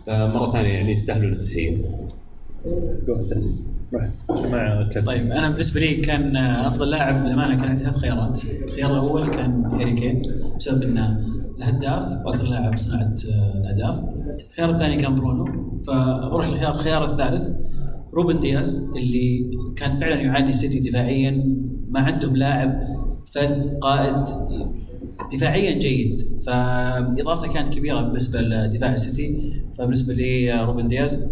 [0.06, 1.74] فمره ثانية يعني يستاهلون التحية.
[5.06, 9.64] طيب أنا بالنسبة لي كان أفضل لاعب للأمانة كان عندي ثلاث خيارات، الخيار الأول كان
[9.64, 10.22] هاري كين
[10.56, 11.28] بسبب إنه
[11.58, 14.04] الهداف وأكثر لاعب صناعة آه، الأهداف.
[14.48, 15.44] الخيار الثاني كان برونو.
[15.86, 17.48] فبروح للخيار الخيار الثالث
[18.14, 21.58] روبن دياز اللي كان فعلا يعاني السيتي دفاعيا.
[21.88, 22.80] ما عندهم لاعب
[23.34, 24.24] قد قائد
[25.32, 26.28] دفاعيا جيد.
[26.46, 29.54] فإضافته كانت كبيرة بالنسبة لدفاع السيتي.
[29.78, 31.24] فبالنسبة لي آه، روبن دياز.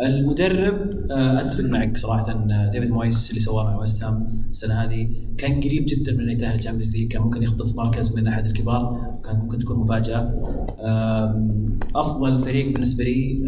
[0.00, 4.04] المدرب آه، اتفق معك صراحة ان ديفيد مويس اللي سواه مع ويست
[4.50, 5.10] السنة هذه.
[5.38, 8.46] كان قريب جدا من إنه يتأهل ال Champions League كان ممكن يخطف مركز من أحد
[8.46, 10.34] الكبار كان ممكن تكون مفاجأة.
[11.94, 13.42] أفضل فريق بالنسبة لي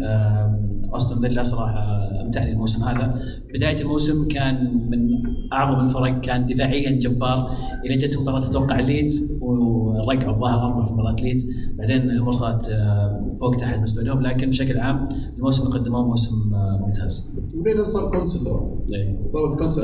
[0.93, 3.21] أستون فيلا صراحة أمتعني الموسم هذا.
[3.53, 7.51] بداية الموسم كان من أعظم الفرق كان دفاعيا جبار.
[7.85, 11.47] إلى جت مباراة أتوقع ليدز ورقعوا الظاهر اربعه في مباراة ليدز.
[11.77, 16.53] بعدين الأمور صارت آه، فوق تحت بالنسبة لهم لكن بشكل عام الموسم اللي قدموه موسم
[16.55, 17.41] آه، ممتاز.
[17.57, 18.47] ومين انصاب كونسا
[18.93, 19.19] إيه.
[19.27, 19.81] اصابه كونسا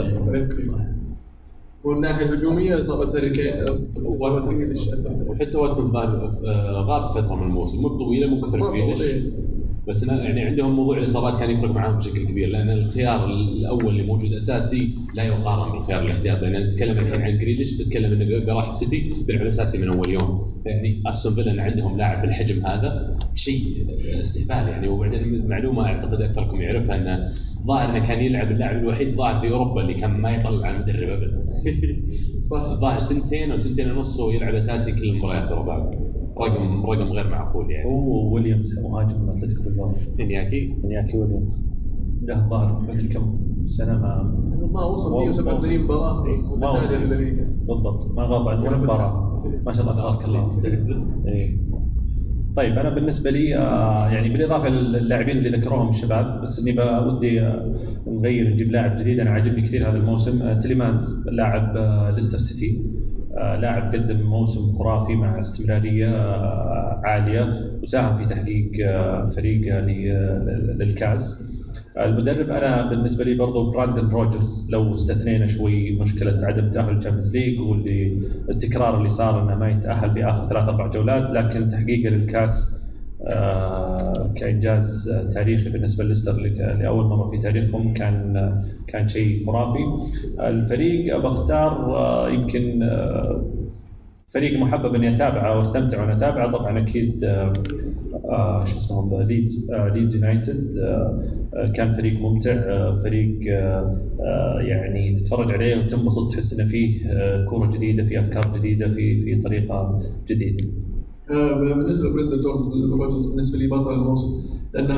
[1.83, 3.53] والناحية الهجومية اصابه هاري كين
[5.27, 7.81] وحتى واتكنز آه، غاب فترة من الموسم.
[7.81, 9.01] مو طويلة مو كثر جريليش.
[9.87, 14.33] بس يعني عندهم موضوع الإصابات كان يفرق معاهم بشكل كبير لأن الخيار الأول اللي موجود
[14.33, 16.45] أساسي لا يقارن بالخيار الاحتياطي.
[16.45, 20.61] لأن نتكلم الحين عن جريليش تتكلم إنه راح السيتي بيلعب أساسي من أول يوم.
[20.65, 23.61] يعني أستون فيلا عندهم لاعب بالحجم هذا شيء
[24.19, 24.87] استهبال يعني.
[24.87, 27.29] وبعدين معلومة أعتقد أكثركم يعرفها انه
[27.67, 31.45] ظاهر إنه كان يلعب اللاعب الوحيد ظاهر في أوروبا اللي كان ما يطلع المدرب أبد.
[32.51, 36.10] صح؟ ظاهر سنتين أو سنتين ونص وهو يلعب أساسي كل المباريات ورا بعض.
[36.43, 37.85] رقم رقم غير معقول يعني.
[37.85, 39.91] هو ويليامز مهاجم أتلتيكو بالباو.
[40.19, 41.63] انياكي انياكي ويليامز.
[42.21, 44.23] له ظهر ما ادري كم سنة مع
[44.73, 48.17] ما وصل 187 مباراة متتالية في الليغا بالضبط.
[48.17, 49.43] ما غاب عن ولا مباراة.
[49.65, 50.47] ما شاء الله تبارك الله.
[51.27, 51.57] إيه.
[52.55, 57.75] طيب أنا بالنسبة لي آه يعني بالإضافة للاعبين اللي ذكروهم الشباب بس إني ودي آه
[58.07, 59.19] نغير نجيب لاعب جديد.
[59.19, 62.83] أنا عاجبني كثير هذا الموسم آه تيليمانز لاعب آه ليستر سيتي.
[63.35, 67.53] لاعب قدم موسم خرافي مع استمرارية آه عالية
[67.83, 69.81] وساهم في تحقيق آه فريق آه
[70.79, 71.51] للكاس.
[71.97, 77.35] المدرب أنا بالنسبة لي برضو برندن روجرز لو استثنينا شوي مشكلة عدم تأهل ال Champions
[77.37, 78.17] League واللي
[78.49, 82.80] التكرار اللي صار إنه ما يتأهل في آخر ثلاث أربع جولات لكن تحقيقه للكاس آه،
[84.35, 86.33] كإنجاز تاريخي بالنسبة لليستر
[86.79, 88.51] لأول مرة في تاريخهم كان
[88.87, 89.79] كان شيء خرافي.
[90.39, 93.45] الفريق بختار آه، يمكن آه،
[94.33, 96.51] فريق محبب إني أتابعه واستمتع وأنا أتابعه.
[96.51, 97.53] طبعا أكيد آه،
[98.29, 101.21] آه، شو اسمه ليدز آه، ليدز يونايتد آه،
[101.53, 107.11] آه، كان فريق ممتع آه، فريق آه، آه، يعني تتفرج عليه وتنبسط تحس إنه فيه
[107.11, 109.99] آه، كورة جديدة في أفكار جديدة في في طريقة
[110.29, 110.63] جديدة.
[110.63, 110.90] آه،
[111.29, 112.57] بالنسبة لبرندن جورج
[112.91, 114.27] روجرز بالنسبة لي بطل الموسم
[114.73, 114.91] لأن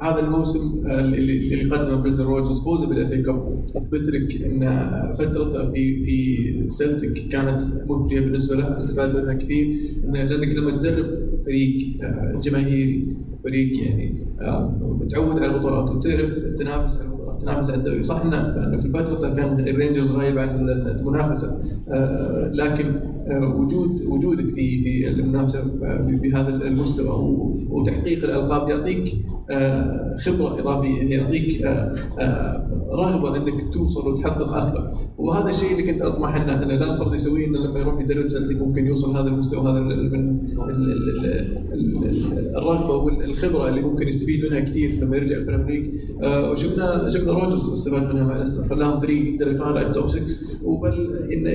[0.00, 4.60] هذا الموسم آه، اللي قدمه برندن روجرز فوزه بال FA Cup اثبت لك إن
[5.18, 11.06] فترته في في سلتيك كانت مثرية بالنسبة له استفاد منها كثير لأنك لما تدرب
[11.46, 17.80] فريق آه، جماهيري فريق يعني آه، متعود على البطولات وتعرف تنافس على البطولات تنافس على
[17.80, 18.02] الدوري.
[18.02, 21.48] صح انه في فترته كان الرينجرز غايب عن المنافسة
[21.88, 25.60] آه، لكن آه، وجود وجودك في في المنافسة
[26.22, 27.08] بهذا المستوى
[27.70, 29.14] وتحقيق الألقاب يعطيك
[29.52, 34.90] آه، خبرة إضافية يعطيك آه، آه، رغبة إنك توصل وتحقق أكثر.
[35.18, 38.86] وهذا الشيء اللي كنت أطمح انه ان لامبرد يسويه إنه لما يروح يدرب سلتك ممكن
[38.86, 41.26] يوصل هذا المستوى هذا من ال- ال-
[41.72, 45.86] ال- ال- الرغبة والخبرة اللي ممكن يستفيد منها كثير لما يرجع ال Premier League
[46.52, 50.24] وشفنا شفنا روجرز استفاد منها مع ليستر خلاهم فريق يقدر يطالع ال top 6
[50.64, 50.94] وبل
[51.32, 51.50] إنه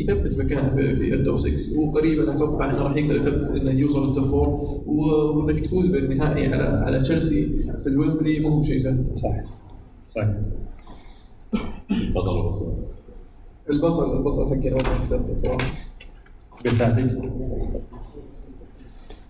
[0.00, 3.16] يثبت مكانه في ال top 6 وقريبا أتوقع انه راح يقدر
[3.56, 4.48] انه يوصل ال top 4
[4.86, 7.46] و- وأنك تفوز بالنهائي على على تشيلسي
[7.82, 9.04] في الويمبلي مو هو شيء سهل.
[9.16, 9.36] صح
[10.06, 10.34] صحيح.
[12.14, 12.74] بطل البصل
[13.70, 15.66] البصل البصل حقي أول كتبته بصراحة.
[16.64, 17.18] بيساعدك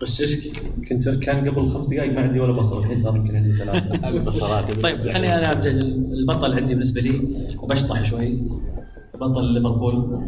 [0.02, 0.52] غششك
[0.88, 4.08] كنت كان قبل خمس دقائق ما عندي ولا بصل الحين صار يمكن عندي ثلاثة.
[4.08, 4.70] البصلات.
[4.82, 7.20] طيب خليني أنا أبدأ البطل عندي بالنسبة لي
[7.62, 8.38] وبشطح شوي.
[9.20, 10.20] بطل ليفربول.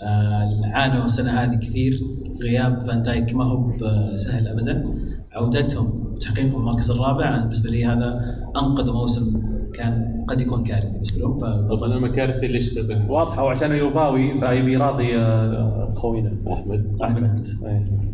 [0.00, 2.00] آه، عانوا السنة هذه كثير.
[2.42, 3.70] غياب فان دايك ما هو
[4.16, 4.84] سهل ابدا.
[5.32, 7.28] عودتهم وتحقيقهم المركز الرابع.
[7.28, 9.42] أنا بالنسبة لي هذا انقذوا موسم
[9.74, 11.38] كان قد يكون كارثي بالنسبة لهم.
[11.68, 12.78] طب أنا مكارثي ليش
[13.08, 16.32] واضحه وعشان يوفاوي فيبي راضي آه، خوينا.
[16.52, 16.96] أحمد.
[17.02, 17.46] أحمد.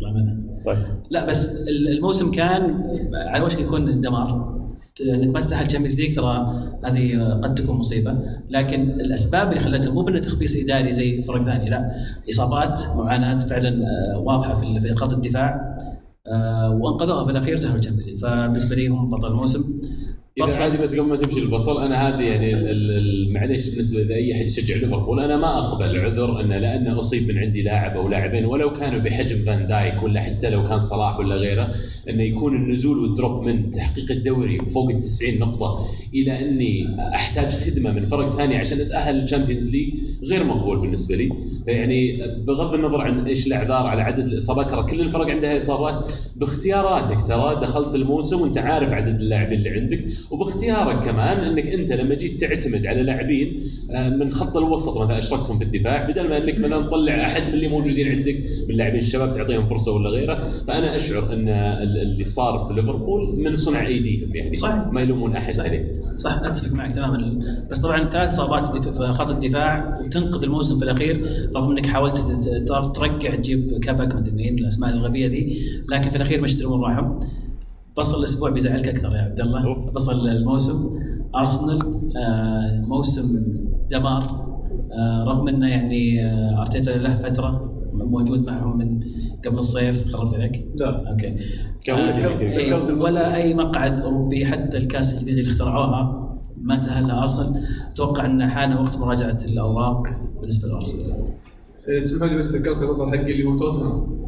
[0.01, 0.77] منها طيب.
[1.09, 2.83] لا بس الموسم كان
[3.13, 4.54] على وشك يكون دمار.
[5.01, 8.17] انك ما تتاهل ال Champions League ترى هذه قد تكون مصيبة
[8.49, 11.91] لكن الأسباب اللي خلتهم مو بإنه تخبيص إداري زي فرق ثانية لا.
[12.29, 15.75] إصابات معاناة فعلا آه، واضحة في خط الدفاع
[16.27, 18.19] آه، وأنقذوها في الأخير تاهلوا ال Champions League.
[18.19, 19.63] فبالنسبة لي هم بطل الموسم.
[20.43, 20.61] بصل.
[20.61, 22.53] عادي بس قبل ما تمشي البصل أنا هذه يعني
[23.29, 27.61] معليش بالنسبة لاي أحد يشجع ليفربول أنا ما أقبل عذر انه لأنه أصيب من عندي
[27.63, 31.69] لاعب أو لاعبين ولو كانوا بحجم فان دايك ولا حتى لو كان صلاح ولا غيره
[32.09, 37.53] إنه يكون النزول وال drop من تحقيق الدوري فوق ال 90 نقطة إلى إني أحتاج
[37.53, 39.93] خدمة من فرق ثانية عشان أتأهل لل Champions League
[40.23, 41.29] غير مقبول بالنسبة لي
[41.65, 42.17] فيعني
[42.47, 46.05] بغض النظر عن إيش الإعذار على عدد الإصابات ترى كل الفرق عندها إصابات
[46.35, 52.15] باختياراتك ترى دخلت الموسم وأنت عارف عدد اللاعبين اللي عندك وباختيارك كمان إنك أنت لما
[52.15, 56.59] جيت تعتمد على لاعبين آه، من خط الوسط مثلا أشركتهم في الدفاع بدل ما إنك
[56.59, 58.37] مثلا تطلع أحد من اللي موجودين عندك
[58.69, 60.51] من لاعبين الشباب تعطيهم فرصة ولا غيره.
[60.67, 64.87] فأنا أشعر إن ال- اللي صار في ليفربول من صنع أيديهم يعني صحيح.
[64.91, 66.01] ما يلومون أحد عليه.
[66.17, 67.39] صح أتفق معك تماما.
[67.71, 71.25] بس طبعا ثلاث إصابات في خط الدفاع وتنقذ الموسم في الأخير
[71.55, 72.17] رغم إنك حاولت
[72.95, 75.61] ترجع تجيب كابك مدري مين الأسماء الغبية دي
[75.91, 77.19] لكن في الأخير ما اشتروا راحوا
[77.97, 79.91] بصل الأسبوع بيزعلك أكثر يا عبد الله.
[79.91, 80.99] بصل الموسم.
[81.35, 81.79] أرسنال
[82.17, 83.45] آه، موسم
[83.91, 84.45] دمار.
[84.99, 88.99] آه، رغم إنه يعني آه، أرتيتا له فترة موجود معهم من
[89.45, 90.07] قبل الصيف.
[90.15, 91.09] خربت عليك؟ لا.
[91.11, 91.35] okay.
[91.91, 97.63] آه، إيه، ولا أي مقعد أوروبي حتى الكاس الجديده اللي اخترعوها ما تاهلها أرسنال.
[97.91, 100.03] أتوقع إن حان وقت مراجعة الأوراق
[100.41, 101.13] بالنسبة لأرسنال.
[101.89, 104.24] إيه، تسمح لي بس ذكرت البصل حقي اللي هو توتنهام.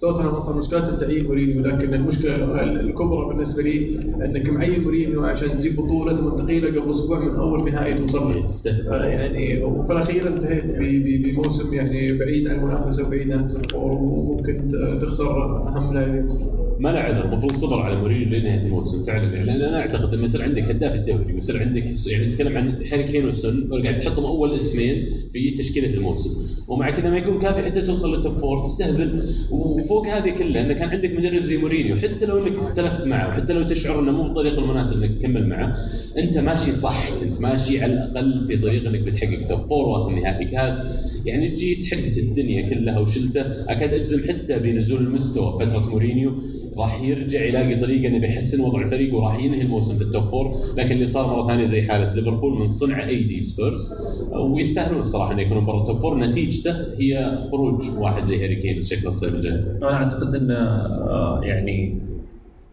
[0.00, 5.76] توتنهام أصلا مشكلته تعيين مورينيو لكن المشكلة الكبرى بالنسبة لي إنك معين مورينيو عشان تجيب
[5.76, 8.46] بطولة ثم تقيله قبل أسبوع من أول نهائي توصل
[8.88, 10.76] آه، يعني وفي الاخير انتهيت
[11.24, 14.68] بموسم يعني بعيد عن المنافسة وبعيد عن التطور وممكن
[15.00, 17.24] تخسر أهم لاعبين ما له عذر.
[17.24, 19.04] المفروض صبر على مورينيو لنهاية الموسم.
[19.04, 22.86] فعلا يعني لأن أنا أعتقد لما يصير عندك هداف الدوري ويصير عندك يعني نتكلم عن
[22.92, 26.30] هاري كين وسون وقاعد تحطهم أول اسمين في تشكيلة الموسم.
[26.68, 29.22] ومع كذا ما يكون كافي حتى توصل لل top four تستهبل.
[29.50, 33.52] وفوق هذه كلها إنه كان عندك مدرب زي مورينيو حتى لو إنك اختلفت معه وحتى
[33.52, 35.76] لو تشعر إنه مو بالطريق المناسب إنك تكمل معه
[36.18, 40.44] أنت ماشي صح كنت ماشي على الأقل في طريق إنك بتحقق top four واصل نهائي
[40.44, 40.82] كاس.
[41.26, 43.40] يعني جيت حقت الدنيا كلها وشلته.
[43.72, 46.32] أكاد أجزم حتى بنزول المستوى فترة مورينيو
[46.78, 50.52] راح يرجع يلاقي طريقة إنه بيحسن وضع الفريق وراح ينهي الموسم في ال top four
[50.76, 53.92] لكن اللي صار مرة ثانية زي حالة ليفربول من صنع ايدي سبيرز
[54.32, 58.80] ويستاهلون الصراحة إنه يكونون برا ال top four نتيجته هي خروج واحد زي هاري كين
[58.80, 59.52] شكل الصيف الجاي.
[59.52, 61.98] أنا أعتقد إن آه، يعني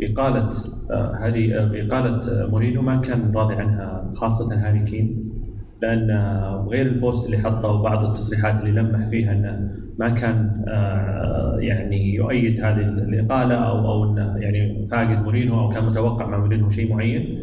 [0.01, 0.49] إقالة
[1.19, 5.34] هذه آه، إقالة آه، مورينو ما كان راضي عنها خاصة هاري كين.
[5.81, 6.11] لأن
[6.69, 12.13] غير ال post اللي حطه وبعض التصريحات اللي لمح فيها إنه ما كان آه، يعني
[12.15, 16.93] يؤيد هذه الإقالة أو أو إنه يعني فاقد مورينو أو كان متوقع مع مورينو شيء
[16.93, 17.39] معين.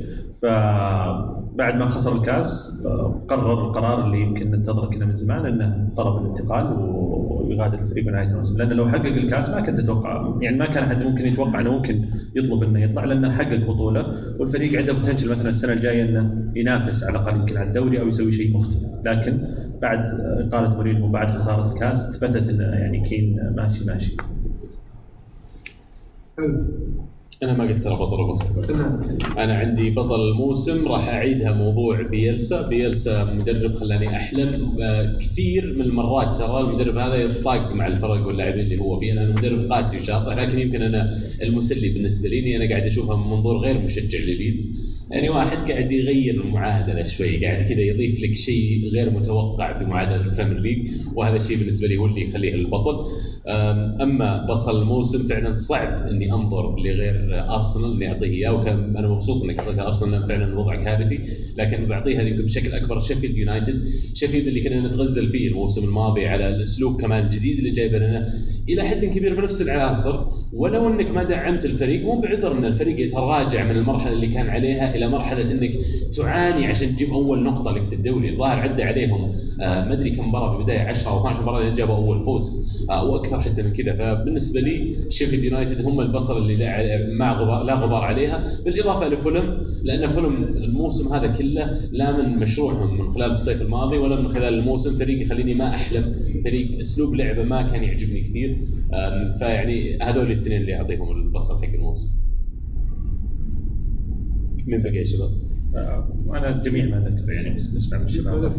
[1.55, 2.83] فبعد ما خسر الكاس
[3.29, 8.57] قرر القرار اللي يمكن ننتظره كنا من زمان إنه طلب الانتقال ويغادر الفريق بنهايه الموسم.
[8.57, 12.05] لأنه لو حقق الكاس ما كنت أتوقع يعني ما كان أحد ممكن يتوقع إنه ممكن
[12.37, 14.07] يطلب إنه يطلع لأنه حقق بطولة
[14.39, 18.33] والفريق عنده بوتنشل مثلا السنة الجاية إنه ينافس على الأقل يمكن على الدوري أو يسوي
[18.33, 18.91] شيء مختلف.
[19.05, 19.39] لكن
[19.83, 24.16] بعد إقالة مورينو وبعد خسارة الكاس اثبتت إنه يعني كين ماشي ماشي.
[26.39, 26.65] حلو.
[27.43, 28.81] أنا ما قلت ترى بطل الموسم
[29.39, 32.69] أنا عندي بطل الموسم راح أعيدها موضوع بيلسا.
[32.69, 38.64] بيلسا مدرب خلاني أحلم آه، كثير من المرات ترى المدرب هذا يطاق مع الفرق واللاعبين
[38.64, 40.36] اللي هو فيه أنا مدرب قاسي وشاطح.
[40.36, 44.91] لكن يمكن أنا المسلي بالنسبة لي إني أنا قاعد أشوفها من منظور غير مشجع لليدز
[45.13, 50.27] يعني واحد قاعد يغير المعادلة شوي قاعد كذا يضيف لك شيء غير متوقع في معادلة
[50.27, 53.05] ال Premier League وهذا الشيء بالنسبة لي هو اللي يخليه البطل
[54.03, 59.43] أما بصل الموسم فعلا صعب إني أنظر لغير أرسنال إني أعطيه إياه وكان أنا مبسوط
[59.45, 61.19] إنك اعطيته أرسنال فعلا الوضع كارثي
[61.57, 63.85] لكن بعطيها يمكن بشكل أكبر شيفيلد يونايتد.
[64.15, 68.33] شيفيلد اللي كنا نتغزل فيه الموسم الماضي على الأسلوب كمان الجديد اللي جايبه لنا
[68.69, 73.65] إلى حد كبير بنفس العناصر ولو إنك ما دعمت الفريق مو بعذر إن الفريق يتراجع
[73.65, 75.73] من المرحلة اللي كان عليها إلى مرحلة إنك
[76.17, 78.31] تعاني عشان تجيب أول نقطة لك في الدوري.
[78.31, 81.95] الظاهر عدى عليهم آه ما أدري كم مباراة في البداية 10 أو 12 مباراة جابوا
[81.95, 83.93] أول فوز آه وأكثر حتى من كذا.
[83.93, 88.61] فبالنسبة لي شيفيلد يونايتد هم البصل اللي لا ما غبار لا غبار عليها.
[88.65, 94.21] بالإضافة لفولم لأن فولم الموسم هذا كله لا من مشروعهم من خلال الصيف الماضي ولا
[94.21, 94.99] من خلال الموسم.
[94.99, 96.15] فريق يخليني ما أحلم.
[96.45, 98.52] فريق أسلوب لعبه ما كان يعجبني كثير.
[99.39, 102.09] فيعني هذول الاثنين اللي اعطيهم البصل حق الموسم.
[104.66, 105.31] مين بقي يا شباب؟
[105.77, 108.53] آه، وأنا الجميع ما ذكر يعني بس نسمع من الشباب.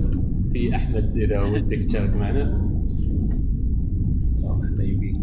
[0.54, 2.74] في أحمد إذا ودك تشارك معنا.
[4.74, 5.16] انه يبيك.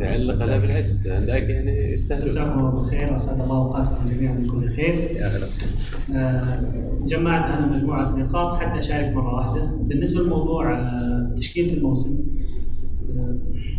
[0.00, 4.94] نعلق لا بالعكس عندك يعني يستاهلون مساكم الله بالخير واسعد الله أوقاتكم جميعا بكل خير.
[4.94, 5.46] يا هلا
[6.14, 6.64] آه،
[7.06, 9.64] جمعت أنا مجموعة نقاط حتى أشارك مرة واحدة.
[9.64, 12.18] بالنسبة لموضوع آه، تشكيلة الموسم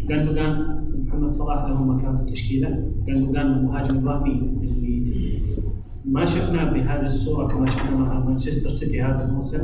[0.10, 5.04] جاندوجان محمد صلاح له مكان في التشكيله، جاندوجان المهاجم الوهمي اللي
[6.06, 9.64] ما شفناه بهذه الصورة كما شفنا مع مانشستر سيتي هذا الموسم.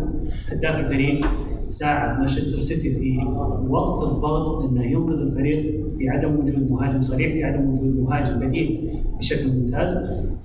[0.51, 1.25] هداف الفريق
[1.67, 3.19] ساعد مانشستر سيتي في
[3.67, 8.89] وقت الضغط إنه ينقذ الفريق في عدم وجود مهاجم صريح في عدم وجود مهاجم بديل
[9.17, 9.97] بشكل ممتاز.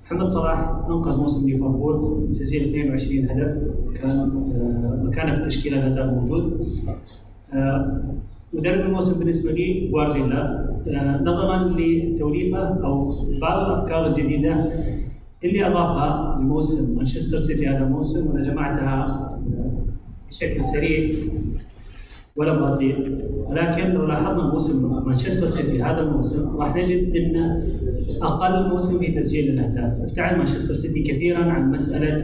[0.04, 0.58] محمد صلاح
[0.90, 3.56] أنقذ موسم ليفربول بتسجيل 22 هدف.
[3.96, 6.60] كان آه، مكانة في التشكيلة لا زال موجود.
[7.54, 8.02] آه،
[8.54, 14.70] مدرب الموسم بالنسبة لي جوارديولا آه، نظرا لتوليفة أو بعض الأفكار الجديدة
[15.44, 19.28] اللي أضافها لموسم مانشستر سيتي هذا الموسم وأنا جمعتها
[20.28, 21.08] بشكل سريع
[22.36, 22.96] ولا بطيء
[23.48, 27.36] ولكن لو لاحظنا موسم مانشستر سيتي هذا الموسم راح نجد إن
[28.22, 32.16] أقل موسم في تسجيل الأهداف، ابتعد مانشستر سيتي كثيرا عن مسألة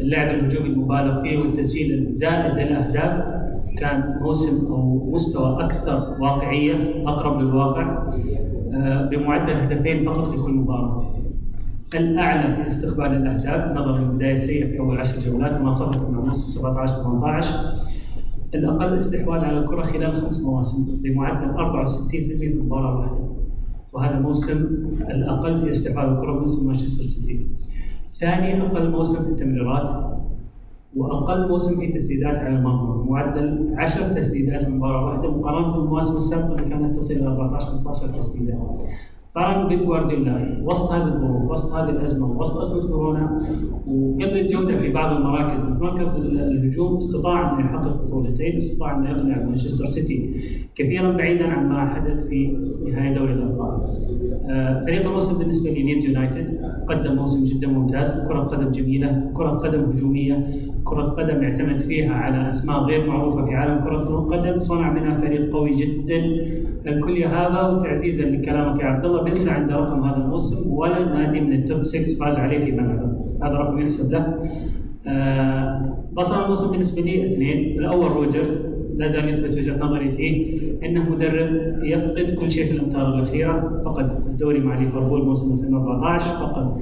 [0.00, 3.43] اللعب الهجومي المبالغ فيه والتسجيل الزائد للأهداف.
[3.78, 8.04] كان موسم أو مستوى أكثر واقعية أقرب للواقع
[8.74, 11.14] آه، بمعدل هدفين فقط في كل مباراة.
[11.94, 16.94] الأعلى في استقبال الأهداف نظرا للبداية السيئة في أول عشر جولات ومواصفته مع موسم 17
[17.02, 17.54] 18
[18.54, 23.28] الأقل استحواذ على الكرة خلال خمس مواسم بمعدل 64% في مباراة واحدة.
[23.92, 24.58] وهذا موسم
[25.10, 27.46] الأقل في استحواذ الكرة بالنسبة لمانشستر سيتي.
[28.20, 30.14] ثاني أقل موسم في التمريرات
[30.96, 36.68] وأقل موسم في تسديدات على المرمى معدل 10 تسديدات مباراة واحدة مقارنة بالمواسم السابقة اللي
[36.68, 38.54] كانت تصل إلى 14 15 تسديدة.
[39.34, 43.38] قارن بيب جوارديولا وسط هذه الظروف وسط هذه الأزمة وسط أزمة كورونا
[43.86, 49.86] وقبل الجودة في بعض المراكز مركز الهجوم استطاع انه يحقق بطولتين استطاع انه يقنع مانشستر
[49.86, 50.34] سيتي
[50.74, 52.56] كثيرا بعيدا عن ما حدث في
[52.90, 53.80] نهاية دوري الأبطال.
[54.50, 59.50] آه، فريق الموسم بالنسبة لي ليدز يونايتد قدم موسم جدا ممتاز كرة قدم جميلة كرة
[59.50, 60.46] قدم هجومية
[60.84, 65.52] كرة قدم يعتمد فيها على أسماء غير معروفة في عالم كرة القدم صنع منها فريق
[65.52, 66.22] قوي جدا
[66.86, 71.52] الكل هذا وتعزيزا لكلامك يا عبد الله بيلسا عنده رقم هذا الموسم ولا نادي من
[71.52, 73.08] ال top 6 فاز عليه في ملعبه
[73.42, 74.34] هذا رقم يحسب له.
[75.06, 77.78] آه بصل الموسم بالنسبة لي اثنين.
[77.78, 81.50] الأول روجرز لا زال يثبت وجهة نظري فيه إنه مدرب
[81.84, 83.82] يفقد كل شيء في الأمتار الأخيرة.
[83.84, 86.76] فقد الدوري مع ليفربول موسم 2014 فقد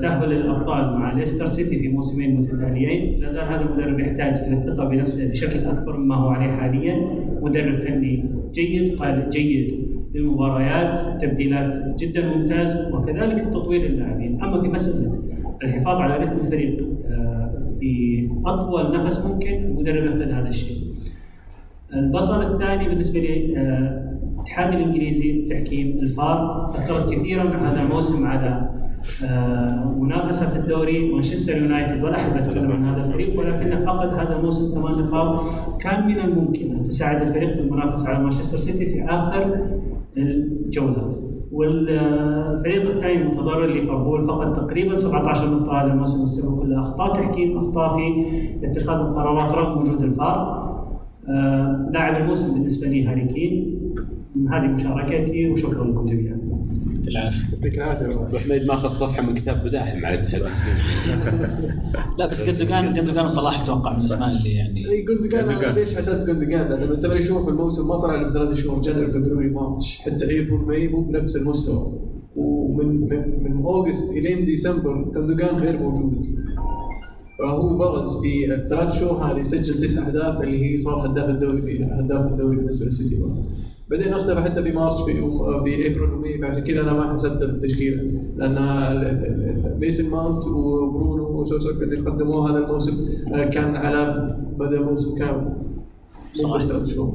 [0.00, 3.20] تأهل الأبطال مع ليستر سيتي في موسمين متتاليين.
[3.20, 6.96] لا زال هذا المدرب يحتاج إلى الثقة بنفسه بشكل أكبر مما هو عليه حاليا.
[7.42, 8.24] مدرب فني
[8.54, 15.22] جيد قائد جيد للمباريات تبديلات جدا ممتاز وكذلك التطوير للاعبين أما في مسألة
[15.64, 20.76] الحفاظ على رتم الفريق آه، في أطول نفس ممكن المدرب يفقد هذا الشيء.
[21.94, 26.66] البصر الثاني بالنسبة لي آه، الاتحاد الإنجليزي التحكيم الفار.
[26.68, 28.69] أثرت كثيرا هذا الموسم على
[29.98, 34.80] منافسة في الدوري مانشستر يونايتد ولا احب اتكلم عن هذا الفريق ولكنه فقد هذا الموسم
[34.80, 35.40] ثمان نقاط
[35.80, 39.66] كان من الممكن أن تساعد الفريق في المنافسة على مانشستر سيتي في آخر
[40.16, 41.16] الجولات.
[41.52, 47.96] والفريق الثاني المتضرر ليفربول فقد تقريبا 17 نقطة هذا الموسم بسبب كل أخطاء تحكيم أخطاء
[47.96, 50.60] في اتخاذ القرارات رغم وجود الفار.
[51.28, 53.80] آه، لاعب الموسم بالنسبة لي هاري كين.
[54.50, 56.39] هذه مشاركتي وشكرا لكم جميعا.
[57.00, 60.42] يعطيك العافية يعطيك العافيه ابو حميد ماخذ صفحة من كتاب بداحم على الاتحاد
[62.18, 66.26] لا بس جندوجان جندوجان وصلاح أتوقع من الاسماء اللي يعني إي جندوجان أنا ليش حسبت
[66.26, 69.98] جندوجان؟ لأنه من ثمان شهور في الموسم ما طلع له ثلاث شهور January فبراير March
[69.98, 71.92] حتى ابريل May مو بنفس المستوى.
[72.36, 76.26] ومن من من August إلين ديسمبر جندوجان غير موجود.
[77.38, 82.32] فهو برز في الثلاث شهور هذه سجل تسع أهداف اللي هي صار هداف الدوري هداف
[82.32, 83.16] الدوري بالنسبة للسيتي
[83.90, 85.12] بعدين اختفى حتى في March في
[85.64, 88.02] في ابريل و May فعشان كذا أنا ما حسبته في التشكيله
[88.36, 95.52] لأن ميسن ماونت وبرونو وسوسوك اللي قدموه هذا الموسم آه، كان على مدى موسم كامل.
[96.42, 97.14] مو بس ثلاث شهور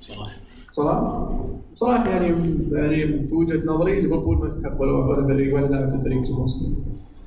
[0.00, 0.30] صراحة.
[0.72, 1.40] صراحة؟
[1.76, 2.34] صراحة يعني
[2.72, 6.30] يعني في وجهة نظري ليفربول ما يستحق ولا ولا فريق ولا لاعب في الفريق في
[6.30, 6.74] الموسم.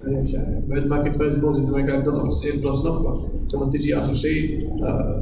[0.08, 3.28] يعني بعد ما كنت فايز الموسم ما قاعد تضرب 90 plus نقطة.
[3.52, 5.22] ثم تجي آخر شيء آه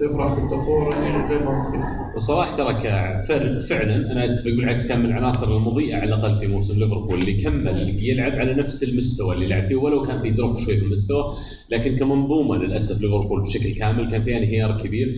[0.00, 1.98] تفرح بال top four يعني غير منطقي.
[2.16, 6.78] وصراحة ترى كفرد فعلا أنا أتفق بالعكس كان من العناصر المضيئة على الأقل في موسم
[6.78, 10.76] ليفربول اللي كمل يلعب على نفس المستوى اللي لعب فيه ولو كان في drop شوي
[10.76, 11.34] في المستوى
[11.70, 15.14] لكن كمنظومة للأسف ليفربول بشكل كامل كان فيها انهيار كبير.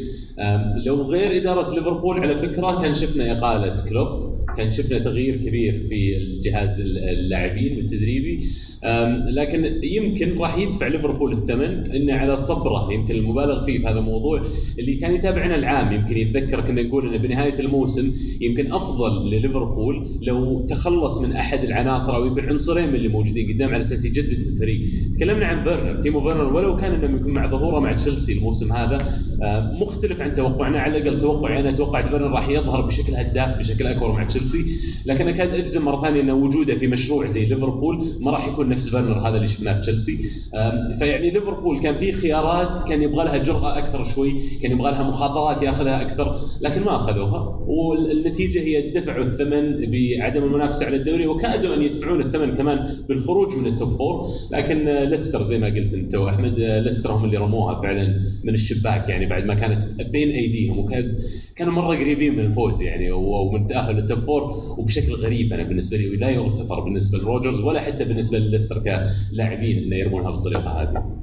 [0.87, 6.17] لو غير إدارة ليفربول على فكرة كان شفنا إقالة كلوب كان شفنا تغيير كبير في
[6.17, 8.41] الجهاز اللاعبين والتدريبي
[9.29, 14.43] لكن يمكن راح يدفع ليفربول الثمن إنه على صبره يمكن المبالغ فيه في هذا الموضوع.
[14.79, 20.61] اللي كان يتابعنا العام يمكن يتذكر كنا نقول إنه بنهاية الموسم يمكن أفضل لليفربول لو
[20.61, 24.49] تخلص من أحد العناصر أو يمكن عنصرين من اللي موجودين قدام على أساس يجدد في
[24.49, 24.81] الفريق.
[25.17, 29.15] تكلمنا عن فيرنر تيمو فيرنر ولو كان إنه يكون مع ظهوره مع تشيلسي الموسم هذا
[29.81, 34.13] مختلف عن توقعنا على الأقل توقعي أنا توقعت فيرنر راح يظهر بشكل هداف بشكل أكبر
[34.13, 34.65] مع تشيلسي.
[35.07, 38.89] لكن اكاد أجزم مرة ثانية إن وجوده في مشروع زي ليفربول ما راح يكون نفس
[38.89, 40.17] فيرنر هذا اللي شفناه في تشيلسي.
[40.99, 44.33] فيعني ليفربول كان في خيارات كان يبغى لها جرأة أكثر شوي
[44.63, 47.61] كان يبغى لها مخاطرات ياخذها أكثر لكن ما أخذوها.
[47.67, 53.67] والنتيجة هي دفعوا الثمن بعدم المنافسة على الدوري وكادوا أن يدفعون الثمن كمان بالخروج من
[53.67, 58.21] ال top four لكن ليستر زي ما قلت أنت وأحمد ليستر هم اللي رموها فعلا
[58.45, 61.19] من الشباك يعني بعد ما كانت بين أيديهم وكان
[61.57, 64.43] كانوا مرة قريبين من الفوز يعني ومن تأهل ال top four
[64.79, 68.83] وبشكل غريب أنا بالنسبة لي لا يغتفر بالنسبة لروجرز ولا حتى بالنسبة لليستر
[69.31, 71.20] كلاعبين إنه يرمونها بالطريقة هذه.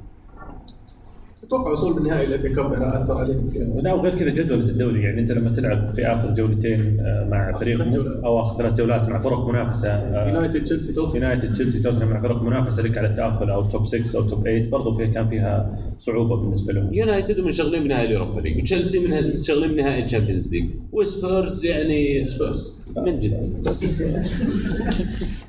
[1.48, 3.34] أتوقع وصول بالنهائي ال FA Cup اثر عليه
[3.82, 7.80] لا وغير كذا جدولة الدوري يعني أنت لما تلعب في آخر جولتين آه، مع فريق
[8.24, 9.88] أو آخر ثلاث جولات مع فرق منافسة
[10.28, 14.18] يونايتد تشيلسي توتنهام يونايتد تشيلسي توتنهام مع فرق منافسة لك على التأهل أو top 6
[14.18, 16.94] أو top 8 برضه فيها كان فيها صعوبة بالنسبة لهم.
[16.94, 20.70] يونايتد منشغلين بنهائي ال Europa League وتشيلسي من منشغلين بنهائي ال Champions League.
[20.92, 22.92] وسبيرز يعني سبيرز.
[22.96, 23.62] من جد.
[23.62, 24.02] بس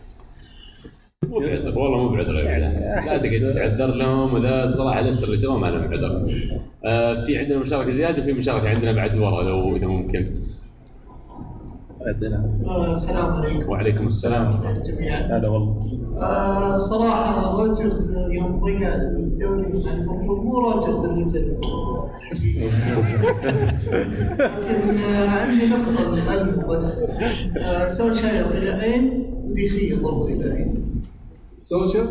[1.27, 5.67] مو بعذر والله مو بعذر لا تقعد تعذر لهم وذا الصراحة ليستر اللي سواه ما
[5.67, 6.35] لهم عذر
[6.85, 10.25] آه في عندنا مشاركة زيادة وفي مشاركة عندنا بعد ورا لو إذا ممكن.
[12.01, 13.69] آه، السلام عليكم.
[13.69, 14.53] وعليكم السلام.
[14.87, 15.99] جميعا هلا والله.
[16.21, 21.57] آه الصراحه روجرز يوم ضيع الدوري مع ليفربول مو روجرز اللي نزل
[24.31, 27.09] لكن آه عندي نقطة للعلم بس.
[27.57, 30.85] آه سولشاير إلى أين؟ وديخيه برضه إلى أين؟
[31.61, 32.05] سولشر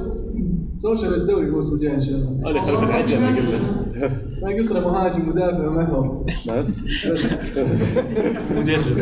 [0.79, 2.51] سولشر الدوري الموسم الجاي إن شاء الله.
[2.51, 3.59] هذا خلف العجله قصه
[4.43, 6.49] ناقص له مهاجم مدافع محور بس.
[8.57, 8.99] مدرب.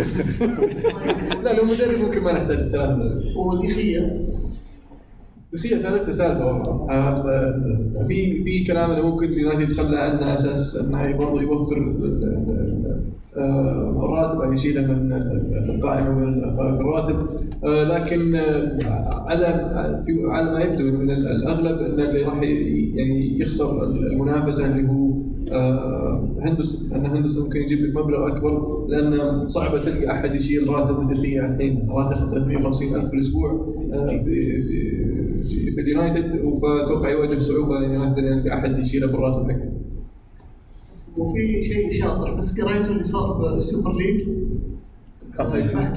[1.44, 4.26] لا لو مدرب ممكن ما نحتاج الثلاثه وديخيه
[6.12, 11.42] سالفه والله آه، في في كلام انه ممكن اليونايتد يتخلى عنه على أساس إنه برضه
[11.42, 11.94] يوفر
[13.36, 15.12] آه، الراتب أو يشيله من
[15.70, 17.16] القائمة من قائمة الراتب.
[17.64, 18.36] آه، لكن
[19.26, 22.42] على في على ما يبدو من ال- الأغلب إن اللي راح
[22.94, 25.06] يعني يخسر المنافسة اللي هو
[26.40, 31.46] هندرسون ان هندرسون ممكن يجيب لك مبلغ أكبر لأن صعبة تلقى أحد يشيل راتب الدخية
[31.46, 31.88] الحين.
[31.90, 33.66] راتب 350 ألف في الأسبوع.
[33.92, 39.72] في في في, في اليونايتد فاتوقع يواجه صعوبة اليونايتد ان يلقى أحد يشيله بالراتب حقه.
[41.16, 44.22] وفي شيء شاطر بس قريته اللي صار بال Super League.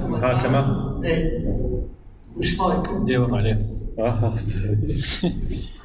[0.07, 0.65] محاكمة
[1.05, 1.45] إيه.
[2.37, 3.65] وش رايكم؟ دور عليه.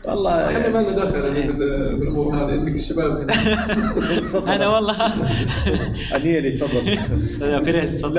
[0.09, 2.59] والله إحنا ما لنا دخل يعني في ال- في الأمور هذه.
[2.59, 3.27] عندك الشباب.
[4.49, 4.97] أنا والله.
[6.51, 6.99] تفضل.
[7.41, 8.19] لا، فيريز تفضل.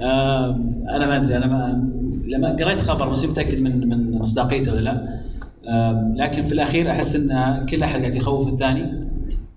[0.00, 1.92] آم، أنا ما أدري أنا ما
[2.26, 5.22] لما قريت خبر بس متأكد من من مصداقيته ولا لا.
[6.16, 9.08] لكن في الأخير أحس إن كل أحد قاعد يخوف الثاني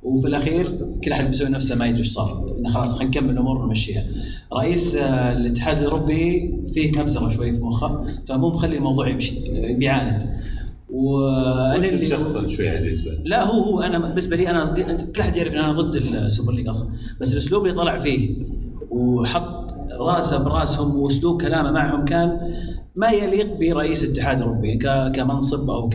[0.03, 2.55] وفي الأخير كل أحد بيسوي نفسه ما يدري إيش صار.
[2.59, 4.03] إنه خلاص خلينا نكمل الأمور ونمشيها.
[4.53, 9.35] رئيس آه، الاتحاد الأوروبي فيه مبزره شوي في مخه فمو مخلي الموضوع يمشي
[9.73, 10.29] بيعاند
[10.89, 13.21] وأنا اللي شخصا شوي عزيز بعد.
[13.25, 14.73] لا هو هو أنا بالنسبة لي أنا
[15.15, 16.87] كل أحد يعرف إن أنا ضد ال Super League أصلا.
[17.21, 18.35] بس الأسلوب اللي طلع فيه
[18.89, 19.64] وحط
[19.99, 22.39] راسه برأسهم وأسلوب كلامه معهم كان
[22.95, 24.75] ما يليق برئيس الاتحاد الأوروبي
[25.13, 25.89] كمنصب أو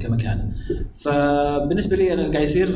[0.00, 0.52] كمكان.
[0.94, 2.68] فبالنسبة لي اللي قاعد يصير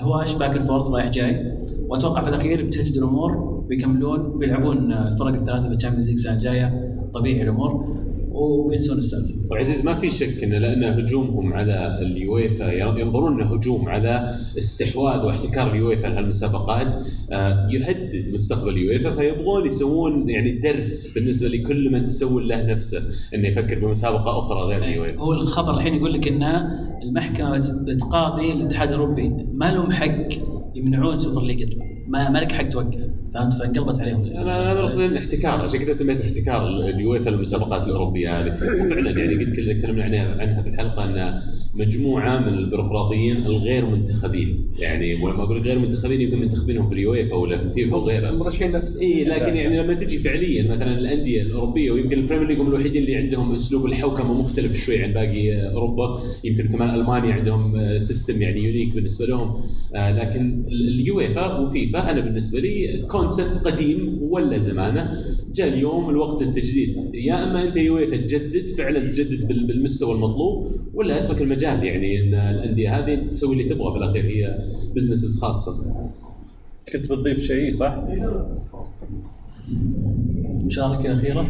[0.00, 1.56] هواش back and forth رايح جاي.
[1.88, 3.36] وأتوقع في الأخير بتهجد الأمور
[3.68, 6.96] بيكملون بيلعبون الفرق الثلاثة في ال Champions League السنة الجاية.
[7.14, 7.96] طبيعي الأمور.
[8.36, 14.38] وبينسون السالفه وعزيز ما في شك انه لأن هجومهم على اليويفا ينظرون انه هجوم على
[14.58, 16.86] استحواذ واحتكار اليويفا على المسابقات
[17.32, 23.02] آه، يهدد مستقبل اليويفا فيبغون يسوون يعني درس بالنسبة لكل من تسول له نفسه
[23.34, 25.20] إنه يفكر بمسابقة أخرى غير اليويفا.
[25.20, 26.42] هو الخبر الحين يقول لك إن
[27.02, 30.28] المحكمة بتقاضي الاتحاد الأوروبي ما لهم حق
[30.74, 31.62] يمنعون Super League
[32.08, 33.00] ما ما لك حق توقف
[33.34, 34.24] فهمت؟ فانقلبت عليهم.
[34.24, 38.56] أنا أنا اخذ إنه احتكار عشان كذا سميت احتكار اليويفا للمسابقات الأوروبية هذه.
[38.90, 41.40] فعلا يعني قد كل- تكلمنا عنها عنها في الحلقة أن
[41.74, 47.58] مجموعة من البيروقراطيين الغير منتخبين يعني ولما أقول غير منتخبين يمكن منتخبينهم في اليويفا ولا
[47.58, 52.18] في الفيفا وغيرها مرشحين نفسهم إي لكن يعني لما تجي فعليا مثلا الأندية الأوروبية ويمكن
[52.18, 56.20] ال Premier League هم الوحيدين اللي عندهم أسلوب الحوكمة مختلف شوي عن باقي أوروبا.
[56.44, 59.54] يمكن كمان ألمانيا عندهم system يعني unique بالنسبة لهم.
[59.94, 65.10] آه، لكن ال- اليويفا وفيفا أنا بالنسبة لي concept قديم ولا زمانه.
[65.54, 66.96] جاء اليوم الوقت التجديد.
[67.14, 72.34] يا إما أنت يويفا تجدد فعلا تجدد بال- بالمستوى المطلوب ولا أترك المجال يعني إن
[72.34, 73.92] الأندية هذه تسوي اللي تبغى.
[73.92, 74.58] في الأخير هي
[74.96, 75.72] businesses خاصة.
[76.92, 78.04] كنت بتضيف شيء صح؟
[80.64, 81.48] مشاركة أخيرة؟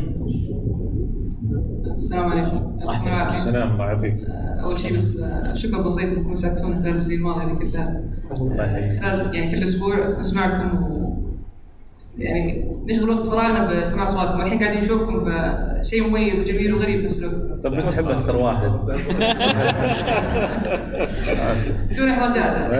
[1.97, 2.78] السلام عليكم.
[2.82, 3.73] الله يعافيك السلام.
[3.73, 4.16] الله يعافيك.
[4.64, 8.02] أول شيء بس آه، شكر بسيط أنكم ساعدتونا خلال السنين الماضية هذه كلها.
[8.31, 11.16] الله يحييك يعني كل أسبوع نسمعكم و
[12.18, 17.18] يعني نشغل وقت فراغنا بسماع اصواتكم الحين قاعدين نشوفكم فشيء مميز وجميل وغريب في نفس
[17.18, 18.70] الوقت طب من تحب أكثر واحد؟
[21.90, 22.44] بدون احراجات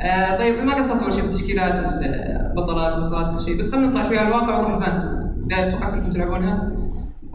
[0.00, 4.04] آه طيب ما قصرت أول شيء في التشكيلات والبطلات والوصلات وكل شيء بس خلينا نطلع
[4.08, 6.83] شوي على الواقع ونروح الفانتسي لا أتوقع كلكم تلعبونها.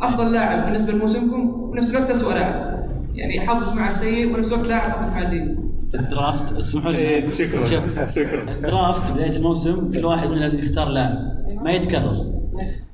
[0.02, 2.80] أفضل لاعب بالنسبة لموسمكم وبنفس الوقت اسوء لاعب.
[3.14, 5.60] يعني حظ معك سيء وبنفس الوقت لاعب معك جيد
[5.92, 6.98] في الدرافت اسمحوا لي.
[6.98, 7.66] إيه، شكراً.
[8.12, 8.42] شكراً.
[8.58, 11.18] الدرافت بداية الموسم كل واحد مننا لازم يختار لاعب
[11.64, 12.26] ما يتكرر.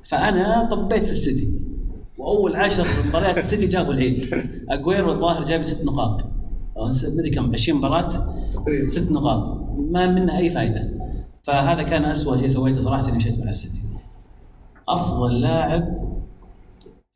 [0.04, 1.60] فأنا طبيت في السيتي.
[2.18, 4.30] وأول عشر مباريات السيتي جابوا العيد.
[4.70, 6.24] أجويرو الظاهر جاب ست نقاط.
[7.18, 8.34] مدري كم 20 مباراة
[8.82, 9.66] ست نقاط.
[9.90, 10.90] ما منه أي فائده
[11.42, 13.88] فهذا كان اسوء شيء سويته صراحة إني مشيت مع السيتي.
[14.88, 16.15] أفضل لاعب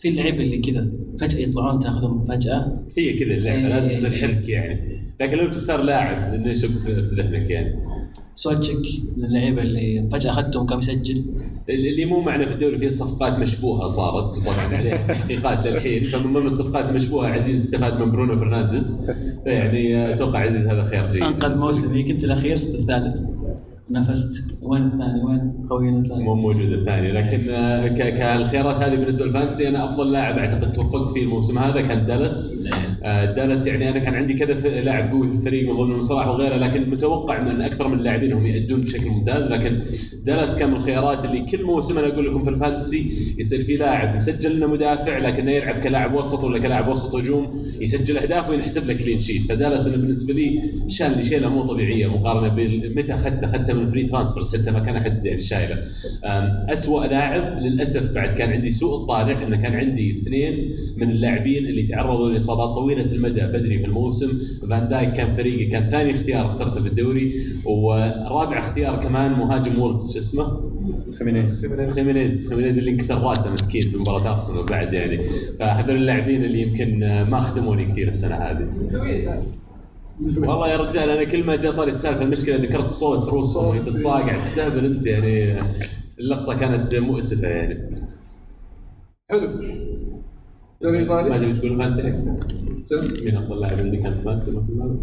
[0.00, 0.90] في اللعيبه اللي كذا
[1.20, 2.82] فجأة يطلعون تاخذهم فجأة.
[2.98, 3.68] هي كذا اللعبة إيه.
[3.68, 5.00] لازم تسلحك يعني.
[5.20, 7.74] لكن لو تختار لاعب انه يشق في في ذهنك يعني.
[8.34, 8.76] سوتشيك
[9.16, 11.24] من اللعيبة اللي فجأة أخذتهم كم يسجل؟
[11.68, 16.04] اللي مو معنا في الدوري فيه صفقات مشبوهة صارت طبعا عليها تحقيقات للحين.
[16.04, 18.96] فمن ضمن الصفقات المشبوهة عزيز استفاد من برونو فرنانديز.
[19.44, 21.22] فيعني أتوقع عزيز هذا خيار جيد.
[21.22, 23.16] أنقذ موسمي كنت الأخير صرت الثالث.
[23.90, 24.58] نفست.
[24.62, 29.90] وين الثاني؟ وين خوينا الثاني؟ مو موجود الثاني لكن آه، كالخيارات هذه بالنسبة للفانتسي أنا
[29.90, 32.68] أفضل لاعب أعتقد توفقت فيه الموسم هذا كان دالاس.
[33.02, 36.56] آه، دالاس يعني أنا كان عندي كذا لاعب قوي في الفريق من ضمن صلاح وغيره
[36.56, 39.52] لكن متوقع من أكثر من اللاعبين هم يأدون بشكل ممتاز.
[39.52, 39.80] لكن
[40.24, 43.76] دالاس كان من الخيارات اللي كل موسم أنا أقول لكم في الـ fantasy يصير في
[43.76, 47.50] لاعب مسجل لنا مدافع لكنه يلعب كلاعب وسط ولا كلاعب وسط هجوم
[47.80, 52.06] يسجل أهداف وينحسب له clean sheet فدالاس أنا بالنسبة لي شال لي شيلة مو طبيعية
[52.06, 55.76] مقارنة بمتى اخذته اخذته من free transfers مسكته ما كان أحد يعني شايله.
[56.72, 61.82] اسوء لاعب للأسف بعد كان عندي سوء الطالع إنه كان عندي اثنين من اللاعبين اللي
[61.82, 64.32] تعرضوا لإصابات طويلة المدى بدري في الموسم.
[64.70, 67.32] فان دايك كان فريقي كان ثاني اختيار اخترته في الدوري.
[67.66, 70.70] ورابع اختيار كمان مهاجم وولفز شو اسمه؟
[71.18, 75.20] خيمينيز خيمينيز خيمينيز اللي انكسر راسه مسكين في مباراة أرسنال بعد يعني.
[75.58, 76.98] فهذول اللاعبين اللي يمكن
[77.30, 78.68] ما خدموني كثير السنة هذه.
[80.20, 84.42] والله يا رجال أنا كل ما جاء طاري السالفة المشكلة ذكرت صوت روسو وهي تتصاقع
[84.42, 85.60] تستهبل أنت يعني
[86.18, 88.06] اللقطة كانت مؤسفة يعني.
[89.30, 89.79] حلو.
[90.82, 92.34] دوري ما ايطالي ادري تقول فانسي أكثر
[92.84, 93.24] سم.
[93.24, 94.96] مين أفضل لاعب عندك كان فانسي الموسم هذا؟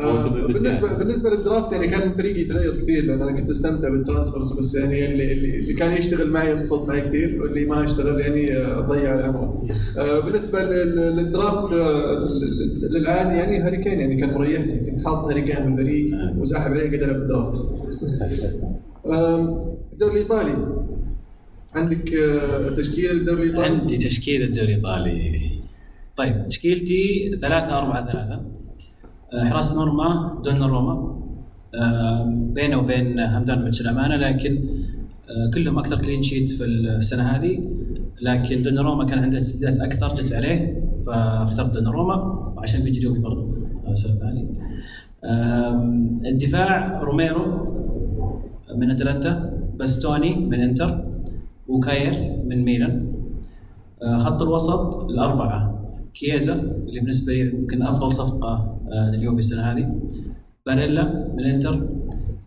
[0.00, 0.46] آه.
[0.46, 5.12] بالنسبة بالنسبة للدرافت يعني كان فريقي يتغير كثير لأن أنا كنت أستمتع بالترانسفرز بس يعني
[5.12, 9.62] اللي, اللي كان يشتغل معي انبسط معي كثير واللي ما يشتغل يعني آه، ضيع العمر.
[9.98, 15.24] آه بالنسبة لل- لل draft لل- للعادي يعني هاري كين يعني كان مريحني كنت حاط
[15.24, 16.06] هاري كين بالفريق
[16.38, 17.64] وساحب عليه قدر بال draft.
[19.12, 20.54] آم، الدوري الإيطالي
[21.74, 25.40] عندك آه، تشكيلة للدوري الإيطالي؟ عندي تشكيل الدوري الإيطالي.
[26.16, 28.40] طيب تشكيلتي 3 4 3
[29.50, 31.18] حراسه مرمى دوناروما
[32.54, 34.58] بينه وبين هاندانوفيتش الأمانة لكن
[35.30, 37.60] آه، كلهم أكثر clean sheet في السنة هذه.
[38.22, 42.14] لكن دوناروما كان عنده تسديدات أكثر جت عليه فاخترت دوناروما
[42.56, 43.54] وعشان بيجي يوفي برضه
[43.86, 43.94] هذا
[45.24, 47.44] آم، الدفاع روميرو
[48.76, 49.58] من أتلانتا.
[49.78, 51.04] باستوني من إنتر.
[51.68, 53.12] وكاير من ميلان.
[54.02, 55.78] آه، خط الوسط الأربعة
[56.14, 56.54] كييزا
[56.88, 60.00] اللي بالنسبة لي يمكن أفضل صفقة آه، لليوفي السنة هذه.
[60.66, 61.88] باريلا من إنتر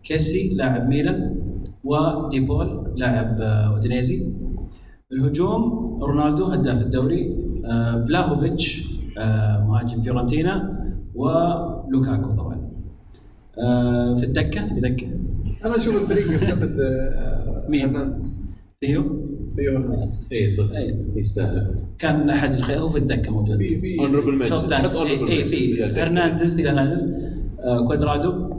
[0.04, 1.36] كيسي لاعب ميلان
[1.84, 4.22] ودي بول لاعب آه، أودينيزي.
[5.12, 5.62] الهجوم
[6.02, 10.78] رونالدو هداف الدوري آه، فلاهوفيتش آه، مهاجم فيورنتينا
[11.14, 12.68] ولوكاكو طبعا.
[13.58, 15.06] آه، في الدكة في دكة
[15.64, 18.20] أنا أشوف الفريق يفتقد آه، مين؟
[18.82, 19.02] ثيو
[19.56, 20.76] ثيو اي صدق
[21.16, 21.74] يستاهل.
[21.98, 24.00] كان أحد الخير هو في الدكة موجود؟ في في.
[24.74, 25.84] حط honorable اي في.
[25.84, 27.14] هرنانديز ثيو هرنانديز.
[27.60, 28.50] آه، كوادرادو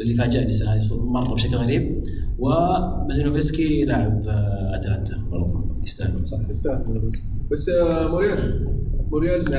[0.00, 2.02] اللي فاجأني السنة هذه مرة بشكل غريب.
[2.38, 5.16] ومالينوفسكي لاعب آه، أتلانتا.
[5.30, 6.26] برضه يستاهل.
[6.26, 7.22] صح يستاهل بس
[7.52, 8.66] بس آه، موريال.
[9.10, 9.54] موريال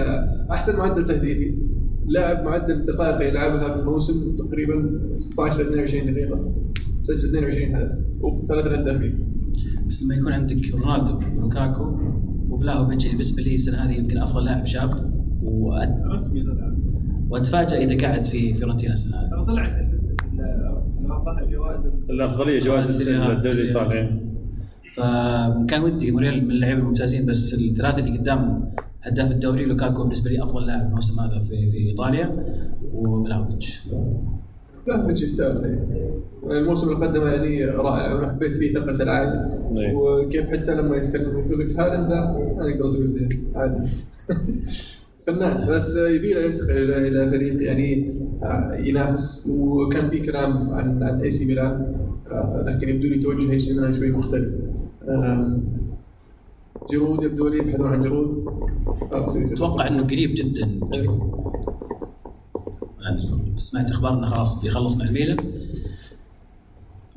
[0.52, 1.58] أحسن معدل تهديفي.
[2.06, 6.54] لاعب معدل دقائق يلعبها في الموسم تقريبا 16 ل 22 دقيقة.
[7.04, 7.98] سجل 22 هدف.
[8.22, 9.35] وثلاث هدافين
[9.88, 12.00] بس لما يكون عندك رونالدو ولوكاكو
[12.50, 15.14] وفلاهوفيتش اللي بالنسبة لي السنة هذه يمكن أفضل لاعب شاب
[15.44, 15.96] وأت...
[17.30, 19.86] واتفاجئ إذا قعد في فيورنتينا السنة هذه طلعت
[22.10, 23.02] الافضليه جوائز.
[23.02, 23.62] الدوري.
[23.62, 24.20] الإيطالي
[24.94, 28.72] فكان ودي موريال من اللعيبة الممتازين بس الثلاثة اللي قدام
[29.02, 32.46] هداف الدوري لوكاكو بالنسبة لي أفضل لاعب الموسم هذا في في إيطاليا
[32.94, 33.82] وفلاهوفيتش
[34.88, 35.80] لا مش يستاهل؟
[36.44, 39.94] الموسم اللي قدمه يعني رائع وأنا حبيت فيه ثقة العالي إيه.
[39.96, 42.20] وكيف حتى لما يتكلم يقول لك هالاند ذا
[42.62, 43.90] أنا أقدر أسوي زيه عادي.
[45.28, 49.48] فنان بس يبي له ينتقل إلى إلى فريق يعني آه، ينافس.
[49.60, 51.96] وكان في كلام عن عن اي سي ميلان
[52.32, 54.54] آه، لكن يبدو لي توجه اي سي ميلان شوي مختلف.
[55.10, 55.64] آم،
[56.92, 58.02] جيرو يبدو لي يبحثون عن
[59.48, 60.80] في- أتوقع إنه قريب جدا.
[60.94, 61.16] جيرو
[63.00, 65.38] ما ادري بس سمعت أخبار انه خلاص بيخلص مع الميلان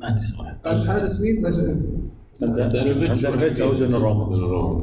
[0.01, 0.59] ما أدري صراحة.
[0.65, 4.29] الحارس مين؟ ما ستانوفيتش أندانوفيتش أو دوناروما.
[4.35, 4.79] دوناروما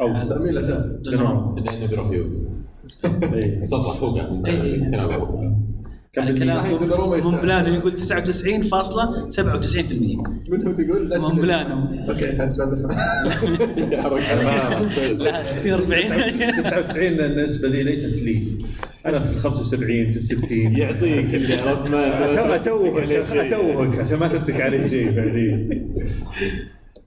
[0.00, 0.08] أو.
[0.08, 2.40] لا مين الاساسي؟ دوناروما لأنه بيروح يوفي.
[6.16, 6.38] قاعد إيه، إيه.
[6.38, 6.56] كلام.
[7.24, 7.98] مونبلانو يقول 99.97%
[10.50, 12.62] من هو تقول؟ لا مونبلانو أوكي حسب
[15.18, 16.02] لا 60 40
[16.62, 18.44] 99 النسبة دي ليست لي.
[19.08, 22.54] أنا في ال 75 في ال 60 يعطيك اللي عرفت ما
[23.46, 25.88] أتوهك عشان ما تمسك علي شيء بعدين.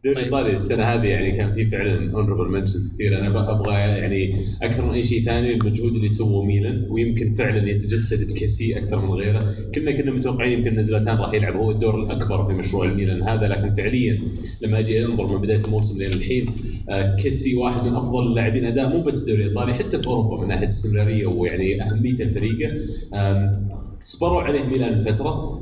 [0.05, 4.85] الدوري الايطالي السنة هذه يعني كان في فعلا honorable mentions كثير أنا أبغى يعني أكثر
[4.85, 5.51] من أي شيء ثاني.
[5.53, 9.39] المجهود اللي سووه ميلان ويمكن فعلا يتجسد بكيسي أكثر من غيره.
[9.75, 11.55] كنا كنا متوقعين يمكن إن زلاتان راح يلعب.
[11.55, 13.47] هو الدور الأكبر في مشروع الميلان هذا.
[13.47, 14.19] لكن فعليا
[14.61, 16.45] لما أجي أنظر من بداية الموسم لين الحين
[16.89, 20.47] آه، كيسي واحد من أفضل اللاعبين أداء مو بس الدوري الإيطالي حتى في أوروبا من
[20.47, 22.71] ناحية استمرارية ويعني اهميته لفريقه
[23.13, 23.70] آم،
[24.01, 25.61] صبروا عليه ميلان فترة.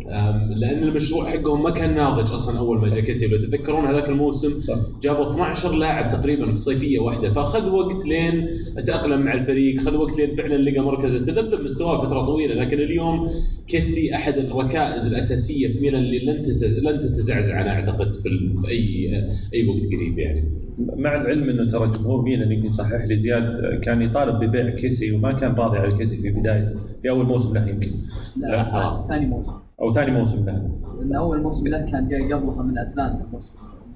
[0.57, 4.73] لأن المشروع حقهم ما كان ناضج أصلا أول ما جاء كيسي لو تتذكرون هذاك الموسم
[5.03, 7.33] جابوا 12 لاعب تقريبا في صيفية واحدة.
[7.33, 8.47] فأخذ وقت لين
[8.85, 9.81] تاقلم مع الفريق.
[9.81, 12.55] خذ وقت لين فعلا لقى مركزه تذبذب مستواه فترة طويلة.
[12.55, 13.29] لكن اليوم
[13.67, 16.43] كيسي أحد الركائز الأساسية في ميلان اللي لن
[16.83, 18.29] لن تتزعزع أنا أعتقد في,
[18.69, 19.09] أي
[19.53, 20.69] أي وقت قريب يعني.
[20.79, 25.33] مع العلم انه ترى جمهور ميلان يمكن صحح لي زياد كان يطالب ببيع كيسي وما
[25.33, 26.67] كان راضي على كيسي في بداية
[27.01, 27.91] في أول موسم له يمكن.
[28.37, 29.51] لا ثاني موسم.
[29.81, 30.69] أو ثاني موسم له.
[30.99, 33.25] لأن أول موسم له كان جاي قبلها من أتلانتا.
[33.33, 33.53] موسم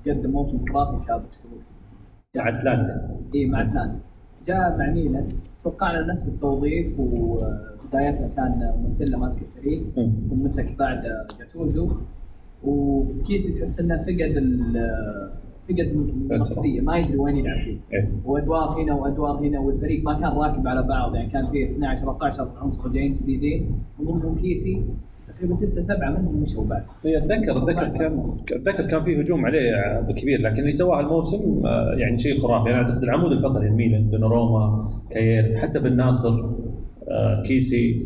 [0.08, 1.44] قدم موسم خرافي كابكس
[2.36, 3.10] مع أتلانتا.
[3.36, 4.00] إي مع أتلانتا.
[4.48, 5.28] جاء مع ميلان
[5.64, 9.84] توقعنا نفس التوظيف وبدايتها كان مونتيلا ماسك الفريق.
[10.32, 11.02] ومسك بعد
[11.40, 11.90] جاتوزو.
[12.64, 15.30] وكيسي تحس إنه فقد ال-
[15.70, 15.80] فقد
[16.32, 17.78] المصدريه ما يدري وين يلعب فيه.
[17.94, 18.10] إيه.
[18.26, 22.48] وأدوار هنا وأدوار هنا والفريق ما كان راكب على بعض يعني كان فيه 12 13
[22.62, 23.72] عنصر جايين جديدين.
[24.00, 24.82] من ضمنهم كيسي
[25.28, 26.84] تقريبا 6 7 منهم مشوا بعد.
[27.06, 29.72] هي أتذكر أتذكر كان أتذكر كان في هجوم عليه
[30.22, 32.70] كبير لكن اللي سواه الموسم آه، يعني شيء خرافي.
[32.70, 36.54] أنا أعتقد العمود الفقري الميلان دوناروما كاير حتى بن ناصر
[37.10, 38.06] آه، كيسي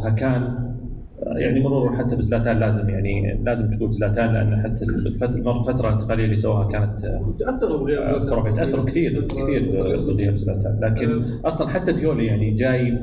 [0.00, 0.77] هكان آه،
[1.26, 4.84] يعني مرور حتى بزلاتان لازم يعني لازم تقول زلاتان لأن حتى
[5.58, 9.70] الفترة الانتقالية اللي سواها كانت آه، تأثروا بغياب آه، تاثروا كثير كثير
[10.14, 10.78] بغياب زلاتان.
[10.82, 12.98] لكن أصلا حتى بيولي يعني جاي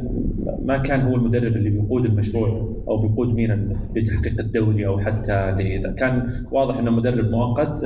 [0.65, 2.74] ما كان هو المدرب اللي بيقود المشروع.
[2.87, 7.83] أو بيقود ميلان لتحقيق الدوري أو حتى لذا كان واضح إنه مدرب مؤقت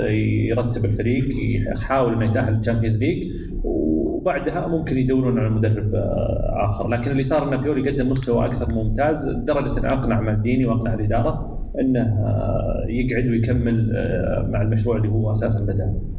[0.49, 1.25] يرتب الفريق
[1.73, 3.31] يحاول إنه يتأهل لل Champions League
[3.63, 6.87] وبعدها ممكن يدورون على مدرب آه، آخر.
[6.87, 10.93] لكن اللي صار إنه بيولي قدم مستوى أكثر من ممتاز لدرجة إنه أقنع مالديني وأقنع
[10.93, 16.18] الإدارة إنه آه، يقعد ويكمل آه، مع المشروع اللي هو أساسا بالفعل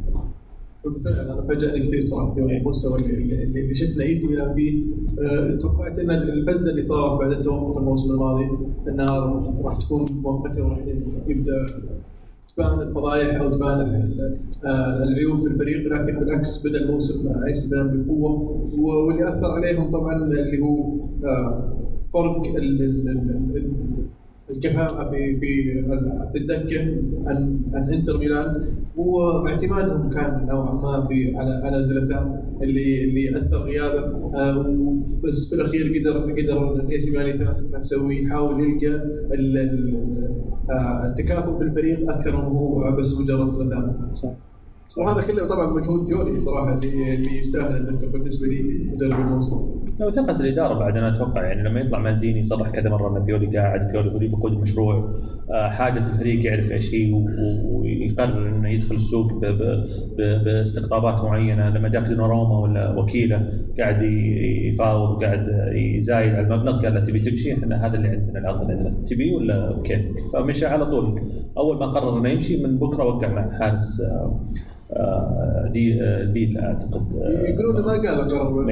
[0.87, 4.83] أنا فاجأني كثير بصراحه في المستوى اللي, شفنا AC ميلان فيه
[5.61, 8.45] توقعت ان الفزة اللي صارت بعد التوقف الموسم الماضي
[8.89, 9.19] إنها
[9.65, 10.79] راح تكون مؤقتة وراح
[11.29, 11.53] يبدأ
[12.57, 17.77] تبان الفضايح أو تبان ال- آه، العيوب في الفريق لكن بالعكس بدأ الموسم آه، ايسي
[17.77, 18.31] ميلان بقوة
[18.79, 21.77] و- واللي أثر عليهم طبعا اللي هو آه،
[22.15, 22.43] فرق
[24.51, 25.73] ال- ال- ال- ال- الكفاءة في في
[26.33, 26.81] في الدكة
[27.27, 28.47] عن عن انتر ميلان
[28.97, 33.99] واعتمادهم كان نوعا ما في على على زلتان اللي اللي أثر غيابه
[34.35, 34.63] آه،
[35.25, 38.97] بس في الأخير قدر قدر الإي سي ميلان يتماسك نفسه ويحاول يلقى
[40.71, 44.11] آه، التكافؤ في الفريق أكثر من هو بس مجرد زلتان.
[44.97, 49.81] وهذا كله طبعا مجهود ديولي صراحة اللي اللي يستاهل الذكر بالنسبة لي مدرب الموسم.
[50.01, 53.59] لو ثقة الإدارة بعد أنا أتوقع يعني لما يطلع مالديني يصرح كذا مرة أن بيولي
[53.59, 55.21] قاعد بيولي هو اللي بيقود المشروع.
[55.51, 57.13] آه، حاجة الفريق يعرف إيش هي
[57.65, 59.33] ويقرر إنه يدخل السوق
[60.19, 61.69] باستقطابات معينة.
[61.69, 63.49] لما جاك دوناروما ولا وكيلة
[63.79, 68.61] قاعد يفاوض وقاعد يزايد على المبلغ قال له تبي تمشي؟ إحنا هذا اللي عندنا العرض
[68.61, 71.21] اللي عندنا تبي ولا كيفك فمشى على طول.
[71.59, 74.03] أول ما قرر إنه يمشي من بكرة وقع مع حارس
[74.97, 76.79] آه، آه، لي- آه، آه،
[77.51, 78.71] يقولون ما قال قرر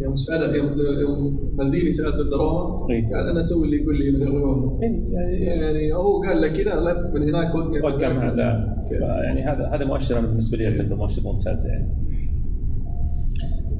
[0.00, 0.68] يوم سأله يوم
[1.00, 6.48] يوم مالديني سأل دوناروما قال أنا أسوي اللي يقول لي يبغون يعني هو قال له
[6.48, 7.54] كذا لف من هناك
[7.84, 8.78] وقع مع لاعب
[9.24, 11.88] يعني هذا هذا مؤشر أنا بالنسبة لي اعتبره مؤشر ممتاز يعني.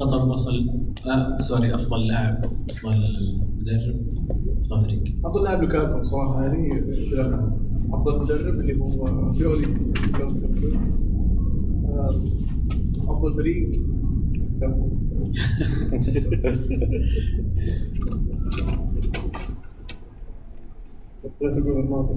[0.00, 0.52] بطل وصل
[1.10, 2.38] آه سوري أفضل لاعب
[2.70, 2.98] أفضل
[3.60, 4.06] مدرب
[4.60, 6.68] افضل فريق أفضل لاعب لوكاكو صراحة يعني
[7.12, 7.44] بلا
[7.92, 9.66] أفضل مدرب اللي هو فيولي
[13.08, 13.68] افضل فريق
[21.40, 22.16] بغيت أقول رونالدو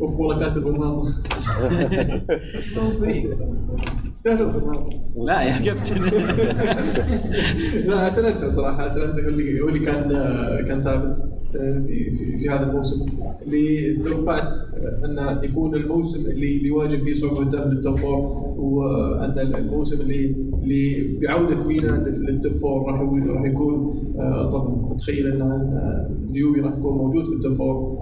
[0.00, 1.06] أوف والله كاتب رونالدو
[4.14, 4.90] استاهلوا رونالدو
[5.26, 6.02] لا يا كابتن.
[7.86, 10.08] لا اتلانتا بصراحة اتلانتا هو اللي هو اللي كان
[10.68, 11.18] كان ثابت.
[11.52, 13.06] في هذا الموسم
[13.42, 18.18] اللي توقعت آه، انه يكون الموسم اللي اللي يواجه فيه صعوبه التاهل لل top four
[18.58, 25.26] وأن الموسم اللي اللي بعودة ميلان لل top four راح راح يكون آه، طبعا متخيل
[25.26, 27.98] ان أن اليوفي راح يكون موجود في ال top four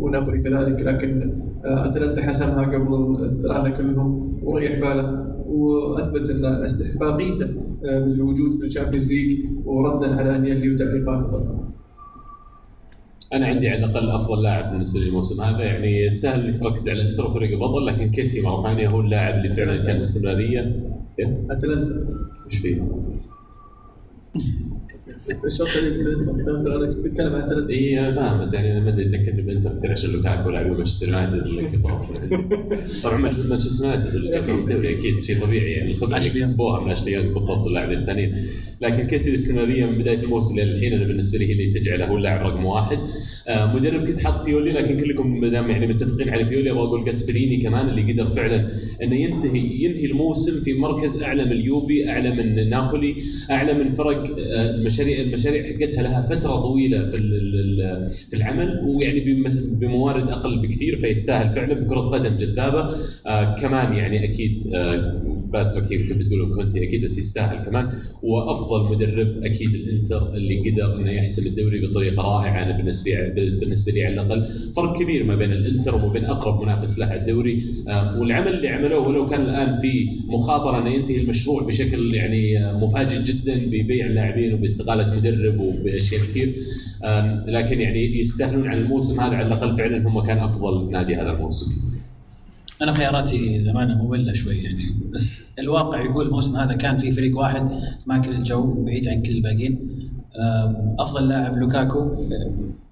[0.00, 7.46] ونابولي كذلك لكن آه، أتلانتا حسمها قبل الثلاثة كلهم وريح باله وأثبت أن استحقاقيته
[7.84, 11.63] آه، بالوجود في ال Champions League وردا على انيلي وتعليقاته طبعا.
[13.32, 15.60] أنا عندي على الأقل أفضل لاعب بالنسبة لي الموسم هذا.
[15.64, 19.56] يعني سهل إنك تركز على أنتر وفريق بطل لكن كيسي مرة ثانية هو اللاعب اللي
[19.56, 20.60] فعلا كان استمرارية.
[21.50, 22.06] أتلانتا.
[22.46, 22.82] إيش فيه؟
[25.30, 29.78] أنا كنت بتكلم عن اتلانتا اي أنا فاهم بس يعني أنا ما أدري ذكرني بانتر
[29.78, 31.78] كثير عشان لوكاكو لاعب مانشستر يونايتد اللي
[33.02, 37.12] طبعا مانشستر يونايتد اللي جابوا الدوري أكيد شيء طبيعي يعني الخبره اللي كسبوها من اشلي
[37.12, 38.46] يونغ بالضبط واللاعبين الثانيين
[38.80, 42.46] لكن كيسي الاستمرارية من بداية الموسم للحين أنا بالنسبة لي هي اللي تجعله هو اللاعب
[42.46, 42.98] رقم واحد.
[43.48, 47.04] آه مدرب كنت حاط بيولي لكن كلكم ما دام يعني متفقين على بيولي أبغى أقول
[47.04, 48.70] جاسبريني كمان اللي قدر فعلا
[49.02, 53.14] إنه ينتهي ينهي الموسم في مركز أعلى من اليوفي أعلى من نابولي
[53.50, 57.16] أعلى من فرق آه، المشاريع المشاريع حقتها لها فترة طويلة في
[58.30, 62.90] في العمل ويعني بم- بموارد أقل بكثير فيستاهل فعلا بكرة قدم جذابة.
[63.26, 65.22] آه كمان يعني أكيد آه
[65.54, 67.84] باتريك يمكن بتقولون كونتي أكيد بس يستاهل كمان.
[68.24, 73.28] هو افضل مدرب أكيد الإنتر اللي قدر إنه يحسم الدوري بطريقة رائعة أنا بالنسبة
[73.60, 74.40] بالنسبة لي على الأقل.
[74.76, 77.64] فرق كبير ما بين الإنتر وما بين أقرب منافس له على الدوري.
[77.88, 82.78] آم، والعمل اللي عملوه ولو كان الآن في مخاطرة إنه ينتهي المشروع بشكل يعني آه،
[82.78, 86.54] مفاجئ جدا ببيع اللاعبين وباستقالة مدرب وبأشياء كثير.
[87.46, 91.66] لكن يعني يستاهلون على الموسم هذا على الأقل فعلا هم كان أفضل نادي هذا الموسم.
[92.82, 97.68] أنا خياراتي للامانه مملة شوي يعني بس الواقع يقول الموسم هذا كان في فريق واحد
[98.06, 99.78] ماكل الجو بعيد عن كل الباقيين.
[100.40, 102.10] أم، أفضل لاعب لوكاكو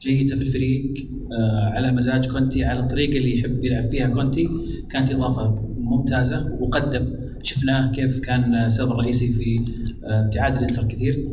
[0.02, 0.94] جيته في الفريق
[1.39, 4.48] أه، على مزاج كونتي على الطريقة اللي يحب يلعب فيها كونتي.
[4.90, 7.05] كانت إضافة ممتازة وقدم.
[7.43, 9.60] شفناه كيف كان سبب رئيسي في
[10.05, 11.28] أه، ابتعاد الإنتر كثير.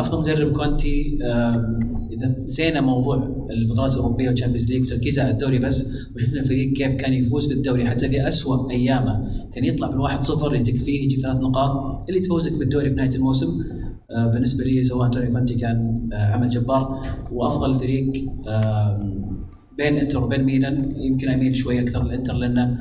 [0.00, 5.58] أفضل مدرب كونتي أم، إذا نسينا موضوع البطولات الأوروبية وال Champions League وتركيزه على الدوري
[5.58, 9.24] بس وشفنا الفريق كيف كان يفوز بالدوري حتى في اسوء أيامه
[9.54, 13.62] كان يطلع بالواحد صفر اللي تكفيه يجيب ثلاث نقاط اللي تفوزك بالدوري في نهاية الموسم.
[14.10, 17.00] آه، بالنسبة لي سواه أنتونيو كونتي كان آه، عمل جبار.
[17.32, 18.12] وأفضل فريق
[18.48, 19.14] آه،
[19.78, 22.78] بين إنتر وبين ميلان يمكن أميل شوي أكثر للانتر لأنه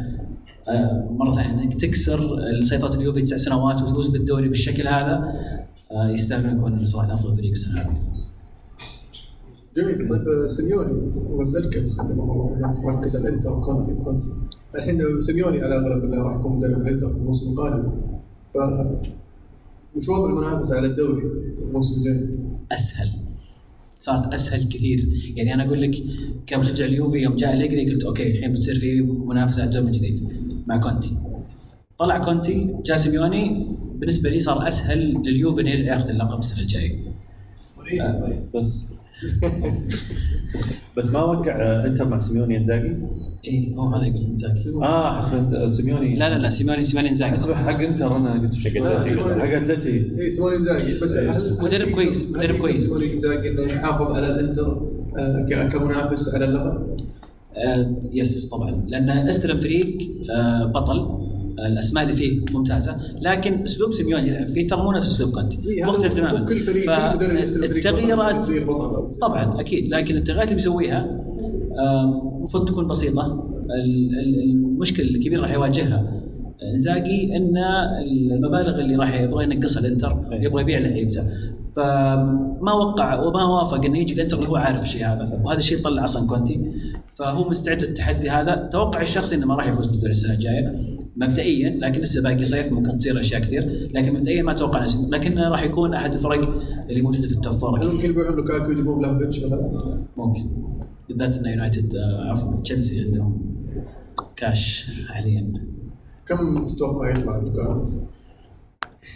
[0.70, 5.34] آه، مرة ثانية إنك تكسر سيطره اليوفي تسع سنوات وتفوز بالدوري بالشكل هذا.
[5.94, 8.04] آه، يستاهل يكون صراحة أفضل فريق السنة هذه.
[9.78, 10.10] جميل.
[10.10, 12.16] طيب آه، سيميوني واسالك إذا
[12.84, 14.28] مركز الانتر كونتي كونتي
[14.76, 17.92] الحين سيميوني على أغلب انه راح يكون مدرب الإنتر في الموسم القادم.
[18.54, 18.58] ف
[19.96, 21.24] وش وضع المنافسة على الدوري
[21.68, 22.28] الموسم الجاي؟
[22.72, 23.10] أسهل.
[24.00, 25.10] صارت أسهل كثير.
[25.36, 25.96] يعني أنا أقول لك
[26.48, 30.28] كمشجع اليوفي يوم جاء إليجري قلت okay الحين بتصير في منافسة على الدوري من جديد.
[30.68, 31.18] مع كونتي.
[32.00, 33.68] طلع كونتي جاء سيميوني
[34.04, 36.96] بالنسبة لي صار أسهل لليوفي انه يرجع ياخذ اللقب السنة الجاية.
[38.56, 38.84] بس.
[40.98, 42.96] بس ما وقع آه، إنتر مع سيميوني إنزاجي؟
[43.48, 44.70] اي هو هذا يقول إنزاجي.
[44.84, 46.16] آه حسب سيميوني.
[46.16, 47.32] لا لا لا سيميوني سيميوني إنزاجي.
[47.32, 50.12] حسب حق إنتر أنا قلت حق أتلتي.
[50.20, 51.00] اي سيموني إنزاجي.
[51.00, 52.86] بس هل مدرب كويس، مدرب كويس.
[52.88, 54.82] سيموني إنزاجي إنه يحافظ على الإنتر
[55.20, 56.98] آه، ك- كمنافس على اللقب؟
[57.58, 58.86] آه yes طبعا.
[58.90, 59.98] لأن استلم فريق
[60.36, 61.00] آه بطل.
[61.00, 61.23] آه
[61.60, 62.96] الأسماء اللي فيه ممتازة.
[63.22, 66.40] لكن أسلوب سيميوني يلعب فيه ترى مو نفس أسلوب كونتي إيه، مختلف تماما.
[66.46, 66.92] كل فريق
[67.64, 68.46] التغييرات
[69.22, 69.60] طبعا.
[69.62, 69.88] أكيد.
[69.90, 71.20] لكن التغييرات اللي بيسويها
[72.40, 73.50] المفروض تكون بسيطة.
[73.64, 76.20] ال- ال- المشكلة الكبيرة راح يواجهها
[76.76, 77.58] إنزاجي إن
[78.32, 81.24] المبالغ اللي راح يبغى ينقصها الإنتر يبغى يبيع لعيبته.
[81.76, 85.42] فما وقع وما وافق انه يجي الإنتر اللي هو عارف الشيء هذا.
[85.44, 86.72] وهذا الشيء طلع أصلا كونتي.
[87.16, 90.74] فهو مستعد للتحدي هذا توقع الشخصي إنه ما راح يفوز بالدوري السنة الجاية
[91.16, 95.64] مبدئيا لكن لسه باقي صيف ممكن تصير أشياء كثير لكن مبدئيا ما أتوقع لكن راح
[95.64, 97.92] يكون أحد الفرق اللي موجودة في ال top four.
[97.92, 100.44] ممكن يبيعون لوكاكو يجيبون فلاهوفيتش مثلا؟ ممكن
[101.10, 103.56] بالذات إن يونايتد آه، عفوا تشيلسي عندهم
[104.36, 105.54] كاش حاليا
[106.28, 107.90] كم تتوقع يطلع لوكاكو؟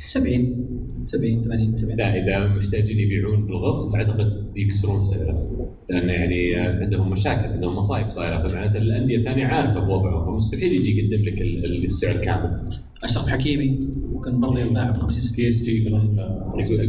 [0.06, 0.66] 70
[1.06, 5.48] 70 80 70 لا إذا محتاجين يبيعون بالغصب أعتقد يكسرون سعره.
[5.90, 8.44] لأن يعني عندهم مشاكل عندهم مصايب صايرة.
[8.44, 12.62] فمعناته الأندية الثانية عارفة بوضعهم فمستحيل يجي يقدم لك ال- ال- السعر كامل.
[13.04, 13.80] أشرف حكيمي
[14.14, 15.84] ممكن برضه ينباع ب 50 60 PSG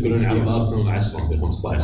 [0.00, 1.80] يقولون عرض ارسنال 10 ب 15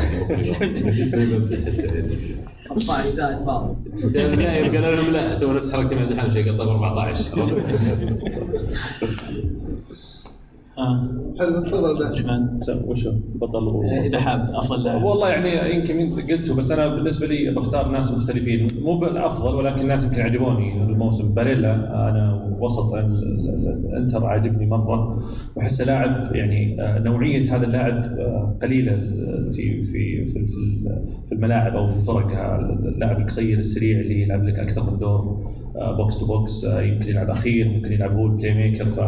[2.68, 3.76] 15 زائد بعض.
[3.96, 5.34] تستاهل يبقى لهم لا.
[5.34, 7.74] سووا نفس حركة مع الحمشي قال طيب 14 عرفت؟ آه
[11.38, 12.12] حلو تفضل بعد.
[12.12, 15.02] تقريبا وش بطل و- اذا حاب أفضل لاعب.
[15.02, 18.66] والله يعني يمكن قلته بس أنا بالنسبة لي بختار ناس مختلفين.
[18.82, 21.74] مو بالافضل ولكن ناس يمكن عجبوني الموسم باريلا
[22.10, 25.18] أنا وسط ال- ال- الإنتر عاجبني مرة.
[25.56, 28.92] واحسه لاعب يعني آه، نوعية هذا اللاعب آه، قليلة
[29.52, 30.46] في في في
[31.28, 32.26] في الملاعب أو في الفرق
[32.86, 35.18] اللاعب القصير السريع اللي يلعب لك أكثر من دور.
[35.20, 39.00] آه، box to box يمكن يلعب أخير ممكن يلعب هو ال playmaker ف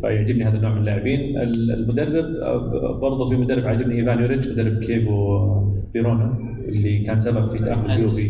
[0.00, 1.38] فيعجبني هذا النوع من اللاعبين.
[1.38, 5.40] ال- المدرب آه، برضه في مدرب عاجبني إيفان يوريتش مدرب كيفو
[5.92, 7.90] فيرونا اللي كان سبب في تأهل.
[7.90, 8.28] اليوفي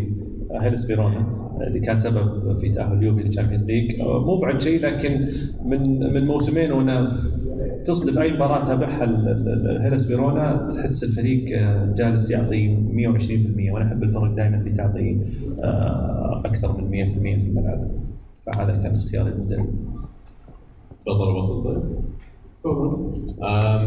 [0.51, 1.27] آه، هيلاس فيرونا
[1.67, 5.27] اللي كان سبب في تأهل اليوفي لل Champions League مو بعد شيء لكن
[5.65, 7.09] من من موسمين وأنا
[7.87, 13.71] تصدف أي مباراه تابعها ال- ال- ال- هيلس فيرونا تحس الفريق آه، جالس يعطي 120%
[13.73, 15.19] وأنا أحب الفرق دائما اللي تعطي
[15.63, 17.89] آه، أكثر من 100% في الملعب.
[18.47, 19.69] فهذا كان اختياري المدرب
[21.07, 21.65] بطل وسط.
[21.67, 21.83] طيب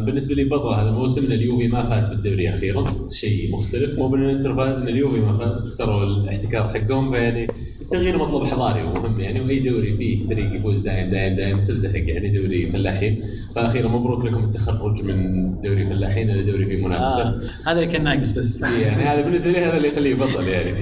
[0.05, 3.99] بالنسبة لي بطل هذا الموسم إن اليوفي ما فاز بالدوري أخيرا شيء مختلف.
[3.99, 7.47] مو بإن الإنتر فاز إن اليوفي ما فاز كسروا الاحتكار حقهم فيعني
[7.87, 11.57] التغيير مطلب حضاري ومهم يعني وأي دوري فيه فريق يفوز دائم دائم دائم.
[11.57, 13.23] يصير زهق يعني دوري فلاحين.
[13.55, 17.21] فاخيرا مبروك لكم التخرج من دوري فلاحين إلى دوري فيه منافسة.
[17.21, 18.61] آه هذا اللي كان ناقص بس.
[18.83, 20.73] يعني هذا بالنسبة لي هذا اللي يخليه بطل يعني.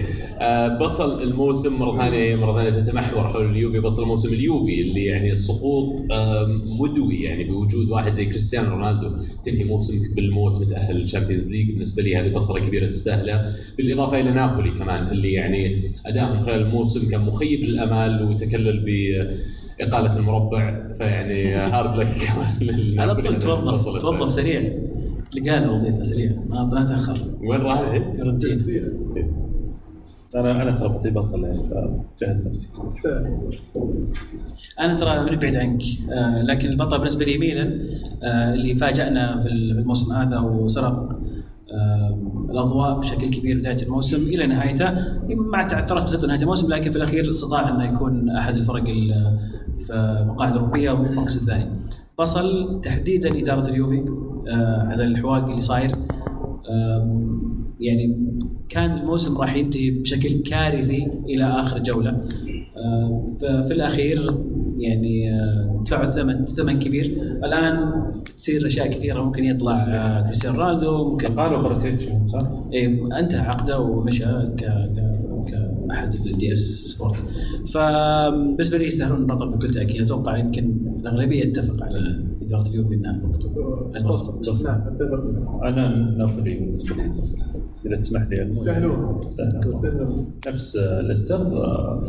[0.42, 3.80] آه بصل الموسم مرة ثانية مرة ثانية تتمحور حول اليوفي.
[3.80, 6.48] بصل موسم اليوفي اللي يعني السقوط آه
[6.80, 9.12] مدوي يعني بوجود واحد زي كريستيانو رونالدو.
[9.44, 14.32] تنهي موسمك بالموت متأهل لل Champions League بالنسبة لي هذه بصلة كبيرة تستاهلها بالإضافة إلى
[14.32, 18.90] نابولي كمان اللي يعني ادائهم خلال الموسم كان مخيب للامال وتكلل ب
[19.82, 24.34] إقالة المدرب فيعني hard luck كمان على طول توظف توظف.
[24.34, 24.62] سريع.
[25.36, 27.20] لقى له وظيفه سريعه ما تأخر.
[27.42, 27.82] وين راح؟
[28.12, 28.64] فيورنتينا
[30.36, 31.64] أنا أنا ترى بطيء بصل يعني
[32.20, 32.70] فجهز نفسي.
[34.80, 35.82] أنا ترى من بعيد عنك.
[36.12, 37.88] آه لكن البطل بالنسبة لي ميلان
[38.24, 41.20] آه اللي فاجأنا في الموسم هذا وسرق.
[41.72, 42.25] آه
[42.56, 44.94] الأضواء بشكل كبير بدايه الموسم إلى نهايته
[45.30, 49.40] مع تعثرات بسيطه نهايه الموسم لكن في الأخير استطاع انه يكون أحد الفرق ال-
[49.80, 51.66] في مقاعد اوروبيه والمركز الثاني.
[52.20, 54.06] بصل تحديدا إدارة اليوفي
[54.50, 55.92] آه على الحوسة اللي صاير
[57.80, 58.18] يعني
[58.70, 62.18] كان الموسم راح ينتهي بشكل كارثي إلى آخر جولة
[63.42, 64.38] ففي الأخير
[64.80, 67.06] يعني آه، دفعوا الثمن ثمن كبير.
[67.44, 67.92] الآن
[68.38, 69.24] تصير أشياء كثيرة.
[69.24, 74.26] ممكن يطلع آه، كريستيانو رونالدو ممكن قالوا باراتيتشي صح؟ إيه أنتهى عقده ومشى
[74.58, 74.66] ك
[75.48, 77.16] كاحد الدي إس سبورت.
[77.74, 80.02] فبالنسبة لي يستاهلون البطل بكل تأكيد.
[80.02, 83.12] أتوقع يمكن الأغلبية تتفق على إدارة اليوفي انها
[84.64, 87.38] نعم اتفق أنا نابولي بالنسبة لي بصل.
[87.86, 88.52] اذا تسمح لي.
[88.52, 89.20] يستاهلون.
[90.48, 92.04] نفس ليستر آه،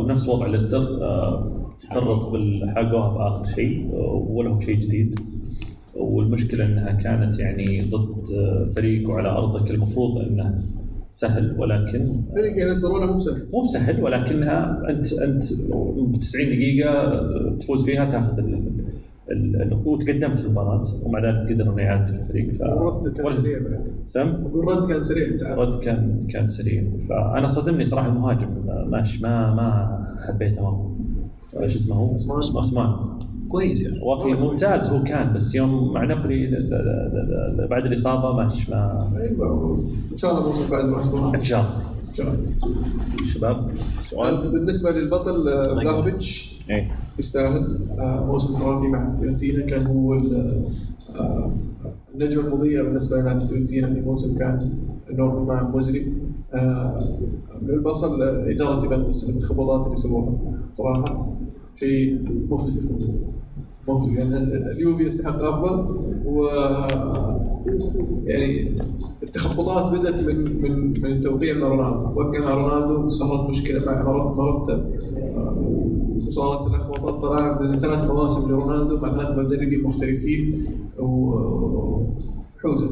[0.00, 5.20] ونفس وضع ليستر آه، فرط بالحقوها في آخر شيء آه، ولهم شيء جديد
[5.94, 8.24] والمشكلة إنها كانت يعني ضد
[8.76, 10.62] فريق وعلى أرضك المفروض إنه
[11.12, 15.44] سهل ولكن فريق يعني برشلونه مو بسهل مو بسهل ولكنها أنت أنت
[16.12, 17.10] ب 90 دقيقه
[17.58, 18.38] تفوز فيها تاخذ
[19.84, 23.58] وتقدمت المباراة ومع ذلك قدروا إنه يعدلوا الفريق ف الرد كان سريع
[24.08, 25.52] سم؟ الرد كان سريع تعال.
[25.52, 26.84] الرد كان كان سريع.
[27.08, 28.48] فأنا صدمني صراحة المهاجم
[28.90, 29.98] ماش ما ما
[30.28, 30.96] حبيته مره
[31.68, 32.64] شو اسمه هو؟ عثمان.
[32.64, 32.96] عثمان.
[33.48, 34.00] كويس يعني.
[34.40, 36.68] ممتاز هو كان بس يوم مع نابولي
[37.70, 39.78] بعد الإصابة ماش ما أيوه
[40.12, 41.97] إن شاء الله بعد راح الله إن شاء الله.
[43.34, 43.70] شباب
[44.10, 45.42] سؤال؟ بالنسبة للبطل
[45.74, 46.88] بلاهوفيتش إيه.
[47.18, 49.66] يستاهل آه، موسم خرافي مع فيورنتينا.
[49.66, 51.52] كان هو آه،
[52.14, 54.72] النجمه المضيئه بالنسبة لنادي فيورنتينا في موسم كان
[55.10, 56.12] نوعا ما مزري
[56.54, 57.18] آه،
[58.48, 60.38] إدارة يوفنتوس الانخفاضات اللي سووها
[60.78, 61.36] صراحة
[61.76, 62.18] شيء
[62.50, 62.84] مختلف.
[63.88, 64.36] مختلف يعني
[64.76, 66.08] اليوفي يستحق أفضل.
[66.26, 66.46] و
[68.24, 68.76] يعني
[69.22, 72.20] التخبطات بدأت من من من التوقيع مع رونالدو.
[72.20, 74.68] وقع مع رونالدو صارت مشكلة مع مرت مرت
[76.26, 80.66] وصارت اللخبطات طلع ثلاث مواسم لرونالدو مع ثلاث مدربين مختلفين.
[80.98, 82.88] وحوزه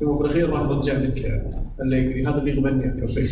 [0.00, 1.42] ثم في الأخير راح رجع لك
[1.82, 3.28] الليجري هذا اللي يغبني أكثر شيء.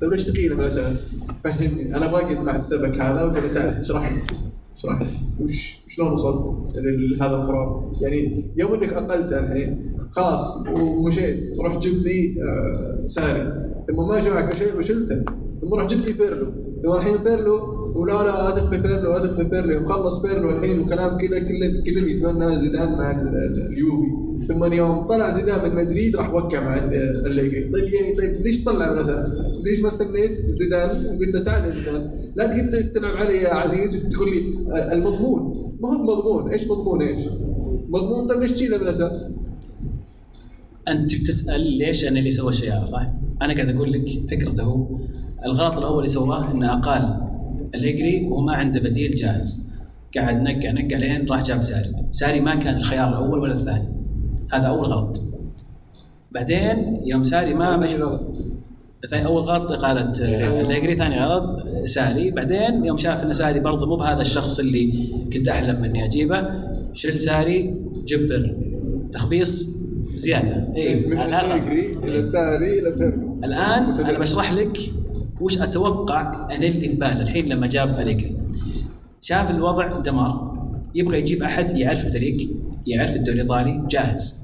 [0.00, 1.14] طيب ليش تقيله من الاساس؟
[1.44, 1.96] فهمني.
[1.96, 4.22] أنا باقي مع السبك هذا وقلت تعال أشرح لي
[4.84, 5.06] لي
[5.40, 6.72] وش شلون وصلت
[7.18, 13.42] لهذا القرار؟ يعني يوم انك اقلته الحين خلاص ومشيت رحت جبت لي آه، ساري.
[13.88, 15.24] ثم ما جاك شيء وشلته
[15.60, 16.46] ثم رحت جبت لي بيرلو.
[16.82, 20.80] ثم الحين بيرلو ولا لا أدق في بيرلو أدق في بيرلو يوم خلص بيرلو الحين
[20.80, 24.22] وكلام كذا كله كله يتمنى زيدان مع ال- ال- اليوفي.
[24.48, 28.64] ثم يوم طلع زيدان من مدريد راح وقع مع ال- الليجري طيب يعني طيب ليش
[28.64, 32.10] طلع من الاساس؟ ليش ما استنيت زيدان؟ وقلت له تعال زيدان.
[32.36, 34.42] لا تقعد تلعب علي يا عزيز وتقول لي
[34.92, 35.72] المضمون.
[35.80, 36.50] ما هو مضمون.
[36.50, 37.20] إيش مضمون؟ إيش؟
[37.88, 39.24] مضمون؟ طيب ليش تشيله من الاساس؟
[40.88, 43.06] أنت بتسأل ليش أنا اللي سوى الشيء هذا صح؟
[43.42, 44.86] أنا قاعد أقول لك فكرته هو
[45.46, 47.21] الغلط الأول اللي سواه إنه أقال.
[47.74, 49.72] اليجري وهو ما عنده بديل جاهز.
[50.16, 51.92] قاعد نقع نقع لين راح جاب ساري.
[52.12, 53.88] ساري ما كان الخيار الأول ولا الثاني.
[54.52, 55.22] هذا أول غلط.
[56.32, 57.96] بعدين يوم ساري ما مشي
[59.10, 62.30] ثاني أول غلط قالت اليجري ثاني غلط ساري.
[62.30, 66.48] بعدين يوم شاف إن ساري برضه مو بهذا الشخص اللي كنت أحلم إني أجيبه
[66.92, 67.74] شلت ساري
[68.06, 68.56] جبر.
[69.12, 69.82] تخبيص
[70.14, 70.68] زيادة.
[70.76, 71.20] اي من.
[71.20, 74.78] الليجري إلى ساري إلى الآن أنا بشرح لك
[75.40, 78.36] وش أتوقع أنا اللي في باله الحين لما جاب اليجري
[79.20, 80.52] شاف الوضع دمار
[80.94, 82.50] يبغى يجيب أحد يعرف الفريق
[82.86, 84.42] يعرف الدوري الإيطالي جاهز.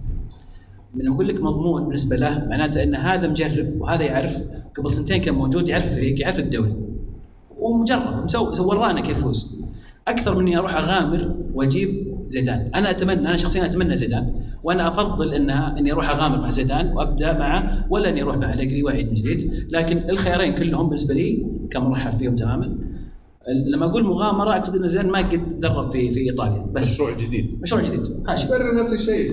[0.95, 4.37] من أقول لك مضمون بالنسبة له معناته إن هذا مجرب وهذا يعرف
[4.77, 6.75] قبل سنتين كان موجود يعرف الفريق يعرف الدوري.
[7.59, 9.65] ومجرب مسوي ورانا كيف يفوز.
[10.09, 12.71] أكثر من إني أروح أغامر وأجيب زيدان.
[12.75, 14.35] أنا أتمنى أنا شخصيا أتمنى زيدان
[14.65, 18.83] وأنا أفضل إنها إني أروح أغامر مع زيدان وأبدأ معه ولا إني أروح مع أليجري
[18.83, 19.53] وأعيد من جديد.
[19.71, 22.79] لكن الخيارين كلهم بالنسبة لي كان مرحب فيهم تماما.
[23.73, 26.93] لما أقول مغامرة أقصد إن زيدان ما قد درب في في إيطاليا بس.
[26.93, 27.63] مشروع جديد.
[27.63, 28.01] مشروع جديد.
[28.29, 28.49] هاشم.
[28.83, 29.31] نفس الشيء.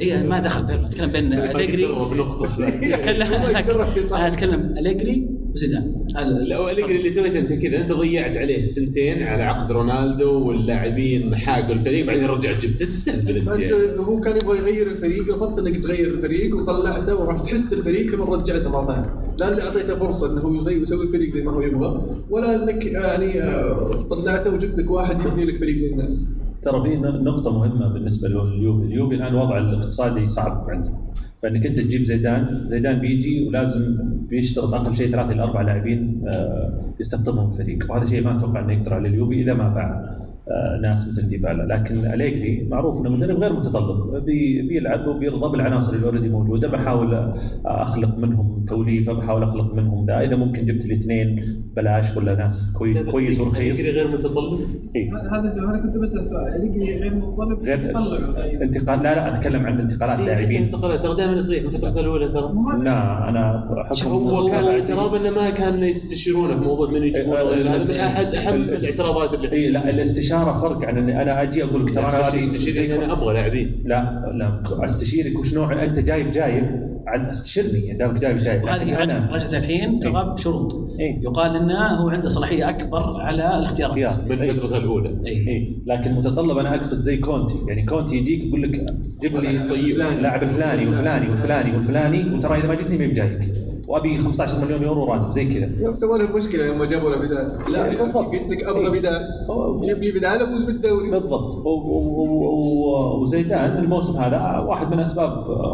[0.00, 0.86] اي ما دخل بيرلو.
[0.86, 1.86] أتكلم بين أليجري.
[2.94, 3.32] اتكلم
[4.16, 5.94] أنا أتكلم أليجري وزيدان
[6.48, 7.80] لا اليجري اللي سويته أنت كذا.
[7.80, 13.60] أنت ضيعت عليه سنتين على عقد رونالدو واللاعبين حاقوا الفريق بعدين رجعت جبته تستهبل أنت
[13.60, 13.98] يعني.
[13.98, 18.70] هو كان يبغى يغير الفريق رفضت إنك تغير الفريق وطلعته ورحت حست الفريق ثم رجعته
[18.70, 19.34] مرة ثانية.
[19.40, 22.86] لا اللي أعطيته فرصة إنه هو يغير يسوي الفريق زي ما هو يبغى ولا إنك
[22.86, 26.28] يعني آه، طلعته وجبت لك واحد يبني لك فريق زي الناس.
[26.62, 30.92] ترى في نقطة مهمة بالنسبة لليوفي، اليوفي الآن وضعه الاقتصادي صعب عنده.
[31.42, 36.94] فإنك أنت تجيب زيدان، زيدان بيجي ولازم بيشترط أقل شيء ثلاثة إلى أربع لاعبين آه،
[37.00, 40.17] يستقطبهم الفريق، وهذا شيء ما أتوقع إنه يقدر عليه اليوفي إذا ما باع.
[40.82, 46.06] ناس مثل ديبالا، لكن اليجري معروف إنه مدرب غير متطلب، بي بيلعب وبيرضى بالعناصر اللي
[46.06, 50.94] already موجودة، بحاول آه، أخلق منهم توليفة، بحاول أخلق منهم ذا، إذا ممكن جبت لي
[50.94, 51.40] اثنين
[51.76, 52.16] بلاش.
[52.16, 53.78] ولا ناس كويس كويس ورخيص.
[53.78, 54.60] اليجري غير متطلب؟
[54.96, 55.10] إيه.
[55.10, 56.56] هذا سؤال أنا كنت بسأل سؤال.
[56.56, 57.78] اليجري غير متطلب غير
[58.62, 60.62] انتقال لا لا أتكلم عن انتقالات لاعبين.
[60.62, 61.02] انتقالات.
[61.02, 62.54] ترى دائما في الفترة الأولى ترى.
[62.84, 67.94] لا أنا حكم هو كان الاعتراض إنه ما كان يستشيرونه في موضوع من يجيبون هذا
[67.94, 71.94] من احد اهم الاعتراضات اللي إي لا الاستشارة فرق عن إني أنا أجي أقول لك
[71.94, 76.88] ترى أنا هذه تستشيرني أنا أبغى لاعبين لا لا استشيرك وش نوع أنت جايب جايب
[77.08, 80.90] عن استشرني دامك جايب جايب وهذه لكن رجعت الحين ترى بشروط.
[80.98, 84.30] يقال إنه هو عنده صلاحية أكبر على الاختيارات.
[84.30, 85.16] من فترته الأولى.
[85.26, 85.76] إيه.
[85.86, 87.56] لكن متطلب أنا أقصد زي كونتي.
[87.68, 88.86] يعني كونتي يجيك يقول لك
[89.20, 94.64] جيب لي اللاعب الفلاني والفلاني والفلاني والفلاني وترى إذا ما جتني ما بجايك وأبي 15
[94.64, 95.68] مليون يورو راتب زي كذا.
[95.80, 99.28] يوم سووا لهم مشكله لما جابوا له بدال لا قلت لك أبغى بدال
[99.84, 101.10] جيب لي بدال أفوز بالدوري.
[101.10, 101.66] بالضبط.
[103.20, 105.30] وزيدان الموسم هذا واحد من أسباب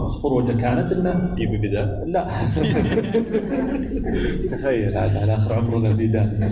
[0.08, 2.26] خروجه كانت إنه يبي بدال لا.
[4.50, 6.50] تخيل هذا على آخر عمرنا بدال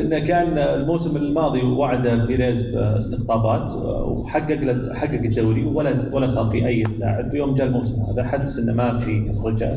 [0.00, 3.72] إنه كان الموسم الماضي وعد بيريز باستقطابات
[4.08, 7.34] وحقق له- حقق الدوري ولا ولا صار في أي لاعب.
[7.34, 9.72] يوم جاء الموسم هذا حس إنه ما في رجع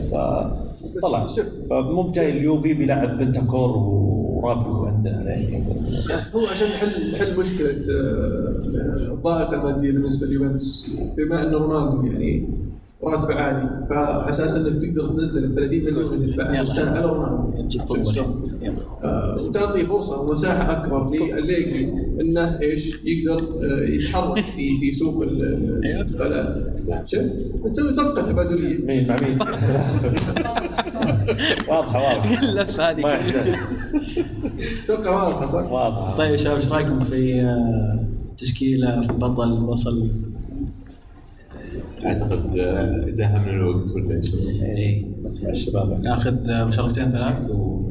[0.96, 1.28] فطلع
[1.70, 5.12] فمو بجاي اليوفي بيلعب بنتاكور ورابيو عنده.
[6.36, 10.92] هو عشان نحل نحل مشكلة آه، الضائقه الماديه بالنسبة ليوفنتوس.
[11.18, 12.48] بما ان رونالدو يعني
[13.04, 13.88] راتبه عالي.
[13.90, 17.70] فعلى أساس إنك تقدر تنزل ال 30 مليون اللي تدفعها في السنة على رونالدو
[19.50, 21.84] وتعطي فرصة ومساحة أكبر لليجري
[22.22, 25.44] إنه إيش يقدر آه، يتحرك في في سوق ال-
[25.86, 26.80] الانتقالات.
[27.10, 27.22] شوف
[27.72, 29.40] تسوي صفقة تبادليه مين مع مين؟
[31.70, 32.44] واضحة واضحة.
[32.50, 33.02] اللفه هذه.
[33.02, 33.56] ما يحتاج.
[34.86, 36.18] أتوقع واضحة صح؟ واضحة.
[36.18, 38.00] طيب يا شباب إيش رأيكم في آه،
[38.38, 40.08] تشكيلة في بطل وصل
[42.06, 47.88] أعتقد آه، انتهى من الوقت ولا إيش؟ اي نسمع الشباب ناخذ آه، مشاركتين ثلاث و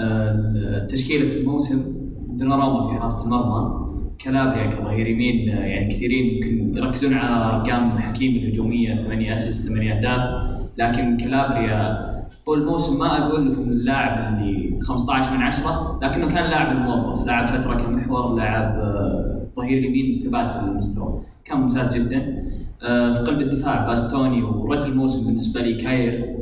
[0.00, 1.82] آه، تشكيلة الموسم
[2.28, 8.36] دوناروما في حراسة المرمى كالابريا كظهير يمين آه، يعني كثيرين يمكن يركزون على أرقام حكيمي
[8.36, 12.10] الهجومية 8 assist 8 أهداف لكن كالابريا
[12.46, 17.26] طول الموسم ما أقول لك انه اللاعب اللي 15 من 10 لكنه كان لاعب الموظف
[17.26, 18.80] لعب فترة كمحور لعب
[19.56, 21.20] ظهير يمين ثبات في المستوى.
[21.44, 22.42] كان ممتاز جدا.
[22.82, 26.36] آه، في قلب الدفاع باستوني ورجل الموسم بالنسبة لي كاير.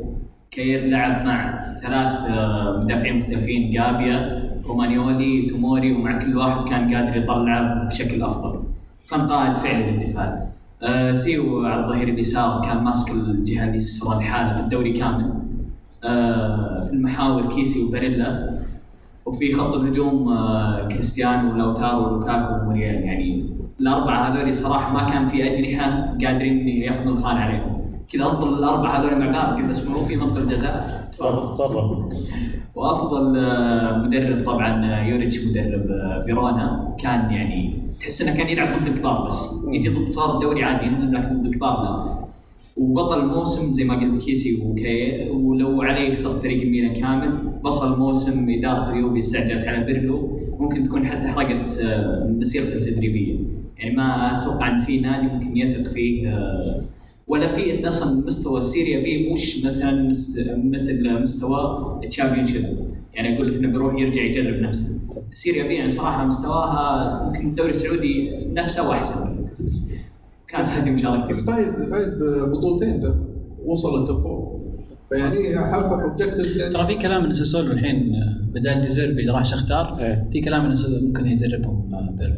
[0.51, 7.17] كاير لعب مع ثلاث آه، مدافعين مختلفين جابيا رومانيولي توموري ومع كل واحد كان قادر
[7.17, 8.59] يطلع بشكل أفضل.
[9.09, 10.47] كان قائد فعلي للدفاع
[10.83, 15.33] آه، ثيو على الظهير اليسار كان ماسك الجهة اليسرى لحاله في الدوري كامل.
[16.83, 18.59] في المحاور كيسي وباريلا.
[19.29, 22.95] وفي خط الهجوم آه، كريستيانو ولوتارو ولوكاكو وموريال.
[23.03, 23.49] يعني
[23.79, 27.79] الأربعة هذول الصراحه ما كان في أجنحة قادرين ياخذون الخانة عليهم.
[28.13, 29.59] كذا أفضل الأربعة هذول مع بعض.
[29.59, 31.07] كذا اسمه في منطقه الجزاء.
[31.11, 31.59] تصرف
[32.75, 35.85] وأفضل آه، مدرب طبعا آه، يوريتش مدرب
[36.25, 36.95] فيرونا.
[36.99, 39.65] كان يعني تحس إنه كان يلعب ضد الكبار بس.
[39.73, 42.28] يجي ضد صار الدوري عادي ينهزم لكن ضد الكبار لا.
[42.79, 48.49] وبطل الموسم زي ما قلت كيسي وكاير ولو عليه اخترت فريق الميلان كامل بصل الموسم
[48.49, 50.39] إدارة اليوفي استعجلت على بيرلو.
[50.59, 53.35] ممكن تكون حتى حرقت آه، مسيرته التدريبية.
[53.77, 56.81] يعني ما أتوقع إن في نادي ممكن يثق فيه آه،
[57.27, 60.07] ولا في أصلا مستوى ال Serie B مش مثلا
[60.63, 62.65] مثل مستوى Championship
[63.13, 65.01] يعني أقول لك إنه بيروح يرجع يجرب نفسه.
[65.31, 69.45] ال Serie B يعني صراحة مستواها ممكن الدوري السعودي نفسه واحسن
[70.51, 73.15] كانت هذه مشاركتي بس فايز فايز ببطولتين ده.
[73.65, 74.59] وصل ال top four
[75.09, 76.73] فيعني حقق objectives يعني.
[76.73, 78.11] ترى في كلام ان ساسولو الحين
[78.53, 79.95] بدال ديزيربي راح شختار
[80.31, 82.35] في كلام انه ساسولو ممكن يدربهم آه، بيرلو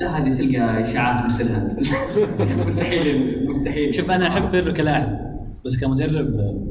[0.00, 1.68] لا هذه تلقى إشاعات مرسلها
[2.68, 3.94] مستحيل مستحيل.
[3.94, 5.18] شوف أنا أحب بيرلو كلاعب
[5.64, 6.64] بس كمدرب آه،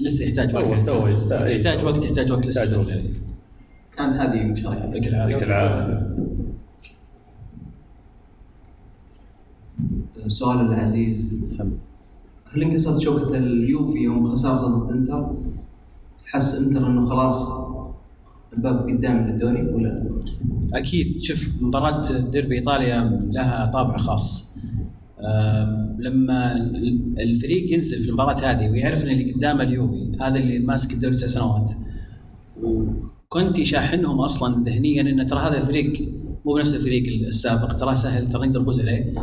[0.00, 0.86] لسه يحتاج وقت.
[0.86, 1.06] تو-.
[1.32, 2.84] يحتاج وقت يحتاج وقت لسه.
[3.98, 4.84] كانت هذه مشاركة.
[4.84, 6.16] يعطيك العافية.
[10.26, 11.44] السؤال العزيز.
[12.52, 15.32] هل انكسرت شوكة اليوفي يوم خسارته ضد إنتر؟
[16.24, 17.48] حس إنتر إنه خلاص
[18.52, 20.10] الباب قدام للدوري ولا لا؟
[20.78, 21.22] أكيد.
[21.22, 24.52] شوف مباراة ديربي إيطاليا لها طابع خاص.
[25.98, 30.92] لما ال- الفريق ينزل في المباراة هذه ويعرف إن اللي قدامه اليوفي هذا اللي ماسك
[30.94, 31.72] الدوري تسع سنوات
[33.28, 36.08] كنت شاحنهم أصلا ذهنيا إن ترى هذا الفريق
[36.44, 37.72] مو بنفس الفريق السابق.
[37.72, 39.14] ترى سهل ترى نقدر نفوز عليه.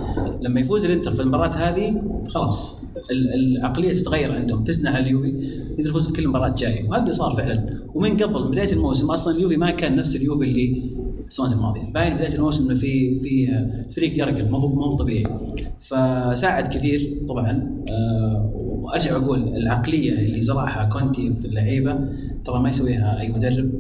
[0.42, 4.64] لما يفوز الانتر في المباراة هذه خلاص ال- العقلية تتغير عندهم.
[4.64, 5.28] تزنع على اليوفي
[5.78, 6.90] يقدر يفوز في كل مباراة جاية.
[6.90, 7.80] وهذا اللي صار فعلا.
[7.96, 10.84] ومن قبل بداية الموسم أصلا اليوفي ما كان نفس اليوفي اللي
[11.28, 11.82] السنوات الماضية.
[11.94, 13.48] باين بداية الموسم إنه في في
[13.96, 15.24] فريق يرقل ما هو طبيعي.
[15.82, 17.84] فساعد كثير طبعا.
[17.90, 22.00] آه، وأرجع أقول العقلية اللي زرعها كونتي في اللعيبة
[22.46, 23.72] ترى ما يسويها أي مدرب.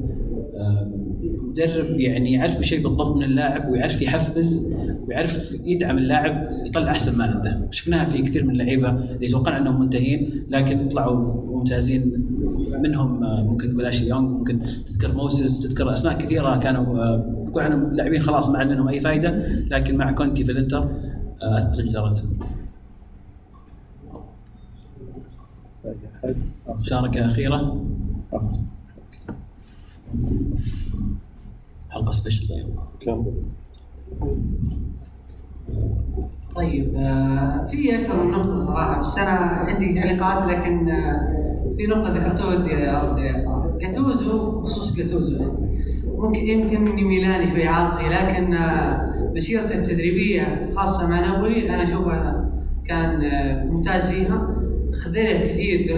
[1.49, 4.75] مدرب يعني يعرف شيء بالضبط من اللاعب ويعرف يحفز
[5.07, 7.67] ويعرف يدعم اللاعب يطلع أحسن ما عنده.
[7.71, 12.25] شفناها في كثير من اللعيبة اللي توقعنا أنهم منتهين لكن طلعوا ممتازين
[12.83, 17.63] منهم آه، ممكن نقول اشلي يونغ ممكن تذكر موسز تذكر أسماء كثيرة كانوا آه، نقول
[17.63, 19.29] عنهم لاعبين خلاص ما عاد منهم أي فائده
[19.71, 20.87] لكن مع كونتي في الإنتر
[21.41, 22.39] آه، اثبتوا جدارتهم
[26.69, 27.85] مشاركه أخيرة.
[31.89, 32.65] حلقة سبيشل
[33.01, 33.25] كم؟
[36.55, 41.19] طيب آه، في أكثر من نقطة صراحة بس أنا عندي تعليقات لكن آه،
[41.77, 43.77] في نقطة ذكرتوها ودي أرد عليها صراحة.
[43.81, 45.51] جاتوزو بخصوص جاتوزو يعني
[46.17, 52.49] ممكن يمكن إني ميلاني شوي عاطفي لكن آه، مسيرته التدريبية خاصة مع نابولي أنا أشوفها
[52.85, 54.55] كان آه، ممتاز فيها.
[54.93, 55.97] خذله كثير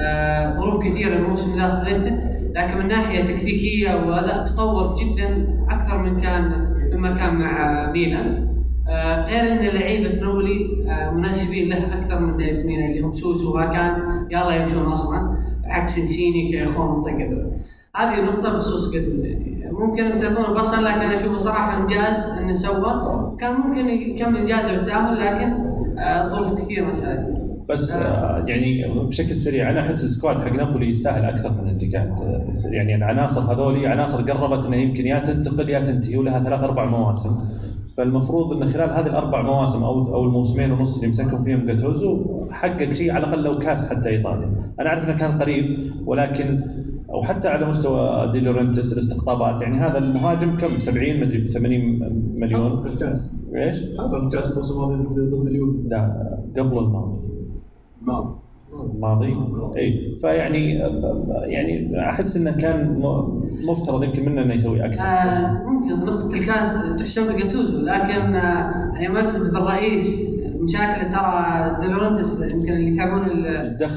[0.00, 6.20] آه، ظروف كثيرة الموسم ذا خذلته لكن من ناحية تكتيكية وهذا تطور جدا أكثر من
[6.20, 8.46] كان مما كان مع ميلان
[8.88, 13.58] آه، غير إن لعيبة نابولي آه، مناسبين له أكثر من لعيبه ميلان اللي هم سوسو
[13.58, 17.52] وكان يلا يمشون أصلا عكس إنسيني كاخوان المنطقة دول.
[17.96, 23.54] هذه نقطة بخصوص جاتوزو يعني ممكن تعطونه بصل لكن اشوفه صراحة إنجاز انه سوى كان
[23.54, 25.52] ممكن يكمل انجازه بالتأهل لكن
[25.98, 27.45] آه، ظروف كثير ما ساعدته.
[27.68, 32.14] بس آه، يعني بشكل سريع أنا أحس السكواد حق نابولي يستاهل أكثر من اللي قاعد.
[32.64, 37.30] يعني العناصر هذولي عناصر قربت انها يمكن يا تنتقل يا تنتهي ولها ثلاث أربع مواسم.
[37.96, 42.92] فالمفروض انه خلال هذه الأربع مواسم أو أو الموسمين ونص اللي مسكهم فيهم جاتوزو حقق
[42.92, 44.72] شيء على الأقل لو كاس حتى إيطاليا.
[44.80, 46.62] أنا أعرف إنه كان قريب ولكن
[47.10, 49.62] أو حتى على مستوى دي لورينتيس الاستقطابات.
[49.62, 51.98] يعني هذا المهاجم كم؟ 70 مدري 80
[52.38, 52.86] مليون.
[52.86, 53.46] الكاس.
[53.56, 55.88] إيش؟ هذا الكاس الموسم الماضي ضد اليوفي.
[55.88, 57.25] لا قبل الماضي.
[58.72, 59.36] الماضي
[59.76, 60.74] اي فيعني
[61.42, 63.02] يعني أحس إنه كان
[63.68, 69.14] مفترض يمكن منه إنه يسوي أكثر آه، ممكن نقطة الكاس تحسب لجاتوزو لكن آه، يعني
[69.14, 73.24] مقصد بالرئيس مشاكل ترى دي لورينتيس يمكن اللي يتابعون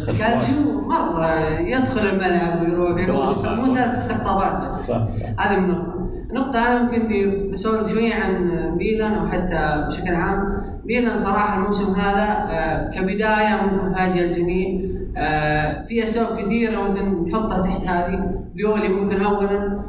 [0.09, 5.45] الكالتشيو مرة يدخل الملعب ويروح مو سهل استقطابات صح صح.
[5.45, 6.09] هذه من نقطة.
[6.33, 7.07] نقطة أنا ممكن
[7.51, 10.47] بسولف شوية عن ميلان أو حتى بشكل عام،
[10.89, 14.81] ميلان صراحة الموسم هذا آه، كبداية ممكن فاجئة الجميع،
[15.17, 19.79] آه، في أسباب كثيرة ممكن نحطها تحت هذه، فيولي ممكن أولا،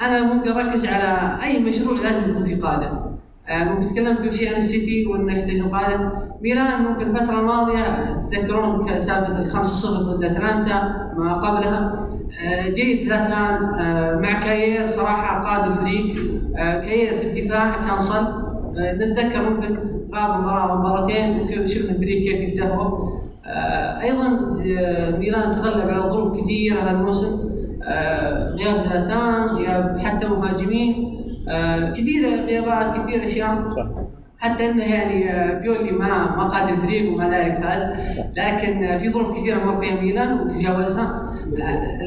[0.00, 2.90] أنا ممكن أركز على أي مشروع لازم يكون في قادة.
[3.48, 7.84] آه، ممكن تكلم كل شيء عن السيتي وانه يحتاج قاده ميلان ممكن الفترة الماضية
[8.32, 12.06] تذكرون سالفة ال 5-0 ضد أتلانتا ما قبلها.
[12.66, 13.58] جيد زلاتان
[14.22, 16.16] مع كاير صراحة قاد الفريق
[16.56, 18.45] كاير في الدفاع كان صلب.
[18.78, 19.78] نتذكر ممكن
[20.14, 23.16] غاب مباراه أو مباراتين ممكن شفنا الفريق كيف يتدهور.
[23.46, 27.50] آه، أيضا آه، ميلان تغلب على ظروف كثيرة هذا الموسم.
[27.84, 31.16] آه، غياب زلاتان غياب حتى مهاجمين.
[31.94, 33.64] كثير غيابات كثير أشياء.
[34.38, 37.82] حتى إنه يعني بيولي ما ما قاد الفريق ومع ذلك فاز.
[38.36, 41.25] لكن في ظروف كثيرة مر فيها ميلان وتجاوزها.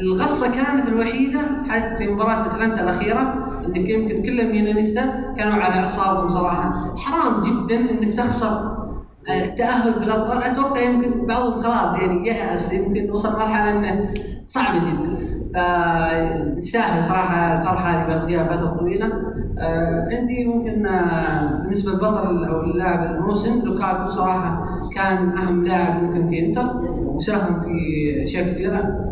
[0.02, 3.34] الغصة كانت الوحيدة حتى في مباراة أتلانتا الأخيرة
[3.66, 6.94] انك يمكن كل الميلانيستا كانوا على إعصابهم صراحة.
[6.96, 8.80] حرام جدا إنك تخسر
[9.28, 10.42] آه، التاهل بالأبطال.
[10.42, 14.14] أتوقع يمكن بعضهم خلاص يعني يأس يمكن وصل مرحلة إنه
[14.46, 15.30] صعبه جدا.
[15.54, 19.06] فيستاهل صراحة الفرحة هذه بالغياب فتره طويله
[19.58, 26.28] آه، عندي ممكن آه، بالنسبة للبطل أو اللاعب الموسم لوكاكو صراحة كان أهم لاعب ممكن
[26.28, 27.70] في إنتر وساهم في
[28.22, 29.10] أشياء كثيرة.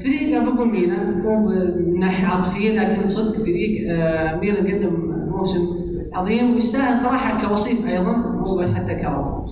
[0.00, 5.66] فريق بقول ميلان مو من ناحية عاطفية لكن صدق فريق آه، ميلان قدم موسم
[6.14, 9.42] عظيم ويستاهل صراحة كوصيف أيضا مو حتى كرب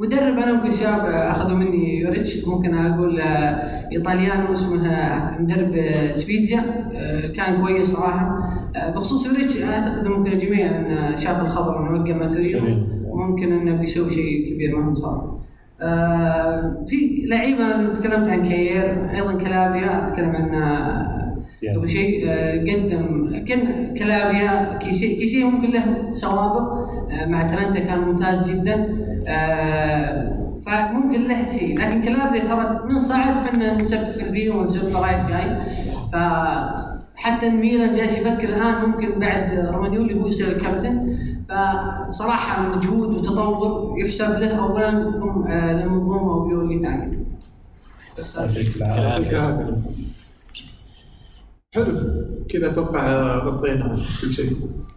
[0.00, 5.72] مدرب أنا أقول شاب اخذوا مني يوريتش ممكن أقول آه، ايطاليانو اسمه آه، مدرب
[6.14, 6.60] سبيتزا
[7.36, 8.38] كان كويس صراحة.
[8.94, 14.10] بخصوص يوريتش أعتقد ممكن الجميع ان شاف الخبر انه وقع مع تورينو ممكن إنه بيسوي
[14.10, 15.33] شيء كبير معهم صراحة.
[15.84, 21.36] آه، في لعيبة تكلمت عن كاير أيضا كلابيا أتكلم عن آه،
[21.76, 26.72] قبل شيء آه، قدم كان كلابيا كيسي كيسي ممكن له سوابق
[27.12, 28.76] آه، مع تلنتا كان ممتاز جدا.
[30.66, 31.78] فممكن له شيء.
[31.78, 35.56] لكن كلابيا ترى من صعد إحنا نسفل فيه ونسب رايح جاي.
[37.14, 41.16] فحتى الميلان جالس يفكر الآن ممكن بعد رومانيولي هو يصير الكابتن.
[41.48, 44.90] فصراحة مجهود وتطور يحسب له اولا
[45.72, 47.24] للمنظومه وبيولي ثانيا
[48.18, 48.38] بس
[51.74, 51.92] حلو.
[52.48, 54.52] كذا أتوقع غطينا كل شيء.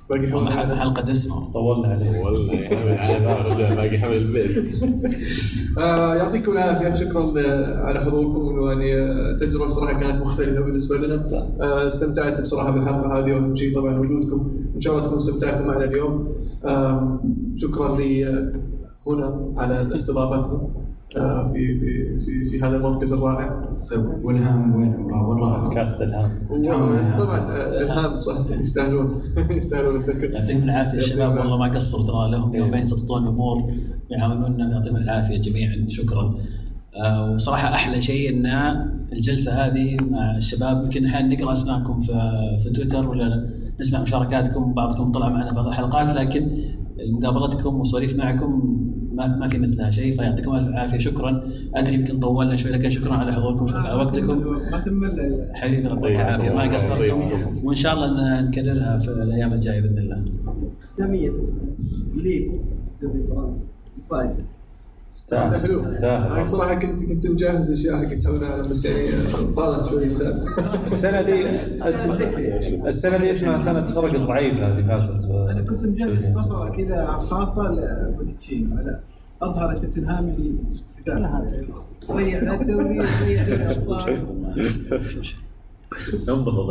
[0.09, 1.53] باقي والله حلقه حلقه دسمة.
[1.53, 2.19] طولنا عليه.
[2.19, 4.65] والله يا حمل رجع باقي حمل البيت.
[5.77, 6.93] آه يعطيكم العافية.
[6.93, 7.33] شكرا
[7.85, 8.57] على حضوركم.
[8.57, 11.25] ويعني آه، تجربة صراحة كانت مختلفة بالنسبة لنا.
[11.61, 14.51] آه استمتعت بصراحة بالحلقة هذه واهم شيء طبعا وجودكم.
[14.75, 16.33] إن شاء الله تكونوا استمتعتوا معنا اليوم.
[16.65, 17.19] آه
[17.55, 18.25] شكرا لي
[19.07, 23.61] هنا على استضافتنا آه في في في في هذا المركز الرائع.
[24.23, 26.31] والهام وين وين راحت؟ كاسة الهام
[27.17, 29.21] طبعا آه، الهام صح يستاهلون.
[29.49, 30.31] يستاهلون الذكر.
[30.31, 33.73] يعطيهم العافية الشباب والله ما قصروا ترى لهم يومين يضبطون الأمور
[34.09, 36.35] يعاونونا يعطيهم العافية جميعا شكرا.
[36.95, 38.45] آه، وصراحة أحلى شيء إن
[39.13, 42.13] الجلسة هذه مع الشباب يمكن أحيانا نقرأ أسماءكم في
[42.63, 46.47] في تويتر ولا نسمع مشاركاتكم بعضكم طلع معنا بعض الحلقات لكن
[46.99, 48.77] مقابلتكم وسواليف معكم
[49.17, 50.17] ما ما في مثلها شيء.
[50.17, 50.99] فيعطيكم الف عافية.
[50.99, 51.43] شكرا.
[51.75, 53.67] أدري يمكن طولنا شوي لكن شكرا على حضوركم.
[53.67, 54.37] شكرا على وقتكم.
[54.71, 56.15] ما تمل حبيبي يعطيك طيب.
[56.15, 57.21] العافيه ما قصرتم.
[57.63, 60.25] وإن شاء الله نكررها في الأيام الجاية بإذن الله.
[60.93, 61.31] ختامية
[62.15, 62.51] ليج
[63.01, 63.65] دوري فرنسا.
[63.97, 64.43] مفاجئ
[65.11, 70.85] يستاهلون أنا صراحة كنت كنت مجهز أشياء حقت هؤلاء بس يعني آه، طالت شوي السالفه
[70.87, 71.49] السنة دي
[72.87, 75.25] السنة دي اسمها سنة فرق الضعيفه اللي فازت.
[75.29, 78.99] أنا كنت مجهز بصره كذا خاصه لبوتشينو على
[79.41, 80.55] أظهر توتنهام اللي
[82.11, 84.09] ضيع الدوري ضيع الابطال
[86.29, 86.65] انبسط.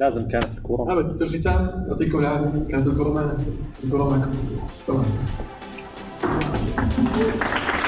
[0.00, 2.68] لازم كانت الكوره أبد في الختام يعطيكم العافية.
[2.68, 3.38] كانت الكره معنا
[3.84, 4.30] الكره معكم
[6.22, 7.81] تمام